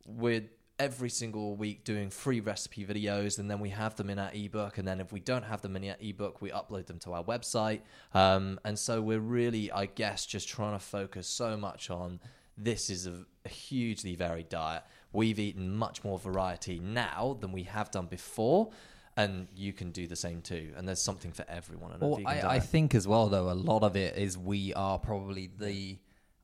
we're 0.07 0.49
every 0.81 1.11
single 1.11 1.55
week 1.57 1.85
doing 1.85 2.09
free 2.09 2.41
recipe 2.41 2.85
videos 2.87 3.39
and 3.39 3.51
then 3.51 3.61
we 3.61 3.69
have 3.69 3.95
them 3.97 4.09
in 4.09 4.19
our 4.19 4.31
ebook 4.33 4.79
and 4.79 4.89
then 4.89 4.99
if 4.99 5.13
we 5.13 5.21
don't 5.21 5.45
have 5.45 5.61
them 5.61 5.77
in 5.77 5.91
our 5.91 5.97
ebook 6.01 6.41
we 6.41 6.51
upload 6.51 6.87
them 6.87 6.99
to 6.99 7.13
our 7.13 7.23
website. 7.23 7.83
Um, 8.15 8.59
and 8.65 8.79
so 8.79 9.03
we're 9.03 9.21
really 9.21 9.71
i 9.71 9.87
guess 9.87 10.25
just 10.25 10.49
trying 10.49 10.73
to 10.73 10.79
focus 10.79 11.29
so 11.29 11.57
much 11.57 11.91
on 11.91 12.19
this 12.57 12.91
is 12.91 13.07
a, 13.07 13.25
a 13.45 13.49
hugely 13.49 14.15
varied 14.15 14.49
diet. 14.49 14.83
We've 15.13 15.39
eaten 15.39 15.75
much 15.77 16.05
more 16.05 16.19
variety 16.19 16.79
now 16.79 17.37
than 17.41 17.53
we 17.53 17.65
have 17.65 17.91
done 17.91 18.07
before 18.07 18.71
and 19.17 19.49
you 19.55 19.73
can 19.73 19.91
do 19.91 20.07
the 20.07 20.17
same 20.17 20.41
too. 20.41 20.73
And 20.77 20.87
there's 20.87 21.03
something 21.03 21.33
for 21.33 21.45
everyone 21.49 21.93
Well, 22.01 22.21
I, 22.27 22.57
I 22.57 22.61
think 22.61 22.95
as 22.95 23.07
well, 23.09 23.29
though, 23.29 23.51
a 23.51 23.53
lot 23.53 23.83
of 23.83 23.97
it 23.97 24.17
is 24.17 24.39
we 24.39 24.73
are 24.75 24.99
probably 24.99 25.51
the 25.59 25.99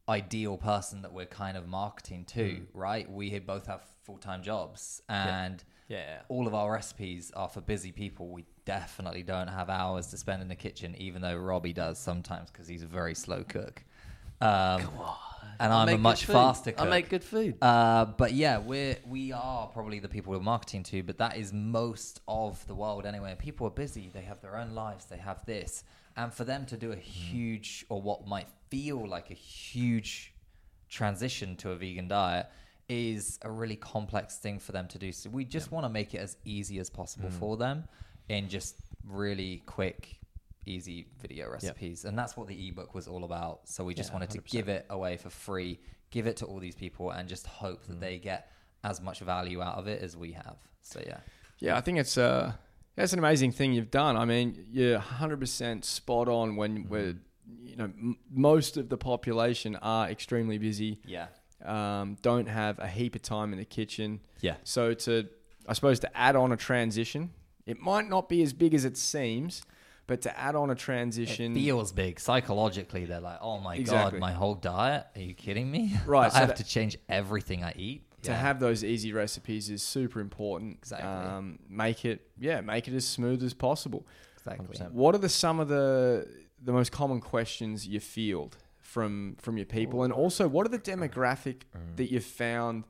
ideal 0.08 0.56
person 0.56 1.02
that 1.02 1.12
we're 1.12 1.26
kind 1.26 1.56
of 1.56 1.68
marketing 1.68 2.24
to, 2.26 2.66
right? 2.74 3.10
We 3.10 3.38
both 3.38 3.66
have 3.66 3.82
full 4.06 4.16
time 4.18 4.42
jobs 4.42 5.02
and 5.08 5.62
Yeah, 5.88 5.98
yeah. 5.98 6.20
all 6.28 6.46
of 6.46 6.54
our 6.54 6.72
recipes 6.72 7.32
are 7.34 7.48
for 7.48 7.60
busy 7.60 7.92
people. 7.92 8.28
We 8.28 8.44
definitely 8.64 9.24
don't 9.24 9.48
have 9.48 9.68
hours 9.68 10.06
to 10.08 10.16
spend 10.16 10.40
in 10.42 10.48
the 10.48 10.54
kitchen, 10.54 10.94
even 10.96 11.20
though 11.22 11.36
Robbie 11.36 11.72
does 11.72 11.98
sometimes 11.98 12.50
because 12.50 12.68
he's 12.68 12.84
a 12.84 12.86
very 12.86 13.14
slow 13.14 13.42
cook. 13.42 13.82
Um, 14.40 14.88
And 15.58 15.72
I 15.72 15.82
I'm 15.82 15.88
a 15.88 15.98
much 15.98 16.26
faster 16.26 16.74
I 16.76 16.84
make 16.84 17.08
good 17.08 17.24
food. 17.24 17.56
Uh, 17.62 18.04
but 18.04 18.32
yeah, 18.32 18.58
we're 18.58 18.96
we 19.08 19.32
are 19.32 19.66
probably 19.68 20.00
the 20.00 20.08
people 20.08 20.32
we're 20.34 20.40
marketing 20.40 20.82
to, 20.84 21.02
but 21.02 21.16
that 21.18 21.36
is 21.38 21.52
most 21.52 22.20
of 22.28 22.66
the 22.66 22.74
world 22.74 23.06
anyway. 23.06 23.34
People 23.38 23.66
are 23.66 23.70
busy; 23.70 24.10
they 24.12 24.20
have 24.22 24.40
their 24.42 24.56
own 24.58 24.72
lives, 24.74 25.06
they 25.06 25.16
have 25.16 25.44
this, 25.46 25.82
and 26.16 26.32
for 26.34 26.44
them 26.44 26.66
to 26.66 26.76
do 26.76 26.92
a 26.92 26.96
huge 26.96 27.86
or 27.88 28.02
what 28.02 28.26
might 28.26 28.48
feel 28.70 29.08
like 29.08 29.30
a 29.30 29.34
huge 29.34 30.34
transition 30.90 31.56
to 31.56 31.70
a 31.70 31.76
vegan 31.76 32.08
diet 32.08 32.46
is 32.88 33.38
a 33.42 33.50
really 33.50 33.76
complex 33.76 34.36
thing 34.36 34.58
for 34.58 34.72
them 34.72 34.86
to 34.88 34.98
do. 34.98 35.12
So 35.12 35.30
we 35.30 35.44
just 35.44 35.72
want 35.72 35.84
to 35.84 35.88
make 35.88 36.14
it 36.14 36.18
as 36.18 36.36
easy 36.44 36.78
as 36.78 36.90
possible 36.90 37.28
mm. 37.28 37.38
for 37.38 37.56
them 37.56 37.84
in 38.28 38.48
just 38.48 38.76
really 39.04 39.62
quick, 39.66 40.18
easy 40.66 41.08
video 41.20 41.50
recipes. 41.50 42.04
And 42.04 42.18
that's 42.18 42.36
what 42.36 42.46
the 42.46 42.68
ebook 42.68 42.94
was 42.94 43.08
all 43.08 43.24
about. 43.24 43.68
So 43.68 43.84
we 43.84 43.94
just 43.94 44.10
Yeah, 44.10 44.14
wanted 44.14 44.30
to 44.30 44.38
100%. 44.38 44.50
give 44.50 44.68
it 44.68 44.86
away 44.90 45.16
for 45.16 45.30
free, 45.30 45.80
give 46.10 46.26
it 46.26 46.36
to 46.38 46.46
all 46.46 46.58
these 46.60 46.76
people, 46.76 47.10
and 47.10 47.28
just 47.28 47.46
hope 47.46 47.84
that 47.86 47.96
mm. 47.96 48.00
they 48.00 48.18
get 48.18 48.50
as 48.84 49.00
much 49.00 49.20
value 49.20 49.62
out 49.62 49.78
of 49.78 49.88
it 49.88 50.02
as 50.02 50.16
we 50.16 50.32
have. 50.32 50.56
So 50.82 51.00
yeah. 51.04 51.18
Yeah, 51.58 51.76
I 51.76 51.80
think 51.80 51.98
it's 51.98 52.16
uh 52.18 52.52
that's 52.94 53.12
an 53.12 53.18
amazing 53.18 53.52
thing 53.52 53.72
you've 53.72 53.90
done. 53.90 54.16
I 54.16 54.24
mean, 54.24 54.66
you're 54.70 54.98
100% 54.98 55.84
spot 55.84 56.28
on 56.28 56.56
when 56.56 56.84
mm. 56.84 56.88
we're 56.88 57.16
you 57.62 57.76
know 57.76 57.84
m- 57.84 58.16
most 58.30 58.76
of 58.76 58.88
the 58.88 58.96
population 58.96 59.76
are 59.76 60.08
extremely 60.08 60.58
busy, 60.58 61.00
Yeah. 61.04 61.26
Um, 61.66 62.16
don't 62.22 62.46
have 62.48 62.78
a 62.78 62.86
heap 62.88 63.14
of 63.14 63.22
time 63.22 63.52
in 63.52 63.58
the 63.58 63.64
kitchen. 63.64 64.20
Yeah. 64.40 64.56
So 64.64 64.94
to 64.94 65.28
I 65.68 65.72
suppose 65.72 65.98
to 66.00 66.16
add 66.16 66.36
on 66.36 66.52
a 66.52 66.56
transition, 66.56 67.30
it 67.66 67.80
might 67.80 68.08
not 68.08 68.28
be 68.28 68.42
as 68.42 68.52
big 68.52 68.72
as 68.74 68.84
it 68.84 68.96
seems, 68.96 69.62
but 70.06 70.22
to 70.22 70.38
add 70.38 70.54
on 70.54 70.70
a 70.70 70.74
transition, 70.76 71.52
It 71.56 71.60
feels 71.60 71.90
big 71.92 72.20
psychologically. 72.20 73.04
They're 73.06 73.20
like, 73.20 73.38
"Oh 73.40 73.58
my 73.58 73.74
Exactly. 73.76 74.20
god, 74.20 74.20
my 74.20 74.32
whole 74.32 74.54
diet? 74.54 75.06
Are 75.16 75.20
you 75.20 75.34
kidding 75.34 75.70
me? 75.70 75.96
Right, 76.06 76.26
I 76.26 76.28
so 76.30 76.38
have 76.38 76.48
that- 76.48 76.56
to 76.58 76.64
change 76.64 76.96
everything 77.08 77.64
I 77.64 77.72
eat." 77.76 78.02
to 78.22 78.32
Yeah. 78.32 78.38
have 78.38 78.58
those 78.58 78.82
easy 78.82 79.12
recipes 79.12 79.70
is 79.70 79.82
super 79.84 80.18
important. 80.20 80.78
Exactly. 80.78 81.08
Um, 81.08 81.58
make 81.68 82.04
it 82.04 82.26
yeah, 82.38 82.60
make 82.60 82.88
it 82.88 82.94
as 82.94 83.06
smooth 83.06 83.42
as 83.44 83.54
possible. 83.54 84.04
exactly. 84.36 84.66
100%. 84.78 84.92
What 84.92 85.14
are 85.14 85.18
the 85.18 85.28
some 85.28 85.60
of 85.60 85.68
the 85.68 86.26
the 86.62 86.72
most 86.72 86.90
common 86.90 87.20
questions 87.20 87.86
you 87.86 88.00
field 88.00 88.56
from 88.96 89.36
from 89.44 89.54
your 89.58 89.66
people, 89.66 89.98
and 90.04 90.12
also 90.22 90.48
what 90.48 90.62
are 90.66 90.70
the 90.78 90.84
demographic 90.92 91.58
Mm. 91.74 91.96
that 91.98 92.08
you've 92.12 92.24
found 92.46 92.84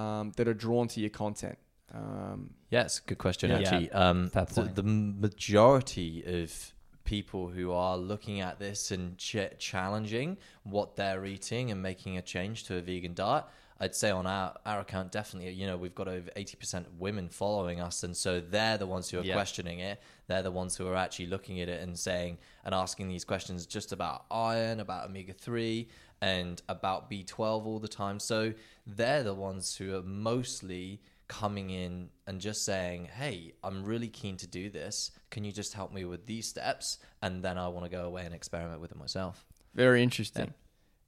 um, 0.00 0.30
that 0.36 0.46
are 0.46 0.54
drawn 0.66 0.86
to 0.94 1.00
your 1.00 1.10
content? 1.24 1.58
Um, 1.92 2.40
Yeah, 2.70 2.84
it's 2.84 2.98
a 3.00 3.02
good 3.10 3.18
question 3.18 3.50
Yeah. 3.50 3.58
actually. 3.58 3.90
Um, 3.90 4.28
Fair 4.30 4.44
the, 4.44 4.62
the 4.82 4.84
majority 5.26 6.10
of 6.42 6.72
people 7.02 7.48
who 7.48 7.72
are 7.72 7.96
looking 7.98 8.40
at 8.40 8.58
this 8.60 8.92
and 8.92 9.18
ch- 9.18 9.56
challenging 9.58 10.36
what 10.62 10.94
they're 10.94 11.24
eating 11.34 11.72
and 11.72 11.82
making 11.82 12.16
a 12.16 12.22
change 12.22 12.56
to 12.68 12.76
a 12.76 12.80
vegan 12.80 13.14
diet, 13.14 13.44
I'd 13.82 13.94
say 13.94 14.10
on 14.10 14.26
our, 14.26 14.54
our 14.66 14.80
account, 14.80 15.10
definitely, 15.10 15.52
you 15.52 15.66
know, 15.66 15.76
we've 15.78 15.94
got 15.94 16.06
over 16.06 16.30
80% 16.36 16.86
of 16.86 17.00
women 17.00 17.28
following 17.30 17.80
us. 17.80 18.02
And 18.02 18.14
so 18.14 18.40
they're 18.40 18.76
the 18.76 18.86
ones 18.86 19.08
who 19.08 19.18
are 19.18 19.22
Yeah. 19.24 19.32
questioning 19.34 19.78
it. 19.78 20.00
They're 20.26 20.42
the 20.42 20.50
ones 20.50 20.76
who 20.76 20.86
are 20.86 20.96
actually 20.96 21.26
looking 21.28 21.60
at 21.60 21.68
it 21.70 21.80
and 21.82 21.98
saying 21.98 22.38
and 22.64 22.74
asking 22.74 23.08
these 23.08 23.24
questions 23.24 23.64
just 23.66 23.92
about 23.92 24.26
iron, 24.30 24.80
about 24.80 25.06
omega 25.08 25.32
3, 25.32 25.88
and 26.20 26.60
about 26.68 27.10
B12 27.10 27.64
all 27.64 27.78
the 27.78 27.88
time. 27.88 28.20
So 28.20 28.52
they're 28.86 29.22
the 29.22 29.32
ones 29.34 29.76
who 29.76 29.96
are 29.96 30.02
mostly 30.02 31.00
coming 31.28 31.70
in 31.70 32.10
and 32.26 32.40
just 32.40 32.64
saying, 32.64 33.06
Hey, 33.06 33.54
I'm 33.64 33.84
really 33.84 34.08
keen 34.08 34.36
to 34.38 34.46
do 34.46 34.68
this. 34.68 35.10
Can 35.30 35.44
you 35.44 35.52
just 35.52 35.72
help 35.72 35.90
me 35.92 36.04
with 36.04 36.26
these 36.26 36.46
steps? 36.46 36.98
And 37.22 37.42
then 37.42 37.56
I 37.56 37.68
want 37.68 37.86
to 37.86 37.90
go 37.90 38.04
away 38.04 38.26
and 38.26 38.34
experiment 38.34 38.80
with 38.82 38.90
it 38.90 38.98
myself. 38.98 39.46
very 39.74 40.02
interesting. 40.02 40.52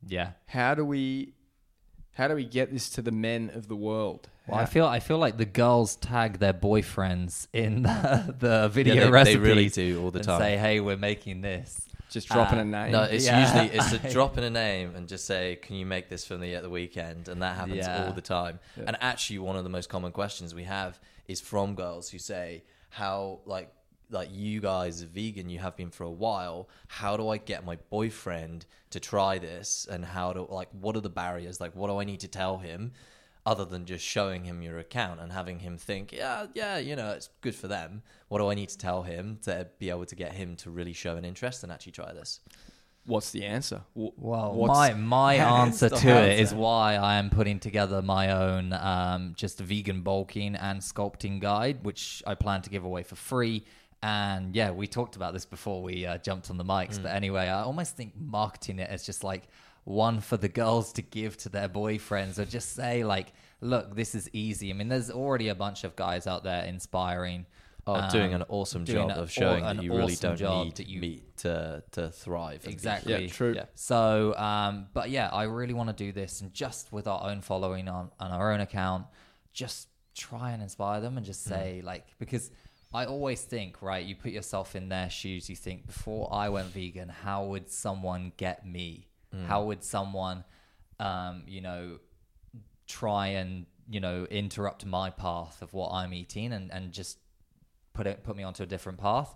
Yeah. 0.07 0.31
How 0.47 0.75
do 0.75 0.85
we 0.85 1.35
how 2.13 2.29
do 2.29 2.35
we 2.35 2.45
get 2.45 2.73
this 2.73 2.91
to 2.91 3.03
the 3.03 3.11
men 3.13 3.51
of 3.55 3.69
the 3.69 3.77
world? 3.77 4.29
Well, 4.47 4.59
I 4.59 4.67
feel 4.67 4.87
I 4.87 5.01
feel 5.01 5.19
like 5.19 5.37
the 5.39 5.45
girls 5.45 5.97
tag 5.97 6.39
their 6.39 6.53
boyfriends 6.53 7.47
in 7.53 7.83
the, 7.83 8.35
the 8.39 8.69
video 8.69 8.95
Yeah, 8.95 9.01
they, 9.05 9.11
recipes. 9.11 9.35
they 9.41 9.49
really 9.49 9.69
do 9.69 10.03
all 10.03 10.11
the 10.11 10.19
and 10.19 10.27
time. 10.27 10.41
say, 10.41 10.57
"Hey, 10.57 10.81
we're 10.81 10.97
making 10.97 11.41
this." 11.43 11.87
just 12.11 12.29
dropping 12.29 12.59
uh, 12.59 12.63
a 12.63 12.65
name. 12.67 12.93
No, 12.93 13.03
it's 13.11 13.25
Yeah. 13.25 13.41
usually 13.41 13.79
it's 13.79 13.93
a 13.93 13.99
drop 14.13 14.37
in 14.37 14.45
a 14.45 14.51
name 14.51 14.95
and 14.95 15.09
just 15.09 15.25
say, 15.25 15.57
"Can 15.63 15.77
you 15.77 15.87
make 15.87 16.11
this 16.11 16.27
for 16.27 16.37
me 16.37 16.55
at 16.55 16.63
the 16.63 16.69
weekend?" 16.69 17.29
And 17.29 17.41
that 17.41 17.57
happens 17.57 17.77
Yeah. 17.87 18.05
all 18.07 18.13
the 18.13 18.21
time. 18.21 18.59
And 18.77 18.99
actually, 19.01 19.39
one 19.39 19.57
of 19.57 19.65
the 19.65 19.71
most 19.71 19.89
common 19.89 20.13
questions 20.13 20.55
we 20.55 20.65
have 20.65 21.01
is 21.27 21.41
from 21.41 21.75
girls 21.75 22.11
who 22.11 22.19
say, 22.19 22.65
"How 22.91 23.41
like 23.47 23.73
like 24.13 24.29
you 24.33 24.61
guys 24.61 25.03
are 25.03 25.07
vegan? 25.07 25.49
You 25.49 25.59
have 25.61 25.77
been 25.77 25.91
for 25.91 26.05
a 26.05 26.11
while. 26.11 26.69
How 26.89 27.17
do 27.17 27.29
I 27.29 27.39
get 27.39 27.65
my 27.65 27.77
boyfriend 27.91 28.67
to 28.91 29.01
try 29.01 29.39
this? 29.39 29.87
And 29.91 30.05
how 30.05 30.33
do 30.33 30.47
like 30.49 30.69
what 30.73 30.97
are 30.97 31.01
the 31.01 31.11
barriers? 31.11 31.61
Like, 31.61 31.75
what 31.75 31.89
do 31.89 31.99
I 31.99 32.05
need 32.05 32.21
to 32.21 32.29
tell 32.29 32.59
him?" 32.59 32.93
Other 33.45 33.65
than 33.65 33.87
just 33.87 34.05
showing 34.05 34.45
him 34.45 34.63
your 34.63 34.79
account 34.79 35.19
and 35.19 35.33
having 35.33 35.59
him 35.59 35.77
think, 35.77 36.13
yeah, 36.13 36.47
yeah, 36.55 36.79
you 36.79 36.95
know, 36.95 37.11
it's 37.11 37.29
good 37.41 37.57
for 37.57 37.67
them. 37.67 38.03
What 38.29 38.39
do 38.39 38.49
I 38.49 38.55
need 38.55 38.69
to 38.69 38.79
tell 38.79 39.03
him 39.03 39.41
to 39.43 39.67
be 39.81 39.91
able 39.91 40.07
to 40.07 40.15
get 40.15 40.33
him 40.33 40.55
to 40.59 40.71
really 40.71 40.93
show 40.93 41.17
an 41.17 41.25
interest 41.25 41.65
and 41.65 41.73
actually 41.73 41.91
try 41.91 42.13
this? 42.13 42.39
What's 43.05 43.33
the 43.33 43.45
answer? 43.45 43.81
Well, 43.97 44.55
what's- 44.55 44.69
my 44.79 44.95
my 44.95 45.35
answer 45.65 45.89
the 45.89 45.97
to 45.97 46.09
it 46.31 46.39
is 46.39 46.55
why 46.55 46.95
I 46.95 47.17
am 47.17 47.31
putting 47.31 47.59
together 47.59 48.01
my 48.01 48.31
own 48.31 48.73
um, 48.75 49.33
just 49.37 49.59
vegan 49.59 50.03
bulking 50.03 50.55
and 50.55 50.81
sculpting 50.81 51.41
guide, 51.41 51.83
which 51.83 52.23
I 52.25 52.37
plan 52.37 52.63
to 52.63 52.71
give 52.71 52.85
away 52.85 53.03
for 53.03 53.17
free. 53.17 53.65
And 54.03 54.55
yeah, 54.57 54.71
we 54.73 54.87
talked 54.87 55.15
about 55.17 55.33
this 55.33 55.45
before 55.45 55.83
we 55.83 56.07
uh, 56.07 56.19
jumped 56.19 56.51
on 56.51 56.57
the 56.59 56.65
mics. 56.65 56.99
Mm. 56.99 57.05
But 57.05 57.13
anyway, 57.13 57.43
I 57.49 57.63
almost 57.63 57.97
think 57.97 58.15
marketing 58.19 58.79
it 58.81 58.91
as 58.91 59.05
just 59.07 59.23
like 59.23 59.45
one 59.85 60.21
for 60.21 60.37
the 60.37 60.49
girls 60.49 60.93
to 60.95 61.03
give 61.03 61.37
to 61.39 61.49
their 61.49 61.69
boyfriends, 61.69 62.39
or 62.39 62.45
just 62.45 62.75
say 62.75 63.05
like, 63.05 63.33
"Look, 63.61 63.95
this 63.95 64.15
is 64.15 64.29
easy." 64.33 64.71
I 64.71 64.73
mean, 64.75 64.89
there's 64.89 65.11
already 65.11 65.49
a 65.49 65.55
bunch 65.55 65.85
of 65.85 65.95
guys 65.97 66.27
out 66.27 66.43
there 66.45 66.65
inspiring. 66.65 67.47
Oh, 67.85 68.09
doing 68.13 68.33
um, 68.33 68.43
an 68.43 68.47
awesome 68.49 68.85
doing 68.85 69.09
job 69.09 69.19
a- 69.19 69.23
of 69.23 69.31
showing 69.31 69.65
an 69.65 69.79
that 69.79 69.83
you 69.83 69.93
really 69.93 70.15
don't 70.15 70.41
need 70.41 70.77
that 70.77 70.87
you- 70.87 71.01
meat 71.01 71.37
to 71.39 71.83
to 71.93 72.11
thrive. 72.11 72.61
and 72.63 72.67
be- 72.67 72.73
Exactly. 72.73 73.23
Yeah, 73.25 73.29
true. 73.29 73.55
Yeah. 73.57 73.65
So, 73.75 74.37
um, 74.37 74.87
but 74.95 75.11
yeah, 75.11 75.29
I 75.33 75.45
really 75.45 75.75
want 75.75 75.89
to 75.89 76.05
do 76.05 76.13
this, 76.13 76.43
and 76.43 76.53
just 76.55 76.93
with 76.93 77.09
our 77.09 77.29
own 77.29 77.41
following 77.41 77.89
on, 77.89 78.11
on 78.21 78.31
our 78.31 78.53
own 78.53 78.61
account, 78.61 79.07
just 79.53 79.89
try 80.15 80.53
and 80.53 80.63
inspire 80.63 81.01
them 81.01 81.17
and 81.17 81.25
just 81.27 81.43
say 81.43 81.81
like 81.83 82.07
because 82.19 82.51
I 82.95 83.07
always 83.07 83.43
think 83.43 83.81
right, 83.81 84.05
you 84.05 84.15
put 84.15 84.33
yourself 84.33 84.77
in 84.77 84.89
their 84.89 85.09
shoes. 85.09 85.49
You 85.49 85.57
think 85.57 85.87
before 85.87 86.29
I 86.33 86.49
went 86.49 86.69
vegan, 86.69 87.09
how 87.09 87.45
would 87.45 87.71
someone 87.71 88.33
get 88.37 88.67
me? 88.67 89.09
How 89.47 89.65
would 89.65 89.83
someone, 89.83 90.45
um, 91.01 91.45
you 91.47 91.63
know, 91.63 91.99
try 92.87 93.29
and 93.29 93.65
you 93.89 94.01
know 94.01 94.27
interrupt 94.31 94.85
my 94.85 95.11
path 95.11 95.63
of 95.63 95.73
what 95.73 95.93
I'm 95.93 96.13
eating 96.13 96.53
and 96.53 96.71
and 96.71 96.93
just 96.93 97.19
put 97.95 98.07
it 98.07 98.23
put 98.23 98.37
me 98.37 98.43
onto 98.43 98.63
a 98.63 98.67
different 98.67 98.99
path 98.99 99.35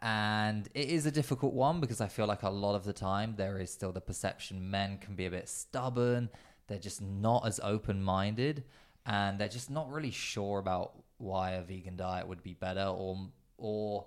and 0.00 0.68
it 0.74 0.88
is 0.88 1.06
a 1.06 1.10
difficult 1.10 1.54
one 1.54 1.80
because 1.80 2.00
i 2.00 2.08
feel 2.08 2.26
like 2.26 2.42
a 2.42 2.50
lot 2.50 2.74
of 2.74 2.84
the 2.84 2.92
time 2.92 3.34
there 3.36 3.58
is 3.58 3.70
still 3.70 3.92
the 3.92 4.00
perception 4.00 4.70
men 4.70 4.98
can 4.98 5.14
be 5.14 5.26
a 5.26 5.30
bit 5.30 5.48
stubborn 5.48 6.28
they're 6.66 6.78
just 6.78 7.00
not 7.00 7.46
as 7.46 7.60
open-minded 7.62 8.64
and 9.06 9.38
they're 9.38 9.48
just 9.48 9.70
not 9.70 9.90
really 9.90 10.10
sure 10.10 10.58
about 10.58 10.94
why 11.22 11.52
a 11.52 11.62
vegan 11.62 11.96
diet 11.96 12.26
would 12.26 12.42
be 12.42 12.54
better 12.54 12.84
or 12.84 13.16
or 13.56 14.06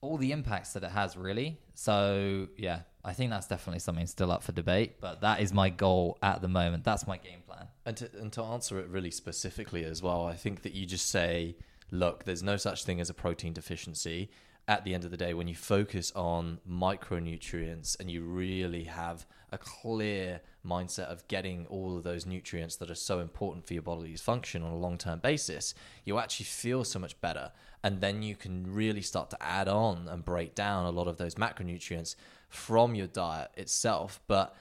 all 0.00 0.18
the 0.18 0.32
impacts 0.32 0.72
that 0.72 0.82
it 0.82 0.90
has 0.90 1.16
really. 1.16 1.58
So 1.74 2.48
yeah 2.56 2.80
i 3.04 3.12
think 3.12 3.30
that's 3.30 3.48
definitely 3.48 3.80
something 3.80 4.06
still 4.06 4.30
up 4.30 4.44
for 4.44 4.52
debate 4.52 5.00
but 5.00 5.22
that 5.22 5.40
is 5.40 5.52
my 5.52 5.68
goal 5.70 6.18
at 6.22 6.40
the 6.40 6.48
moment. 6.48 6.84
That's 6.84 7.06
my 7.06 7.16
game 7.16 7.42
plan. 7.46 7.66
And 7.84 7.96
to, 7.96 8.10
and 8.18 8.32
to 8.34 8.42
answer 8.42 8.78
it 8.78 8.88
really 8.88 9.10
specifically 9.10 9.84
as 9.84 10.02
well, 10.02 10.26
I 10.26 10.34
think 10.34 10.62
that 10.62 10.72
you 10.72 10.86
just 10.86 11.10
say, 11.10 11.56
look, 11.90 12.24
there's 12.24 12.42
no 12.42 12.56
such 12.56 12.84
thing 12.84 13.00
as 13.00 13.10
a 13.10 13.14
protein 13.14 13.52
deficiency. 13.52 14.30
At 14.68 14.84
the 14.84 14.94
end 14.94 15.04
of 15.04 15.10
the 15.10 15.16
day, 15.16 15.34
when 15.34 15.48
you 15.48 15.56
focus 15.56 16.12
on 16.14 16.60
micronutrients 16.68 17.98
and 17.98 18.08
you 18.10 18.22
really 18.22 18.84
have 18.84 19.26
a 19.50 19.58
clear 19.58 20.40
mindset 20.66 21.06
of 21.06 21.26
getting 21.28 21.66
all 21.66 21.96
of 21.96 22.04
those 22.04 22.26
nutrients 22.26 22.76
that 22.76 22.90
are 22.90 22.94
so 22.94 23.20
important 23.20 23.66
for 23.66 23.74
your 23.74 23.82
body's 23.82 24.20
function 24.20 24.62
on 24.62 24.72
a 24.72 24.76
long 24.76 24.98
term 24.98 25.18
basis, 25.18 25.74
you 26.04 26.18
actually 26.18 26.46
feel 26.46 26.84
so 26.84 26.98
much 26.98 27.20
better. 27.20 27.52
And 27.82 28.00
then 28.00 28.22
you 28.22 28.36
can 28.36 28.72
really 28.72 29.02
start 29.02 29.30
to 29.30 29.42
add 29.42 29.68
on 29.68 30.08
and 30.08 30.24
break 30.24 30.54
down 30.54 30.86
a 30.86 30.90
lot 30.90 31.08
of 31.08 31.16
those 31.16 31.34
macronutrients 31.34 32.14
from 32.48 32.94
your 32.94 33.08
diet 33.08 33.50
itself. 33.56 34.20
But 34.28 34.54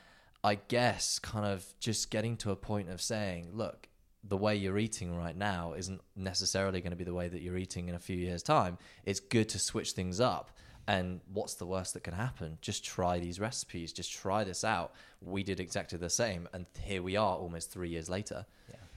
I 0.44 0.56
guess 0.56 1.20
kind 1.20 1.46
of 1.46 1.66
just 1.80 2.10
getting 2.10 2.36
to 2.38 2.52
a 2.52 2.56
point 2.56 2.90
of 2.90 3.02
saying, 3.02 3.50
look, 3.54 3.88
the 4.24 4.38
way 4.38 4.56
you're 4.56 4.78
eating 4.78 5.16
right 5.16 5.36
now 5.36 5.74
isn't 5.74 6.02
necessarily 6.16 6.82
going 6.82 6.92
to 6.92 6.98
be 6.98 7.04
the 7.04 7.14
way 7.14 7.28
that 7.28 7.42
you're 7.42 7.58
eating 7.58 7.90
in 7.90 7.96
a 7.96 8.00
few 8.00 8.16
years' 8.16 8.44
time. 8.44 8.78
It's 9.04 9.20
good 9.20 9.50
to 9.50 9.60
switch 9.60 9.92
things 9.92 10.20
up. 10.20 10.52
And 10.88 11.22
what's 11.32 11.54
the 11.56 11.66
worst 11.66 11.94
that 11.94 12.04
can 12.04 12.14
happen? 12.14 12.58
Just 12.62 12.84
try 12.84 13.20
these 13.20 13.40
recipes. 13.40 13.94
Just 13.94 14.12
try 14.12 14.44
this 14.44 14.64
out. 14.64 14.94
We 15.22 15.44
did 15.44 15.60
exactly 15.60 15.98
the 15.98 16.10
same, 16.10 16.50
and 16.54 16.66
here 16.82 17.04
we 17.04 17.16
are, 17.16 17.36
almost 17.38 17.72
three 17.72 17.90
years 17.90 18.10
later. 18.10 18.46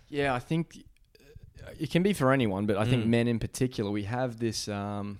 Yeah, 0.08 0.34
I 0.34 0.38
think 0.38 0.84
uh, 1.66 1.70
it 1.80 1.90
can 1.90 2.02
be 2.02 2.12
for 2.12 2.32
anyone, 2.32 2.66
but 2.66 2.76
I 2.76 2.84
think 2.84 3.04
Mm. 3.04 3.08
men 3.08 3.28
in 3.28 3.38
particular, 3.38 3.90
we 3.90 4.04
have 4.04 4.38
this. 4.38 4.68
Um, 4.68 5.18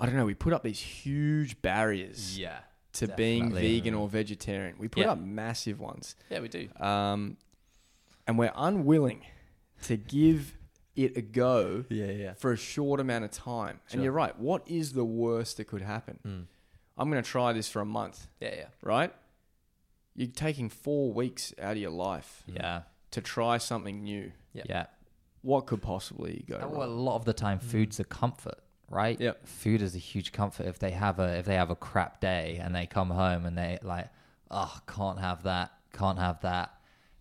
I 0.00 0.06
don't 0.06 0.16
know. 0.16 0.24
We 0.26 0.34
put 0.34 0.52
up 0.52 0.62
these 0.62 0.78
huge 0.80 1.60
barriers 1.62 2.38
Yeah, 2.38 2.58
to 2.94 3.08
being 3.08 3.52
vegan 3.52 3.94
or 3.94 4.08
vegetarian. 4.08 4.76
We 4.78 4.88
put 4.88 5.04
Yeah. 5.04 5.12
up 5.12 5.18
massive 5.18 5.78
ones, 5.80 6.16
yeah, 6.30 6.40
we 6.40 6.48
do. 6.48 6.68
um, 6.80 7.36
and 8.26 8.38
we're 8.38 8.52
unwilling 8.56 9.24
to 9.82 9.96
give 9.96 10.55
it 10.96 11.16
a 11.16 11.22
go 11.22 11.84
Yeah, 11.88 12.06
yeah. 12.06 12.32
for 12.34 12.52
a 12.52 12.56
short 12.56 13.00
amount 13.00 13.24
of 13.24 13.30
time. 13.30 13.80
And 13.92 14.02
you're 14.02 14.12
right. 14.12 14.36
What 14.38 14.62
is 14.66 14.92
the 14.94 15.04
worst 15.04 15.58
that 15.58 15.66
could 15.66 15.82
happen? 15.82 16.18
Mm. 16.26 16.46
I'm 16.98 17.10
going 17.10 17.22
to 17.22 17.28
try 17.30 17.52
this 17.52 17.68
for 17.68 17.80
a 17.82 17.84
month, 17.86 18.26
Yeah, 18.40 18.54
yeah. 18.56 18.64
right? 18.82 19.12
You're 20.14 20.28
taking 20.28 20.68
four 20.70 21.12
weeks 21.12 21.52
out 21.60 21.72
of 21.72 21.78
your 21.78 21.90
life 21.90 22.42
Yeah. 22.46 22.82
to 23.10 23.20
try 23.20 23.58
something 23.58 24.02
new. 24.02 24.32
Yeah. 24.54 24.62
Yeah. 24.68 24.86
What 25.42 25.66
could 25.66 25.82
possibly 25.82 26.44
go 26.48 26.56
And 26.56 26.70
well, 26.72 26.88
a 26.88 26.90
lot 26.90 27.16
of 27.16 27.24
the 27.26 27.34
time, 27.34 27.58
food's 27.58 28.00
a 28.00 28.04
comfort, 28.04 28.58
right? 28.88 29.20
Yep. 29.20 29.46
Food 29.46 29.82
is 29.82 29.94
a 29.94 29.98
huge 29.98 30.32
comfort. 30.32 30.66
If 30.66 30.78
they 30.78 30.90
have 30.92 31.20
a 31.20 31.36
if 31.38 31.44
they 31.44 31.54
have 31.56 31.70
a 31.70 31.76
crap 31.76 32.20
day 32.20 32.58
and 32.60 32.74
they 32.74 32.86
come 32.86 33.10
home 33.10 33.44
and 33.46 33.56
they 33.56 33.78
like, 33.82 34.08
oh, 34.50 34.80
can't 34.88 35.20
have 35.20 35.42
that, 35.44 35.72
can't 35.92 36.18
have 36.18 36.40
that, 36.40 36.72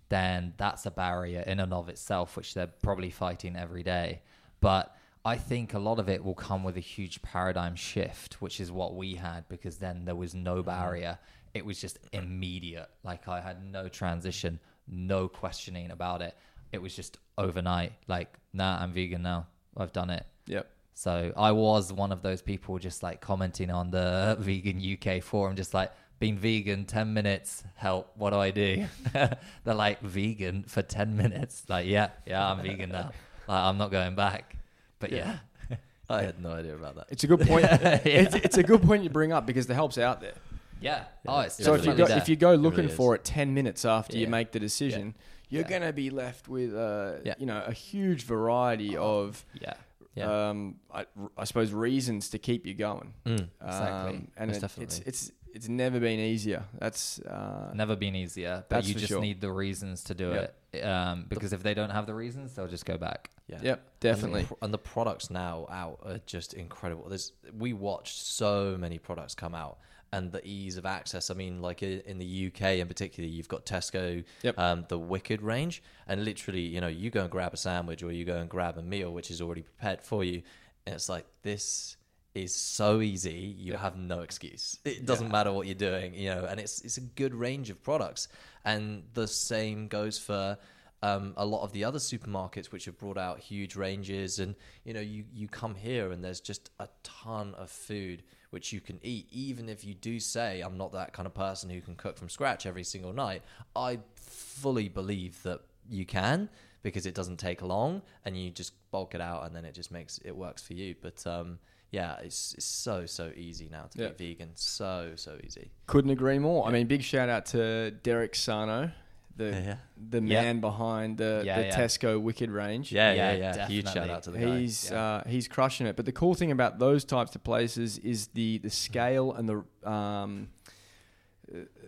then 0.09 0.53
that's 0.57 0.85
a 0.85 0.91
barrier 0.91 1.41
in 1.41 1.59
and 1.59 1.73
of 1.73 1.89
itself, 1.89 2.37
which 2.37 2.53
they're 2.53 2.67
probably 2.67 3.09
fighting 3.09 3.55
every 3.55 3.83
day. 3.83 4.21
But 4.59 4.95
I 5.25 5.37
think 5.37 5.73
a 5.73 5.79
lot 5.79 5.97
of 5.97 6.07
it 6.07 6.23
will 6.23 6.35
come 6.35 6.63
with 6.63 6.77
a 6.77 6.81
huge 6.81 7.21
paradigm 7.23 7.75
shift, 7.75 8.41
which 8.41 8.59
is 8.59 8.71
what 8.71 8.95
we 8.95 9.15
had 9.15 9.47
because 9.49 9.77
then 9.77 10.05
there 10.05 10.15
was 10.15 10.35
no 10.35 10.57
mm-hmm. 10.57 10.69
barrier. 10.69 11.17
It 11.53 11.65
was 11.65 11.81
just 11.81 11.97
immediate. 12.13 12.89
Like 13.03 13.27
I 13.27 13.41
had 13.41 13.63
no 13.63 13.87
transition, 13.87 14.59
no 14.87 15.27
questioning 15.27 15.89
about 15.89 16.21
it. 16.21 16.35
It 16.71 16.81
was 16.81 16.95
just 16.95 17.17
overnight. 17.37 17.93
Like, 18.07 18.37
nah, 18.53 18.77
I'm 18.81 18.91
vegan 18.91 19.23
now. 19.23 19.47
I've 19.75 19.93
done 19.93 20.11
it. 20.11 20.25
Yep. 20.45 20.69
So 20.93 21.33
I 21.35 21.51
was 21.51 21.91
one 21.91 22.11
of 22.11 22.21
those 22.21 22.41
people 22.41 22.77
just 22.77 23.01
like 23.01 23.19
commenting 23.19 23.71
on 23.71 23.89
the 23.89 24.37
vegan 24.39 24.79
UK 24.79 25.23
forum, 25.23 25.55
just 25.55 25.73
like 25.73 25.91
been 26.19 26.37
vegan 26.37 26.85
10 26.85 27.13
minutes. 27.13 27.63
Help. 27.75 28.11
What 28.15 28.31
do 28.31 28.37
I 28.37 28.51
do? 28.51 28.85
They're 29.13 29.73
like 29.73 30.01
vegan 30.01 30.63
for 30.63 30.81
10 30.81 31.15
minutes. 31.17 31.63
Like, 31.67 31.87
yeah, 31.87 32.09
yeah, 32.25 32.49
I'm 32.49 32.61
vegan 32.61 32.89
now. 32.91 33.11
Like, 33.47 33.63
I'm 33.63 33.77
not 33.77 33.91
going 33.91 34.15
back. 34.15 34.55
But 34.99 35.11
yeah. 35.11 35.37
I 36.09 36.21
had 36.21 36.41
no 36.41 36.51
idea 36.51 36.75
about 36.75 36.95
that. 36.95 37.07
It's 37.09 37.23
a 37.23 37.27
good 37.27 37.41
point. 37.41 37.65
it's, 37.71 38.35
it's 38.35 38.57
a 38.57 38.63
good 38.63 38.81
point 38.83 39.03
you 39.03 39.09
bring 39.09 39.33
up 39.33 39.45
because 39.45 39.67
the 39.67 39.73
help's 39.73 39.97
out 39.97 40.21
there. 40.21 40.35
Yeah. 40.81 41.05
Oh, 41.27 41.39
it's 41.39 41.55
So 41.63 41.73
if 41.73 41.85
you 41.85 41.93
go 41.93 42.05
there. 42.05 42.17
if 42.17 42.29
you 42.29 42.35
go 42.35 42.51
It 42.53 42.57
looking 42.57 42.85
really 42.85 42.95
for 42.95 43.15
it 43.15 43.23
ten 43.23 43.53
minutes 43.53 43.85
after 43.85 44.17
you 44.17 44.27
make 44.27 44.51
the 44.51 44.59
decision, 44.59 45.15
you're 45.49 45.63
Yeah. 45.63 45.67
gonna 45.69 45.93
be 45.93 46.09
left 46.09 46.47
with 46.47 46.75
uh, 46.75 47.13
Yeah. 47.23 47.33
you 47.39 47.45
know 47.45 47.63
a 47.65 47.71
huge 47.71 48.23
variety 48.23 48.95
of 48.95 49.43
yeah. 49.59 49.73
Yeah. 50.15 50.49
um, 50.49 50.75
I, 50.93 51.05
I 51.37 51.43
suppose 51.45 51.71
reasons 51.73 52.29
to 52.29 52.39
keep 52.39 52.65
you 52.65 52.73
going. 52.73 53.13
Mm. 53.25 53.47
Exactly. 53.63 54.15
Um, 54.15 54.27
and 54.37 54.47
Most 54.51 54.57
it, 54.57 54.63
it's 54.63 54.73
definitely. 54.73 55.03
it's 55.07 55.31
it's 55.55 55.69
never 55.69 55.99
been 55.99 56.19
easier. 56.19 56.63
That's 56.77 57.19
uh, 57.21 57.71
Never 57.73 57.95
been 57.95 58.15
easier, 58.15 58.65
but 58.69 58.85
you 58.85 58.93
just 58.93 59.07
sure. 59.07 59.21
need 59.21 59.39
the 59.41 59.51
reasons 59.51 60.03
to 60.05 60.13
do 60.13 60.29
Yep. 60.31 60.55
it. 60.73 60.81
Um, 60.81 61.25
because 61.29 61.53
if 61.53 61.63
they 61.63 61.73
don't 61.73 61.89
have 61.91 62.05
the 62.05 62.13
reasons, 62.13 62.53
they'll 62.53 62.67
just 62.67 62.85
go 62.85 62.97
back. 62.97 63.29
Yeah. 63.47 63.59
yep 63.61 63.77
And 63.79 63.85
the 64.01 64.07
definitely. 64.09 64.47
And 64.61 64.73
the, 64.73 64.77
products 64.77 65.29
now 65.29 65.65
out 65.71 65.99
are 66.03 66.19
just 66.25 66.53
incredible. 66.53 67.07
There's 67.07 67.31
we 67.57 67.71
watched 67.73 68.17
so 68.17 68.75
many 68.77 68.97
products 68.99 69.33
come 69.35 69.55
out, 69.55 69.77
and 70.11 70.31
the 70.31 70.45
ease 70.45 70.75
of 70.77 70.85
access. 70.85 71.29
I 71.29 71.33
mean, 71.35 71.61
like 71.61 71.81
in 71.83 72.17
the 72.17 72.47
UK 72.47 72.79
in 72.79 72.87
particular, 72.87 73.29
you've 73.29 73.47
got 73.47 73.65
Tesco, 73.65 74.23
Yep. 74.43 74.59
um, 74.59 74.85
the 74.89 74.99
Wicked 74.99 75.41
range, 75.41 75.81
and 76.07 76.25
literally, 76.25 76.61
you 76.61 76.81
know, 76.81 76.87
you 76.87 77.09
go 77.09 77.21
and 77.21 77.31
grab 77.31 77.53
a 77.53 77.57
sandwich 77.57 78.03
or 78.03 78.11
you 78.11 78.25
go 78.25 78.37
and 78.37 78.49
grab 78.49 78.77
a 78.77 78.81
meal 78.81 79.11
which 79.13 79.31
is 79.31 79.41
already 79.41 79.61
prepared 79.61 80.01
for 80.01 80.23
you, 80.25 80.41
and 80.85 80.95
it's 80.95 81.07
like 81.07 81.25
this 81.43 81.95
is 82.35 82.53
so 82.53 83.01
easy. 83.01 83.55
You 83.57 83.73
have 83.73 83.97
no 83.97 84.19
excuse. 84.19 84.77
It 84.83 85.05
doesn't 85.05 85.31
matter 85.31 85.51
what 85.51 85.65
you're 85.65 85.75
doing, 85.75 86.13
you 86.13 86.29
know, 86.29 86.45
and 86.45 86.59
it's 86.59 86.81
it's 86.81 86.97
a 86.97 87.01
good 87.01 87.33
range 87.33 87.69
of 87.69 87.81
products, 87.81 88.27
and 88.65 89.03
the 89.13 89.27
same 89.27 89.87
goes 89.87 90.19
for 90.19 90.57
um, 91.01 91.33
a 91.37 91.45
lot 91.45 91.63
of 91.63 91.71
the 91.71 91.83
other 91.83 91.99
supermarkets 91.99 92.71
which 92.71 92.85
have 92.85 92.97
brought 92.97 93.17
out 93.17 93.39
huge 93.39 93.75
ranges. 93.75 94.39
And 94.39 94.55
you 94.83 94.93
know 94.93 94.99
you 94.99 95.23
you 95.33 95.47
come 95.47 95.75
here 95.75 96.11
and 96.11 96.23
there's 96.23 96.41
just 96.41 96.69
a 96.79 96.89
ton 97.03 97.55
of 97.55 97.71
food 97.71 98.23
which 98.49 98.73
you 98.73 98.81
can 98.81 98.99
eat. 99.01 99.27
Even 99.31 99.69
if 99.69 99.85
you 99.85 99.93
do 99.93 100.19
say 100.19 100.61
I'm 100.61 100.77
not 100.77 100.91
that 100.91 101.13
kind 101.13 101.25
of 101.25 101.33
person 101.33 101.69
who 101.69 101.79
can 101.79 101.95
cook 101.95 102.17
from 102.17 102.29
scratch 102.29 102.65
every 102.65 102.83
single 102.83 103.13
night 103.13 103.43
I 103.75 103.99
fully 104.15 104.89
believe 104.89 105.41
that 105.43 105.61
you 105.89 106.05
can 106.05 106.49
because 106.81 107.05
it 107.05 107.15
doesn't 107.15 107.37
take 107.37 107.61
long 107.61 108.01
and 108.25 108.37
you 108.37 108.49
just 108.49 108.73
bulk 108.91 109.15
it 109.15 109.21
out 109.21 109.45
and 109.45 109.55
then 109.55 109.65
it 109.65 109.73
just 109.73 109.91
makes 109.91 110.19
it 110.25 110.35
works 110.35 110.61
for 110.63 110.73
you. 110.73 110.95
But 111.01 111.25
um 111.27 111.59
yeah 111.99 112.25
it's, 112.27 112.53
it's 112.57 112.65
so 112.87 113.05
so 113.05 113.25
easy 113.47 113.67
now 113.77 113.85
to 113.91 113.95
Yeah. 114.01 114.09
be 114.09 114.33
vegan 114.33 114.51
so 114.55 115.11
so 115.15 115.31
easy 115.45 115.65
Couldn't 115.87 116.11
agree 116.11 116.39
more. 116.39 116.61
I 116.67 116.71
mean, 116.75 116.87
big 116.87 117.03
shout 117.11 117.29
out 117.35 117.45
to 117.55 117.91
Derek 118.07 118.33
Sarno, 118.35 118.91
the 119.37 119.49
yeah 119.67 119.77
the 120.11 120.21
Yeah. 120.21 120.41
man 120.41 120.55
behind 120.69 121.09
the, 121.23 121.33
Yeah, 121.45 121.57
the 121.59 121.65
yeah. 121.67 121.77
Tesco 121.79 122.11
Wicked 122.27 122.49
range. 122.61 122.85
yeah 122.91 123.11
yeah 123.13 123.33
Yeah, 123.33 123.55
yeah, 123.57 123.67
huge 123.73 123.87
shout 123.95 124.09
out 124.09 124.23
to 124.23 124.31
the 124.31 124.39
guy 124.39 124.57
He's 124.59 124.89
Yeah. 124.91 125.01
uh, 125.01 125.23
he's 125.33 125.47
crushing 125.47 125.87
it. 125.87 125.95
But 125.95 126.05
the 126.05 126.11
cool 126.21 126.33
thing 126.39 126.51
about 126.51 126.79
those 126.79 127.03
types 127.15 127.35
of 127.37 127.41
places 127.51 127.97
is 127.99 128.27
the 128.39 128.49
the 128.59 128.69
scale 128.69 129.27
and 129.37 129.45
the 129.51 129.89
um, 129.95 130.49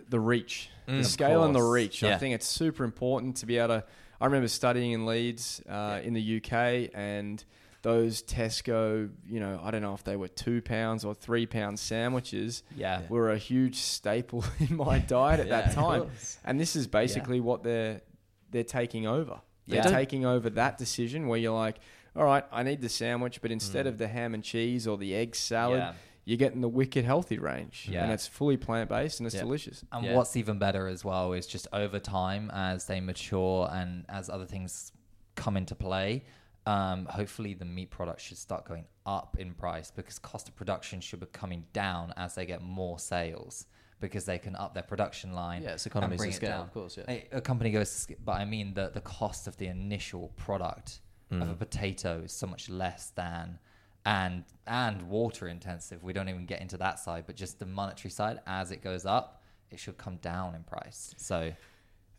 the 0.10 0.20
reach, 0.20 0.70
Mm, 0.88 0.94
the 0.94 1.00
of 1.00 1.06
scale 1.08 1.44
and 1.44 1.54
the 1.56 1.60
course. 1.60 1.74
reach. 1.74 2.04
I 2.04 2.18
think 2.18 2.34
it's 2.36 2.48
super 2.48 2.84
important 2.86 3.36
to 3.38 3.46
be 3.46 3.58
able 3.58 3.80
to. 3.80 3.84
I 4.22 4.26
remember 4.26 4.48
studying 4.48 4.92
in 4.94 5.06
Leeds 5.06 5.62
uh, 5.70 6.00
in 6.04 6.14
the 6.14 6.38
UK 6.38 6.90
and. 6.94 7.44
Those 7.84 8.22
Tesco, 8.24 9.10
you 9.28 9.40
know, 9.40 9.60
I 9.64 9.72
don't 9.72 9.82
know 9.82 9.94
if 9.94 10.04
they 10.04 10.16
were 10.16 10.28
two 10.28 10.62
pounds 10.62 11.06
or 11.06 11.14
three 11.14 11.46
pound 11.46 11.80
sandwiches 11.80 12.64
Yeah. 12.76 13.02
were 13.08 13.32
a 13.32 13.38
huge 13.38 13.76
staple 13.78 14.44
in 14.60 14.76
my 14.78 15.00
diet 15.00 15.40
at 15.40 15.48
Yeah, 15.48 15.62
that 15.62 15.68
of 15.70 15.74
time. 15.76 16.10
And 16.44 16.60
this 16.60 16.76
is 16.76 16.88
basically 16.88 17.40
what 17.40 17.64
they're 17.64 18.02
they're 18.50 18.64
taking 18.64 19.06
over. 19.06 19.42
They're 19.68 19.84
Yeah. 19.84 19.90
taking 19.92 20.26
over 20.26 20.50
that 20.52 20.78
decision 20.78 21.28
where 21.28 21.38
you're 21.38 21.54
like, 21.58 21.80
all 22.16 22.24
right, 22.24 22.46
I 22.52 22.64
need 22.64 22.82
the 22.82 22.88
sandwich, 22.90 23.42
but 23.42 23.52
instead 23.52 23.86
Mm. 23.86 23.90
of 23.90 23.98
the 23.98 24.08
ham 24.08 24.34
and 24.34 24.42
cheese 24.44 24.88
or 24.88 24.98
the 24.98 25.14
egg 25.14 25.36
salad, 25.36 25.80
Yeah. 25.80 25.94
you're 26.24 26.38
getting 26.38 26.62
the 26.62 26.70
wicked 26.70 27.04
healthy 27.06 27.38
range. 27.40 27.88
Yeah. 27.92 28.04
And 28.04 28.12
it's 28.14 28.26
fully 28.26 28.56
plant 28.58 28.90
based 28.90 29.20
and 29.20 29.28
it's 29.28 29.36
Yeah. 29.36 29.42
delicious. 29.42 29.84
And 29.92 30.06
Yeah. 30.06 30.16
what's 30.16 30.36
even 30.38 30.58
better 30.58 30.88
as 30.88 31.04
well 31.06 31.34
is 31.34 31.46
just 31.46 31.68
over 31.74 32.00
time 32.00 32.50
as 32.52 32.86
they 32.86 33.02
mature 33.02 33.70
and 33.72 34.06
as 34.10 34.30
other 34.30 34.46
things 34.46 34.94
come 35.36 35.58
into 35.58 35.76
play, 35.76 36.24
um, 36.68 37.06
hopefully 37.06 37.54
the 37.54 37.66
meat 37.66 37.90
products 37.90 38.24
should 38.24 38.38
start 38.38 38.66
going 38.66 38.86
up 39.06 39.38
in 39.40 39.54
price 39.54 39.90
because 39.90 40.20
cost 40.20 40.50
of 40.50 40.56
production 40.56 41.00
should 41.00 41.22
be 41.22 41.26
coming 41.28 41.64
down 41.72 42.14
as 42.18 42.36
they 42.36 42.46
get 42.46 42.62
more 42.62 43.00
sales 43.00 43.66
because 44.00 44.26
they 44.26 44.38
can 44.38 44.56
up 44.56 44.74
their 44.74 44.84
production 44.84 45.34
line. 45.34 45.64
Yeah, 45.64 45.72
it's 45.72 45.86
economies 45.86 46.22
of 46.24 46.34
scale, 46.34 46.62
of 46.62 46.74
course, 46.74 46.98
yeah. 46.98 47.20
A, 47.32 47.42
company 47.42 47.72
goes, 47.72 48.06
to 48.06 48.16
but 48.24 48.34
I 48.34 48.46
mean 48.46 48.74
the 48.74 48.92
the 48.94 49.02
cost 49.02 49.48
of 49.48 49.56
the 49.58 49.68
initial 49.68 50.34
product 50.36 51.00
of 51.32 51.42
a 51.42 51.46
Mm. 51.56 51.60
potato 51.60 52.22
is 52.26 52.32
so 52.32 52.48
much 52.48 52.70
less 52.70 53.10
than 53.12 53.60
and 54.06 54.44
and 54.66 55.10
water 55.10 55.48
intensive. 55.48 56.04
We 56.04 56.14
don't 56.14 56.30
even 56.30 56.46
get 56.46 56.62
into 56.62 56.78
that 56.78 57.00
side, 57.00 57.24
but 57.28 57.36
just 57.36 57.60
the 57.60 57.66
monetary 57.66 58.12
side 58.12 58.40
as 58.46 58.72
it 58.72 58.82
goes 58.82 59.06
up, 59.06 59.42
it 59.72 59.80
should 59.80 59.98
come 59.98 60.18
down 60.18 60.56
in 60.56 60.64
price. 60.64 61.14
So 61.18 61.52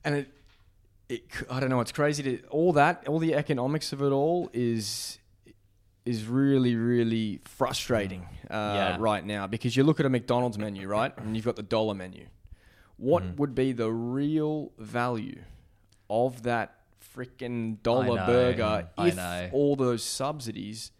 And 0.05 0.14
it, 0.16 0.28
it, 1.09 1.22
c- 1.32 1.46
I 1.50 1.61
don't 1.61 1.70
know, 1.70 1.80
it's 1.80 1.92
crazy 1.92 2.22
to 2.22 2.42
all 2.48 2.72
that, 2.74 3.06
all 3.09 3.18
the 3.18 3.34
economics 3.34 3.92
of 3.92 4.02
it 4.02 4.11
all 4.11 4.50
is 4.52 5.18
is 6.04 6.24
really, 6.26 6.74
really 6.74 7.38
frustrating 7.44 8.22
uh, 8.50 8.54
Yeah. 8.54 8.96
right 8.98 9.22
now 9.24 9.46
because 9.46 9.76
you 9.76 9.84
look 9.84 10.00
at 10.00 10.06
a 10.06 10.09
McDonald's 10.09 10.56
menu, 10.56 10.88
right, 10.88 11.12
and 11.18 11.36
you've 11.36 11.44
got 11.44 11.56
the 11.56 11.62
dollar 11.62 11.92
menu. 11.94 12.26
What 12.96 13.22
Mm. 13.22 13.36
would 13.36 13.54
be 13.54 13.72
the 13.72 13.90
real 13.92 14.72
value 14.78 15.42
of 16.09 16.44
that 16.44 16.76
freaking 17.14 17.82
dollar 17.82 18.16
know, 18.16 18.26
burger 18.26 18.89
I 18.97 19.09
if 19.09 19.16
know. 19.16 19.51
all 19.52 19.76
those 19.76 20.02
subsidies 20.02 20.93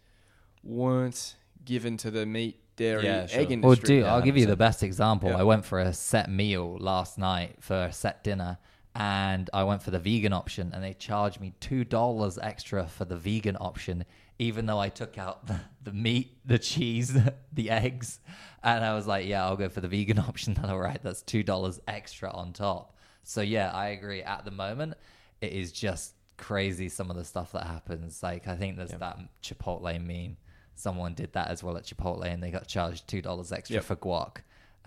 weren't 0.63 1.35
given 1.65 1.97
to 1.97 2.11
the 2.11 2.25
meat, 2.25 2.59
dairy, 2.75 3.05
Yeah, 3.05 3.25
sure. 3.25 3.41
egg 3.41 3.51
industry? 3.51 3.67
Well, 3.67 3.75
dude, 3.75 4.03
yeah, 4.05 4.13
I'll 4.13 4.21
give 4.21 4.37
you 4.37 4.45
the 4.45 4.55
best 4.57 4.83
example. 4.83 5.29
Yeah. 5.29 5.37
I 5.37 5.43
went 5.43 5.65
for 5.65 5.79
a 5.79 5.93
set 5.93 6.29
meal 6.29 6.77
last 6.79 7.17
night 7.17 7.55
for 7.61 7.85
a 7.85 7.91
set 7.93 8.23
dinner, 8.23 8.57
and 8.95 9.49
I 9.53 9.63
went 9.63 9.83
for 9.83 9.91
the 9.91 9.99
vegan 9.99 10.33
option, 10.33 10.71
and 10.73 10.83
they 10.83 10.93
charged 10.93 11.39
me 11.39 11.53
two 11.59 11.83
dollars 11.83 12.37
extra 12.41 12.87
for 12.87 13.05
the 13.05 13.15
vegan 13.17 13.57
option, 13.59 14.05
even 14.39 14.65
though 14.65 14.79
I 14.79 14.89
took 14.89 15.17
out 15.17 15.47
the, 15.47 15.59
the 15.83 15.93
meat, 15.93 16.37
the 16.45 16.59
cheese, 16.59 17.17
the 17.53 17.69
eggs, 17.69 18.19
and 18.63 18.83
I 18.83 18.95
was 18.95 19.07
like, 19.07 19.27
yeah, 19.27 19.45
I'll 19.45 19.57
go 19.57 19.69
for 19.69 19.81
the 19.81 19.87
vegan 19.87 20.19
option. 20.29 20.57
All 20.63 20.79
right, 20.79 20.99
that's 21.01 21.21
two 21.21 21.43
dollars 21.43 21.79
extra 21.87 22.31
on 22.31 22.53
top. 22.53 22.95
So 23.23 23.41
yeah, 23.41 23.71
I 23.71 23.89
agree. 23.89 24.21
At 24.23 24.45
the 24.45 24.51
moment, 24.51 24.95
it 25.41 25.53
is 25.53 25.71
just 25.71 26.13
crazy 26.37 26.87
some 26.89 27.09
of 27.09 27.17
the 27.17 27.25
stuff 27.25 27.51
that 27.51 27.65
happens. 27.67 28.23
Like 28.23 28.47
I 28.47 28.55
think 28.55 28.77
there's 28.77 28.91
that 28.91 29.19
Chipotle 29.43 30.03
meme 30.05 30.37
someone 30.75 31.13
did 31.13 31.33
that 31.33 31.49
as 31.49 31.61
well 31.61 31.75
at 31.77 31.83
Chipotle, 31.83 32.23
and 32.25 32.41
they 32.41 32.51
got 32.51 32.65
charged 32.67 33.07
two 33.07 33.21
dollars 33.21 33.51
extra 33.51 33.75
Yep. 33.75 33.83
for 33.83 33.95
guac, 33.97 34.37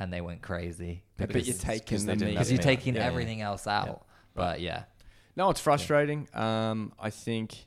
and 0.02 0.12
they 0.12 0.20
went 0.20 0.42
crazy. 0.42 1.04
But 1.16 1.46
you're 1.46 1.54
taking 1.56 2.04
they 2.06 2.14
the 2.16 2.24
meat. 2.24 2.32
because 2.32 2.50
you're 2.50 2.60
taking 2.60 2.94
Yeah, 2.94 3.02
yeah. 3.02 3.06
everything 3.06 3.40
else 3.40 3.66
out. 3.66 4.04
But 4.34 4.60
yeah, 4.60 4.84
No, 5.36 5.50
it's 5.50 5.60
frustrating. 5.60 6.28
Um, 6.34 6.92
I 6.98 7.10
think, 7.10 7.66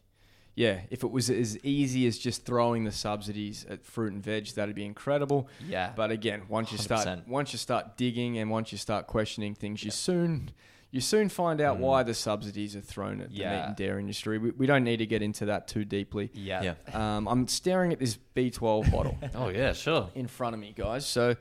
yeah, 0.56 0.82
if 0.90 1.04
it 1.04 1.12
was 1.12 1.30
as 1.30 1.58
easy 1.64 2.06
as 2.08 2.18
just 2.18 2.46
throwing 2.46 2.84
the 2.84 2.92
subsidies 2.92 3.66
at 3.70 3.86
fruit 3.86 4.12
and 4.14 4.24
veg, 4.24 4.48
that'd 4.48 4.76
be 4.76 4.86
incredible. 4.86 5.48
yeah. 5.68 5.94
But 5.96 6.12
again, 6.12 6.44
once 6.50 6.72
you 6.72 6.78
start 6.78 7.08
100%. 7.08 7.28
once 7.28 7.54
you 7.54 7.60
start 7.60 7.98
digging 7.98 8.38
and 8.38 8.52
once 8.52 8.72
you 8.72 8.78
start 8.78 9.08
questioning 9.08 9.56
things, 9.56 9.84
you 9.84 9.92
soon 9.92 10.52
you 10.92 11.02
soon 11.02 11.28
find 11.28 11.60
out 11.60 11.78
why 11.78 12.04
the 12.04 12.14
subsidies 12.14 12.74
are 12.74 12.80
thrown 12.82 13.20
at 13.20 13.30
the 13.30 13.40
meat 13.40 13.44
and 13.44 13.76
dairy 13.76 14.00
industry. 14.00 14.38
We, 14.38 14.52
we 14.52 14.66
don't 14.66 14.86
need 14.86 14.98
to 14.98 15.06
get 15.06 15.22
into 15.22 15.48
that 15.48 15.68
too 15.68 15.84
deeply. 15.84 16.32
yeah, 16.34 16.74
Yeah. 16.88 17.18
Um, 17.18 17.28
I'm 17.28 17.48
staring 17.50 17.92
at 17.92 18.00
this 18.00 18.18
B12 18.34 18.92
bottle 18.92 19.18
Oh 19.36 19.50
yeah, 19.50 19.74
sure. 19.74 20.10
in 20.16 20.28
front 20.28 20.54
of 20.54 20.62
me, 20.62 20.74
guys. 20.76 21.06
So 21.06 21.36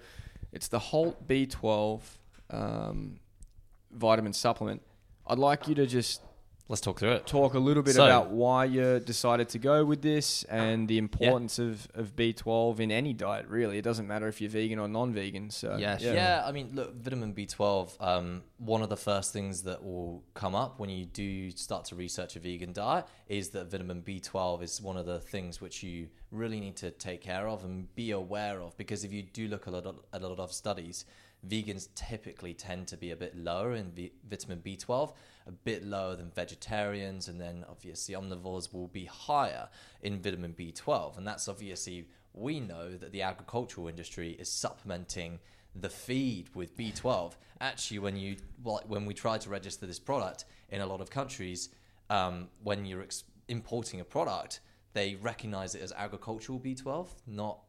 it's 0.55 0.69
the 0.69 0.79
Holt 0.79 1.27
B12 1.27 2.01
um, 2.51 3.19
vitamin 3.91 4.33
supplement. 4.33 4.83
I'd 5.27 5.39
like 5.39 5.67
you 5.67 5.75
to 5.75 5.87
just 5.87 6.23
Let's 6.66 6.81
talk 6.81 6.99
through 6.99 7.11
it. 7.12 7.27
talk 7.27 7.53
a 7.53 7.59
little 7.59 7.82
bit 7.82 7.95
So- 7.95 8.07
about 8.07 8.31
why 8.31 8.65
you 8.65 8.99
decided 8.99 9.51
to 9.51 9.59
go 9.59 9.85
with 9.85 10.01
this 10.01 10.45
and 10.45 10.89
the 10.89 10.97
importance 10.97 11.59
of, 11.59 11.89
of 11.93 12.16
B12 12.16 12.81
in 12.81 12.91
any 12.91 13.12
diet, 13.12 13.47
really. 13.49 13.77
It 13.77 13.82
doesn't 13.82 14.07
matter 14.09 14.28
if 14.28 14.41
you're 14.41 14.49
vegan 14.49 14.78
or 14.78 14.89
non 14.89 15.12
vegan. 15.12 15.51
So, 15.51 15.77
Yeah, 15.77 15.99
Yeah. 16.01 16.43
I 16.43 16.53
mean, 16.53 16.70
look, 16.73 16.95
vitamin 16.95 17.35
B12. 17.35 18.01
Um, 18.01 18.45
one 18.57 18.81
of 18.81 18.89
the 18.89 18.97
first 18.97 19.31
things 19.35 19.65
that 19.65 19.85
will 19.85 20.24
come 20.32 20.55
up 20.55 20.81
when 20.81 20.89
you 20.89 21.05
do 21.05 21.51
start 21.51 21.85
to 21.86 21.97
research 21.97 22.35
a 22.35 22.41
vegan 22.41 22.73
diet 22.73 23.05
is 23.28 23.51
that 23.51 23.70
vitamin 23.70 24.01
B12 24.03 24.62
is 24.62 24.81
one 24.81 24.97
of 24.97 25.05
the 25.05 25.20
things 25.20 25.61
which 25.61 25.82
you 25.82 26.09
really 26.31 26.61
need 26.61 26.77
to 26.77 26.91
take 26.91 27.20
care 27.20 27.47
of 27.47 27.62
and 27.62 27.95
be 27.95 28.11
aware 28.11 28.62
of. 28.62 28.74
Because 28.78 29.05
if 29.05 29.12
you 29.12 29.23
do 29.23 29.49
look 29.49 29.66
a 29.66 29.70
lot 29.70 29.85
of, 29.85 29.97
at 30.15 30.23
a 30.23 30.28
lot 30.28 30.39
of 30.41 30.51
studies, 30.51 31.05
vegans 31.47 31.89
typically 31.95 32.55
tend 32.55 32.89
to 32.89 32.97
be 32.97 33.11
a 33.11 33.16
bit 33.16 33.36
lower 33.36 33.74
in 33.74 33.91
v- 33.91 34.12
vitamin 34.27 34.62
B12, 34.65 35.12
a 35.47 35.53
bit 35.53 35.85
lower 35.85 36.16
than 36.16 36.31
vegetarians, 36.31 37.29
and 37.29 37.41
then 37.41 37.65
obviously 37.69 38.15
omnivores 38.15 38.73
will 38.73 38.89
be 38.89 39.05
higher 39.05 39.69
in 40.03 40.21
vitamin 40.21 40.55
B12. 40.55 41.19
And 41.19 41.27
that's 41.27 41.49
obviously, 41.49 42.09
we 42.33 42.61
know 42.61 42.97
that 42.97 43.12
the 43.12 43.23
agricultural 43.23 43.89
industry 43.89 44.37
is 44.39 44.49
supplementing 44.49 45.39
the 45.75 45.91
feed 45.91 46.49
with 46.55 46.77
B12. 46.77 47.33
Actually, 47.61 47.99
when 47.99 48.16
you 48.16 48.37
when 48.62 49.07
we 49.07 49.15
try 49.15 49.39
to 49.39 49.51
register 49.51 49.87
this 49.87 49.99
product 49.99 50.45
in 50.71 50.81
a 50.81 50.87
lot 50.87 51.01
of 51.01 51.11
countries, 51.11 51.69
um, 52.11 52.49
when 52.62 52.85
you're 52.85 53.03
ex- 53.03 53.25
importing 53.49 54.01
a 54.01 54.05
product, 54.05 54.61
they 54.93 55.16
recognize 55.16 55.75
it 55.75 55.83
as 55.83 55.93
agricultural 55.93 56.59
B12, 56.61 57.09
not 57.27 57.61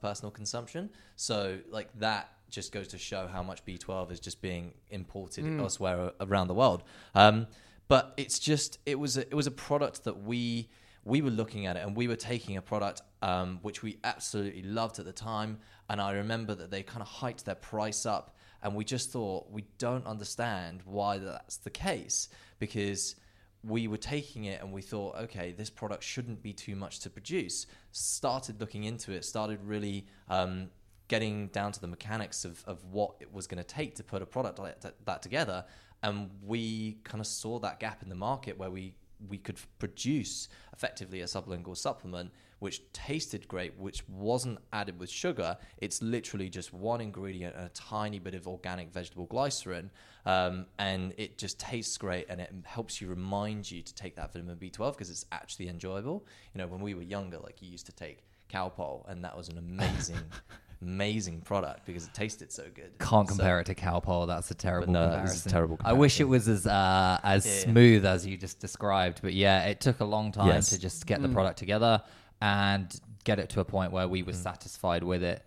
personal 0.00 0.30
consumption. 0.30 0.90
So 1.16 1.58
like 1.70 1.88
that 1.98 2.30
just 2.52 2.70
goes 2.70 2.86
to 2.88 2.98
show 2.98 3.26
how 3.26 3.42
much 3.42 3.64
B12 3.64 4.12
is 4.12 4.20
just 4.20 4.40
being 4.40 4.74
imported 4.90 5.58
elsewhere 5.58 6.12
around 6.20 6.46
the 6.48 6.54
world. 6.54 6.84
Um, 7.14 7.48
but 7.88 8.14
it's 8.16 8.38
just 8.38 8.78
it 8.86 8.98
was 8.98 9.16
a, 9.16 9.22
it 9.22 9.34
was 9.34 9.46
a 9.48 9.50
product 9.50 10.04
that 10.04 10.22
we 10.22 10.68
we 11.04 11.20
were 11.20 11.30
looking 11.30 11.66
at 11.66 11.76
it 11.76 11.84
and 11.84 11.96
we 11.96 12.06
were 12.06 12.16
taking 12.16 12.56
a 12.56 12.62
product 12.62 13.02
um, 13.22 13.58
which 13.62 13.82
we 13.82 13.98
absolutely 14.04 14.62
loved 14.62 14.98
at 15.00 15.04
the 15.04 15.12
time. 15.12 15.58
And 15.88 16.00
I 16.00 16.12
remember 16.12 16.54
that 16.54 16.70
they 16.70 16.82
kind 16.82 17.02
of 17.02 17.08
hiked 17.08 17.44
their 17.44 17.56
price 17.56 18.06
up, 18.06 18.36
and 18.62 18.74
we 18.74 18.84
just 18.84 19.10
thought 19.10 19.50
we 19.50 19.64
don't 19.78 20.06
understand 20.06 20.82
why 20.84 21.18
that's 21.18 21.56
the 21.56 21.70
case 21.70 22.28
because 22.58 23.16
we 23.64 23.86
were 23.88 23.96
taking 23.96 24.44
it 24.44 24.60
and 24.60 24.72
we 24.72 24.82
thought, 24.82 25.16
okay, 25.16 25.52
this 25.52 25.70
product 25.70 26.02
shouldn't 26.02 26.42
be 26.42 26.52
too 26.52 26.74
much 26.76 27.00
to 27.00 27.10
produce. 27.10 27.66
Started 27.92 28.60
looking 28.60 28.84
into 28.84 29.12
it, 29.12 29.24
started 29.24 29.60
really 29.64 30.06
um, 30.28 30.68
getting 31.08 31.48
down 31.48 31.72
to 31.72 31.80
the 31.80 31.86
mechanics 31.86 32.44
of, 32.44 32.62
of 32.66 32.84
what 32.84 33.14
it 33.20 33.32
was 33.32 33.46
going 33.46 33.62
to 33.62 33.64
take 33.64 33.94
to 33.96 34.04
put 34.04 34.22
a 34.22 34.26
product 34.26 34.58
like 34.58 34.80
that, 34.80 34.94
that 35.04 35.22
together. 35.22 35.64
And 36.02 36.30
we 36.42 36.98
kind 37.04 37.20
of 37.20 37.26
saw 37.26 37.58
that 37.60 37.80
gap 37.80 38.02
in 38.02 38.08
the 38.08 38.14
market 38.14 38.58
where 38.58 38.70
we, 38.70 38.94
we 39.28 39.38
could 39.38 39.58
produce 39.78 40.48
effectively 40.72 41.20
a 41.20 41.26
sublingual 41.26 41.76
supplement 41.76 42.30
which 42.62 42.80
tasted 42.92 43.48
great, 43.48 43.76
which 43.76 44.08
wasn't 44.08 44.56
added 44.72 44.96
with 45.00 45.10
sugar. 45.10 45.58
It's 45.78 46.00
literally 46.00 46.48
just 46.48 46.72
one 46.72 47.00
ingredient 47.00 47.56
and 47.56 47.66
a 47.66 47.70
tiny 47.70 48.20
bit 48.20 48.36
of 48.36 48.46
organic 48.46 48.92
vegetable 48.92 49.26
glycerin. 49.26 49.90
Um, 50.24 50.66
and 50.78 51.12
it 51.18 51.38
just 51.38 51.58
tastes 51.58 51.98
great 51.98 52.26
and 52.28 52.40
it 52.40 52.54
helps 52.62 53.00
you 53.00 53.08
remind 53.08 53.68
you 53.68 53.82
to 53.82 53.94
take 53.96 54.14
that 54.14 54.32
vitamin 54.32 54.56
B12 54.58 54.92
because 54.92 55.10
it's 55.10 55.26
actually 55.32 55.68
enjoyable. 55.68 56.24
You 56.54 56.60
know, 56.60 56.68
when 56.68 56.80
we 56.80 56.94
were 56.94 57.02
younger, 57.02 57.40
like 57.40 57.60
you 57.60 57.68
used 57.68 57.86
to 57.86 57.92
take 57.92 58.22
Calpol 58.48 59.10
and 59.10 59.24
that 59.24 59.36
was 59.36 59.48
an 59.48 59.58
amazing, 59.58 60.22
amazing 60.82 61.40
product 61.40 61.86
because 61.86 62.04
it 62.06 62.12
tasted 62.14 62.50
so 62.52 62.64
good. 62.74 62.90
Can't 62.98 63.28
So- 63.28 63.36
compare 63.36 63.60
it 63.60 63.66
to 63.66 63.74
cow 63.74 64.00
Calpol. 64.00 64.26
That's 64.26 64.50
a 64.50 64.54
terrible 64.54 64.92
no, 64.92 65.04
comparison. 65.04 65.34
this 65.36 65.46
a 65.46 65.48
terrible 65.48 65.78
I 65.84 65.92
wish 65.92 66.20
it 66.20 66.24
was 66.24 66.48
as 66.48 66.66
uh, 66.66 67.18
as 67.22 67.46
Yeah. 67.46 67.72
smooth 67.72 68.04
as 68.04 68.26
you 68.26 68.36
just 68.36 68.58
described, 68.58 69.20
but 69.22 69.32
yeah, 69.34 69.64
it 69.64 69.80
took 69.80 70.00
a 70.00 70.04
long 70.04 70.32
time 70.32 70.48
Yes. 70.48 70.70
to 70.70 70.78
just 70.78 71.06
get 71.06 71.22
the 71.22 71.28
product 71.28 71.58
together 71.58 72.02
and 72.40 72.94
get 73.24 73.38
it 73.38 73.48
to 73.50 73.60
a 73.60 73.64
point 73.64 73.92
where 73.92 74.06
Mm. 74.06 74.10
we 74.10 74.22
were 74.24 74.32
satisfied 74.32 75.04
with 75.04 75.22
it, 75.22 75.44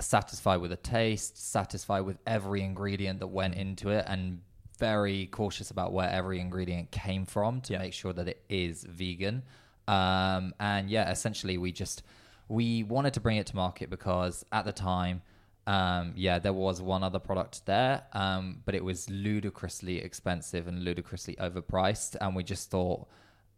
satisfied 0.00 0.56
with 0.58 0.70
the 0.70 0.76
taste, 0.76 1.36
satisfied 1.36 2.00
with 2.00 2.18
every 2.26 2.62
ingredient 2.62 3.18
that 3.20 3.26
went 3.26 3.54
into 3.54 3.90
it, 3.90 4.04
and 4.08 4.40
very 4.78 5.26
cautious 5.26 5.70
about 5.70 5.92
where 5.92 6.08
every 6.08 6.38
ingredient 6.40 6.90
came 6.92 7.26
from 7.26 7.60
to 7.62 7.72
Yeah. 7.74 7.80
make 7.80 7.92
sure 7.92 8.12
that 8.12 8.28
it 8.28 8.42
is 8.48 8.84
vegan. 8.84 9.42
Um, 9.88 10.54
and 10.60 10.88
yeah, 10.88 11.10
essentially, 11.10 11.58
we 11.58 11.72
just 11.72 12.02
we 12.48 12.82
wanted 12.82 13.14
to 13.14 13.20
bring 13.20 13.36
it 13.36 13.46
to 13.46 13.56
market 13.56 13.90
because 13.90 14.44
at 14.52 14.64
the 14.64 14.72
time, 14.72 15.22
um, 15.66 16.14
yeah, 16.16 16.38
there 16.38 16.54
was 16.54 16.80
one 16.80 17.02
other 17.02 17.18
product 17.18 17.66
there, 17.66 18.02
um, 18.14 18.62
but 18.64 18.74
it 18.74 18.82
was 18.82 19.08
ludicrously 19.10 19.98
expensive 19.98 20.66
and 20.66 20.82
ludicrously 20.82 21.36
overpriced, 21.36 22.16
and 22.20 22.34
we 22.34 22.42
just 22.42 22.70
thought 22.70 23.06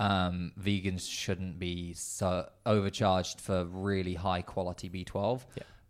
um, 0.00 0.52
vegans 0.60 1.08
shouldn't 1.08 1.58
be 1.58 1.92
so 1.92 2.48
overcharged 2.66 3.40
for 3.40 3.64
really 3.66 4.14
high 4.14 4.42
quality 4.42 4.88
B12. 4.90 5.42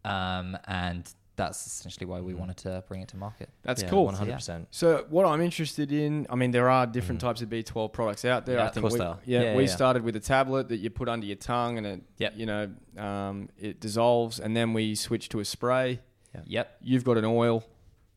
Um, 0.04 0.58
and 0.66 1.10
that's 1.40 1.66
essentially 1.66 2.06
why 2.06 2.20
we 2.20 2.34
wanted 2.34 2.56
to 2.58 2.84
bring 2.88 3.00
it 3.02 3.08
to 3.08 3.16
market. 3.16 3.48
That's 3.62 3.82
Yeah, 3.82 3.88
cool. 3.90 4.06
100%. 4.10 4.66
So 4.70 5.06
what 5.10 5.24
I'm 5.26 5.40
interested 5.40 5.90
in, 5.92 6.26
I 6.30 6.34
mean, 6.36 6.50
there 6.50 6.68
are 6.70 6.86
different 6.86 7.20
types 7.20 7.40
of 7.42 7.48
B12 7.48 7.92
products 7.92 8.24
out 8.24 8.46
there. 8.46 8.56
Yeah, 8.56 8.64
I 8.64 8.66
of 8.68 8.74
think 8.74 8.82
course 8.82 8.92
we, 8.94 8.98
there 9.00 9.08
are. 9.08 9.18
yeah, 9.24 9.42
Yeah, 9.42 9.56
we 9.56 9.64
yeah. 9.64 9.68
started 9.70 10.02
with 10.04 10.16
a 10.16 10.20
tablet 10.20 10.68
that 10.68 10.76
you 10.78 10.90
put 10.90 11.08
under 11.08 11.26
your 11.26 11.36
tongue 11.36 11.78
and 11.78 11.86
it, 11.86 12.02
Yep. 12.18 12.32
you 12.36 12.46
know, 12.46 12.70
um, 12.98 13.48
it 13.58 13.80
dissolves, 13.80 14.38
and 14.40 14.56
then 14.56 14.72
we 14.72 14.94
switched 14.94 15.32
to 15.32 15.40
a 15.40 15.44
spray. 15.44 16.00
Yep. 16.46 16.76
You've 16.82 17.04
got 17.04 17.16
an 17.18 17.24
oil. 17.24 17.64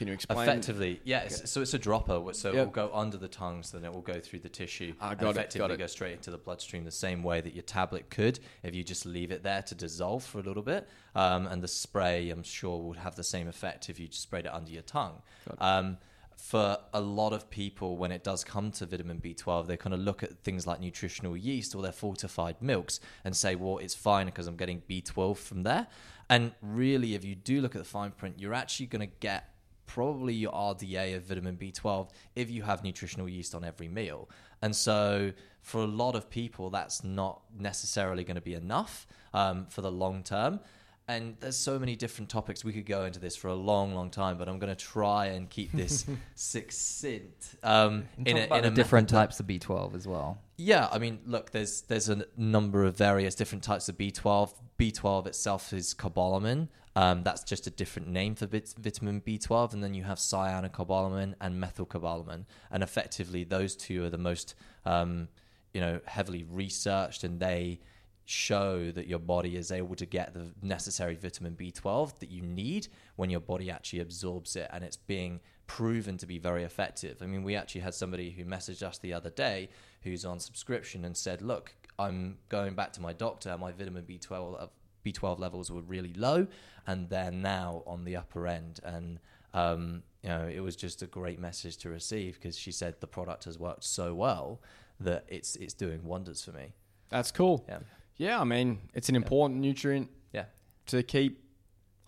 Can 0.00 0.08
you 0.08 0.14
explain? 0.14 0.38
Effectively, 0.48 0.98
yeah. 1.04 1.24
it's- 1.26 1.50
So 1.50 1.60
it's 1.60 1.74
a 1.74 1.78
dropper, 1.78 2.18
so 2.32 2.48
Yep. 2.52 2.54
it 2.54 2.64
will 2.64 2.72
go 2.72 2.90
under 2.94 3.18
the 3.18 3.28
tongue, 3.28 3.62
so 3.62 3.76
then 3.76 3.84
it 3.84 3.92
will 3.92 4.00
go 4.00 4.18
through 4.18 4.38
the 4.38 4.48
tissue 4.48 4.94
Ah, 4.98 5.10
and 5.10 5.20
got 5.20 5.26
it, 5.28 5.30
effectively 5.32 5.58
got 5.58 5.70
it. 5.72 5.76
go 5.78 5.86
straight 5.86 6.14
into 6.14 6.30
the 6.30 6.38
bloodstream, 6.38 6.84
the 6.84 6.90
same 6.90 7.22
way 7.22 7.42
that 7.42 7.52
your 7.52 7.64
tablet 7.64 8.08
could 8.08 8.40
if 8.62 8.74
you 8.74 8.82
just 8.82 9.04
leave 9.04 9.30
it 9.30 9.42
there 9.42 9.60
to 9.60 9.74
dissolve 9.74 10.24
for 10.24 10.38
a 10.38 10.42
little 10.42 10.62
bit. 10.62 10.88
Um, 11.14 11.46
and 11.46 11.62
the 11.62 11.68
spray, 11.68 12.30
I'm 12.30 12.42
sure, 12.42 12.80
would 12.80 12.96
have 12.96 13.14
the 13.14 13.22
same 13.22 13.46
effect 13.46 13.90
if 13.90 14.00
you 14.00 14.08
just 14.08 14.22
sprayed 14.22 14.46
it 14.46 14.52
under 14.54 14.70
your 14.70 14.80
tongue. 14.84 15.20
Um, 15.58 15.98
for 16.38 16.78
a 16.94 17.00
lot 17.02 17.34
of 17.34 17.50
people, 17.50 17.98
when 17.98 18.10
it 18.10 18.24
does 18.24 18.42
come 18.42 18.70
to 18.70 18.86
vitamin 18.86 19.20
B12, 19.20 19.66
they 19.66 19.76
kind 19.76 19.92
of 19.92 20.00
look 20.00 20.22
at 20.22 20.38
things 20.38 20.66
like 20.66 20.80
nutritional 20.80 21.36
yeast 21.36 21.74
or 21.74 21.82
their 21.82 21.92
fortified 21.92 22.62
milks 22.62 23.00
and 23.22 23.36
say, 23.36 23.54
well, 23.54 23.76
it's 23.76 23.94
fine 23.94 24.24
because 24.24 24.46
I'm 24.46 24.56
getting 24.56 24.80
B12 24.88 25.36
from 25.36 25.62
there. 25.64 25.88
And 26.30 26.52
really, 26.62 27.14
if 27.14 27.22
you 27.26 27.34
do 27.34 27.60
look 27.60 27.74
at 27.74 27.78
the 27.80 27.84
fine 27.88 28.12
print, 28.12 28.38
you're 28.38 28.54
actually 28.54 28.86
going 28.86 29.06
to 29.06 29.14
get 29.20 29.49
probably 29.94 30.34
your 30.34 30.52
RDA 30.52 31.16
of 31.16 31.24
vitamin 31.24 31.56
B12 31.56 32.10
if 32.36 32.48
you 32.48 32.62
have 32.62 32.84
nutritional 32.84 33.28
yeast 33.28 33.54
on 33.54 33.64
every 33.64 33.88
meal. 33.88 34.28
And 34.62 34.74
so, 34.74 35.32
for 35.62 35.80
a 35.80 35.86
lot 35.86 36.14
of 36.14 36.30
people, 36.30 36.70
that's 36.70 37.02
not 37.02 37.42
necessarily 37.58 38.22
going 38.22 38.36
to 38.36 38.40
be 38.40 38.54
enough 38.54 39.06
um, 39.34 39.66
for 39.68 39.82
the 39.82 39.90
long 39.90 40.22
term. 40.22 40.60
And 41.08 41.36
there's 41.40 41.56
so 41.56 41.76
many 41.76 41.96
different 41.96 42.30
topics. 42.30 42.64
We 42.64 42.72
could 42.72 42.86
go 42.86 43.04
into 43.04 43.18
this 43.18 43.34
for 43.34 43.48
a 43.48 43.54
long, 43.54 43.94
long 43.94 44.10
time, 44.10 44.38
but 44.38 44.48
I'm 44.48 44.60
going 44.60 44.74
to 44.74 44.80
try 44.80 45.26
and 45.26 45.50
keep 45.50 45.72
this 45.72 46.06
succinct. 46.36 47.56
Um, 47.64 48.04
in 48.24 48.36
a, 48.36 48.56
in 48.56 48.64
a 48.66 48.70
different 48.70 49.10
method 49.10 49.16
types 49.16 49.40
of 49.40 49.46
B12 49.48 49.96
as 49.96 50.06
well. 50.06 50.38
yeah, 50.56 50.88
I 50.92 50.98
mean, 50.98 51.18
look, 51.26 51.50
there's 51.50 51.80
there's 51.82 52.08
a 52.08 52.26
number 52.36 52.84
of 52.84 52.96
various 52.96 53.34
different 53.34 53.64
types 53.64 53.88
of 53.88 53.98
B12. 53.98 54.54
B12 54.78 55.26
itself 55.26 55.72
is 55.72 55.94
cobalamin. 55.94 56.68
Um, 56.96 57.22
that's 57.22 57.44
just 57.44 57.66
a 57.66 57.70
different 57.70 58.08
name 58.08 58.34
for 58.34 58.46
vit- 58.46 58.74
vitamin 58.78 59.20
B12, 59.20 59.74
and 59.74 59.82
then 59.82 59.94
you 59.94 60.02
have 60.04 60.18
cyanocobalamin 60.18 61.34
and 61.40 61.62
methylcobalamin, 61.62 62.46
and 62.70 62.82
effectively 62.82 63.44
those 63.44 63.76
two 63.76 64.04
are 64.04 64.10
the 64.10 64.18
most, 64.18 64.54
um, 64.84 65.28
you 65.72 65.80
know, 65.80 66.00
heavily 66.06 66.44
researched, 66.50 67.22
and 67.22 67.38
they 67.38 67.80
show 68.24 68.92
that 68.92 69.08
your 69.08 69.18
body 69.18 69.56
is 69.56 69.72
able 69.72 69.96
to 69.96 70.06
get 70.06 70.32
the 70.34 70.52
necessary 70.62 71.16
vitamin 71.16 71.56
B12 71.56 72.18
that 72.20 72.30
you 72.30 72.42
need 72.42 72.86
when 73.16 73.28
your 73.28 73.40
body 73.40 73.70
actually 73.70 73.98
absorbs 73.98 74.54
it 74.54 74.70
and 74.72 74.84
it's 74.84 74.96
being 74.96 75.40
proven 75.66 76.16
to 76.16 76.26
be 76.26 76.38
very 76.38 76.62
effective. 76.62 77.22
I 77.22 77.26
mean, 77.26 77.42
we 77.42 77.56
actually 77.56 77.80
had 77.80 77.92
somebody 77.92 78.30
who 78.30 78.44
messaged 78.44 78.84
us 78.84 78.98
the 78.98 79.12
other 79.12 79.30
day 79.30 79.68
who's 80.02 80.24
on 80.24 80.38
subscription 80.38 81.04
and 81.04 81.16
said, 81.16 81.42
"Look, 81.42 81.74
I'm 81.98 82.38
going 82.48 82.74
back 82.74 82.92
to 82.94 83.00
my 83.00 83.12
doctor. 83.12 83.56
My 83.58 83.72
vitamin 83.72 84.04
B12 84.04 84.62
uh, 84.62 84.66
B12 85.04 85.38
levels 85.38 85.70
were 85.70 85.82
really 85.82 86.12
low, 86.14 86.46
and 86.86 87.08
they're 87.08 87.30
now 87.30 87.82
on 87.86 88.04
the 88.04 88.16
upper 88.16 88.46
end. 88.46 88.80
And 88.84 89.18
um, 89.54 90.02
you 90.22 90.28
know, 90.28 90.46
it 90.46 90.60
was 90.60 90.76
just 90.76 91.02
a 91.02 91.06
great 91.06 91.38
message 91.38 91.76
to 91.78 91.88
receive 91.88 92.34
because 92.34 92.56
she 92.56 92.72
said 92.72 92.96
the 93.00 93.06
product 93.06 93.44
has 93.44 93.58
worked 93.58 93.84
so 93.84 94.14
well 94.14 94.60
that 95.00 95.24
it's 95.28 95.56
it's 95.56 95.74
doing 95.74 96.04
wonders 96.04 96.44
for 96.44 96.52
me. 96.52 96.74
That's 97.08 97.32
cool. 97.32 97.64
Yeah, 97.68 97.78
Yeah, 98.16 98.40
I 98.40 98.44
mean, 98.44 98.78
it's 98.94 99.08
an 99.08 99.16
important 99.16 99.60
nutrient 99.60 100.08
yeah, 100.32 100.44
to 100.86 101.02
keep 101.02 101.42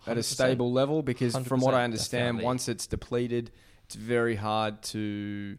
at 0.07 0.17
a 0.17 0.23
stable 0.23 0.71
level 0.71 1.01
because 1.01 1.35
from 1.35 1.61
what 1.61 1.73
I 1.73 1.83
understand, 1.83 2.37
definitely. 2.37 2.45
once 2.45 2.67
it's 2.69 2.87
depleted, 2.87 3.51
it's 3.85 3.95
very 3.95 4.35
hard 4.35 4.81
to. 4.83 5.57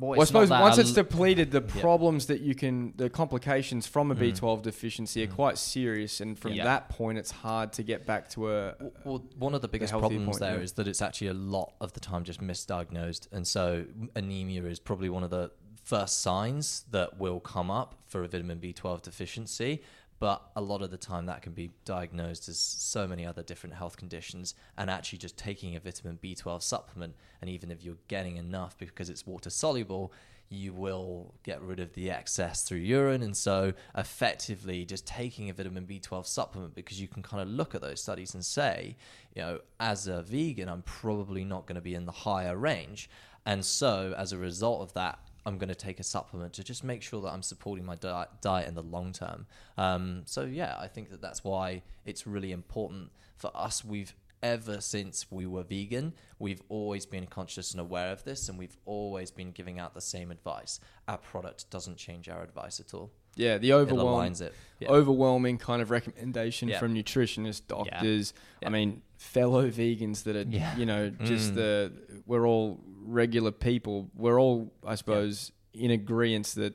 Well, 0.00 0.12
Well, 0.12 0.22
I 0.22 0.24
suppose 0.24 0.48
once 0.48 0.78
it's 0.78 0.92
depleted, 0.94 1.50
the 1.50 1.60
Yeah. 1.62 1.80
problems 1.82 2.26
that 2.26 2.40
you 2.40 2.54
can, 2.54 2.94
the 2.96 3.10
complications 3.10 3.86
from 3.86 4.10
a 4.10 4.14
Mm. 4.14 4.18
B12 4.20 4.62
deficiency 4.62 5.22
are 5.22 5.26
Mm. 5.26 5.34
quite 5.34 5.58
serious, 5.58 6.20
and 6.22 6.38
from 6.38 6.54
Yeah. 6.54 6.64
that 6.64 6.88
point, 6.88 7.18
it's 7.18 7.30
hard 7.30 7.74
to 7.74 7.82
get 7.82 8.06
back 8.06 8.30
to 8.30 8.50
a. 8.50 8.74
Well, 9.04 9.22
one 9.36 9.54
of 9.54 9.60
the 9.60 9.68
biggest 9.68 9.92
problems 9.92 10.24
point, 10.24 10.38
there 10.40 10.60
is 10.62 10.70
yeah. 10.70 10.76
that 10.76 10.88
it's 10.88 11.02
actually 11.02 11.26
a 11.28 11.34
lot 11.34 11.74
of 11.82 11.92
the 11.92 12.00
time 12.00 12.24
just 12.24 12.40
misdiagnosed, 12.40 13.28
and 13.30 13.46
so 13.46 13.84
anemia 14.16 14.64
is 14.64 14.78
probably 14.80 15.10
one 15.10 15.22
of 15.22 15.28
the 15.30 15.50
first 15.82 16.20
signs 16.20 16.84
that 16.90 17.18
will 17.18 17.40
come 17.40 17.70
up 17.70 17.94
for 18.06 18.22
a 18.22 18.28
vitamin 18.28 18.58
B12 18.58 19.02
deficiency. 19.02 19.82
But 20.20 20.42
a 20.54 20.60
lot 20.60 20.82
of 20.82 20.90
the 20.90 20.98
time, 20.98 21.26
that 21.26 21.40
can 21.40 21.52
be 21.52 21.70
diagnosed 21.86 22.48
as 22.50 22.58
so 22.58 23.08
many 23.08 23.24
other 23.24 23.42
different 23.42 23.74
health 23.74 23.96
conditions, 23.96 24.54
and 24.76 24.90
actually 24.90 25.18
just 25.18 25.38
taking 25.38 25.74
a 25.74 25.80
vitamin 25.80 26.18
B12 26.22 26.62
supplement, 26.62 27.14
and 27.40 27.48
even 27.48 27.70
if 27.70 27.82
you're 27.82 27.96
getting 28.06 28.36
enough 28.36 28.76
because 28.76 29.08
it's 29.08 29.26
water 29.26 29.48
soluble, 29.48 30.12
you 30.50 30.74
will 30.74 31.32
get 31.44 31.62
rid 31.62 31.80
of 31.80 31.92
the 31.94 32.10
excess 32.10 32.64
through 32.64 32.78
urine. 32.78 33.22
And 33.22 33.36
so, 33.36 33.72
effectively, 33.96 34.84
just 34.84 35.06
taking 35.06 35.48
a 35.48 35.54
vitamin 35.54 35.86
B12 35.86 36.26
supplement 36.26 36.74
because 36.74 37.00
you 37.00 37.08
can 37.08 37.22
kind 37.22 37.40
of 37.40 37.48
look 37.48 37.74
at 37.74 37.80
those 37.80 38.02
studies 38.02 38.34
and 38.34 38.44
say, 38.44 38.96
you 39.34 39.42
know, 39.42 39.60
as 39.78 40.06
a 40.06 40.22
vegan, 40.22 40.68
I'm 40.68 40.82
probably 40.82 41.44
not 41.44 41.66
going 41.66 41.76
to 41.76 41.80
be 41.80 41.94
in 41.94 42.04
the 42.04 42.12
higher 42.12 42.56
range. 42.56 43.08
And 43.46 43.64
so, 43.64 44.12
as 44.18 44.32
a 44.32 44.38
result 44.38 44.82
of 44.82 44.92
that, 44.94 45.20
I'm 45.46 45.58
going 45.58 45.68
to 45.68 45.74
take 45.74 46.00
a 46.00 46.04
supplement 46.04 46.52
to 46.54 46.64
just 46.64 46.84
make 46.84 47.02
sure 47.02 47.20
that 47.22 47.28
I'm 47.28 47.42
supporting 47.42 47.84
my 47.84 47.94
diet, 47.94 48.28
diet 48.40 48.68
in 48.68 48.74
the 48.74 48.82
long 48.82 49.12
term. 49.12 49.46
Um, 49.78 50.22
so, 50.26 50.42
yeah, 50.42 50.76
I 50.78 50.86
think 50.86 51.10
that 51.10 51.22
that's 51.22 51.42
why 51.44 51.82
it's 52.04 52.26
really 52.26 52.52
important 52.52 53.10
for 53.36 53.50
us. 53.54 53.84
We've 53.84 54.14
ever 54.42 54.80
since 54.80 55.26
we 55.30 55.46
were 55.46 55.62
vegan, 55.62 56.14
we've 56.38 56.62
always 56.68 57.06
been 57.06 57.26
conscious 57.26 57.72
and 57.72 57.80
aware 57.80 58.12
of 58.12 58.24
this, 58.24 58.48
and 58.48 58.58
we've 58.58 58.76
always 58.86 59.30
been 59.30 59.52
giving 59.52 59.78
out 59.78 59.94
the 59.94 60.00
same 60.00 60.30
advice. 60.30 60.80
Our 61.08 61.18
product 61.18 61.70
doesn't 61.70 61.96
change 61.96 62.28
our 62.28 62.42
advice 62.42 62.80
at 62.80 62.94
all. 62.94 63.12
Yeah, 63.36 63.58
the 63.58 63.72
overwhelming, 63.72 64.32
aligns 64.32 64.40
it. 64.42 64.54
Yeah. 64.80 64.88
overwhelming 64.88 65.58
kind 65.58 65.82
of 65.82 65.90
recommendation 65.90 66.68
Yeah. 66.68 66.78
from 66.78 66.94
nutritionists, 66.94 67.62
doctors. 67.66 68.32
Yeah. 68.62 68.68
I 68.68 68.70
mean, 68.70 69.02
fellow 69.18 69.70
vegans 69.70 70.24
that 70.24 70.36
are, 70.36 70.42
Yeah. 70.48 70.76
you 70.76 70.86
know, 70.86 71.10
just 71.10 71.52
Mm. 71.52 71.54
the 71.56 71.92
we're 72.26 72.46
all 72.46 72.80
regular 73.02 73.50
people. 73.50 74.10
We're 74.14 74.40
all, 74.40 74.72
I 74.86 74.94
suppose, 74.94 75.52
in 75.74 75.90
agreement 75.90 76.46
that 76.56 76.74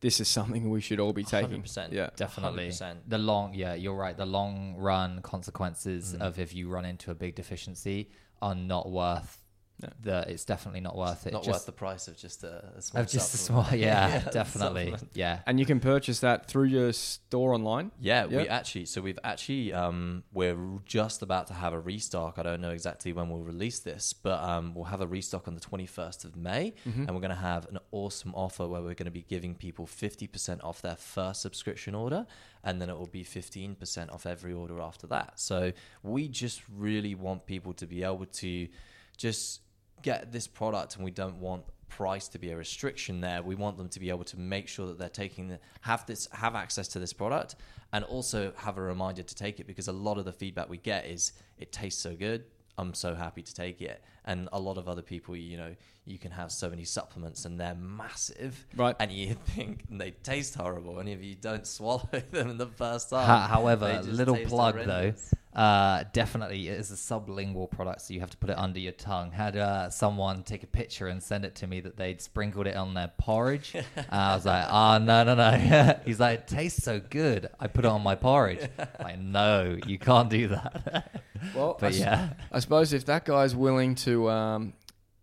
this 0.00 0.18
is 0.20 0.28
something 0.28 0.68
we 0.70 0.80
should 0.80 0.98
all 1.00 1.12
be 1.12 1.22
taking. 1.24 1.50
100%. 1.62 1.92
Yeah, 1.92 2.10
Definitely. 2.16 2.68
100%. 2.70 3.08
The 3.08 3.18
long, 3.18 3.54
yeah, 3.54 3.74
you're 3.74 3.94
right. 3.94 4.16
The 4.16 4.26
long 4.26 4.74
run 4.76 5.20
consequences 5.22 6.14
Mm. 6.14 6.20
of 6.20 6.38
if 6.38 6.54
you 6.54 6.68
run 6.68 6.84
into 6.84 7.10
a 7.10 7.14
big 7.14 7.34
deficiency 7.34 8.10
are 8.40 8.54
not 8.54 8.90
worth 8.90 9.41
No. 9.82 9.88
the. 10.00 10.30
It's 10.30 10.44
definitely 10.44 10.80
not 10.80 10.96
worth 10.96 11.26
it. 11.26 11.32
Not 11.32 11.42
just, 11.44 11.54
worth 11.54 11.66
the 11.66 11.72
price 11.72 12.08
of 12.08 12.16
just 12.16 12.44
a, 12.44 12.64
a 12.76 12.82
small 12.82 13.02
of 13.02 13.08
just 13.08 13.34
a 13.34 13.36
small. 13.36 13.66
Yeah, 13.72 14.08
Yeah, 14.08 14.18
definitely. 14.32 14.84
supplement. 14.90 15.10
Yeah. 15.14 15.40
and 15.46 15.58
you 15.60 15.66
can 15.66 15.80
purchase 15.80 16.20
that 16.20 16.46
through 16.46 16.64
your 16.64 16.92
store 16.92 17.54
online. 17.54 17.90
Yeah, 18.00 18.26
we 18.26 18.48
actually 18.48 18.86
so 18.86 19.00
we've 19.00 19.18
actually 19.24 19.72
um 19.72 20.22
we're 20.32 20.56
just 20.84 21.22
about 21.22 21.46
to 21.48 21.54
have 21.54 21.72
a 21.72 21.80
restock. 21.80 22.38
I 22.38 22.42
don't 22.42 22.60
know 22.60 22.70
exactly 22.70 23.12
when 23.12 23.28
we'll 23.28 23.42
release 23.42 23.80
this, 23.80 24.12
but 24.12 24.42
um 24.42 24.74
we'll 24.74 24.84
have 24.84 25.00
a 25.00 25.06
restock 25.06 25.48
on 25.48 25.54
the 25.54 25.60
21st 25.60 26.24
of 26.24 26.36
May 26.36 26.74
Mm-hmm. 26.86 27.02
and 27.02 27.10
we're 27.14 27.20
going 27.20 27.30
to 27.30 27.34
have 27.36 27.66
an 27.68 27.78
awesome 27.90 28.32
offer 28.34 28.66
where 28.66 28.80
we're 28.80 28.94
going 28.94 29.06
to 29.06 29.10
be 29.10 29.22
giving 29.28 29.54
people 29.54 29.86
50% 29.86 30.62
off 30.64 30.80
their 30.82 30.96
first 30.96 31.42
subscription 31.42 31.94
order 31.94 32.26
and 32.64 32.80
then 32.80 32.88
it 32.88 32.96
will 32.98 33.06
be 33.06 33.24
15% 33.24 34.12
off 34.12 34.24
every 34.26 34.52
order 34.52 34.80
after 34.80 35.06
that. 35.08 35.38
So 35.40 35.72
we 36.02 36.28
just 36.28 36.62
really 36.74 37.14
want 37.14 37.46
people 37.46 37.72
to 37.74 37.86
be 37.86 38.02
able 38.04 38.26
to 38.26 38.68
just 39.16 39.60
get 40.02 40.32
this 40.32 40.46
product 40.46 40.96
and 40.96 41.04
we 41.04 41.10
don't 41.10 41.36
want 41.38 41.62
price 41.88 42.26
to 42.28 42.38
be 42.38 42.50
a 42.50 42.56
restriction 42.56 43.20
there 43.20 43.42
we 43.42 43.54
want 43.54 43.76
them 43.76 43.88
to 43.88 44.00
be 44.00 44.08
able 44.08 44.24
to 44.24 44.38
make 44.38 44.66
sure 44.66 44.86
that 44.86 44.98
they're 44.98 45.08
taking 45.10 45.48
the 45.48 45.58
have 45.82 46.06
this 46.06 46.26
have 46.32 46.54
access 46.54 46.88
to 46.88 46.98
this 46.98 47.12
product 47.12 47.54
and 47.92 48.02
also 48.06 48.50
have 48.56 48.78
a 48.78 48.80
reminder 48.80 49.22
to 49.22 49.34
take 49.34 49.60
it 49.60 49.66
because 49.66 49.88
a 49.88 49.92
lot 49.92 50.16
of 50.16 50.24
the 50.24 50.32
feedback 50.32 50.70
we 50.70 50.78
get 50.78 51.04
is 51.06 51.32
it 51.58 51.70
tastes 51.70 52.00
so 52.02 52.14
good 52.16 52.44
i'm 52.78 52.94
so 52.94 53.14
happy 53.14 53.42
to 53.42 53.52
take 53.54 53.82
it 53.82 54.02
and 54.24 54.48
a 54.54 54.58
lot 54.58 54.78
of 54.78 54.88
other 54.88 55.02
people 55.02 55.36
you 55.36 55.58
know 55.58 55.74
you 56.06 56.18
can 56.18 56.30
have 56.30 56.50
so 56.50 56.70
many 56.70 56.84
supplements 56.84 57.44
and 57.44 57.60
they're 57.60 57.74
massive 57.74 58.66
Right. 58.74 58.96
and 58.98 59.12
you 59.12 59.34
think 59.48 59.84
they 59.90 60.12
taste 60.12 60.54
horrible 60.54 60.98
and 60.98 61.08
if 61.10 61.22
you 61.22 61.34
don't 61.34 61.66
swallow 61.76 62.08
them 62.30 62.48
in 62.48 62.56
the 62.56 62.66
first 62.68 63.10
time 63.10 63.26
Ho- 63.26 63.48
However, 63.54 64.00
little 64.06 64.36
plug 64.38 64.76
horrendous. 64.76 65.28
though. 65.30 65.38
Uh, 65.54 66.04
definitely, 66.14 66.68
it 66.68 66.80
is 66.80 66.90
a 66.90 66.94
sublingual 66.94 67.70
product, 67.70 68.00
so 68.00 68.14
you 68.14 68.20
have 68.20 68.30
to 68.30 68.36
put 68.38 68.48
it 68.48 68.56
under 68.58 68.78
your 68.78 68.92
tongue. 68.92 69.30
Had 69.32 69.56
uh, 69.56 69.90
someone 69.90 70.42
take 70.44 70.62
a 70.62 70.66
picture 70.66 71.08
and 71.08 71.22
send 71.22 71.44
it 71.44 71.54
to 71.56 71.66
me 71.66 71.80
that 71.80 71.96
they'd 71.98 72.22
sprinkled 72.22 72.66
it 72.66 72.74
on 72.74 72.94
their 72.94 73.12
porridge. 73.18 73.74
uh, 73.96 74.02
I 74.10 74.34
was 74.34 74.46
like, 74.46 74.66
oh 74.70 74.96
no 74.98 75.24
no 75.24 75.34
no. 75.34 76.00
He's 76.06 76.18
like, 76.20 76.38
it 76.40 76.46
tastes 76.48 76.82
so 76.82 77.00
good. 77.00 77.50
I 77.60 77.66
put 77.66 77.84
it 77.84 77.88
on 77.88 78.02
my 78.02 78.14
porridge. 78.14 78.66
i 78.78 78.88
like, 79.02 79.18
no, 79.18 79.76
you 79.86 79.98
can't 79.98 80.30
do 80.30 80.48
that. 80.48 81.22
Well, 81.54 81.76
but 81.78 81.92
s- 81.92 81.98
yeah, 81.98 82.32
I 82.50 82.58
suppose 82.60 82.94
if 82.94 83.04
that 83.06 83.24
guy's 83.26 83.54
willing 83.54 83.94
to, 83.96 84.30
um, 84.30 84.72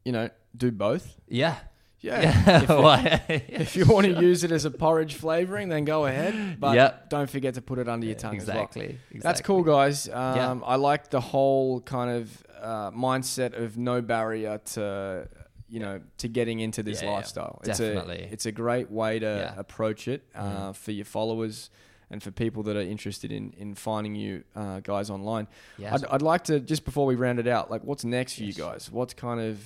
you 0.06 0.12
know, 0.12 0.30
do 0.56 0.72
both. 0.72 1.16
yeah, 1.28 1.56
Yeah. 2.02 2.62
If, 2.64 3.30
you- 3.30 3.42
if 3.62 3.76
you 3.76 3.86
want 3.86 4.06
to 4.08 4.22
use 4.22 4.44
it 4.44 4.52
as 4.52 4.66
a 4.66 4.72
porridge 4.72 5.16
flavoring, 5.16 5.70
then 5.70 5.86
go 5.86 6.06
ahead. 6.06 6.60
But 6.60 6.76
Yep. 6.76 7.10
don't 7.10 7.30
forget 7.30 7.56
to 7.56 7.62
put 7.62 7.80
it 7.80 7.88
under 7.90 8.06
your 8.06 8.16
tongue 8.16 8.38
as 8.38 8.48
well. 8.48 8.58
exactly. 8.58 9.00
That's 9.16 9.42
cool, 9.42 9.64
guys. 9.64 10.08
Um, 10.08 10.14
Yeah. 10.36 10.60
I 10.66 10.76
like 10.76 11.10
the 11.10 11.20
whole 11.22 11.82
kind 11.82 12.10
of 12.22 12.44
uh, 12.62 12.92
mindset 12.92 13.58
of 13.62 13.78
no 13.78 14.02
barrier 14.02 14.60
to, 14.74 15.28
you 15.70 15.80
know, 15.80 16.02
to 16.18 16.28
getting 16.28 16.60
into 16.60 16.84
this 16.84 17.02
Yeah, 17.02 17.10
yeah. 17.10 17.16
lifestyle. 17.16 17.60
Definitely. 17.64 18.16
It's 18.16 18.30
a, 18.30 18.34
it's 18.34 18.46
a 18.48 18.52
great 18.52 18.90
way 18.92 19.20
to 19.20 19.26
Yeah. 19.26 19.60
approach 19.60 20.08
it 20.08 20.24
uh, 20.36 20.42
Mhm. 20.72 20.76
for 20.76 20.92
your 20.92 21.06
followers 21.06 21.70
and 22.12 22.24
for 22.24 22.32
people 22.32 22.64
that 22.64 22.76
are 22.76 22.82
interested 22.82 23.32
in, 23.32 23.54
in 23.58 23.76
finding 23.76 24.16
you 24.16 24.44
uh, 24.56 24.80
guys 24.80 25.10
online. 25.10 25.48
Yeah. 25.78 25.94
I'd, 25.94 26.06
I'd 26.06 26.22
like 26.22 26.44
to, 26.46 26.60
just 26.60 26.84
before 26.86 27.06
we 27.06 27.16
round 27.16 27.40
it 27.40 27.48
out, 27.48 27.70
like 27.70 27.84
what's 27.84 28.04
next 28.04 28.36
for 28.36 28.44
you 28.44 28.54
guys? 28.54 28.90
What's 28.92 29.14
kind 29.14 29.40
of, 29.40 29.60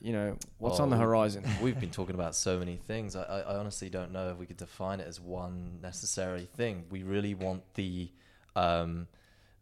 you 0.00 0.12
know, 0.12 0.36
what's 0.58 0.80
on 0.80 0.90
the 0.90 0.96
Oh, 0.96 1.00
horizon? 1.00 1.44
We've 1.62 1.78
been 1.78 1.90
talking 1.90 2.14
about 2.14 2.34
so 2.34 2.58
many 2.58 2.76
things. 2.76 3.16
I, 3.16 3.22
I, 3.22 3.40
I 3.40 3.56
honestly 3.56 3.88
don't 3.88 4.12
know 4.12 4.30
if 4.30 4.36
we 4.36 4.46
could 4.46 4.56
define 4.56 5.00
it 5.00 5.08
as 5.08 5.20
one 5.20 5.78
necessary 5.82 6.48
thing. 6.56 6.84
We 6.90 7.02
really 7.02 7.34
want 7.34 7.62
the. 7.74 8.10
Um, 8.54 9.08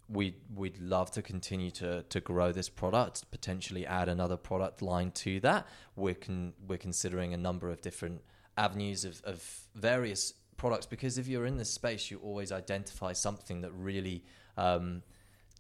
we 0.09 0.37
we'd 0.55 0.79
love 0.79 1.11
to 1.13 1.23
continue 1.23 1.71
to 1.73 2.03
to 2.03 2.21
grow 2.21 2.53
this 2.53 2.69
product, 2.69 3.31
potentially 3.31 3.87
add 3.87 4.09
another 4.09 4.37
product 4.37 4.83
line 4.83 5.11
to 5.13 5.41
that. 5.41 5.67
We're 5.97 6.15
con, 6.15 6.53
we're 6.67 6.79
considering 6.79 7.33
a 7.33 7.39
number 7.39 7.71
of 7.71 7.81
different 7.81 8.21
avenues 8.59 9.05
of, 9.05 9.23
of 9.25 9.43
various 9.75 10.35
products 10.57 10.87
because 10.87 11.17
if 11.19 11.27
you're 11.27 11.47
in 11.47 11.57
this 11.57 11.71
space, 11.71 12.11
you 12.11 12.19
always 12.23 12.53
identify 12.53 13.13
something 13.13 13.63
that 13.63 13.73
really 13.73 14.25
um, 14.57 15.03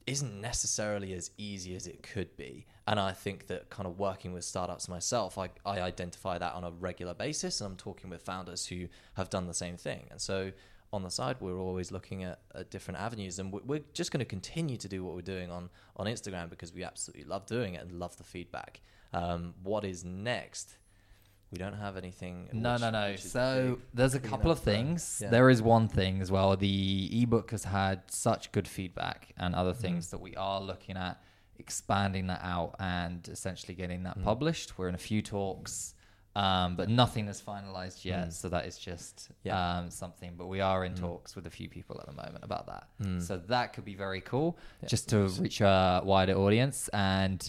isn't 0.06 0.40
necessarily 0.40 1.14
as 1.14 1.30
easy 1.38 1.74
as 1.74 1.86
it 1.86 2.02
could 2.02 2.36
be. 2.36 2.66
And 2.86 3.00
I 3.00 3.12
think 3.12 3.46
that 3.46 3.70
kind 3.70 3.86
of 3.86 3.98
working 3.98 4.32
with 4.32 4.44
startups 4.44 4.88
myself, 4.88 5.38
I, 5.38 5.48
I 5.64 5.80
identify 5.80 6.36
that 6.38 6.54
on 6.54 6.64
a 6.64 6.70
regular 6.70 7.14
basis. 7.14 7.60
And 7.60 7.70
I'm 7.70 7.76
talking 7.76 8.10
with 8.10 8.22
founders 8.22 8.66
who 8.66 8.88
have 9.14 9.30
done 9.30 9.46
the 9.46 9.54
same 9.54 9.76
thing. 9.76 10.06
And 10.10 10.20
so 10.20 10.52
on 10.92 11.02
the 11.02 11.10
side, 11.10 11.36
we're 11.40 11.58
always 11.58 11.90
looking 11.90 12.22
at, 12.24 12.40
at 12.54 12.70
different 12.70 13.00
avenues. 13.00 13.38
And 13.38 13.52
we're, 13.52 13.80
just 13.94 14.12
going 14.12 14.18
to 14.18 14.26
continue 14.26 14.76
to 14.76 14.88
do 14.88 15.02
what 15.04 15.14
we're 15.14 15.22
doing 15.22 15.50
on, 15.50 15.70
on 15.96 16.06
Instagram 16.06 16.50
because 16.50 16.74
we 16.74 16.84
absolutely 16.84 17.24
love 17.24 17.46
doing 17.46 17.74
it 17.74 17.82
and 17.82 17.98
love 17.98 18.16
the 18.18 18.24
feedback. 18.24 18.82
Um, 19.14 19.54
what 19.62 19.84
is 19.84 20.04
next? 20.04 20.76
We 21.54 21.58
don't 21.58 21.74
have 21.78 21.96
anything. 21.96 22.48
No, 22.52 22.76
no, 22.78 22.90
no. 22.90 23.14
So 23.14 23.78
there's 23.94 24.14
a 24.16 24.18
couple 24.18 24.50
of 24.50 24.58
things. 24.58 25.20
yeah. 25.22 25.30
There 25.30 25.48
is 25.50 25.62
one 25.62 25.86
thing 25.86 26.20
as 26.20 26.28
well. 26.32 26.56
The 26.56 27.22
ebook 27.22 27.52
has 27.52 27.62
had 27.62 28.02
such 28.10 28.50
good 28.50 28.66
feedback, 28.66 29.32
and 29.36 29.54
other 29.54 29.70
Mm-hmm. 29.70 29.80
things 29.82 30.10
that 30.10 30.20
we 30.20 30.34
are 30.34 30.60
looking 30.60 30.96
at 30.96 31.22
expanding 31.60 32.26
that 32.26 32.40
out 32.42 32.74
and 32.80 33.28
essentially 33.28 33.74
getting 33.76 34.02
that 34.02 34.18
Mm. 34.18 34.24
published. 34.24 34.76
We're 34.76 34.88
in 34.88 34.96
a 34.96 35.06
few 35.10 35.22
talks, 35.22 35.94
um, 36.34 36.74
but 36.74 36.88
nothing 36.88 37.28
is 37.28 37.40
finalized 37.40 38.04
yet. 38.04 38.26
Mm. 38.30 38.32
So 38.32 38.48
that 38.48 38.66
is 38.66 38.76
just 38.76 39.30
Yeah. 39.44 39.78
um, 39.78 39.90
something. 39.90 40.34
But 40.36 40.48
we 40.48 40.60
are 40.60 40.84
in 40.84 40.94
Mm. 40.94 40.98
talks 41.06 41.36
with 41.36 41.46
a 41.46 41.50
few 41.50 41.68
people 41.68 42.00
at 42.00 42.06
the 42.06 42.12
moment 42.24 42.42
about 42.42 42.66
that. 42.66 42.88
Mm. 43.00 43.22
So 43.22 43.36
that 43.36 43.74
could 43.74 43.84
be 43.84 43.94
very 43.94 44.20
cool, 44.20 44.58
Yeah. 44.82 44.88
just 44.88 45.08
to 45.10 45.18
reach 45.44 45.60
a 45.60 46.02
wider 46.04 46.34
audience. 46.34 46.88
And 46.88 47.48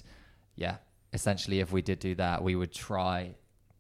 yeah, 0.56 0.77
essentially, 1.11 1.60
if 1.60 1.72
we 1.72 1.82
did 1.82 1.98
do 1.98 2.14
that, 2.15 2.44
we 2.44 2.56
would 2.56 2.72
try 2.72 3.34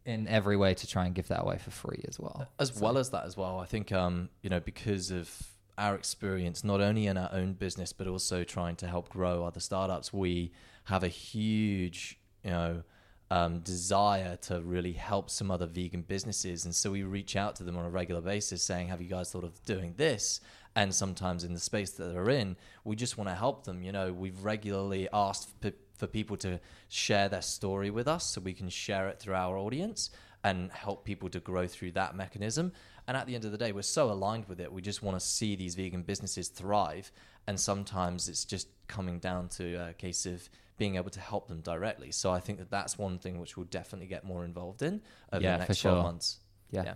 in 0.05 0.27
every 0.27 0.55
way 0.55 0.73
to 0.73 0.87
try 0.87 1.05
and 1.05 1.15
give 1.15 1.27
that 1.27 1.41
away 1.41 1.57
for 1.57 1.71
free 1.71 2.03
as 2.07 2.19
well. 2.19 2.47
as 2.59 2.79
well 2.79 2.97
as 2.97 3.09
that 3.09 3.25
as 3.25 3.35
well 3.35 3.59
i 3.59 3.65
think 3.65 3.91
um 3.91 4.29
you 4.41 4.49
know 4.49 4.59
because 4.59 5.11
of 5.11 5.47
our 5.77 5.95
experience 5.95 6.63
not 6.63 6.79
only 6.79 7.07
in 7.07 7.17
our 7.17 7.29
own 7.33 7.53
business 7.53 7.91
but 7.91 8.07
also 8.07 8.43
trying 8.43 8.75
to 8.75 8.87
help 8.87 9.09
grow 9.09 9.43
other 9.43 9.59
startups 9.59 10.13
we 10.13 10.51
have 10.85 11.03
a 11.03 11.07
huge 11.07 12.19
you 12.43 12.51
know 12.51 12.83
um, 13.31 13.59
desire 13.59 14.37
to 14.43 14.61
really 14.61 14.93
help 14.93 15.29
some 15.29 15.49
other 15.49 15.65
vegan 15.65 16.03
businesses. 16.03 16.65
And 16.65 16.75
so 16.75 16.91
we 16.91 17.03
reach 17.03 17.35
out 17.35 17.55
to 17.57 17.63
them 17.63 17.77
on 17.77 17.85
a 17.85 17.89
regular 17.89 18.21
basis 18.21 18.61
saying 18.61 18.89
have 18.89 19.01
you 19.01 19.09
guys 19.09 19.31
thought 19.31 19.43
of 19.43 19.63
doing 19.65 19.95
this? 19.97 20.39
And 20.75 20.93
sometimes 20.93 21.43
in 21.43 21.53
the 21.53 21.59
space 21.59 21.91
that 21.91 22.13
they're 22.13 22.29
in 22.29 22.57
we 22.83 22.95
just 22.95 23.17
want 23.17 23.29
to 23.29 23.35
help 23.35 23.65
them 23.65 23.81
you 23.81 23.91
know. 23.91 24.13
We've 24.13 24.43
regularly 24.43 25.07
asked 25.11 25.59
p- 25.61 25.73
for 25.97 26.07
people 26.07 26.37
to 26.37 26.59
share 26.89 27.29
their 27.29 27.41
story 27.41 27.89
with 27.89 28.07
us 28.07 28.25
so 28.25 28.41
we 28.41 28.53
can 28.53 28.69
share 28.69 29.07
it 29.09 29.19
through 29.19 29.35
our 29.35 29.57
audience 29.57 30.09
and 30.43 30.71
help 30.71 31.05
people 31.05 31.29
to 31.29 31.39
grow 31.39 31.67
through 31.67 31.91
that 31.93 32.15
mechanism. 32.15 32.71
And 33.07 33.15
at 33.17 33.27
the 33.27 33.35
end 33.35 33.45
of 33.45 33.51
the 33.51 33.57
day, 33.57 33.71
we're 33.71 33.81
so 33.81 34.11
aligned 34.11 34.45
with 34.47 34.59
it. 34.59 34.71
We 34.71 34.81
just 34.81 35.01
want 35.03 35.19
to 35.19 35.25
see 35.25 35.55
these 35.55 35.75
vegan 35.75 36.03
businesses 36.03 36.47
thrive. 36.49 37.11
And 37.47 37.59
sometimes 37.59 38.27
it's 38.29 38.45
just 38.45 38.67
coming 38.87 39.19
down 39.19 39.49
to 39.49 39.75
a 39.89 39.93
case 39.93 40.25
of 40.25 40.47
being 40.77 40.95
able 40.95 41.09
to 41.11 41.19
help 41.19 41.47
them 41.47 41.61
directly. 41.61 42.11
So 42.11 42.31
I 42.31 42.39
think 42.39 42.59
that 42.59 42.69
that's 42.69 42.97
one 42.97 43.17
thing 43.19 43.39
which 43.39 43.55
we'll 43.57 43.67
definitely 43.67 44.07
get 44.07 44.23
more 44.23 44.43
involved 44.43 44.81
in 44.81 45.01
over 45.31 45.43
Yeah, 45.43 45.57
the 45.57 45.63
for 45.65 45.69
next 45.71 45.81
12 45.81 45.95
sure. 45.97 46.03
months. 46.03 46.37
Yeah. 46.71 46.83
Yeah. 46.83 46.93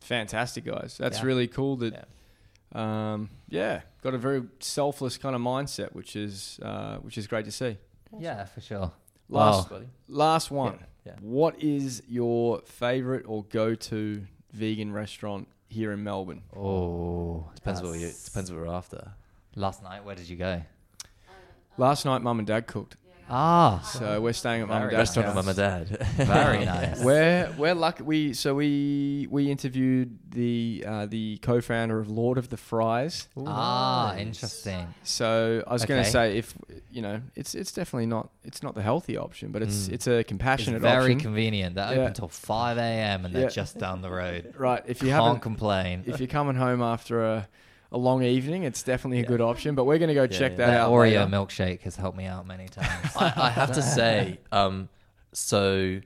Fantastic, 0.00 0.64
guys. 0.64 0.96
That's 0.98 1.18
Yeah. 1.18 1.24
really 1.26 1.46
cool. 1.46 1.76
That 1.76 1.92
Yeah. 2.74 3.12
um, 3.12 3.30
yeah, 3.48 3.82
got 4.02 4.14
a 4.14 4.18
very 4.18 4.42
selfless 4.60 5.18
kind 5.18 5.34
of 5.36 5.42
mindset, 5.42 5.92
which 5.92 6.16
is 6.16 6.58
uh, 6.62 6.96
which 6.98 7.18
is 7.18 7.26
great 7.26 7.44
to 7.44 7.52
see. 7.52 7.76
Yeah, 8.18 8.44
for 8.44 8.60
sure. 8.60 8.92
Last 9.28 9.70
Wow. 9.70 9.82
Last 10.08 10.50
one. 10.50 10.78
Yeah. 11.06 11.14
What 11.20 11.62
is 11.62 12.02
your 12.08 12.60
favorite 12.62 13.24
or 13.26 13.44
go 13.44 13.74
to 13.74 14.26
vegan 14.52 14.92
restaurant 14.92 15.48
here 15.68 15.92
in 15.92 16.02
Melbourne? 16.04 16.42
Oh, 16.54 16.60
oh, 16.66 17.50
Depends 17.54 17.80
what 17.82 17.92
you 17.94 18.00
that's- 18.00 18.24
depends 18.24 18.50
what 18.50 18.60
we're 18.60 18.66
after. 18.72 19.12
Last 19.54 19.82
night, 19.82 20.04
where 20.04 20.14
did 20.14 20.28
you 20.28 20.36
go? 20.36 20.62
Uh, 21.04 21.32
Last 21.78 22.04
night, 22.04 22.22
mum 22.22 22.38
and 22.38 22.46
dad 22.46 22.66
cooked, 22.66 22.96
Ah, 23.32 23.80
so 23.80 24.20
we're 24.20 24.32
staying 24.32 24.62
at 24.62 24.68
mum 24.68 24.82
and 24.82 24.90
dad's 24.90 24.98
Restaurant 25.16 25.28
house. 25.28 25.38
of 25.38 25.44
mum 25.46 25.48
and 25.48 25.56
dad. 25.56 26.06
very 26.26 26.64
nice. 26.64 27.02
We're 27.02 27.52
we're 27.56 27.74
lucky. 27.74 28.02
We 28.02 28.32
so 28.34 28.54
we 28.54 29.28
we 29.30 29.50
interviewed 29.50 30.18
the 30.30 30.84
uh, 30.86 31.06
the 31.06 31.38
co-founder 31.38 31.98
of 32.00 32.10
Lord 32.10 32.38
of 32.38 32.48
the 32.48 32.56
Fries. 32.56 33.28
ah, 33.36 34.12
Nice. 34.14 34.20
interesting. 34.26 34.92
So 35.04 35.62
I 35.66 35.72
was 35.72 35.84
going 35.84 36.02
to 36.02 36.10
say 36.10 36.38
if 36.38 36.54
you 36.90 37.02
know 37.02 37.20
it's 37.36 37.54
it's 37.54 37.72
definitely 37.72 38.06
not 38.06 38.30
it's 38.44 38.62
not 38.62 38.74
the 38.74 38.82
healthy 38.82 39.16
option, 39.16 39.52
but 39.52 39.62
it's 39.62 39.88
Mm. 39.88 39.92
it's 39.92 40.06
a 40.08 40.18
It's 40.18 40.28
compassionate 40.28 40.80
very 40.82 41.12
option. 41.14 41.20
convenient. 41.20 41.74
They're 41.76 41.94
Yeah. 41.94 42.00
open 42.00 42.14
till 42.14 42.28
five 42.28 42.78
a.m. 42.78 43.24
and 43.24 43.34
they're 43.34 43.42
Yeah. 43.44 43.48
just 43.48 43.78
down 43.78 44.02
the 44.02 44.10
road. 44.10 44.54
right. 44.58 44.82
If 44.86 45.02
you 45.02 45.08
Can't 45.10 45.22
haven't 45.24 45.40
complain. 45.40 46.02
if 46.06 46.18
you're 46.20 46.26
coming 46.26 46.56
home 46.56 46.82
after 46.82 47.24
a, 47.24 47.48
a 47.92 47.98
long 47.98 48.22
evening, 48.22 48.62
it's 48.64 48.82
definitely 48.82 49.18
a 49.18 49.22
Yeah. 49.22 49.26
good 49.28 49.40
option. 49.40 49.74
But 49.74 49.84
we're 49.84 49.98
going 49.98 50.08
to 50.08 50.14
go 50.14 50.22
Yeah, 50.22 50.26
check 50.28 50.52
yeah. 50.52 50.58
that 50.58 50.66
That 50.66 50.80
out. 50.82 50.90
Oreo 50.92 51.02
later. 51.04 51.26
milkshake 51.26 51.80
has 51.82 51.96
helped 51.96 52.16
me 52.16 52.26
out 52.26 52.46
many 52.46 52.68
times. 52.68 53.16
I, 53.16 53.32
I 53.36 53.50
have 53.50 53.72
to 53.72 53.82
say, 53.82 54.38
um, 54.52 54.88
so 55.32 56.00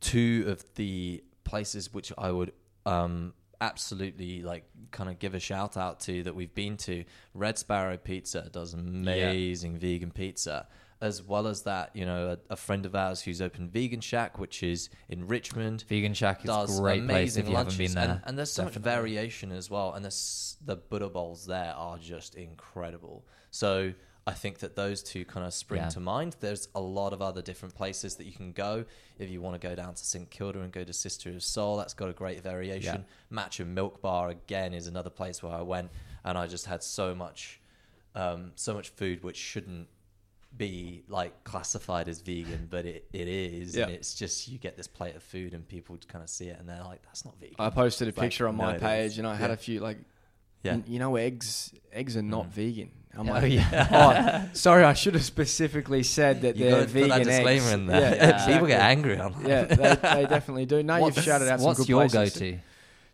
two 0.00 0.44
of 0.48 0.64
the 0.74 1.22
places 1.44 1.92
which 1.94 2.12
I 2.18 2.30
would 2.30 2.52
um, 2.84 3.32
absolutely 3.60 4.42
like 4.42 4.64
kind 4.90 5.08
of 5.10 5.18
give 5.18 5.34
a 5.34 5.40
shout 5.40 5.76
out 5.76 6.00
to 6.00 6.22
that 6.24 6.34
we've 6.34 6.54
been 6.54 6.76
to, 6.78 7.04
Red 7.34 7.58
Sparrow 7.58 7.96
Pizza 7.96 8.48
does 8.52 8.74
amazing 8.74 9.78
vegan 9.78 10.10
pizza. 10.10 10.66
As 11.00 11.22
well 11.22 11.46
as 11.46 11.62
that, 11.62 11.94
you 11.94 12.06
know, 12.06 12.38
a, 12.48 12.52
a 12.54 12.56
friend 12.56 12.86
of 12.86 12.94
ours 12.94 13.20
who's 13.20 13.42
opened 13.42 13.70
Vegan 13.70 14.00
Shack, 14.00 14.38
which 14.38 14.62
is 14.62 14.88
in 15.10 15.26
Richmond, 15.26 15.84
Vegan 15.88 16.14
Shack 16.14 16.42
is 16.44 16.80
great 16.80 17.06
place 17.06 17.10
amazing 17.10 17.44
if 17.44 17.50
you 17.50 17.56
haven't 17.56 17.72
lunches. 17.78 17.94
been 17.94 18.02
there. 18.02 18.10
And, 18.14 18.20
and 18.24 18.38
there's 18.38 18.52
so 18.52 18.64
much 18.64 18.74
variation 18.74 19.52
as 19.52 19.70
well. 19.70 19.92
And 19.92 20.02
the 20.02 20.76
Buddha 20.76 21.10
bowls 21.10 21.44
there 21.46 21.74
are 21.76 21.98
just 21.98 22.34
incredible. 22.34 23.26
So 23.50 23.92
I 24.26 24.32
think 24.32 24.58
that 24.60 24.74
those 24.74 25.02
two 25.02 25.24
kind 25.24 25.46
of 25.46 25.54
spring 25.54 25.82
Yeah. 25.82 25.88
to 25.90 26.00
mind. 26.00 26.36
There's 26.40 26.68
a 26.74 26.80
lot 26.80 27.12
of 27.12 27.22
other 27.22 27.42
different 27.42 27.74
places 27.76 28.16
that 28.16 28.24
you 28.24 28.32
can 28.32 28.52
go 28.52 28.84
if 29.18 29.30
you 29.30 29.40
want 29.40 29.60
to 29.60 29.68
go 29.68 29.74
down 29.76 29.94
to 29.94 30.04
St 30.04 30.28
Kilda 30.30 30.62
and 30.62 30.72
go 30.72 30.82
to 30.82 30.92
Sister 30.92 31.30
of 31.30 31.42
Soul. 31.44 31.76
That's 31.76 31.94
got 31.94 32.08
a 32.08 32.12
great 32.12 32.42
variation. 32.42 33.04
Matcha 33.30 33.64
Milk 33.66 34.00
Bar 34.02 34.30
again 34.30 34.74
is 34.74 34.86
another 34.88 35.10
place 35.10 35.42
where 35.42 35.52
I 35.52 35.62
went 35.62 35.90
and 36.24 36.36
I 36.36 36.46
just 36.48 36.66
had 36.66 36.82
so 36.82 37.14
much, 37.14 37.60
um, 38.16 38.52
so 38.56 38.74
much 38.74 38.88
food 38.88 39.22
which 39.22 39.36
shouldn't 39.36 39.86
be 40.56 41.04
like 41.08 41.44
classified 41.44 42.08
as 42.08 42.20
vegan, 42.20 42.68
but 42.70 42.86
it, 42.86 43.06
it 43.12 43.28
is. 43.28 43.76
And 43.76 43.90
it's 43.90 44.14
just 44.14 44.48
you 44.48 44.58
get 44.58 44.76
this 44.76 44.86
plate 44.86 45.16
of 45.16 45.22
food 45.22 45.52
and 45.54 45.66
people 45.68 45.98
kind 46.08 46.22
of 46.22 46.30
see 46.30 46.46
it 46.48 46.58
and 46.58 46.68
they're 46.68 46.82
like, 46.84 47.02
"That's 47.04 47.24
not 47.24 47.38
vegan." 47.38 47.56
I 47.58 47.70
posted 47.70 48.06
a 48.06 48.10
It's 48.10 48.18
like, 48.18 48.24
picture 48.30 48.48
on 48.48 48.56
my 48.56 48.74
it 48.76 48.80
page, 48.80 49.18
and 49.18 49.26
I 49.26 49.34
had 49.36 49.50
Yeah. 49.50 49.54
a 49.54 49.56
few 49.56 49.80
like, 49.80 49.98
Yeah. 50.62 50.78
You 50.86 50.98
know, 50.98 51.16
eggs 51.16 51.72
eggs 51.92 52.16
are 52.16 52.22
not 52.22 52.46
Mm. 52.46 52.50
vegan. 52.50 52.90
I'm 53.18 53.28
Oh, 53.28 53.32
like, 53.32 53.52
yeah. 53.52 54.46
oh, 54.50 54.50
sorry, 54.54 54.84
I 54.84 54.92
should 54.92 55.14
have 55.14 55.24
specifically 55.24 56.02
said 56.02 56.42
that 56.42 56.56
You 56.56 56.64
they're 56.64 56.80
got 56.80 56.88
to 56.88 57.00
put 57.00 57.08
that 57.08 57.24
disclaimer 57.24 57.64
eggs. 57.66 57.72
in 57.72 57.86
there. 57.86 58.00
Yeah, 58.00 58.14
Yeah. 58.28 58.46
People 58.52 58.66
get 58.66 58.80
angry 58.80 59.18
on 59.18 59.32
that. 59.42 59.48
Yeah, 59.48 59.64
they, 59.64 59.74
they 60.22 60.26
definitely 60.26 60.66
do. 60.66 60.82
No, 60.82 61.00
what's 61.00 61.16
you've 61.16 61.24
shouted 61.24 61.48
out 61.48 61.60
some 61.60 61.66
what's 61.66 61.78
good 61.80 61.88
your 61.88 62.08
places. 62.08 62.38
go-to? 62.40 62.58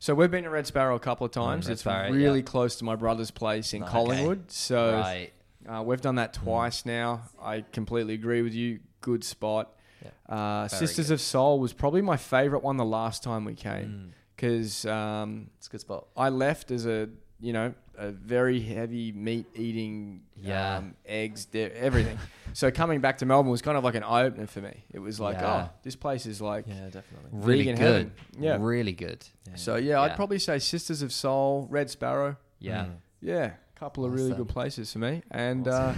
So 0.01 0.15
we've 0.17 0.31
been 0.33 0.43
to 0.45 0.51
Red 0.51 0.67
Sparrow 0.67 0.97
a 0.97 0.99
couple 1.01 1.25
of 1.25 1.31
times. 1.31 1.67
Mm, 1.67 1.69
Red 1.69 1.73
it's 1.75 1.81
Sparrow, 1.83 2.11
really 2.11 2.39
yeah. 2.41 2.45
close 2.45 2.75
to 2.77 2.85
my 2.85 2.97
brother's 2.97 3.31
place 3.31 3.73
in 3.75 3.83
Okay. 3.85 3.93
Collingwood. 3.93 4.51
So 4.51 4.95
right. 4.95 5.33
Uh, 5.69 5.83
we've 5.85 6.01
done 6.01 6.17
that 6.17 6.33
Mm. 6.33 6.43
twice 6.43 6.85
now. 6.87 7.23
I 7.41 7.63
completely 7.73 8.15
agree 8.15 8.43
with 8.43 8.55
you. 8.55 8.81
Good 9.01 9.25
spot. 9.25 9.73
Yeah. 10.05 10.35
Uh, 10.35 10.69
Sisters 10.69 11.09
good. 11.09 11.15
of 11.15 11.21
Soul 11.21 11.61
was 11.61 11.73
probably 11.73 12.03
my 12.03 12.17
favorite 12.17 12.63
one 12.63 12.77
the 12.77 12.85
last 12.85 13.23
time 13.23 13.45
we 13.45 13.55
came 13.55 13.87
Mm, 13.87 14.13
because 14.37 14.85
um, 14.87 15.51
it's 15.59 15.69
a 15.69 15.71
good 15.71 15.81
spot. 15.81 16.07
I 16.17 16.29
left 16.29 16.71
as 16.71 16.87
a 16.87 17.09
you 17.41 17.53
know 17.53 17.75
a 17.99 18.11
very 18.11 18.61
heavy 18.61 19.13
meat 19.13 19.47
eating 19.55 20.23
Yeah. 20.37 20.77
um, 20.79 20.95
eggs 21.05 21.45
da- 21.45 21.71
everything. 21.73 22.19
so 22.53 22.71
coming 22.71 23.01
back 23.01 23.19
to 23.19 23.27
Melbourne 23.27 23.51
was 23.51 23.61
kind 23.63 23.77
of 23.77 23.85
like 23.85 23.95
an 23.97 24.03
eye 24.03 24.23
opener 24.25 24.47
for 24.47 24.61
me. 24.61 24.85
It 24.93 24.99
was 25.01 25.21
like 25.21 25.37
Yeah. 25.37 25.69
oh 25.69 25.71
this 25.83 25.95
place 25.97 26.25
is 26.27 26.41
like 26.41 26.67
Yeah, 26.67 26.85
definitely. 26.87 27.31
Really 27.33 27.59
vegan 27.65 27.77
good. 27.77 27.85
heaven. 27.85 28.13
Yeah. 28.39 28.57
Really 28.61 28.93
good. 28.93 29.25
Yeah. 29.49 29.57
So 29.57 29.77
yeah, 29.77 30.01
I'd 30.01 30.17
probably 30.17 30.39
say 30.39 30.59
Sisters 30.59 31.03
of 31.03 31.13
Soul, 31.13 31.67
Red 31.71 31.91
Sparrow. 31.91 32.37
Yeah. 32.59 32.85
Mm. 32.87 32.95
Yeah, 33.25 33.45
a 33.47 33.53
couple 33.83 34.05
of 34.05 34.13
really 34.15 34.27
Awesome. 34.31 34.45
good 34.45 34.49
places 34.49 34.93
for 34.93 35.01
me. 35.01 35.23
And 35.33 35.67
uh, 35.67 35.95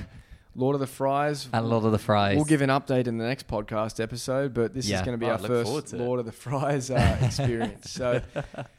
Lord 0.56 0.72
of 0.74 0.80
the 0.80 0.86
Fries. 0.86 1.48
And 1.52 1.68
Lord 1.68 1.84
of 1.84 1.92
the 1.92 1.98
fries. 1.98 2.34
We'll 2.36 2.46
give 2.46 2.62
an 2.62 2.70
update 2.70 3.06
in 3.06 3.18
the 3.18 3.26
next 3.26 3.46
podcast 3.46 4.00
episode, 4.02 4.54
but 4.54 4.72
this 4.72 4.88
Yeah. 4.88 4.96
is 4.96 5.02
going 5.02 5.12
to 5.12 5.18
be 5.18 5.26
Oh, 5.26 5.32
our 5.32 5.38
I 5.38 5.40
look 5.42 5.66
forward 5.66 5.82
first 5.82 5.88
to 5.88 5.96
it. 5.96 6.00
Lord 6.00 6.18
of 6.18 6.24
the 6.24 6.32
Fries 6.32 6.90
uh, 6.90 7.18
experience. 7.22 7.90
so, 7.90 8.22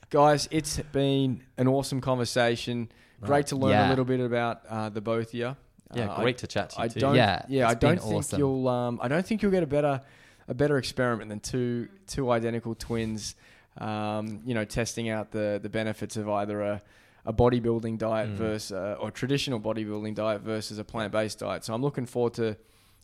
guys, 0.10 0.48
it's 0.50 0.78
been 0.92 1.44
an 1.58 1.68
awesome 1.68 2.02
conversation. 2.02 2.90
Great 3.22 3.46
to 3.48 3.56
learn 3.56 3.72
Yeah. 3.72 3.88
a 3.88 3.90
little 3.90 4.06
bit 4.06 4.20
about 4.22 4.62
uh, 4.68 4.90
the 4.90 5.02
both 5.02 5.28
of 5.28 5.34
you. 5.36 5.56
Yeah, 5.94 6.10
Uh, 6.10 6.20
great 6.22 6.40
to 6.40 6.48
chat 6.48 6.72
to 6.72 6.78
you 6.80 6.84
I 6.86 6.88
too. 6.88 7.00
don't. 7.00 7.14
Yeah, 7.16 7.46
Yeah, 7.48 7.68
I 7.68 7.74
it's 7.74 7.80
been 7.80 7.90
don't 7.98 8.04
think 8.04 8.16
awesome. 8.16 8.40
you'll. 8.40 8.68
Um, 8.68 9.00
I 9.04 9.08
don't 9.08 9.24
think 9.26 9.44
you'll 9.44 9.52
get 9.52 9.62
a 9.62 9.68
better, 9.68 10.02
a 10.48 10.54
better 10.56 10.78
experiment 10.80 11.30
than 11.30 11.42
two 11.42 11.90
two 12.08 12.32
identical 12.32 12.74
twins. 12.74 13.36
Um, 13.78 14.42
you 14.46 14.56
know, 14.56 14.66
testing 14.66 15.10
out 15.10 15.30
the 15.32 15.60
the 15.62 15.70
benefits 15.70 16.18
of 16.18 16.28
either 16.28 16.62
a 16.62 16.82
a 17.26 17.34
bodybuilding 17.34 17.98
diet 17.98 18.30
Mm. 18.30 18.34
versus 18.36 18.72
uh, 18.72 18.98
or 19.00 19.12
traditional 19.12 19.60
bodybuilding 19.60 20.16
diet 20.16 20.42
versus 20.42 20.78
a 20.80 20.84
plant 20.84 21.12
based 21.12 21.40
diet. 21.40 21.64
So 21.66 21.74
I'm 21.74 21.82
looking 21.82 22.06
forward 22.06 22.34
to 22.36 22.58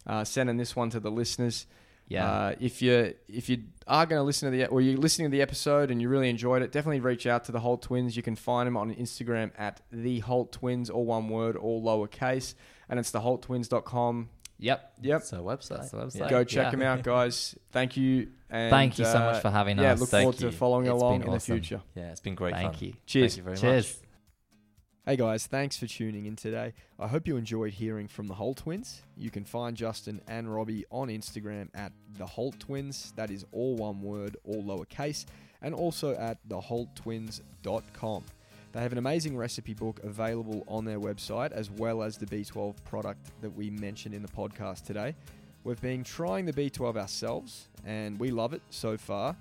uh, 0.08 0.24
sending 0.24 0.58
this 0.58 0.76
one 0.76 0.90
to 0.92 1.00
the 1.00 1.12
listeners. 1.12 1.66
yeah. 2.08 2.30
Uh, 2.30 2.56
if 2.60 2.82
you 2.82 3.14
if 3.28 3.50
you 3.50 3.64
are 3.88 4.06
going 4.06 4.20
to 4.20 4.24
listen 4.24 4.52
to 4.52 4.58
the 4.58 4.66
or 4.68 4.82
you're 4.82 4.98
listening 4.98 5.30
to 5.30 5.36
the 5.38 5.42
episode 5.42 5.92
and 5.92 6.02
you 6.02 6.10
really 6.10 6.30
enjoyed 6.30 6.62
it, 6.62 6.72
definitely 6.72 7.00
reach 7.00 7.26
out 7.26 7.44
to 7.46 7.52
the 7.52 7.60
Holt 7.62 7.82
Twins. 7.82 8.16
You 8.18 8.24
can 8.24 8.36
find 8.36 8.68
them 8.68 8.78
on 8.78 8.94
Instagram 8.94 9.52
at 9.58 9.82
the 9.92 10.20
Holt 10.20 10.52
Twins, 10.52 10.90
all 10.90 11.06
one 11.06 11.30
word, 11.30 11.56
all 11.56 11.82
lowercase, 11.84 12.54
and 12.90 13.00
it's 13.00 13.12
the 13.12 13.20
theholttwins.com. 13.20 14.30
yep. 14.60 14.94
Yep. 15.02 15.22
It's 15.22 15.34
our 15.34 15.40
website. 15.42 15.70
That's 15.78 15.92
the 15.92 15.98
website. 15.98 16.30
Go 16.30 16.44
check 16.44 16.66
yeah. 16.66 16.72
them 16.72 16.82
out, 16.84 17.04
guys. 17.16 17.56
Thank 17.72 17.98
you. 17.98 18.30
And, 18.50 18.70
Thank 18.70 19.00
you 19.00 19.06
so 19.06 19.18
uh, 19.18 19.32
much 19.32 19.42
for 19.42 19.50
having 19.50 19.78
Yeah, 19.80 19.94
us. 19.94 20.00
look 20.02 20.10
Thank 20.10 20.24
forward 20.24 20.40
to 20.40 20.52
following 20.52 20.86
It's 20.88 20.92
along 20.94 21.22
in 21.24 21.30
awesome. 21.30 21.34
the 21.56 21.62
future. 21.62 21.82
Yeah, 21.96 22.12
it's 22.12 22.20
been 22.20 22.36
great 22.36 22.54
Thank 22.54 22.74
fun. 22.76 22.84
you. 22.88 22.94
Cheers. 23.06 23.32
Thank 23.34 23.38
you 23.38 23.44
very 23.44 23.58
Cheers. 23.58 23.98
much. 24.02 24.08
Hey 25.12 25.18
guys, 25.18 25.46
thanks 25.46 25.76
for 25.76 25.88
tuning 25.88 26.26
in 26.26 26.38
today. 26.38 26.74
I 26.98 27.06
hope 27.06 27.28
you 27.28 27.36
enjoyed 27.36 27.74
hearing 27.74 28.08
from 28.08 28.28
the 28.28 28.34
Holt 28.34 28.60
Twins. 28.60 29.02
You 29.18 29.30
can 29.30 29.44
find 29.44 29.76
Justin 29.76 30.22
and 30.30 30.56
Robbie 30.56 30.86
on 30.90 31.10
Instagram 31.10 31.68
at 31.76 31.92
the 32.18 32.26
Holt 32.26 32.58
Twins. 32.62 33.12
That 33.18 33.30
is 33.30 33.46
all 33.52 33.76
one 33.76 34.02
word, 34.02 34.38
all 34.46 34.64
lowercase, 34.64 35.26
and 35.62 35.76
also 35.76 36.16
at 36.16 36.38
theholttwins.com. 36.48 38.24
They 38.72 38.80
have 38.80 38.94
an 38.94 39.00
amazing 39.00 39.36
recipe 39.36 39.74
book 39.74 40.00
available 40.02 40.64
on 40.70 40.86
their 40.86 41.02
website, 41.02 41.52
as 41.52 41.70
well 41.70 42.04
as 42.04 42.16
the 42.16 42.26
B12 42.26 42.82
product 42.86 43.32
that 43.42 43.50
we 43.50 43.70
mentioned 43.70 44.16
in 44.16 44.22
the 44.22 44.30
podcast 44.30 44.86
today. 44.86 45.14
We've 45.66 45.82
been 45.82 46.06
trying 46.06 46.46
the 46.46 46.54
B12 46.54 46.96
ourselves, 46.96 47.68
and 47.86 48.18
we 48.18 48.32
love 48.32 48.54
it 48.54 48.62
so 48.70 48.96
far. 48.96 49.36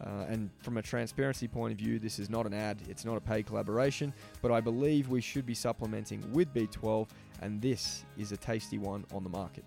Uh, 0.00 0.26
and 0.28 0.50
from 0.60 0.76
a 0.76 0.82
transparency 0.82 1.48
point 1.48 1.72
of 1.72 1.78
view, 1.78 1.98
this 1.98 2.18
is 2.18 2.30
not 2.30 2.46
an 2.46 2.54
ad, 2.54 2.78
it's 2.88 3.04
not 3.04 3.16
a 3.16 3.20
paid 3.20 3.46
collaboration, 3.46 4.12
but 4.42 4.52
I 4.52 4.60
believe 4.60 5.08
we 5.08 5.20
should 5.20 5.44
be 5.44 5.54
supplementing 5.54 6.24
with 6.32 6.52
B12, 6.54 7.08
and 7.42 7.60
this 7.60 8.04
is 8.16 8.30
a 8.30 8.36
tasty 8.36 8.78
one 8.78 9.04
on 9.12 9.24
the 9.24 9.30
market. 9.30 9.64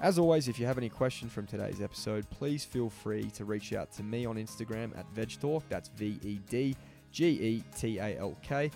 As 0.00 0.18
always, 0.18 0.48
if 0.48 0.58
you 0.58 0.66
have 0.66 0.78
any 0.78 0.88
questions 0.88 1.32
from 1.32 1.46
today's 1.46 1.80
episode, 1.80 2.28
please 2.30 2.64
feel 2.64 2.90
free 2.90 3.30
to 3.30 3.44
reach 3.44 3.72
out 3.72 3.90
to 3.92 4.02
me 4.02 4.26
on 4.26 4.36
Instagram 4.36 4.96
at 4.98 5.06
VedgeTalk, 5.14 5.62
that's 5.68 5.88
V 5.90 6.18
E 6.22 6.38
D 6.48 6.76
G 7.12 7.26
E 7.26 7.64
T 7.76 7.98
A 7.98 8.18
L 8.18 8.36
K, 8.42 8.70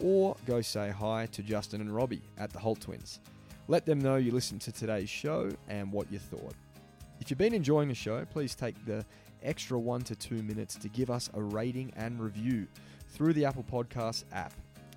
or 0.00 0.36
go 0.46 0.60
say 0.60 0.90
hi 0.90 1.26
to 1.26 1.42
Justin 1.42 1.80
and 1.80 1.94
Robbie 1.94 2.22
at 2.38 2.50
the 2.50 2.58
Holt 2.58 2.80
Twins. 2.80 3.20
Let 3.68 3.86
them 3.86 4.00
know 4.00 4.16
you 4.16 4.32
listened 4.32 4.60
to 4.62 4.72
today's 4.72 5.08
show 5.08 5.50
and 5.68 5.90
what 5.90 6.10
you 6.12 6.18
thought. 6.18 6.54
If 7.20 7.30
you've 7.30 7.38
been 7.38 7.54
enjoying 7.54 7.88
the 7.88 7.94
show, 7.94 8.24
please 8.26 8.54
take 8.54 8.74
the 8.84 9.04
extra 9.44 9.78
one 9.78 10.02
to 10.02 10.14
two 10.16 10.42
minutes 10.42 10.74
to 10.76 10.88
give 10.88 11.10
us 11.10 11.30
a 11.34 11.42
rating 11.42 11.92
and 11.96 12.20
review 12.20 12.66
through 13.10 13.32
the 13.34 13.44
Apple 13.44 13.64
Podcasts 13.70 14.24
app. 14.32 14.52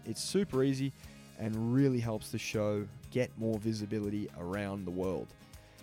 It's 0.06 0.22
super 0.24 0.64
easy 0.64 0.92
and 1.40 1.74
really 1.74 2.00
helps 2.00 2.32
the 2.32 2.38
show 2.38 2.88
get 3.12 3.30
more 3.38 3.58
visibility 3.60 4.30
around 4.40 4.86
the 4.86 4.92
world. 4.92 5.28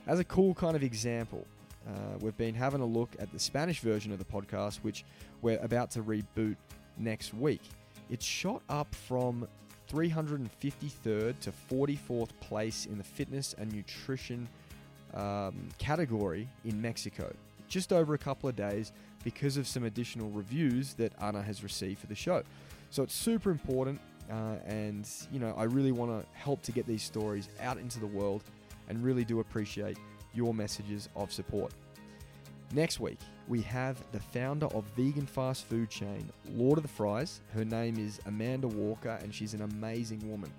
As 0.07 0.19
a 0.19 0.25
cool 0.25 0.55
kind 0.55 0.77
of 0.77 0.83
example, 0.83 1.47
uh, 1.87 2.19
we've 2.21 2.37
been 2.37 2.55
having 2.55 2.81
a 2.81 2.87
look 2.87 3.11
at 3.19 3.31
the 3.33 3.39
Spanish 3.39 3.81
version 3.81 4.13
of 4.13 4.19
the 4.19 4.25
podcast, 4.25 4.77
which 4.79 5.05
we're 5.43 5.59
about 5.59 5.91
to 5.93 6.03
reboot 6.03 6.57
next 6.99 7.35
week. 7.35 7.63
It's 8.11 8.25
shot 8.25 8.63
up 8.69 8.95
from 8.95 9.47
353rd 9.93 11.39
to 11.41 11.53
44th 11.71 12.31
place 12.41 12.87
in 12.87 12.99
the 12.99 13.05
fitness 13.05 13.55
and 13.59 13.73
nutrition 13.73 14.49
um, 15.15 15.69
category 15.79 16.49
in 16.65 16.81
Mexico, 16.81 17.33
just 17.75 17.93
over 17.93 18.15
a 18.15 18.19
couple 18.19 18.49
of 18.49 18.55
days 18.55 18.93
because 19.25 19.57
of 19.57 19.67
some 19.67 19.83
additional 19.83 20.31
reviews 20.31 20.95
that 20.95 21.13
Anna 21.21 21.43
has 21.43 21.65
received 21.65 21.99
for 21.99 22.07
the 22.07 22.15
show. 22.15 22.45
So 22.91 23.03
it's 23.03 23.13
super 23.13 23.51
important, 23.51 24.01
uh, 24.31 24.59
and 24.65 25.11
you 25.33 25.41
know 25.41 25.53
I 25.59 25.65
really 25.65 25.91
want 25.91 26.13
to 26.13 26.25
help 26.39 26.63
to 26.63 26.73
get 26.73 26.87
these 26.87 27.03
stories 27.03 27.49
out 27.61 27.77
into 27.79 27.99
the 27.99 28.07
world, 28.07 28.45
and 28.89 29.03
really 29.03 29.25
do 29.25 29.41
appreciate 29.41 29.99
your 30.33 30.55
messages 30.55 31.09
of 31.17 31.33
support. 31.33 31.73
Next 32.73 33.01
week, 33.01 33.19
we 33.49 33.61
have 33.63 34.01
the 34.13 34.21
founder 34.21 34.67
of 34.67 34.85
vegan 34.97 35.27
fast 35.27 35.65
food 35.65 35.91
chain 35.91 36.31
Lord 36.53 36.79
of 36.79 36.85
the 36.85 36.89
Fries. 36.89 37.41
Her 37.53 37.65
name 37.65 37.99
is 37.99 38.21
Amanda 38.27 38.69
Walker, 38.69 39.19
and 39.21 39.35
she's 39.35 39.53
an 39.53 39.63
amazing 39.63 40.31
woman. 40.31 40.53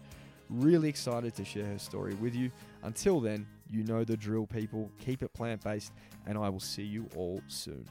Really 0.49 0.89
excited 0.89 1.33
to 1.35 1.45
share 1.45 1.65
her 1.65 1.79
story 1.79 2.13
with 2.15 2.35
you. 2.35 2.51
Until 2.83 3.21
then, 3.21 3.47
you 3.69 3.83
know 3.83 4.03
the 4.03 4.17
drill, 4.17 4.45
people. 4.45 4.91
Keep 4.99 5.23
it 5.23 5.33
plant 5.33 5.63
based, 5.63 5.91
and 6.25 6.37
I 6.37 6.49
will 6.49 6.59
see 6.59 6.83
you 6.83 7.09
all 7.15 7.41
soon. 7.47 7.85